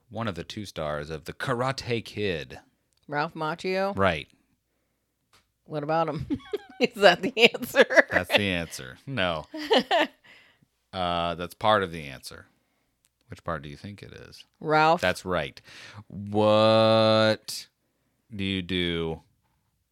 one 0.09 0.27
of 0.27 0.35
the 0.35 0.43
two 0.43 0.65
stars 0.65 1.09
of 1.09 1.23
the 1.23 1.31
Karate 1.31 2.03
Kid. 2.03 2.59
Ralph 3.07 3.35
Macchio. 3.35 3.97
Right. 3.97 4.27
What 5.63 5.83
about 5.83 6.09
him? 6.09 6.27
Is 6.81 6.95
that 6.95 7.21
the 7.21 7.33
answer? 7.53 7.85
That's 8.11 8.35
the 8.35 8.49
answer. 8.49 8.97
No. 9.07 9.45
Uh, 10.95 11.35
that's 11.35 11.53
part 11.53 11.83
of 11.83 11.91
the 11.91 12.05
answer. 12.05 12.45
Which 13.29 13.43
part 13.43 13.61
do 13.63 13.69
you 13.69 13.75
think 13.75 14.01
it 14.01 14.13
is? 14.13 14.45
Ralph. 14.61 15.01
That's 15.01 15.25
right. 15.25 15.59
What 16.07 17.67
do 18.33 18.45
you 18.45 18.61
do 18.61 19.21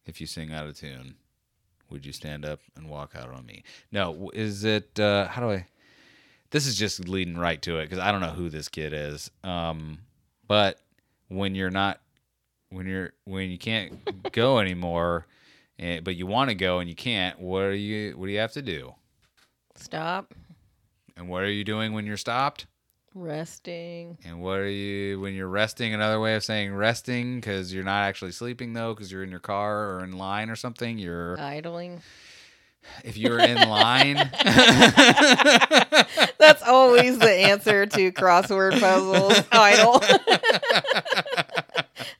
if 0.06 0.18
you 0.18 0.26
sing 0.26 0.50
out 0.50 0.66
of 0.66 0.78
tune? 0.78 1.16
Would 1.90 2.06
you 2.06 2.12
stand 2.12 2.46
up 2.46 2.60
and 2.74 2.88
walk 2.88 3.14
out 3.14 3.28
on 3.28 3.44
me? 3.44 3.64
No. 3.92 4.30
Is 4.32 4.64
it? 4.64 4.98
Uh, 4.98 5.28
how 5.28 5.42
do 5.42 5.50
I? 5.50 5.66
This 6.50 6.66
is 6.66 6.78
just 6.78 7.06
leading 7.06 7.36
right 7.36 7.60
to 7.62 7.78
it 7.78 7.90
because 7.90 7.98
I 7.98 8.10
don't 8.10 8.22
know 8.22 8.28
who 8.28 8.48
this 8.48 8.68
kid 8.68 8.94
is. 8.94 9.30
Um, 9.42 9.98
but 10.48 10.80
when 11.28 11.54
you're 11.54 11.70
not, 11.70 12.00
when 12.70 12.86
you're 12.86 13.12
when 13.24 13.50
you 13.50 13.58
can't 13.58 14.32
go 14.32 14.58
anymore, 14.58 15.26
and, 15.78 16.02
but 16.02 16.16
you 16.16 16.26
want 16.26 16.48
to 16.48 16.54
go 16.54 16.78
and 16.78 16.88
you 16.88 16.96
can't, 16.96 17.38
what 17.40 17.62
are 17.62 17.74
you? 17.74 18.16
What 18.16 18.26
do 18.26 18.32
you 18.32 18.38
have 18.38 18.52
to 18.52 18.62
do? 18.62 18.94
Stop. 19.76 20.32
And 21.16 21.28
what 21.28 21.42
are 21.42 21.50
you 21.50 21.64
doing 21.64 21.92
when 21.92 22.06
you're 22.06 22.16
stopped? 22.16 22.66
Resting. 23.14 24.18
And 24.24 24.40
what 24.40 24.58
are 24.58 24.68
you 24.68 25.20
when 25.20 25.34
you're 25.34 25.46
resting? 25.48 25.94
Another 25.94 26.18
way 26.18 26.34
of 26.34 26.42
saying 26.42 26.74
resting 26.74 27.36
because 27.36 27.72
you're 27.72 27.84
not 27.84 28.02
actually 28.02 28.32
sleeping 28.32 28.72
though, 28.72 28.92
because 28.92 29.12
you're 29.12 29.22
in 29.22 29.30
your 29.30 29.38
car 29.38 29.90
or 29.90 30.02
in 30.02 30.18
line 30.18 30.50
or 30.50 30.56
something. 30.56 30.98
You're 30.98 31.38
Idling. 31.38 32.02
if 33.04 33.16
you're 33.16 33.38
in 33.38 33.68
line. 33.68 34.16
That's 36.38 36.62
always 36.66 37.18
the 37.20 37.30
answer 37.30 37.86
to 37.86 38.10
crossword 38.12 38.80
puzzles. 38.80 39.40
Idle. 39.52 40.02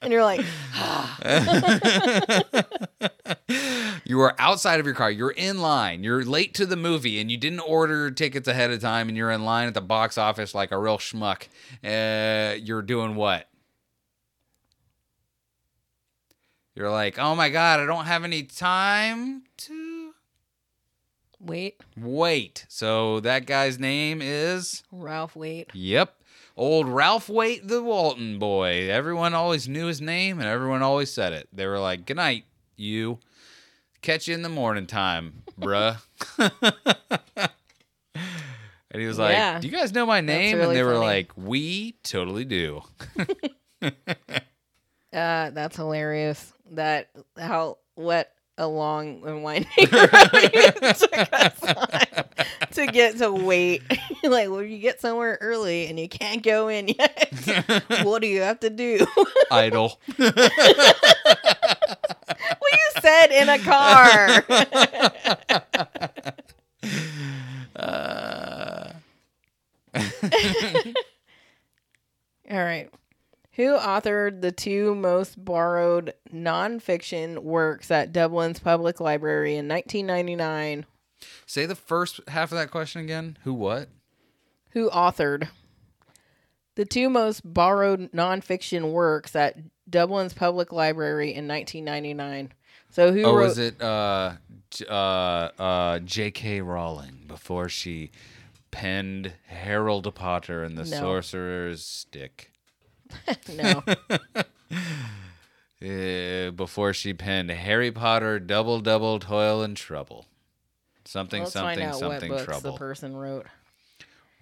and 0.05 0.13
you're 0.13 0.23
like, 0.23 0.39
you 4.05 4.21
are 4.21 4.35
outside 4.37 4.79
of 4.79 4.85
your 4.85 4.95
car. 4.95 5.09
You're 5.09 5.31
in 5.31 5.59
line. 5.59 6.03
You're 6.03 6.23
late 6.23 6.53
to 6.55 6.65
the 6.65 6.75
movie, 6.75 7.19
and 7.19 7.31
you 7.31 7.37
didn't 7.37 7.61
order 7.61 8.11
tickets 8.11 8.47
ahead 8.47 8.71
of 8.71 8.79
time, 8.79 9.09
and 9.09 9.17
you're 9.17 9.31
in 9.31 9.43
line 9.43 9.67
at 9.67 9.73
the 9.73 9.81
box 9.81 10.17
office 10.17 10.53
like 10.53 10.71
a 10.71 10.79
real 10.79 10.97
schmuck. 10.97 11.47
Uh, 11.83 12.55
you're 12.55 12.83
doing 12.83 13.15
what? 13.15 13.49
You're 16.75 16.91
like, 16.91 17.17
oh 17.17 17.35
my 17.35 17.49
god, 17.49 17.79
I 17.79 17.85
don't 17.85 18.05
have 18.05 18.23
any 18.23 18.43
time 18.43 19.43
to 19.57 20.11
wait, 21.39 21.81
wait. 21.97 22.65
So 22.67 23.21
that 23.21 23.45
guy's 23.45 23.79
name 23.79 24.21
is. 24.21 24.83
Ralph, 24.91 25.35
wait. 25.35 25.69
Yep. 25.73 26.13
Old 26.57 26.87
Ralph 26.87 27.27
Waite, 27.27 27.67
the 27.67 27.83
Walton 27.83 28.39
boy. 28.39 28.89
Everyone 28.89 29.33
always 29.33 29.67
knew 29.67 29.87
his 29.87 29.99
name 29.99 30.39
and 30.39 30.47
everyone 30.47 30.81
always 30.81 31.11
said 31.11 31.33
it. 31.33 31.49
They 31.51 31.67
were 31.67 31.79
like, 31.79 32.05
Good 32.05 32.17
night, 32.17 32.45
you. 32.77 33.19
Catch 34.01 34.27
you 34.27 34.35
in 34.35 34.41
the 34.41 34.49
morning 34.49 34.87
time, 34.87 35.43
bruh. 35.59 35.97
and 36.37 36.51
he 39.01 39.05
was 39.05 39.19
like, 39.19 39.33
Yeah. 39.33 39.59
Do 39.59 39.67
you 39.67 39.73
guys 39.73 39.93
know 39.93 40.05
my 40.05 40.21
name? 40.21 40.57
really 40.57 40.69
and 40.69 40.75
they 40.77 40.83
were 40.83 40.97
like, 40.97 41.31
We 41.35 41.93
totally 42.03 42.45
do. 42.45 42.81
Uh, 45.13 45.49
that's 45.51 45.77
hilarious. 45.77 46.51
That 46.71 47.09
how 47.37 47.77
what 47.93 48.33
a 48.57 48.67
long 48.67 49.25
and 49.25 49.43
winding 49.43 49.69
road 49.91 50.09
it 50.33 50.97
took 50.97 51.33
us 51.33 51.63
on 51.63 52.24
to 52.75 52.87
get 52.87 53.17
to 53.17 53.31
wait. 53.31 53.83
like 54.23 54.49
when 54.49 54.69
you 54.69 54.79
get 54.79 55.01
somewhere 55.01 55.37
early 55.41 55.87
and 55.87 55.99
you 55.99 56.07
can't 56.07 56.43
go 56.43 56.67
in 56.67 56.87
yet, 56.87 57.83
what 58.03 58.21
do 58.21 58.27
you 58.27 58.41
have 58.41 58.59
to 58.61 58.69
do? 58.69 59.05
Idle. 59.51 59.99
well, 60.17 60.31
you 62.71 62.91
said 63.01 63.31
in 63.31 63.49
a 63.49 63.59
car. 63.59 64.45
Uh, 67.75 68.93
All 72.49 72.63
right. 72.63 72.89
Who 73.53 73.77
authored 73.77 74.41
the 74.41 74.51
two 74.51 74.95
most 74.95 75.43
borrowed 75.43 76.13
nonfiction 76.33 77.39
works 77.39 77.89
at 77.89 78.11
Dublin's 78.11 78.59
Public 78.59 78.99
Library 78.99 79.55
in 79.55 79.67
1999? 79.67 80.85
Say 81.45 81.65
the 81.65 81.75
first 81.75 82.19
half 82.27 82.51
of 82.51 82.57
that 82.57 82.71
question 82.71 83.01
again. 83.01 83.37
Who 83.43 83.53
what? 83.53 83.89
Who 84.71 84.89
authored 84.89 85.47
the 86.75 86.85
two 86.85 87.09
most 87.09 87.41
borrowed 87.45 88.11
nonfiction 88.11 88.91
works 88.91 89.35
at 89.35 89.57
Dublin's 89.89 90.33
Public 90.33 90.71
Library 90.73 91.33
in 91.33 91.47
1999? 91.47 92.51
So 92.89 93.11
who 93.13 93.23
Oh, 93.23 93.35
wrote? 93.35 93.43
was 93.43 93.57
it 93.57 93.81
uh, 93.81 94.33
uh, 94.89 94.93
uh, 94.93 95.99
J.K. 95.99 96.61
Rowling 96.61 97.23
before 97.27 97.69
she 97.69 98.11
penned 98.71 99.33
Harold 99.47 100.13
Potter 100.15 100.63
and 100.63 100.77
the 100.77 100.83
No. 100.83 100.97
Sorcerer's 100.97 101.85
Stick? 101.85 102.51
No, 103.57 103.83
Uh, 105.81 106.51
before 106.51 106.93
she 106.93 107.13
penned 107.13 107.51
Harry 107.51 107.91
Potter, 107.91 108.39
Double 108.39 108.79
Double 108.79 109.19
Toil 109.19 109.61
and 109.61 109.75
Trouble. 109.77 110.25
Something 111.05 111.43
let's 111.43 111.53
something 111.53 111.79
find 111.79 111.89
out 111.93 111.99
something 111.99 112.31
what 112.31 112.37
books 112.39 112.45
trouble. 112.45 112.71
the 112.73 112.77
person 112.77 113.15
wrote. 113.15 113.45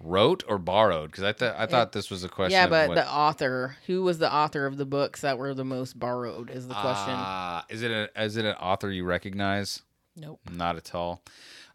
Wrote 0.00 0.44
or 0.48 0.58
borrowed? 0.58 1.10
Because 1.10 1.24
I 1.24 1.32
thought 1.32 1.54
I 1.56 1.66
thought 1.66 1.92
this 1.92 2.10
was 2.10 2.24
a 2.24 2.28
question. 2.28 2.52
Yeah, 2.52 2.64
of 2.64 2.70
but 2.70 2.88
what- 2.88 2.94
the 2.96 3.10
author, 3.10 3.76
who 3.86 4.02
was 4.02 4.18
the 4.18 4.32
author 4.32 4.66
of 4.66 4.76
the 4.76 4.84
books 4.84 5.20
that 5.22 5.38
were 5.38 5.54
the 5.54 5.64
most 5.64 5.98
borrowed, 5.98 6.50
is 6.50 6.66
the 6.66 6.74
question. 6.74 7.14
Ah, 7.16 7.64
is 7.68 7.82
it 7.82 7.90
a, 7.90 8.08
is 8.22 8.36
it 8.36 8.44
an 8.44 8.54
author 8.56 8.90
you 8.90 9.04
recognize? 9.04 9.82
nope. 10.16 10.40
Not 10.52 10.76
at 10.76 10.94
all. 10.94 11.22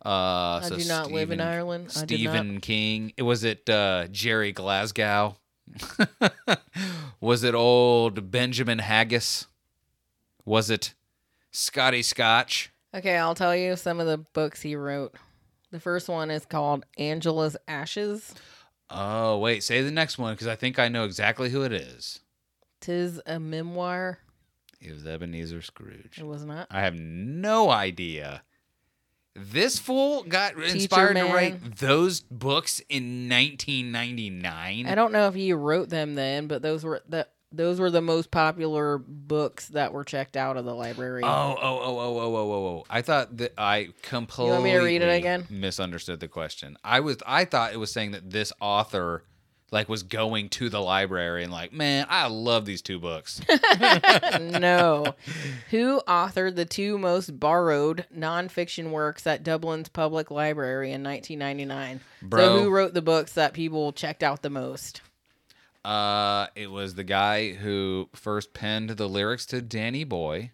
Uh, 0.06 0.60
I 0.64 0.66
so 0.70 0.78
do 0.78 0.86
not 0.86 1.12
live 1.12 1.30
in 1.32 1.40
Stephen- 1.40 1.42
Ireland. 1.42 1.94
I 1.96 2.06
did 2.06 2.24
not. 2.24 2.32
Stephen 2.32 2.62
King. 2.62 3.14
It 3.18 3.24
was 3.24 3.44
it 3.44 3.70
uh, 3.70 4.08
Jerry 4.12 4.52
Glasgow. 4.52 5.38
was 7.20 7.44
it 7.44 7.54
old 7.54 8.32
Benjamin 8.32 8.80
Haggis? 8.80 9.48
Was 10.46 10.70
it 10.70 10.94
Scotty 11.52 12.02
Scotch? 12.02 12.72
Okay, 12.94 13.18
I'll 13.18 13.36
tell 13.36 13.56
you 13.56 13.76
some 13.76 14.00
of 14.00 14.08
the 14.08 14.18
books 14.18 14.62
he 14.62 14.76
wrote. 14.76 15.16
The 15.72 15.80
first 15.80 16.10
one 16.10 16.32
is 16.32 16.46
called 16.46 16.86
Angela's 16.98 17.56
Ashes. 17.68 18.34
Oh 18.90 19.38
wait, 19.38 19.64
say 19.64 19.84
the 19.84 19.92
next 19.92 20.18
one 20.18 20.34
because 20.34 20.48
I 20.48 20.56
think 20.56 20.80
I 20.80 20.88
know 20.88 21.04
exactly 21.04 21.50
who 21.50 21.62
it 21.62 21.72
is. 21.72 22.22
Tis 22.82 23.22
a 23.26 23.40
memoir. 23.40 24.20
It 24.82 24.92
was 24.94 25.06
Ebenezer 25.06 25.62
Scrooge. 25.62 26.18
It 26.18 26.26
was 26.26 26.44
not. 26.46 26.68
I 26.72 26.82
have 26.82 26.96
no 26.96 27.70
idea. 27.70 28.44
This 29.36 29.78
fool 29.78 30.24
got 30.24 30.56
inspired 30.56 31.16
to 31.16 31.26
write 31.26 31.78
those 31.78 32.22
books 32.22 32.82
in 32.90 33.30
1999. 33.30 34.88
I 34.88 34.96
don't 34.96 35.14
know 35.14 35.28
if 35.28 35.36
he 35.36 35.54
wrote 35.54 35.90
them 35.90 36.16
then, 36.16 36.48
but 36.48 36.62
those 36.62 36.84
were 36.84 37.02
the 37.08 37.28
those 37.52 37.80
were 37.80 37.90
the 37.90 38.02
most 38.02 38.30
popular 38.30 38.98
books 39.00 39.70
that 39.70 39.92
were 39.92 40.04
checked 40.04 40.38
out 40.38 40.58
of 40.58 40.66
the 40.66 40.74
library. 40.74 41.24
Oh, 41.24 41.28
oh, 41.28 41.56
oh, 41.62 41.80
oh, 41.82 42.00
oh, 42.00 42.20
oh, 42.20 42.36
oh, 42.36 42.52
oh! 42.52 42.68
oh. 42.80 42.86
I 42.90 43.02
thought 43.02 43.38
that 43.38 43.54
I 43.58 43.90
completely 44.04 44.52
want 44.52 44.64
me 44.64 44.72
to 44.72 44.80
read 44.82 45.02
it 45.02 45.18
again? 45.18 45.48
misunderstood 45.50 46.20
the 46.20 46.28
question. 46.28 46.78
I 46.84 47.00
was, 47.00 47.18
I 47.26 47.46
thought 47.46 47.74
it 47.74 47.78
was 47.78 47.92
saying 47.92 48.12
that 48.12 48.30
this 48.30 48.54
author, 48.62 49.24
like, 49.72 49.90
was 49.90 50.04
going 50.04 50.50
to 50.50 50.70
the 50.70 50.80
library 50.80 51.44
and 51.44 51.52
like, 51.52 51.74
man, 51.74 52.06
I 52.08 52.28
love 52.28 52.66
these 52.66 52.84
two 52.84 53.00
books. 53.00 53.42
no. 54.40 55.16
Who 55.72 56.02
authored 56.08 56.56
the 56.56 56.66
two 56.66 57.00
most 57.00 57.40
borrowed 57.40 58.06
nonfiction 58.16 58.92
works 58.92 59.26
at 59.26 59.44
Dublin's 59.44 59.90
Public 59.90 60.30
Library 60.30 60.92
in 60.92 61.04
1999? 61.04 62.02
Bro. 62.22 62.40
So 62.40 62.64
who 62.64 62.70
wrote 62.70 62.94
the 62.94 63.02
books 63.02 63.34
that 63.34 63.54
people 63.54 63.92
checked 63.92 64.22
out 64.22 64.44
the 64.44 64.52
most? 64.52 65.02
Uh, 65.90 66.46
it 66.56 66.70
was 66.70 66.94
the 66.94 67.04
guy 67.04 67.54
who 67.54 68.10
first 68.14 68.54
penned 68.54 68.92
the 68.92 69.10
lyrics 69.10 69.48
to 69.48 69.60
Danny 69.60 70.04
Boy, 70.04 70.52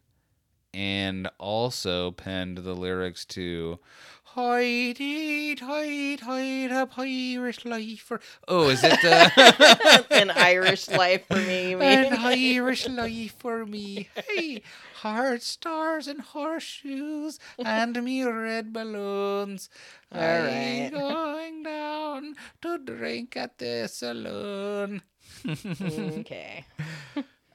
and 0.73 1.29
also 1.37 2.11
penned 2.11 2.59
the 2.59 2.73
lyrics 2.73 3.25
to 3.25 3.79
"Hide 4.23 4.95
it, 4.97 5.59
hide, 5.59 6.21
hide 6.21 6.71
up 6.71 6.97
Irish 6.97 7.65
life." 7.65 7.99
For 7.99 8.21
oh, 8.47 8.69
is 8.69 8.81
it 8.85 9.03
uh, 9.03 10.03
An 10.11 10.31
Irish 10.31 10.87
life 10.87 11.27
for 11.27 11.35
me. 11.35 11.73
an? 11.73 12.13
Irish 12.13 12.87
life 12.87 13.35
for 13.37 13.65
me? 13.65 14.07
Hey, 14.15 14.61
heart 15.03 15.41
stars 15.41 16.07
and 16.07 16.21
horseshoes 16.21 17.39
and 17.59 18.01
me 18.01 18.23
red 18.23 18.71
balloons. 18.71 19.69
All 20.13 20.21
I'm 20.21 20.45
right. 20.45 20.89
going 20.91 21.63
down 21.63 22.35
to 22.61 22.77
drink 22.77 23.35
at 23.35 23.57
the 23.57 23.87
saloon. 23.91 25.01
Okay. 25.47 26.65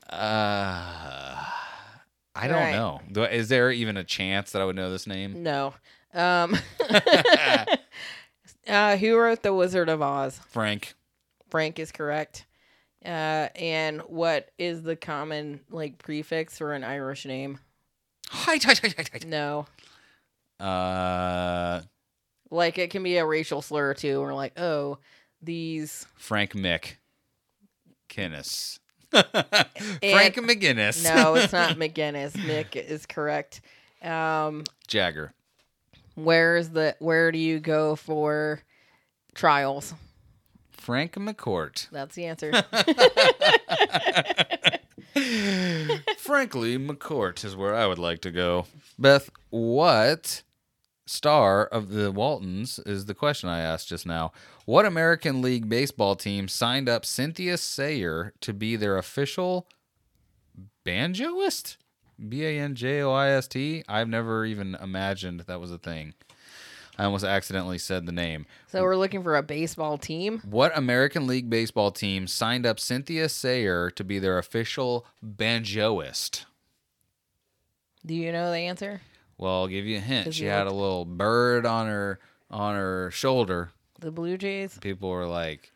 Uh, 0.08 1.44
I 2.34 2.46
don't 2.48 2.52
Right. 2.52 2.72
know. 2.72 3.00
Do- 3.10 3.24
Is 3.24 3.48
there 3.48 3.70
even 3.70 3.96
a 3.96 4.04
chance 4.04 4.52
that 4.52 4.62
I 4.62 4.64
would 4.64 4.76
know 4.76 4.90
this 4.90 5.06
name? 5.06 5.42
No. 5.42 5.74
Um, 6.14 6.56
uh, 8.66 8.96
who 8.96 9.16
wrote 9.16 9.42
The 9.42 9.54
Wizard 9.54 9.88
of 9.88 10.02
Oz? 10.02 10.40
Frank. 10.48 10.94
Frank 11.50 11.78
is 11.78 11.92
correct. 11.92 12.46
Uh, 13.04 13.48
and 13.54 14.00
what 14.02 14.50
is 14.58 14.82
the 14.82 14.96
common 14.96 15.60
like 15.70 15.98
prefix 15.98 16.58
for 16.58 16.72
an 16.74 16.84
Irish 16.84 17.24
name? 17.24 17.58
Hi, 18.30 18.56
hi, 18.62 18.74
hi, 18.74 18.94
hi, 19.12 19.20
No. 19.26 19.66
Uh, 20.58 21.80
Like 22.50 22.78
it 22.78 22.90
can 22.90 23.02
be 23.02 23.16
a 23.16 23.24
racial 23.26 23.62
slur 23.62 23.94
too. 23.94 24.20
Or 24.20 24.34
like, 24.34 24.58
oh, 24.60 24.98
these. 25.40 26.06
Frank 26.16 26.52
Mick. 26.52 26.96
Kinnis. 28.10 28.78
Frank 29.10 30.36
McGinnis. 30.36 31.02
No, 31.02 31.34
it's 31.34 31.52
not 31.52 31.76
McGinnis. 31.78 32.32
Mick 32.32 32.76
is 32.76 33.06
correct. 33.06 33.60
Um, 34.02 34.64
Jagger. 34.86 35.32
where's 36.14 36.68
the? 36.70 36.94
Where 36.98 37.32
do 37.32 37.38
you 37.38 37.58
go 37.60 37.96
for 37.96 38.60
trials? 39.34 39.94
Frank 40.70 41.14
McCourt. 41.14 41.88
That's 41.90 42.14
the 42.14 42.26
answer. 42.26 42.52
Frankly, 46.18 46.78
McCourt 46.78 47.44
is 47.44 47.56
where 47.56 47.74
I 47.74 47.86
would 47.86 47.98
like 47.98 48.20
to 48.22 48.30
go. 48.30 48.66
Beth, 48.98 49.30
what 49.50 50.42
star 51.10 51.66
of 51.66 51.90
the 51.90 52.12
Waltons 52.12 52.78
is 52.80 53.06
the 53.06 53.14
question 53.14 53.48
I 53.48 53.60
asked 53.60 53.88
just 53.88 54.06
now? 54.06 54.32
What 54.64 54.86
American 54.86 55.42
League 55.42 55.68
baseball 55.68 56.14
team 56.14 56.46
signed 56.46 56.88
up 56.88 57.04
Cynthia 57.04 57.56
Sayer 57.56 58.32
to 58.40 58.52
be 58.52 58.76
their 58.76 58.96
official 58.96 59.66
banjoist? 60.86 61.76
B 62.28 62.44
A 62.44 62.60
N 62.60 62.74
J 62.74 63.00
O 63.00 63.12
I 63.12 63.30
S 63.30 63.48
T? 63.48 63.82
I've 63.88 64.08
never 64.08 64.44
even 64.44 64.76
imagined 64.76 65.40
that 65.40 65.60
was 65.60 65.72
a 65.72 65.78
thing. 65.78 66.14
I 66.98 67.04
almost 67.04 67.24
accidentally 67.24 67.78
said 67.78 68.04
the 68.04 68.12
name. 68.12 68.46
so 68.66 68.82
we're 68.82 68.96
looking 68.96 69.22
for 69.22 69.36
a 69.36 69.42
baseball 69.42 69.96
team. 69.96 70.42
What 70.44 70.76
American 70.76 71.26
League 71.26 71.48
baseball 71.48 71.90
team 71.90 72.26
signed 72.26 72.66
up 72.66 72.78
Cynthia 72.78 73.28
Sayer 73.28 73.90
to 73.90 74.04
be 74.04 74.18
their 74.18 74.36
official 74.36 75.06
banjoist? 75.24 76.44
Do 78.04 78.14
you 78.14 78.32
know 78.32 78.50
the 78.50 78.58
answer? 78.58 79.00
Well, 79.40 79.62
I'll 79.62 79.68
give 79.68 79.86
you 79.86 79.96
a 79.96 80.00
hint. 80.00 80.34
She 80.34 80.42
he 80.42 80.48
had 80.50 80.66
a 80.66 80.72
little 80.72 81.06
bird 81.06 81.64
on 81.64 81.86
her 81.86 82.20
on 82.50 82.74
her 82.74 83.10
shoulder. 83.10 83.70
The 83.98 84.10
Blue 84.10 84.36
Jays. 84.36 84.76
People 84.78 85.08
were 85.08 85.26
like, 85.26 85.72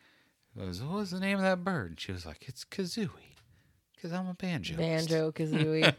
"What 0.52 0.66
was, 0.66 0.82
what 0.82 0.96
was 0.96 1.10
the 1.10 1.18
name 1.18 1.38
of 1.38 1.44
that 1.44 1.64
bird?" 1.64 1.92
And 1.92 2.00
she 2.00 2.12
was 2.12 2.26
like, 2.26 2.44
"It's 2.46 2.62
Kazooie, 2.62 3.08
because 3.94 4.12
I'm 4.12 4.28
a 4.28 4.34
banjo." 4.34 4.76
Banjo 4.76 5.32
Kazooie. 5.36 5.94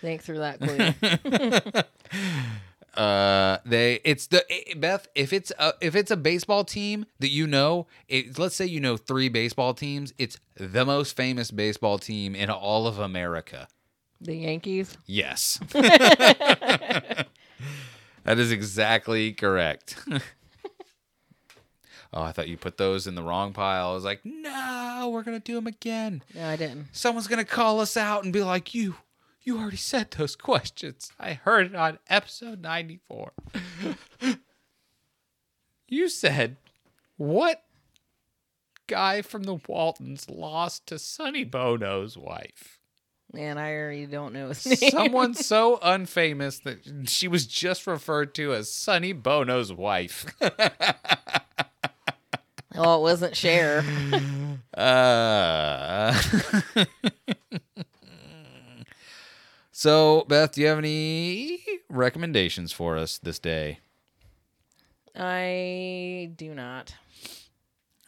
Thanks 0.00 0.24
for 0.24 0.38
that 0.38 0.60
clue. 0.60 1.82
Uh, 2.92 3.58
they 3.64 4.00
it's 4.02 4.26
the 4.26 4.44
eh, 4.50 4.74
Beth. 4.76 5.06
If 5.14 5.32
it's 5.32 5.52
a, 5.60 5.74
if 5.80 5.94
it's 5.94 6.10
a 6.10 6.16
baseball 6.16 6.64
team 6.64 7.06
that 7.20 7.30
you 7.30 7.46
know, 7.46 7.86
it, 8.08 8.36
let's 8.36 8.56
say 8.56 8.66
you 8.66 8.80
know 8.80 8.96
three 8.96 9.28
baseball 9.28 9.74
teams. 9.74 10.12
It's 10.18 10.38
the 10.56 10.84
most 10.84 11.16
famous 11.16 11.52
baseball 11.52 12.00
team 12.00 12.34
in 12.34 12.50
all 12.50 12.88
of 12.88 12.98
America. 12.98 13.68
The 14.20 14.34
Yankees. 14.34 14.96
Yes. 15.06 15.58
that 15.70 17.26
is 18.26 18.52
exactly 18.52 19.32
correct. 19.32 19.96
oh, 22.12 22.22
I 22.22 22.32
thought 22.32 22.48
you 22.48 22.56
put 22.56 22.76
those 22.76 23.06
in 23.06 23.14
the 23.14 23.22
wrong 23.22 23.52
pile. 23.52 23.90
I 23.90 23.94
was 23.94 24.04
like, 24.04 24.20
no, 24.24 25.10
we're 25.12 25.22
going 25.22 25.38
to 25.38 25.44
do 25.44 25.54
them 25.54 25.66
again. 25.66 26.22
No, 26.34 26.46
I 26.46 26.56
didn't. 26.56 26.88
Someone's 26.92 27.28
going 27.28 27.44
to 27.44 27.50
call 27.50 27.80
us 27.80 27.96
out 27.96 28.24
and 28.24 28.32
be 28.32 28.42
like, 28.42 28.74
you, 28.74 28.96
you 29.42 29.58
already 29.58 29.76
said 29.78 30.10
those 30.10 30.36
questions. 30.36 31.12
I 31.18 31.32
heard 31.32 31.66
it 31.66 31.74
on 31.74 31.98
episode 32.08 32.60
94. 32.60 33.32
You 35.88 36.08
said, 36.08 36.56
what 37.16 37.64
guy 38.86 39.22
from 39.22 39.42
the 39.42 39.58
Waltons 39.66 40.28
lost 40.28 40.86
to 40.86 40.98
Sonny 40.98 41.44
Bono's 41.44 42.16
wife? 42.16 42.79
Man, 43.32 43.58
I 43.58 43.74
already 43.74 44.06
don't 44.06 44.32
know 44.32 44.48
his 44.48 44.66
name. 44.66 44.90
Someone 44.90 45.34
so 45.38 45.76
unfamous 45.78 46.60
that 46.64 47.08
she 47.08 47.28
was 47.28 47.46
just 47.46 47.86
referred 47.86 48.34
to 48.34 48.52
as 48.54 48.72
Sonny 48.72 49.12
Bono's 49.12 49.72
wife. 49.72 50.26
well, 50.40 50.50
it 52.98 53.02
wasn't 53.02 53.36
Cher. 53.36 53.84
Uh, 54.72 56.12
so, 59.72 60.24
Beth, 60.28 60.52
do 60.52 60.62
you 60.62 60.68
have 60.68 60.78
any 60.78 61.60
recommendations 61.90 62.72
for 62.72 62.96
us 62.96 63.18
this 63.18 63.38
day? 63.38 63.80
I 65.14 66.30
do 66.36 66.54
not. 66.54 66.94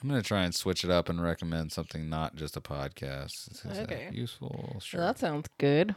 I'm 0.03 0.09
going 0.09 0.21
to 0.21 0.27
try 0.27 0.43
and 0.43 0.55
switch 0.55 0.83
it 0.85 0.91
up 0.91 1.09
and 1.09 1.23
recommend 1.23 1.71
something 1.73 2.09
not 2.09 2.35
just 2.35 2.57
a 2.57 2.61
podcast. 2.61 3.51
Is 3.53 3.61
that 3.65 3.91
Okay. 3.91 4.09
useful? 4.13 4.79
Sure. 4.83 5.01
That 5.01 5.19
sounds 5.19 5.49
good. 5.59 5.95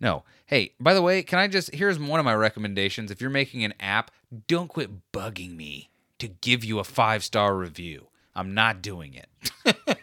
No. 0.00 0.24
Hey, 0.46 0.72
by 0.80 0.94
the 0.94 1.02
way, 1.02 1.22
can 1.22 1.38
I 1.38 1.46
just 1.48 1.74
here's 1.74 1.98
one 1.98 2.18
of 2.18 2.24
my 2.24 2.34
recommendations. 2.34 3.10
If 3.10 3.20
you're 3.20 3.30
making 3.30 3.64
an 3.64 3.74
app, 3.78 4.10
don't 4.48 4.68
quit 4.68 5.12
bugging 5.12 5.56
me 5.56 5.90
to 6.18 6.28
give 6.28 6.64
you 6.64 6.78
a 6.78 6.84
five 6.84 7.22
star 7.22 7.54
review. 7.56 8.08
I'm 8.34 8.54
not 8.54 8.82
doing 8.82 9.14
it. 9.14 9.76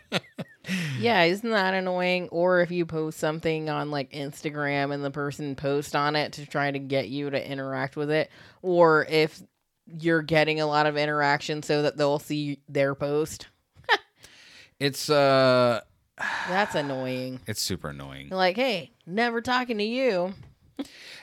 Yeah, 0.99 1.23
isn't 1.23 1.49
that 1.49 1.73
annoying? 1.73 2.27
Or 2.29 2.61
if 2.61 2.69
you 2.69 2.85
post 2.85 3.17
something 3.17 3.69
on 3.71 3.89
like 3.89 4.11
Instagram 4.11 4.93
and 4.93 5.03
the 5.03 5.09
person 5.09 5.55
posts 5.55 5.95
on 5.95 6.15
it 6.15 6.33
to 6.33 6.45
try 6.45 6.69
to 6.69 6.77
get 6.77 7.09
you 7.09 7.27
to 7.31 7.51
interact 7.51 7.95
with 7.95 8.11
it, 8.11 8.29
or 8.61 9.07
if 9.09 9.41
you're 9.99 10.21
getting 10.21 10.59
a 10.59 10.65
lot 10.65 10.85
of 10.85 10.97
interaction 10.97 11.63
so 11.63 11.81
that 11.83 11.97
they'll 11.97 12.19
see 12.19 12.59
their 12.67 12.95
post. 12.95 13.47
It's 14.79 15.09
uh 15.09 15.81
That's 16.47 16.75
annoying. 16.75 17.41
it's 17.47 17.61
super 17.61 17.89
annoying. 17.89 18.29
Like, 18.29 18.55
hey, 18.55 18.91
never 19.05 19.41
talking 19.41 19.77
to 19.77 19.83
you. 19.83 20.33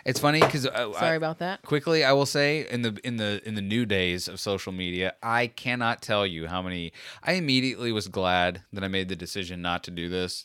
It's 0.04 0.20
funny 0.20 0.40
cuz 0.40 0.66
uh, 0.66 0.92
Sorry 0.92 1.12
I, 1.12 1.14
about 1.14 1.38
that. 1.38 1.62
quickly 1.62 2.04
I 2.04 2.12
will 2.12 2.26
say 2.26 2.68
in 2.68 2.82
the 2.82 2.98
in 3.02 3.16
the 3.16 3.40
in 3.46 3.54
the 3.54 3.62
new 3.62 3.86
days 3.86 4.28
of 4.28 4.38
social 4.38 4.72
media, 4.72 5.14
I 5.22 5.46
cannot 5.46 6.02
tell 6.02 6.26
you 6.26 6.46
how 6.48 6.60
many 6.60 6.92
I 7.22 7.32
immediately 7.32 7.92
was 7.92 8.08
glad 8.08 8.62
that 8.74 8.84
I 8.84 8.88
made 8.88 9.08
the 9.08 9.16
decision 9.16 9.62
not 9.62 9.82
to 9.84 9.90
do 9.90 10.10
this. 10.10 10.44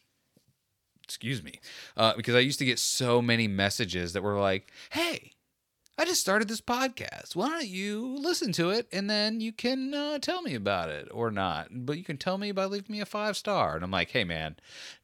Excuse 1.03 1.43
me. 1.43 1.60
Uh, 1.98 2.14
because 2.15 2.35
I 2.35 2.39
used 2.39 2.60
to 2.60 2.65
get 2.65 2.80
so 2.80 3.22
many 3.22 3.49
messages 3.49 4.14
that 4.14 4.23
were 4.23 4.39
like, 4.39 4.72
"Hey, 4.91 5.31
I 6.02 6.06
just 6.06 6.22
started 6.22 6.48
this 6.48 6.61
podcast. 6.61 7.36
Why 7.36 7.48
don't 7.49 7.68
you 7.68 8.15
listen 8.18 8.52
to 8.53 8.72
it 8.72 8.88
and 8.91 9.07
then 9.07 9.40
you 9.40 9.52
can 9.53 9.94
uh, 9.94 10.18
tell 10.18 10.41
me 10.41 10.56
about 10.56 10.90
it 10.90 11.07
or 11.11 11.30
not? 11.30 11.68
But 11.69 11.99
you 11.99 12.03
can 12.03 12.18
tell 12.18 12.40
me 12.40 12.52
by 12.52 12.65
leaving 12.65 12.91
me 12.91 13.02
a 13.02 13.06
five 13.06 13.38
star." 13.38 13.76
And 13.76 13.84
I'm 13.84 13.91
like, 13.91 14.10
"Hey, 14.10 14.23
man, 14.23 14.56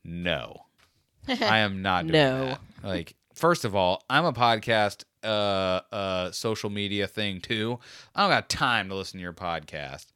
no, 0.04 0.66
I 1.28 1.60
am 1.60 1.84
not 1.84 2.08
doing 2.08 2.14
No. 2.14 2.46
that. 2.46 2.60
Like, 2.84 3.14
first 3.36 3.64
of 3.64 3.76
all, 3.76 4.04
I'm 4.10 4.26
a 4.26 4.34
podcast, 4.34 5.04
uh, 5.24 5.82
uh, 5.94 6.32
social 6.32 6.72
media 6.72 7.06
thing 7.06 7.42
too. 7.42 7.78
I 8.16 8.22
don't 8.24 8.32
got 8.32 8.50
time 8.50 8.90
to 8.90 8.96
listen 8.96 9.20
to 9.20 9.24
your 9.24 9.34
podcast. 9.34 10.08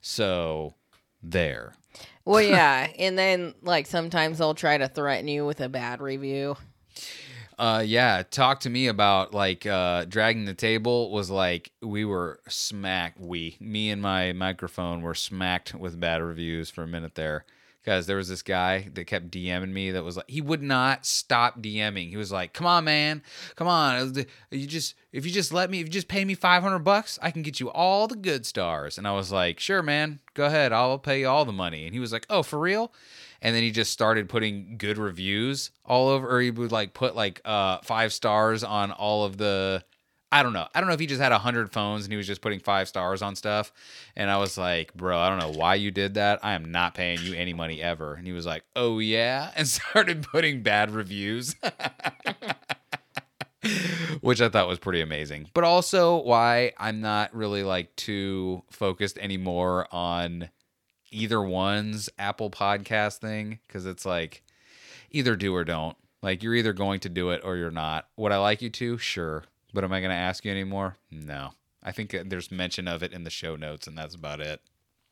So, 0.00 0.74
there. 1.24 1.74
Well, 2.24 2.40
yeah, 2.56 2.86
and 3.00 3.18
then 3.18 3.54
like 3.62 3.86
sometimes 3.88 4.38
they'll 4.38 4.54
try 4.54 4.78
to 4.78 4.86
threaten 4.86 5.26
you 5.26 5.44
with 5.44 5.60
a 5.60 5.68
bad 5.68 6.00
review. 6.00 6.56
Uh, 7.60 7.84
yeah. 7.86 8.22
Talk 8.30 8.60
to 8.60 8.70
me 8.70 8.86
about 8.86 9.34
like 9.34 9.66
uh, 9.66 10.06
dragging 10.06 10.46
the 10.46 10.54
table 10.54 11.10
was 11.10 11.28
like 11.28 11.72
we 11.82 12.06
were 12.06 12.40
smacked. 12.48 13.20
We, 13.20 13.58
me 13.60 13.90
and 13.90 14.00
my 14.00 14.32
microphone 14.32 15.02
were 15.02 15.14
smacked 15.14 15.74
with 15.74 16.00
bad 16.00 16.22
reviews 16.22 16.70
for 16.70 16.82
a 16.82 16.86
minute 16.86 17.16
there. 17.16 17.44
Because 17.84 18.06
there 18.06 18.16
was 18.16 18.28
this 18.28 18.42
guy 18.42 18.88
that 18.94 19.04
kept 19.06 19.30
DMing 19.30 19.72
me 19.72 19.90
that 19.90 20.04
was 20.04 20.16
like 20.16 20.28
he 20.28 20.40
would 20.40 20.62
not 20.62 21.04
stop 21.04 21.60
DMing. 21.60 22.10
He 22.10 22.16
was 22.16 22.30
like, 22.30 22.52
"Come 22.52 22.66
on, 22.66 22.84
man, 22.84 23.22
come 23.56 23.68
on! 23.68 24.14
You 24.50 24.66
just 24.66 24.94
if 25.12 25.24
you 25.24 25.32
just 25.32 25.50
let 25.50 25.70
me, 25.70 25.80
if 25.80 25.86
you 25.86 25.90
just 25.90 26.08
pay 26.08 26.24
me 26.26 26.34
five 26.34 26.62
hundred 26.62 26.80
bucks, 26.80 27.18
I 27.22 27.30
can 27.30 27.40
get 27.40 27.58
you 27.58 27.70
all 27.70 28.06
the 28.06 28.16
good 28.16 28.44
stars." 28.44 28.98
And 28.98 29.08
I 29.08 29.12
was 29.12 29.32
like, 29.32 29.60
"Sure, 29.60 29.82
man, 29.82 30.20
go 30.34 30.44
ahead. 30.44 30.72
I'll 30.72 30.98
pay 30.98 31.20
you 31.20 31.28
all 31.28 31.46
the 31.46 31.52
money." 31.52 31.86
And 31.86 31.94
he 31.94 32.00
was 32.00 32.12
like, 32.12 32.26
"Oh, 32.28 32.42
for 32.42 32.58
real?" 32.58 32.92
And 33.42 33.54
then 33.54 33.62
he 33.62 33.70
just 33.70 33.92
started 33.92 34.28
putting 34.28 34.76
good 34.76 34.98
reviews 34.98 35.70
all 35.84 36.08
over 36.08 36.28
or 36.28 36.40
he 36.40 36.50
would 36.50 36.72
like 36.72 36.94
put 36.94 37.14
like 37.16 37.40
uh 37.44 37.78
five 37.82 38.12
stars 38.12 38.62
on 38.64 38.92
all 38.92 39.24
of 39.24 39.36
the 39.36 39.82
I 40.32 40.44
don't 40.44 40.52
know. 40.52 40.68
I 40.72 40.80
don't 40.80 40.86
know 40.86 40.94
if 40.94 41.00
he 41.00 41.06
just 41.06 41.20
had 41.20 41.32
a 41.32 41.38
hundred 41.38 41.72
phones 41.72 42.04
and 42.04 42.12
he 42.12 42.16
was 42.16 42.26
just 42.26 42.40
putting 42.40 42.60
five 42.60 42.86
stars 42.86 43.20
on 43.20 43.34
stuff. 43.34 43.72
And 44.14 44.30
I 44.30 44.36
was 44.36 44.56
like, 44.56 44.94
bro, 44.94 45.18
I 45.18 45.28
don't 45.28 45.40
know 45.40 45.58
why 45.58 45.74
you 45.74 45.90
did 45.90 46.14
that. 46.14 46.38
I 46.44 46.52
am 46.52 46.70
not 46.70 46.94
paying 46.94 47.18
you 47.20 47.34
any 47.34 47.52
money 47.52 47.82
ever. 47.82 48.14
And 48.14 48.24
he 48.26 48.32
was 48.32 48.46
like, 48.46 48.62
oh 48.76 49.00
yeah, 49.00 49.50
and 49.56 49.66
started 49.66 50.22
putting 50.22 50.62
bad 50.62 50.92
reviews. 50.92 51.56
Which 54.20 54.40
I 54.40 54.48
thought 54.48 54.68
was 54.68 54.78
pretty 54.78 55.00
amazing. 55.00 55.50
But 55.52 55.64
also 55.64 56.22
why 56.22 56.72
I'm 56.78 57.00
not 57.00 57.34
really 57.34 57.64
like 57.64 57.94
too 57.96 58.62
focused 58.70 59.18
anymore 59.18 59.86
on 59.90 60.48
either 61.10 61.42
one's 61.42 62.08
Apple 62.18 62.50
podcast 62.50 63.18
thing 63.18 63.58
because 63.66 63.86
it's 63.86 64.06
like 64.06 64.42
either 65.10 65.36
do 65.36 65.54
or 65.54 65.64
don't. 65.64 65.96
Like 66.22 66.42
you're 66.42 66.54
either 66.54 66.72
going 66.72 67.00
to 67.00 67.08
do 67.08 67.30
it 67.30 67.40
or 67.44 67.56
you're 67.56 67.70
not. 67.70 68.06
Would 68.16 68.32
I 68.32 68.38
like 68.38 68.62
you 68.62 68.70
to? 68.70 68.98
Sure. 68.98 69.44
But 69.72 69.84
am 69.84 69.92
I 69.92 70.00
going 70.00 70.10
to 70.10 70.16
ask 70.16 70.44
you 70.44 70.50
anymore? 70.50 70.96
No. 71.10 71.50
I 71.82 71.92
think 71.92 72.14
there's 72.26 72.50
mention 72.50 72.86
of 72.88 73.02
it 73.02 73.12
in 73.12 73.24
the 73.24 73.30
show 73.30 73.56
notes 73.56 73.86
and 73.86 73.96
that's 73.96 74.14
about 74.14 74.40
it. 74.40 74.60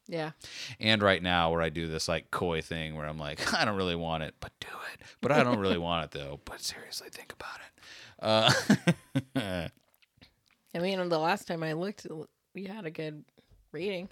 Yeah. 0.06 0.32
And 0.80 1.02
right 1.02 1.22
now 1.22 1.50
where 1.50 1.62
I 1.62 1.68
do 1.68 1.86
this 1.86 2.08
like 2.08 2.30
coy 2.30 2.60
thing 2.60 2.94
where 2.96 3.06
I'm 3.06 3.18
like, 3.18 3.54
I 3.58 3.64
don't 3.64 3.76
really 3.76 3.96
want 3.96 4.22
it, 4.22 4.34
but 4.40 4.52
do 4.60 4.68
it. 4.92 5.00
But 5.20 5.32
I 5.32 5.42
don't 5.42 5.58
really 5.58 5.78
want 5.78 6.04
it 6.04 6.10
though. 6.18 6.40
But 6.44 6.60
seriously, 6.60 7.08
think 7.10 7.32
about 7.32 7.60
it. 7.60 9.34
Uh, 9.36 9.68
I 10.74 10.78
mean, 10.78 11.08
the 11.08 11.18
last 11.18 11.46
time 11.46 11.62
I 11.62 11.72
looked, 11.72 12.06
we 12.54 12.64
had 12.64 12.84
a 12.84 12.90
good 12.90 13.24
rating. 13.72 14.08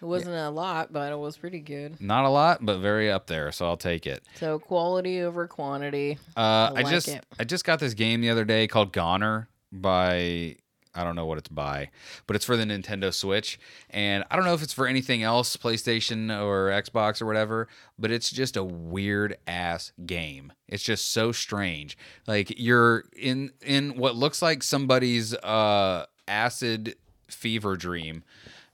It 0.00 0.04
wasn't 0.04 0.36
a 0.36 0.50
lot, 0.50 0.92
but 0.92 1.12
it 1.12 1.18
was 1.18 1.36
pretty 1.36 1.60
good. 1.60 2.00
not 2.00 2.24
a 2.24 2.28
lot, 2.28 2.64
but 2.64 2.78
very 2.78 3.10
up 3.10 3.26
there, 3.26 3.50
so 3.52 3.66
I'll 3.66 3.76
take 3.76 4.06
it. 4.06 4.22
So 4.36 4.58
quality 4.58 5.20
over 5.20 5.46
quantity. 5.46 6.18
Uh, 6.36 6.40
I 6.40 6.70
like 6.82 6.88
just 6.88 7.08
it. 7.08 7.24
I 7.38 7.44
just 7.44 7.64
got 7.64 7.78
this 7.80 7.94
game 7.94 8.20
the 8.20 8.30
other 8.30 8.44
day 8.44 8.66
called 8.66 8.92
Gonner 8.92 9.48
by 9.72 10.56
I 10.98 11.04
don't 11.04 11.14
know 11.14 11.26
what 11.26 11.36
it's 11.36 11.50
by, 11.50 11.90
but 12.26 12.36
it's 12.36 12.44
for 12.46 12.56
the 12.56 12.64
Nintendo 12.64 13.12
Switch, 13.12 13.58
and 13.90 14.24
I 14.30 14.36
don't 14.36 14.46
know 14.46 14.54
if 14.54 14.62
it's 14.62 14.72
for 14.72 14.86
anything 14.86 15.22
else, 15.22 15.54
PlayStation 15.54 16.30
or 16.42 16.68
Xbox 16.70 17.20
or 17.20 17.26
whatever, 17.26 17.68
but 17.98 18.10
it's 18.10 18.30
just 18.30 18.56
a 18.56 18.64
weird 18.64 19.36
ass 19.46 19.92
game. 20.06 20.54
It's 20.68 20.82
just 20.82 21.10
so 21.10 21.32
strange. 21.32 21.98
Like 22.26 22.58
you're 22.58 23.04
in 23.14 23.52
in 23.60 23.96
what 23.98 24.16
looks 24.16 24.40
like 24.40 24.62
somebody's 24.62 25.34
uh 25.34 26.06
acid 26.26 26.96
fever 27.28 27.76
dream. 27.76 28.24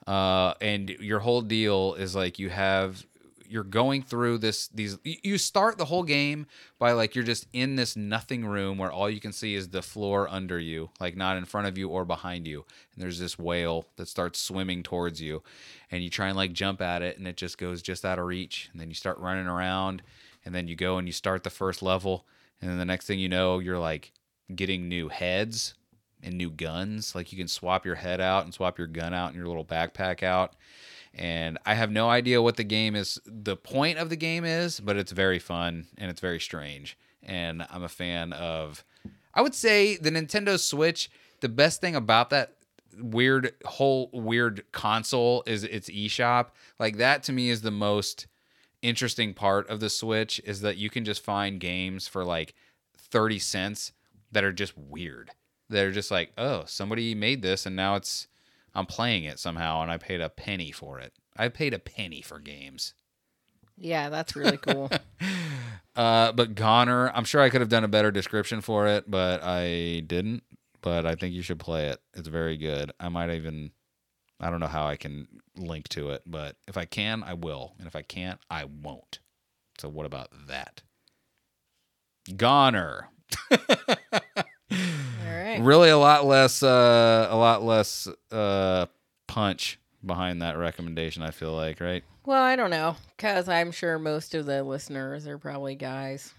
Uh, 0.06 0.54
and 0.60 0.90
your 0.90 1.20
whole 1.20 1.42
deal 1.42 1.94
is 1.94 2.14
like 2.14 2.38
you 2.38 2.50
have 2.50 3.06
you're 3.52 3.62
going 3.62 4.02
through 4.02 4.38
this 4.38 4.68
these 4.68 4.98
you- 5.04 5.36
start 5.36 5.76
the 5.76 5.84
whole 5.84 6.02
game 6.02 6.46
by 6.78 6.92
like 6.92 7.14
you're 7.14 7.22
just 7.22 7.46
in 7.52 7.76
this 7.76 7.96
nothing 7.96 8.46
room 8.46 8.78
where 8.78 8.90
all 8.90 9.10
you 9.10 9.20
can 9.20 9.32
see 9.32 9.54
is 9.54 9.68
the 9.68 9.82
floor 9.82 10.26
under 10.28 10.58
you 10.58 10.88
like 11.00 11.16
not 11.16 11.36
in 11.36 11.44
front 11.44 11.66
of 11.66 11.76
you 11.76 11.88
or 11.88 12.04
behind 12.04 12.46
you. 12.46 12.64
And 12.94 13.02
there's 13.02 13.18
this 13.18 13.38
whale 13.38 13.86
that 13.96 14.08
starts 14.08 14.40
swimming 14.40 14.82
towards 14.82 15.20
you 15.20 15.42
and 15.90 16.02
you 16.02 16.08
try 16.08 16.28
and 16.28 16.36
like 16.36 16.54
jump 16.54 16.80
at 16.80 17.02
it 17.02 17.18
and 17.18 17.28
it 17.28 17.36
just 17.36 17.58
goes 17.58 17.82
just 17.82 18.04
out 18.04 18.18
of 18.18 18.24
reach. 18.24 18.70
And 18.72 18.80
then 18.80 18.88
you 18.88 18.94
start 18.94 19.18
running 19.18 19.46
around 19.46 20.02
and 20.44 20.54
then 20.54 20.66
you 20.66 20.74
go 20.74 20.96
and 20.96 21.06
you 21.06 21.12
start 21.12 21.44
the 21.44 21.50
first 21.50 21.82
level. 21.82 22.26
And 22.60 22.70
then 22.70 22.78
the 22.78 22.84
next 22.86 23.06
thing 23.06 23.18
you 23.18 23.28
know 23.28 23.58
you're 23.58 23.78
like 23.78 24.12
getting 24.54 24.88
new 24.88 25.08
heads 25.08 25.74
and 26.22 26.36
new 26.36 26.50
guns 26.50 27.14
like 27.14 27.32
you 27.32 27.38
can 27.38 27.48
swap 27.48 27.84
your 27.84 27.96
head 27.96 28.20
out 28.20 28.44
and 28.44 28.54
swap 28.54 28.78
your 28.78 28.86
gun 28.86 29.12
out 29.12 29.28
and 29.28 29.36
your 29.36 29.46
little 29.46 29.64
backpack 29.64 30.22
out 30.22 30.54
and 31.14 31.58
I 31.66 31.74
have 31.74 31.90
no 31.90 32.08
idea 32.08 32.40
what 32.40 32.56
the 32.56 32.64
game 32.64 32.96
is. 32.96 33.20
The 33.26 33.56
point 33.56 33.98
of 33.98 34.08
the 34.08 34.16
game 34.16 34.44
is, 34.44 34.80
but 34.80 34.96
it's 34.96 35.12
very 35.12 35.38
fun 35.38 35.86
and 35.98 36.10
it's 36.10 36.20
very 36.20 36.40
strange. 36.40 36.96
And 37.22 37.66
I'm 37.70 37.82
a 37.82 37.88
fan 37.88 38.32
of. 38.32 38.84
I 39.34 39.42
would 39.42 39.54
say 39.54 39.96
the 39.96 40.10
Nintendo 40.10 40.58
Switch. 40.58 41.10
The 41.40 41.48
best 41.48 41.80
thing 41.80 41.96
about 41.96 42.30
that 42.30 42.54
weird 42.98 43.52
whole 43.64 44.10
weird 44.12 44.64
console 44.72 45.42
is 45.46 45.64
its 45.64 45.90
eShop. 45.90 46.48
Like 46.78 46.96
that 46.96 47.22
to 47.24 47.32
me 47.32 47.50
is 47.50 47.62
the 47.62 47.70
most 47.70 48.26
interesting 48.80 49.34
part 49.34 49.68
of 49.68 49.80
the 49.80 49.90
Switch 49.90 50.40
is 50.44 50.60
that 50.62 50.76
you 50.76 50.88
can 50.88 51.04
just 51.04 51.22
find 51.22 51.60
games 51.60 52.08
for 52.08 52.24
like 52.24 52.54
30 52.96 53.38
cents 53.38 53.92
that 54.30 54.44
are 54.44 54.52
just 54.52 54.76
weird. 54.76 55.30
They're 55.68 55.90
just 55.90 56.10
like, 56.10 56.32
oh, 56.36 56.64
somebody 56.66 57.14
made 57.14 57.42
this 57.42 57.66
and 57.66 57.74
now 57.76 57.94
it's 57.96 58.26
I'm 58.74 58.86
playing 58.86 59.24
it 59.24 59.38
somehow 59.38 59.82
and 59.82 59.90
I 59.90 59.96
paid 59.98 60.20
a 60.20 60.28
penny 60.28 60.70
for 60.72 60.98
it. 60.98 61.12
I 61.36 61.48
paid 61.48 61.72
a 61.74 61.78
penny 61.78 62.22
for 62.22 62.38
games. 62.38 62.94
Yeah, 63.76 64.08
that's 64.10 64.36
really 64.36 64.58
cool. 64.58 64.90
Uh, 65.94 66.32
but 66.32 66.54
Gonner, 66.54 67.10
I'm 67.14 67.24
sure 67.24 67.42
I 67.42 67.50
could 67.50 67.60
have 67.60 67.68
done 67.68 67.84
a 67.84 67.88
better 67.88 68.10
description 68.10 68.62
for 68.62 68.86
it, 68.86 69.10
but 69.10 69.42
I 69.42 70.02
didn't. 70.06 70.42
but 70.80 71.04
I 71.04 71.16
think 71.16 71.34
you 71.34 71.42
should 71.42 71.58
play 71.58 71.88
it. 71.88 72.00
It's 72.14 72.28
very 72.28 72.56
good. 72.56 72.92
I 72.98 73.10
might 73.10 73.28
even 73.30 73.72
I 74.40 74.48
don't 74.48 74.58
know 74.60 74.68
how 74.68 74.86
I 74.86 74.96
can 74.96 75.28
link 75.54 75.88
to 75.90 76.08
it, 76.10 76.22
but 76.24 76.56
if 76.66 76.78
I 76.78 76.86
can, 76.86 77.22
I 77.22 77.34
will. 77.34 77.74
And 77.78 77.86
if 77.86 77.94
I 77.94 78.00
can't, 78.00 78.40
I 78.50 78.64
won't. 78.64 79.18
So 79.78 79.90
what 79.90 80.06
about 80.06 80.28
that? 80.48 80.80
Gonner. 82.38 83.10
Right. 85.42 85.60
Really 85.60 85.90
a 85.90 85.98
lot 85.98 86.24
less 86.24 86.62
uh 86.62 87.28
a 87.30 87.36
lot 87.36 87.62
less 87.62 88.08
uh 88.30 88.86
punch 89.26 89.78
behind 90.04 90.42
that 90.42 90.56
recommendation, 90.56 91.22
I 91.22 91.30
feel 91.30 91.52
like, 91.52 91.80
right? 91.80 92.04
Well, 92.24 92.42
I 92.42 92.54
don't 92.56 92.70
know, 92.70 92.96
cause 93.18 93.48
I'm 93.48 93.72
sure 93.72 93.98
most 93.98 94.34
of 94.34 94.46
the 94.46 94.62
listeners 94.62 95.26
are 95.26 95.38
probably 95.38 95.74
guys. 95.74 96.32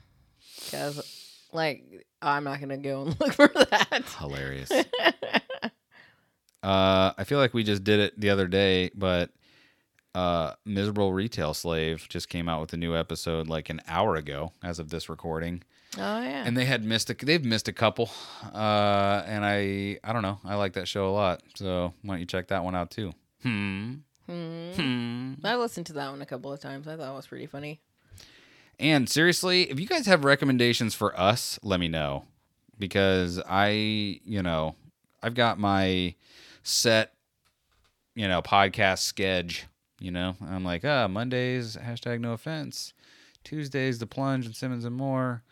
Cause, 0.71 1.41
like, 1.51 2.05
I'm 2.21 2.43
not 2.43 2.59
gonna 2.59 2.77
go 2.77 3.01
and 3.03 3.19
look 3.19 3.33
for 3.33 3.47
that. 3.49 4.03
Hilarious. 4.19 4.71
uh, 6.63 7.11
I 7.17 7.23
feel 7.25 7.39
like 7.39 7.53
we 7.53 7.63
just 7.63 7.83
did 7.83 7.99
it 7.99 8.19
the 8.19 8.29
other 8.29 8.47
day, 8.47 8.91
but 8.95 9.31
uh, 10.15 10.53
Miserable 10.65 11.11
Retail 11.11 11.53
Slave 11.53 12.05
just 12.09 12.29
came 12.29 12.47
out 12.47 12.61
with 12.61 12.73
a 12.73 12.77
new 12.77 12.95
episode 12.95 13.47
like 13.47 13.69
an 13.69 13.81
hour 13.87 14.15
ago, 14.15 14.51
as 14.63 14.79
of 14.79 14.89
this 14.89 15.09
recording, 15.09 15.63
Oh 15.97 16.21
yeah. 16.21 16.43
and 16.45 16.57
they 16.57 16.65
had 16.65 16.83
missed 16.83 17.09
a 17.09 17.13
they've 17.13 17.43
missed 17.45 17.67
a 17.67 17.73
couple, 17.73 18.09
uh, 18.53 19.23
and 19.27 19.45
I 19.45 19.99
I 20.03 20.13
don't 20.13 20.23
know 20.23 20.39
I 20.43 20.55
like 20.55 20.73
that 20.73 20.87
show 20.87 21.07
a 21.07 21.11
lot, 21.11 21.41
so 21.55 21.93
why 22.01 22.15
don't 22.15 22.19
you 22.19 22.25
check 22.25 22.47
that 22.47 22.63
one 22.63 22.75
out 22.75 22.89
too? 22.91 23.13
Hmm. 23.43 23.95
Hmm. 24.27 25.33
I 25.43 25.55
listened 25.55 25.85
to 25.87 25.93
that 25.93 26.09
one 26.09 26.21
a 26.21 26.25
couple 26.25 26.51
of 26.51 26.59
times. 26.59 26.87
I 26.87 26.95
thought 26.95 27.11
it 27.11 27.15
was 27.15 27.27
pretty 27.27 27.45
funny. 27.45 27.81
And 28.79 29.07
seriously, 29.09 29.69
if 29.69 29.79
you 29.79 29.85
guys 29.85 30.05
have 30.07 30.23
recommendations 30.23 30.95
for 30.95 31.17
us, 31.19 31.59
let 31.61 31.79
me 31.79 31.87
know 31.89 32.25
because 32.79 33.39
I, 33.47 33.69
you 34.25 34.41
know, 34.41 34.75
I've 35.21 35.35
got 35.35 35.59
my 35.59 36.15
set, 36.63 37.13
you 38.15 38.27
know, 38.27 38.41
podcast 38.41 38.99
sketch. 38.99 39.65
You 39.99 40.11
know, 40.11 40.35
I'm 40.45 40.63
like, 40.65 40.83
ah, 40.83 41.07
Mondays 41.07 41.77
hashtag 41.77 42.19
no 42.19 42.33
offense, 42.33 42.93
Tuesdays 43.43 43.99
the 43.99 44.07
plunge 44.07 44.45
and 44.45 44.55
Simmons 44.55 44.83
and 44.85 44.95
more, 44.95 45.43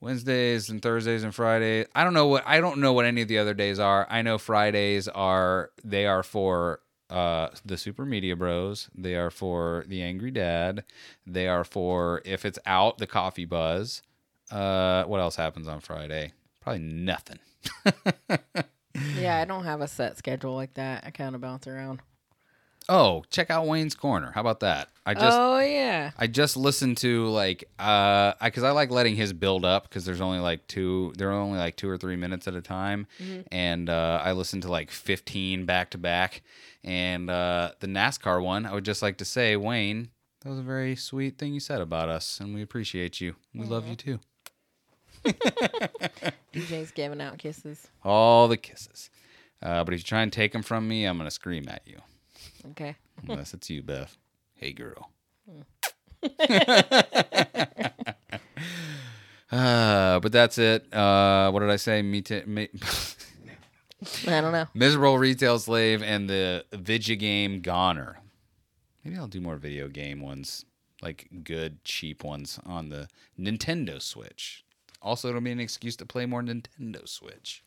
Wednesdays 0.00 0.70
and 0.70 0.80
Thursdays 0.80 1.24
and 1.24 1.34
Fridays. 1.34 1.86
I 1.94 2.04
don't 2.04 2.14
know 2.14 2.26
what 2.26 2.44
I 2.46 2.60
don't 2.60 2.78
know 2.78 2.92
what 2.92 3.04
any 3.04 3.22
of 3.22 3.28
the 3.28 3.38
other 3.38 3.54
days 3.54 3.78
are. 3.78 4.06
I 4.10 4.22
know 4.22 4.38
Fridays 4.38 5.08
are 5.08 5.70
they 5.84 6.06
are 6.06 6.22
for 6.22 6.80
uh, 7.10 7.48
the 7.64 7.76
Super 7.76 8.04
Media 8.04 8.36
Bros. 8.36 8.88
They 8.94 9.16
are 9.16 9.30
for 9.30 9.84
the 9.88 10.02
Angry 10.02 10.30
Dad. 10.30 10.84
They 11.26 11.48
are 11.48 11.64
for 11.64 12.22
if 12.24 12.44
it's 12.44 12.58
out 12.66 12.98
the 12.98 13.06
Coffee 13.06 13.44
Buzz. 13.44 14.02
Uh, 14.50 15.04
what 15.04 15.20
else 15.20 15.36
happens 15.36 15.68
on 15.68 15.80
Friday? 15.80 16.32
Probably 16.60 16.82
nothing. 16.82 17.38
Yeah, 19.16 19.38
I 19.38 19.44
don't 19.44 19.64
have 19.64 19.80
a 19.80 19.88
set 19.88 20.18
schedule 20.18 20.54
like 20.54 20.74
that. 20.74 21.04
I 21.06 21.10
kind 21.10 21.34
of 21.34 21.40
bounce 21.40 21.66
around. 21.66 22.00
Oh, 22.92 23.22
check 23.30 23.50
out 23.50 23.68
Wayne's 23.68 23.94
Corner. 23.94 24.32
How 24.32 24.40
about 24.40 24.60
that? 24.60 24.88
I 25.06 25.14
just 25.14 25.38
oh 25.38 25.60
yeah. 25.60 26.10
I 26.18 26.26
just 26.26 26.56
listened 26.56 26.96
to 26.98 27.26
like 27.28 27.64
uh 27.78 28.32
I 28.40 28.50
cuz 28.50 28.64
I 28.64 28.72
like 28.72 28.90
letting 28.90 29.14
his 29.14 29.32
build 29.32 29.64
up 29.64 29.88
cuz 29.90 30.04
there's 30.04 30.20
only 30.20 30.40
like 30.40 30.66
two 30.66 31.12
there 31.16 31.30
are 31.30 31.40
only 31.40 31.58
like 31.58 31.76
2 31.76 31.88
or 31.88 31.96
3 31.96 32.16
minutes 32.16 32.48
at 32.48 32.54
a 32.54 32.60
time 32.60 33.06
and 33.52 33.88
uh 33.88 34.20
I 34.24 34.32
listened 34.32 34.62
to 34.62 34.70
like 34.70 34.90
15 34.90 35.66
back 35.66 35.90
to 35.90 35.98
back 35.98 36.42
and 36.82 37.30
uh 37.30 37.72
the 37.78 37.86
NASCAR 37.86 38.42
one 38.42 38.66
I 38.66 38.72
would 38.74 38.84
just 38.84 39.02
like 39.02 39.18
to 39.18 39.24
say 39.24 39.56
Wayne 39.56 40.10
that 40.42 40.50
was 40.50 40.58
a 40.58 40.62
very 40.62 40.96
sweet 40.96 41.38
thing 41.38 41.54
you 41.54 41.60
said 41.60 41.80
about 41.80 42.08
us 42.08 42.40
and 42.40 42.54
we 42.54 42.62
appreciate 42.62 43.20
you. 43.20 43.36
We 43.54 43.66
love 43.66 43.86
you 43.86 43.94
too. 43.94 44.20
DJ's 45.24 46.90
giving 46.90 47.20
out 47.20 47.38
kisses. 47.38 47.88
All 48.02 48.48
the 48.48 48.56
kisses. 48.56 49.10
Uh, 49.62 49.84
but 49.84 49.92
if 49.94 50.00
you 50.00 50.04
try 50.04 50.22
and 50.22 50.32
take 50.32 50.52
them 50.52 50.62
from 50.62 50.88
me, 50.88 51.04
I'm 51.04 51.18
going 51.18 51.26
to 51.26 51.30
scream 51.30 51.64
at 51.68 51.82
you. 51.86 52.00
Okay. 52.70 52.96
Unless 53.28 53.54
it's 53.54 53.68
you, 53.70 53.82
Beth. 53.82 54.16
Hey, 54.54 54.72
girl. 54.72 55.10
uh, 59.50 60.20
but 60.20 60.32
that's 60.32 60.58
it. 60.58 60.92
Uh, 60.92 61.50
what 61.50 61.60
did 61.60 61.70
I 61.70 61.76
say? 61.76 62.02
Me, 62.02 62.20
t- 62.22 62.42
me- 62.46 62.68
I 64.26 64.40
don't 64.40 64.52
know. 64.52 64.66
Miserable 64.74 65.18
Retail 65.18 65.58
Slave 65.58 66.02
and 66.02 66.28
the 66.28 66.64
video 66.72 67.16
game 67.16 67.60
Gonner. 67.60 68.18
Maybe 69.04 69.16
I'll 69.16 69.28
do 69.28 69.40
more 69.40 69.56
video 69.56 69.88
game 69.88 70.20
ones, 70.20 70.64
like 71.02 71.28
good, 71.44 71.84
cheap 71.84 72.22
ones 72.24 72.58
on 72.66 72.88
the 72.90 73.08
Nintendo 73.38 74.00
Switch. 74.00 74.64
Also, 75.02 75.28
it'll 75.28 75.40
be 75.40 75.50
an 75.50 75.60
excuse 75.60 75.96
to 75.96 76.06
play 76.06 76.26
more 76.26 76.42
Nintendo 76.42 77.08
Switch. 77.08 77.62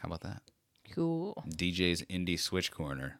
How 0.00 0.06
about 0.08 0.22
that? 0.22 0.42
Cool. 0.94 1.42
DJ's 1.48 2.02
Indie 2.02 2.38
Switch 2.38 2.70
Corner. 2.70 3.18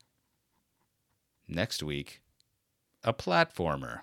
Next 1.48 1.82
week, 1.82 2.20
a 3.02 3.12
platformer. 3.12 4.00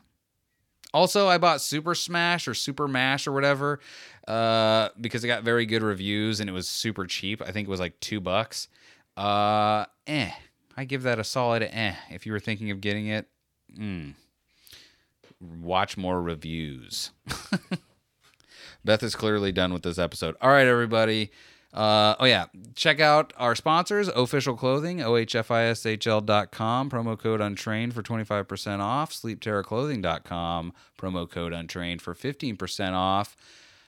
Also, 0.93 1.27
I 1.27 1.37
bought 1.37 1.61
Super 1.61 1.93
Smash 1.95 2.47
or 2.47 2.53
Super 2.53 2.87
Mash 2.87 3.27
or 3.27 3.31
whatever 3.31 3.79
uh, 4.27 4.89
because 4.99 5.23
it 5.23 5.27
got 5.27 5.43
very 5.43 5.65
good 5.65 5.83
reviews 5.83 6.39
and 6.39 6.49
it 6.49 6.53
was 6.53 6.67
super 6.67 7.05
cheap. 7.05 7.41
I 7.41 7.51
think 7.51 7.67
it 7.67 7.71
was 7.71 7.79
like 7.79 7.99
two 7.99 8.19
bucks. 8.19 8.67
Uh, 9.15 9.85
eh. 10.05 10.31
I 10.75 10.85
give 10.85 11.03
that 11.03 11.19
a 11.19 11.23
solid 11.23 11.63
eh. 11.63 11.95
If 12.09 12.25
you 12.25 12.31
were 12.31 12.39
thinking 12.39 12.71
of 12.71 12.81
getting 12.81 13.07
it, 13.07 13.27
mm, 13.77 14.13
watch 15.61 15.97
more 15.97 16.21
reviews. 16.21 17.11
Beth 18.85 19.03
is 19.03 19.15
clearly 19.15 19.51
done 19.51 19.73
with 19.73 19.83
this 19.83 19.97
episode. 19.97 20.35
All 20.41 20.49
right, 20.49 20.67
everybody. 20.67 21.31
Uh, 21.77 22.15
oh, 22.19 22.25
yeah. 22.25 22.45
Check 22.73 22.99
out 22.99 23.33
our 23.37 23.53
sponsors, 23.53 24.09
Ohfishl 24.09 24.57
Clothing, 24.57 24.97
ohfishl.com, 24.97 26.89
promo 26.89 27.19
code 27.19 27.39
untrained 27.39 27.93
for 27.93 28.01
25% 28.01 28.79
off, 28.79 29.13
sleepterrorclothing.com, 29.13 30.73
promo 30.97 31.29
code 31.29 31.53
untrained 31.53 32.01
for 32.01 32.15
15% 32.15 32.93
off. 32.93 33.37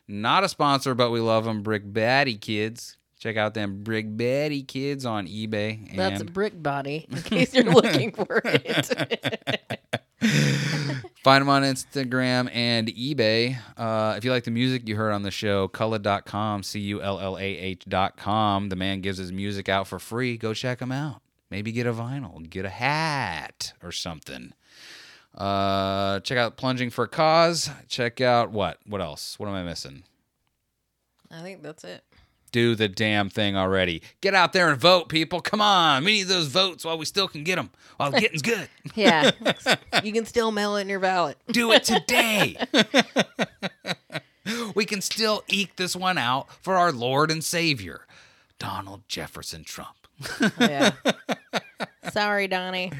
Not 0.07 0.43
a 0.43 0.49
sponsor, 0.49 0.93
but 0.93 1.09
we 1.09 1.19
love 1.19 1.45
them. 1.45 1.63
Brick 1.63 1.91
Body 1.91 2.35
Kids. 2.35 2.97
Check 3.17 3.37
out 3.37 3.55
them 3.55 3.83
Brick 3.83 4.15
Body 4.15 4.61
Kids 4.61 5.03
on 5.03 5.27
eBay. 5.27 5.89
And 5.89 5.97
That's 5.97 6.21
a 6.21 6.25
brick 6.25 6.61
body, 6.61 7.07
in 7.09 7.21
case 7.23 7.55
you're 7.55 7.63
looking 7.63 8.11
for 8.11 8.41
it. 8.45 9.71
Find 11.23 11.41
them 11.41 11.49
on 11.49 11.63
Instagram 11.63 12.49
and 12.53 12.87
eBay. 12.89 13.57
Uh, 13.77 14.15
if 14.17 14.25
you 14.25 14.31
like 14.31 14.43
the 14.43 14.51
music 14.51 14.87
you 14.87 14.95
heard 14.95 15.11
on 15.11 15.23
the 15.23 15.31
show, 15.31 15.67
Cullah.com, 15.69 16.63
C 16.63 16.79
U 16.81 17.01
L 17.01 17.19
L 17.19 17.37
A 17.37 17.41
H.com. 17.41 18.69
The 18.69 18.75
man 18.75 19.01
gives 19.01 19.17
his 19.17 19.31
music 19.31 19.69
out 19.69 19.87
for 19.87 19.97
free. 19.97 20.37
Go 20.37 20.53
check 20.53 20.81
him 20.81 20.91
out. 20.91 21.21
Maybe 21.49 21.71
get 21.71 21.87
a 21.87 21.93
vinyl, 21.93 22.47
get 22.49 22.65
a 22.65 22.69
hat 22.69 23.73
or 23.81 23.91
something. 23.91 24.53
Uh, 25.35 26.19
check 26.19 26.37
out 26.37 26.57
Plunging 26.57 26.89
for 26.89 27.05
a 27.05 27.07
Cause. 27.07 27.69
Check 27.87 28.19
out 28.19 28.51
what? 28.51 28.79
What 28.85 29.01
else? 29.01 29.39
What 29.39 29.47
am 29.47 29.55
I 29.55 29.63
missing? 29.63 30.03
I 31.31 31.41
think 31.41 31.63
that's 31.63 31.83
it. 31.83 32.03
Do 32.51 32.75
the 32.75 32.87
damn 32.87 33.29
thing 33.29 33.55
already. 33.55 34.01
Get 34.21 34.33
out 34.33 34.53
there 34.53 34.69
and 34.69 34.79
vote, 34.79 35.09
people. 35.09 35.41
Come 35.41 35.61
on. 35.61 36.03
We 36.03 36.13
need 36.13 36.23
those 36.23 36.47
votes 36.47 36.83
while 36.83 36.97
we 36.97 37.05
still 37.05 37.27
can 37.27 37.43
get 37.43 37.57
them, 37.57 37.69
while 37.97 38.11
getting's 38.19 38.41
good. 38.41 38.69
Yeah. 38.95 39.31
you 40.03 40.11
can 40.11 40.25
still 40.25 40.51
mail 40.51 40.75
it 40.75 40.81
in 40.81 40.89
your 40.89 40.99
ballot. 40.99 41.37
Do 41.47 41.71
it 41.71 41.83
today. 41.83 42.57
we 44.75 44.85
can 44.85 45.01
still 45.01 45.43
eke 45.47 45.75
this 45.75 45.95
one 45.95 46.17
out 46.17 46.47
for 46.61 46.75
our 46.75 46.91
Lord 46.91 47.29
and 47.31 47.43
Savior, 47.43 48.07
Donald 48.57 49.03
Jefferson 49.07 49.63
Trump. 49.63 49.95
Oh, 50.41 50.51
yeah. 50.59 50.91
Sorry, 52.11 52.47
Donnie. 52.47 52.91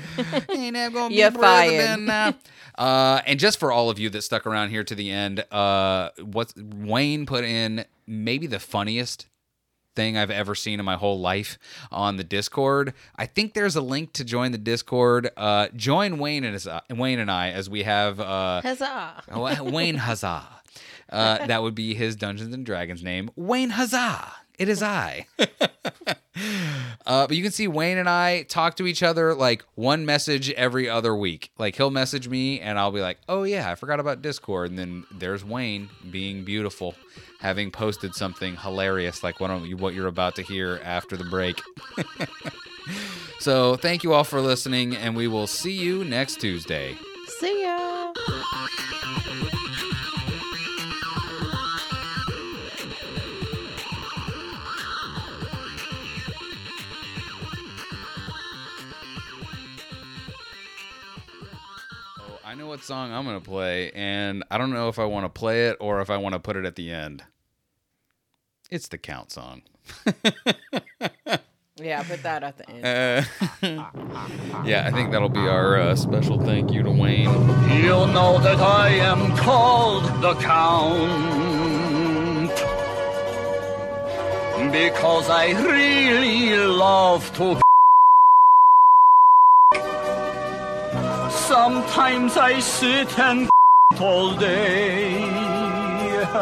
Ain't 0.50 0.76
that 0.76 0.94
gonna 0.94 1.10
be 1.10 1.16
You're 1.16 1.32
president 1.32 2.04
now? 2.04 2.36
Uh, 2.78 3.22
and 3.26 3.40
just 3.40 3.60
for 3.60 3.72
all 3.72 3.90
of 3.90 4.00
you 4.00 4.10
that 4.10 4.22
stuck 4.22 4.48
around 4.48 4.70
here 4.70 4.84
to 4.84 4.96
the 4.96 5.12
end, 5.12 5.44
uh, 5.52 6.10
what 6.22 6.54
Wayne 6.58 7.26
put 7.26 7.44
in 7.44 7.84
maybe 8.08 8.48
the 8.48 8.60
funniest 8.60 9.28
thing 10.00 10.16
I've 10.16 10.32
ever 10.32 10.56
seen 10.56 10.80
in 10.80 10.86
my 10.86 10.96
whole 10.96 11.20
life 11.20 11.60
on 11.92 12.16
the 12.16 12.24
Discord. 12.24 12.94
I 13.18 13.26
think 13.26 13.54
there's 13.54 13.76
a 13.76 13.82
link 13.82 14.14
to 14.14 14.24
join 14.24 14.54
the 14.54 14.58
Discord. 14.58 15.30
Uh, 15.36 15.68
join 15.76 16.20
Wayne 16.20 16.46
and 16.46 16.54
his, 16.54 16.70
Wayne 16.90 17.20
and 17.20 17.30
I 17.30 17.50
as 17.50 17.70
we 17.70 17.84
have 17.84 18.18
uh, 18.22 18.62
Huzzah. 18.62 19.24
Oh, 19.30 19.64
Wayne 19.64 19.96
Huzzah. 19.96 20.48
Uh, 21.10 21.46
that 21.48 21.62
would 21.64 21.76
be 21.76 21.96
his 21.96 22.16
Dungeons 22.16 22.54
and 22.54 22.66
Dragons 22.66 23.04
name. 23.04 23.30
Wayne 23.36 23.72
Huzzah. 23.72 24.32
It 24.58 24.70
is 24.70 24.82
I. 24.82 25.28
uh, 27.06 27.28
but 27.28 27.36
you 27.36 27.44
can 27.44 27.52
see 27.52 27.68
Wayne 27.68 27.98
and 27.98 28.10
I 28.10 28.44
talk 28.44 28.76
to 28.78 28.88
each 28.88 29.04
other 29.04 29.34
like 29.34 29.64
one 29.76 30.06
message 30.06 30.52
every 30.52 30.90
other 30.90 31.16
week. 31.16 31.52
Like 31.58 31.76
he'll 31.76 31.92
message 31.92 32.28
me 32.28 32.60
and 32.60 32.78
I'll 32.78 32.92
be 32.92 33.02
like, 33.02 33.18
oh 33.28 33.44
yeah, 33.44 33.70
I 33.70 33.76
forgot 33.76 34.00
about 34.00 34.22
Discord. 34.22 34.70
And 34.70 34.80
then 34.80 35.06
there's 35.12 35.44
Wayne 35.44 35.90
being 36.10 36.44
beautiful, 36.44 36.96
having 37.40 37.72
posted 37.72 38.16
something 38.16 38.56
hilarious 38.58 39.24
like 39.24 39.40
what, 39.40 39.50
what 39.78 39.94
you're 39.94 40.08
about 40.08 40.36
to 40.36 40.44
hear 40.44 40.80
after 40.84 41.18
the 41.18 41.26
break. 41.26 41.62
so 43.40 43.76
thank 43.76 44.04
you 44.04 44.14
all 44.14 44.24
for 44.24 44.42
listening 44.42 44.96
and 44.96 45.16
we 45.16 45.28
will 45.28 45.48
see 45.48 45.74
you 45.74 46.04
next 46.04 46.40
Tuesday. 46.40 46.96
See 47.40 47.64
ya. 47.64 48.14
Know 62.60 62.68
what 62.68 62.84
song 62.84 63.14
I'm 63.14 63.26
gonna 63.26 63.40
play, 63.40 63.90
and 63.92 64.44
I 64.52 64.58
don't 64.58 64.72
know 64.72 64.90
if 64.90 65.00
I 65.00 65.06
want 65.06 65.26
to 65.26 65.30
play 65.30 65.70
it 65.70 65.78
or 65.80 66.02
if 66.02 66.10
I 66.10 66.18
want 66.18 66.34
to 66.34 66.40
put 66.40 66.58
it 66.58 66.66
at 66.66 66.76
the 66.76 66.92
end. 66.92 67.24
It's 68.70 68.90
the 68.90 68.98
count 68.98 69.32
song. 69.32 69.62
Yeah, 71.82 72.04
put 72.04 72.24
that 72.24 72.44
at 72.44 72.58
the 72.58 72.70
end. 72.70 73.26
Uh, 73.64 73.86
yeah, 74.66 74.84
I 74.86 74.92
think 74.92 75.14
that'll 75.14 75.30
be 75.30 75.40
our 75.40 75.80
uh, 75.80 75.96
special 75.96 76.38
thank 76.38 76.74
you 76.74 76.84
to 76.84 76.92
Wayne. 76.92 77.32
You 77.72 78.06
know 78.12 78.38
that 78.40 78.60
I 78.60 78.90
am 78.90 79.34
called 79.38 80.04
the 80.22 80.34
Count 80.36 80.90
because 84.74 85.30
I 85.30 85.52
really 85.52 86.58
love 86.58 87.34
to. 87.38 87.69
Sometimes 91.30 92.38
I 92.38 92.60
sit 92.60 93.20
and 93.20 93.50
all 94.00 94.36
day, 94.36 95.20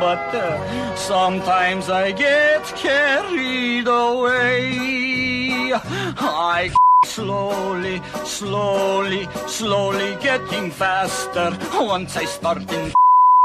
but 0.00 0.34
uh, 0.34 0.96
sometimes 0.96 1.90
I 1.90 2.12
get 2.12 2.64
carried 2.76 3.88
away. 3.88 5.72
I 5.72 6.70
slowly, 7.04 8.00
slowly, 8.24 9.28
slowly 9.46 10.16
getting 10.20 10.70
faster. 10.70 11.56
Once 11.74 12.16
I 12.16 12.24
start 12.24 12.70
in 12.72 12.92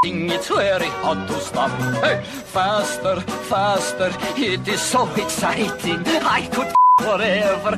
it's 0.07 0.49
very 0.49 0.87
hard 1.01 1.27
to 1.27 1.39
stop. 1.39 1.71
Hey, 2.03 2.21
faster, 2.23 3.19
faster, 3.49 4.11
it 4.37 4.67
is 4.67 4.81
so 4.81 5.07
exciting. 5.15 6.03
I 6.05 6.47
could 6.51 6.71
forever 7.01 7.75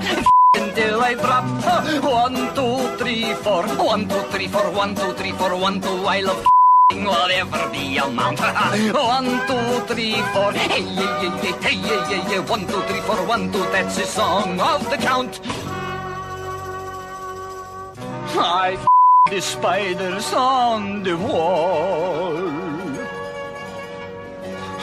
until 0.57 1.01
I 1.01 1.13
drop. 1.13 2.03
One, 2.03 2.35
two, 2.55 2.97
three, 2.97 3.33
four. 3.35 3.63
One, 3.63 4.07
two, 4.07 4.21
three, 4.31 4.47
four. 4.47 4.71
One, 4.71 4.95
two, 4.95 5.13
three, 5.13 5.31
four. 5.31 5.55
One, 5.55 5.81
two. 5.81 6.05
I 6.05 6.21
love 6.21 6.45
whatever 6.93 7.69
the 7.73 7.97
amount. 7.97 8.39
One, 8.93 9.29
two, 9.47 9.93
three, 9.93 10.15
four. 10.33 10.51
Hey, 10.53 10.83
yeah, 10.83 11.23
yeah, 11.23 11.43
yeah, 11.43 11.61
hey, 11.61 11.75
yeah, 11.75 12.09
yeah, 12.11 12.31
yeah. 12.31 12.39
One, 12.49 12.65
two, 12.67 12.81
three, 12.81 13.01
four. 13.01 13.25
One, 13.27 13.51
two. 13.51 13.63
That's 13.71 13.95
the 13.97 14.05
song 14.05 14.59
of 14.59 14.89
the 14.89 14.97
count. 14.97 15.39
I 18.39 18.73
f- 18.79 18.87
the 19.31 19.41
spiders 19.41 20.31
on 20.33 21.03
the 21.03 21.17
wall. 21.17 22.37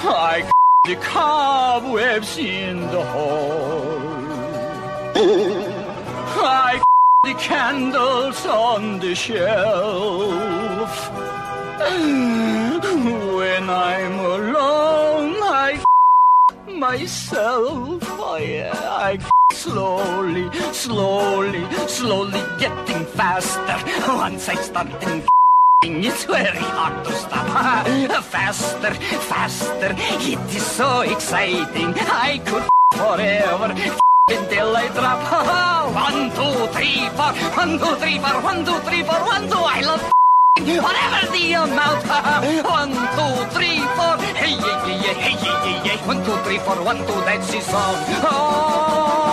I 0.06 0.42
f- 0.44 0.52
the 0.84 0.96
cobwebs 0.96 2.36
in 2.36 2.80
the 2.80 3.04
hall. 3.04 4.03
I 5.16 6.82
the 7.22 7.34
candles 7.34 8.44
on 8.46 8.98
the 8.98 9.14
shelf. 9.14 11.10
When 13.36 13.70
I'm 13.70 14.18
alone, 14.18 15.36
I 15.40 15.84
myself. 16.66 18.02
Oh, 18.02 18.34
I 18.34 19.18
slowly, 19.52 20.50
slowly, 20.72 21.64
slowly 21.86 22.42
getting 22.58 23.04
faster. 23.06 23.78
Once 24.08 24.48
I 24.48 24.56
start 24.56 24.88
in 25.04 25.22
it's 25.86 26.24
very 26.24 26.58
hard 26.58 27.04
to 27.04 27.12
stop. 27.12 28.22
faster, 28.24 28.94
faster, 28.94 29.94
it 29.96 30.54
is 30.56 30.66
so 30.66 31.02
exciting. 31.02 31.94
I 31.94 32.40
could 32.44 32.66
forever 32.98 34.00
until 34.30 34.76
I 34.76 34.88
drop. 34.88 35.20
one, 35.92 36.30
two, 36.32 36.66
three, 36.72 37.08
four. 37.16 37.32
One, 37.56 37.78
two, 37.78 37.94
three, 38.00 38.18
four. 38.18 38.40
One, 38.42 38.64
two, 38.64 38.78
three, 38.88 39.02
four. 39.02 39.20
One, 39.24 39.48
two. 39.48 39.58
I 39.58 39.80
love 39.80 40.02
whatever 40.56 41.32
the 41.32 41.52
amount. 41.52 42.04
one, 42.64 42.94
two, 43.16 43.34
three, 43.54 43.80
four. 43.96 44.16
Hey, 44.40 44.56
yeah, 44.56 44.86
yeah, 44.86 45.04
yeah, 45.04 45.12
hey, 45.12 45.36
yeah, 45.44 45.66
yeah, 45.66 45.84
yeah. 45.84 46.06
One, 46.06 46.24
two, 46.24 46.36
three, 46.44 46.58
four. 46.58 46.82
One, 46.82 46.98
two. 46.98 47.20
That's 47.28 47.52
the 47.52 47.60
song. 47.60 47.96
Oh. 48.24 49.23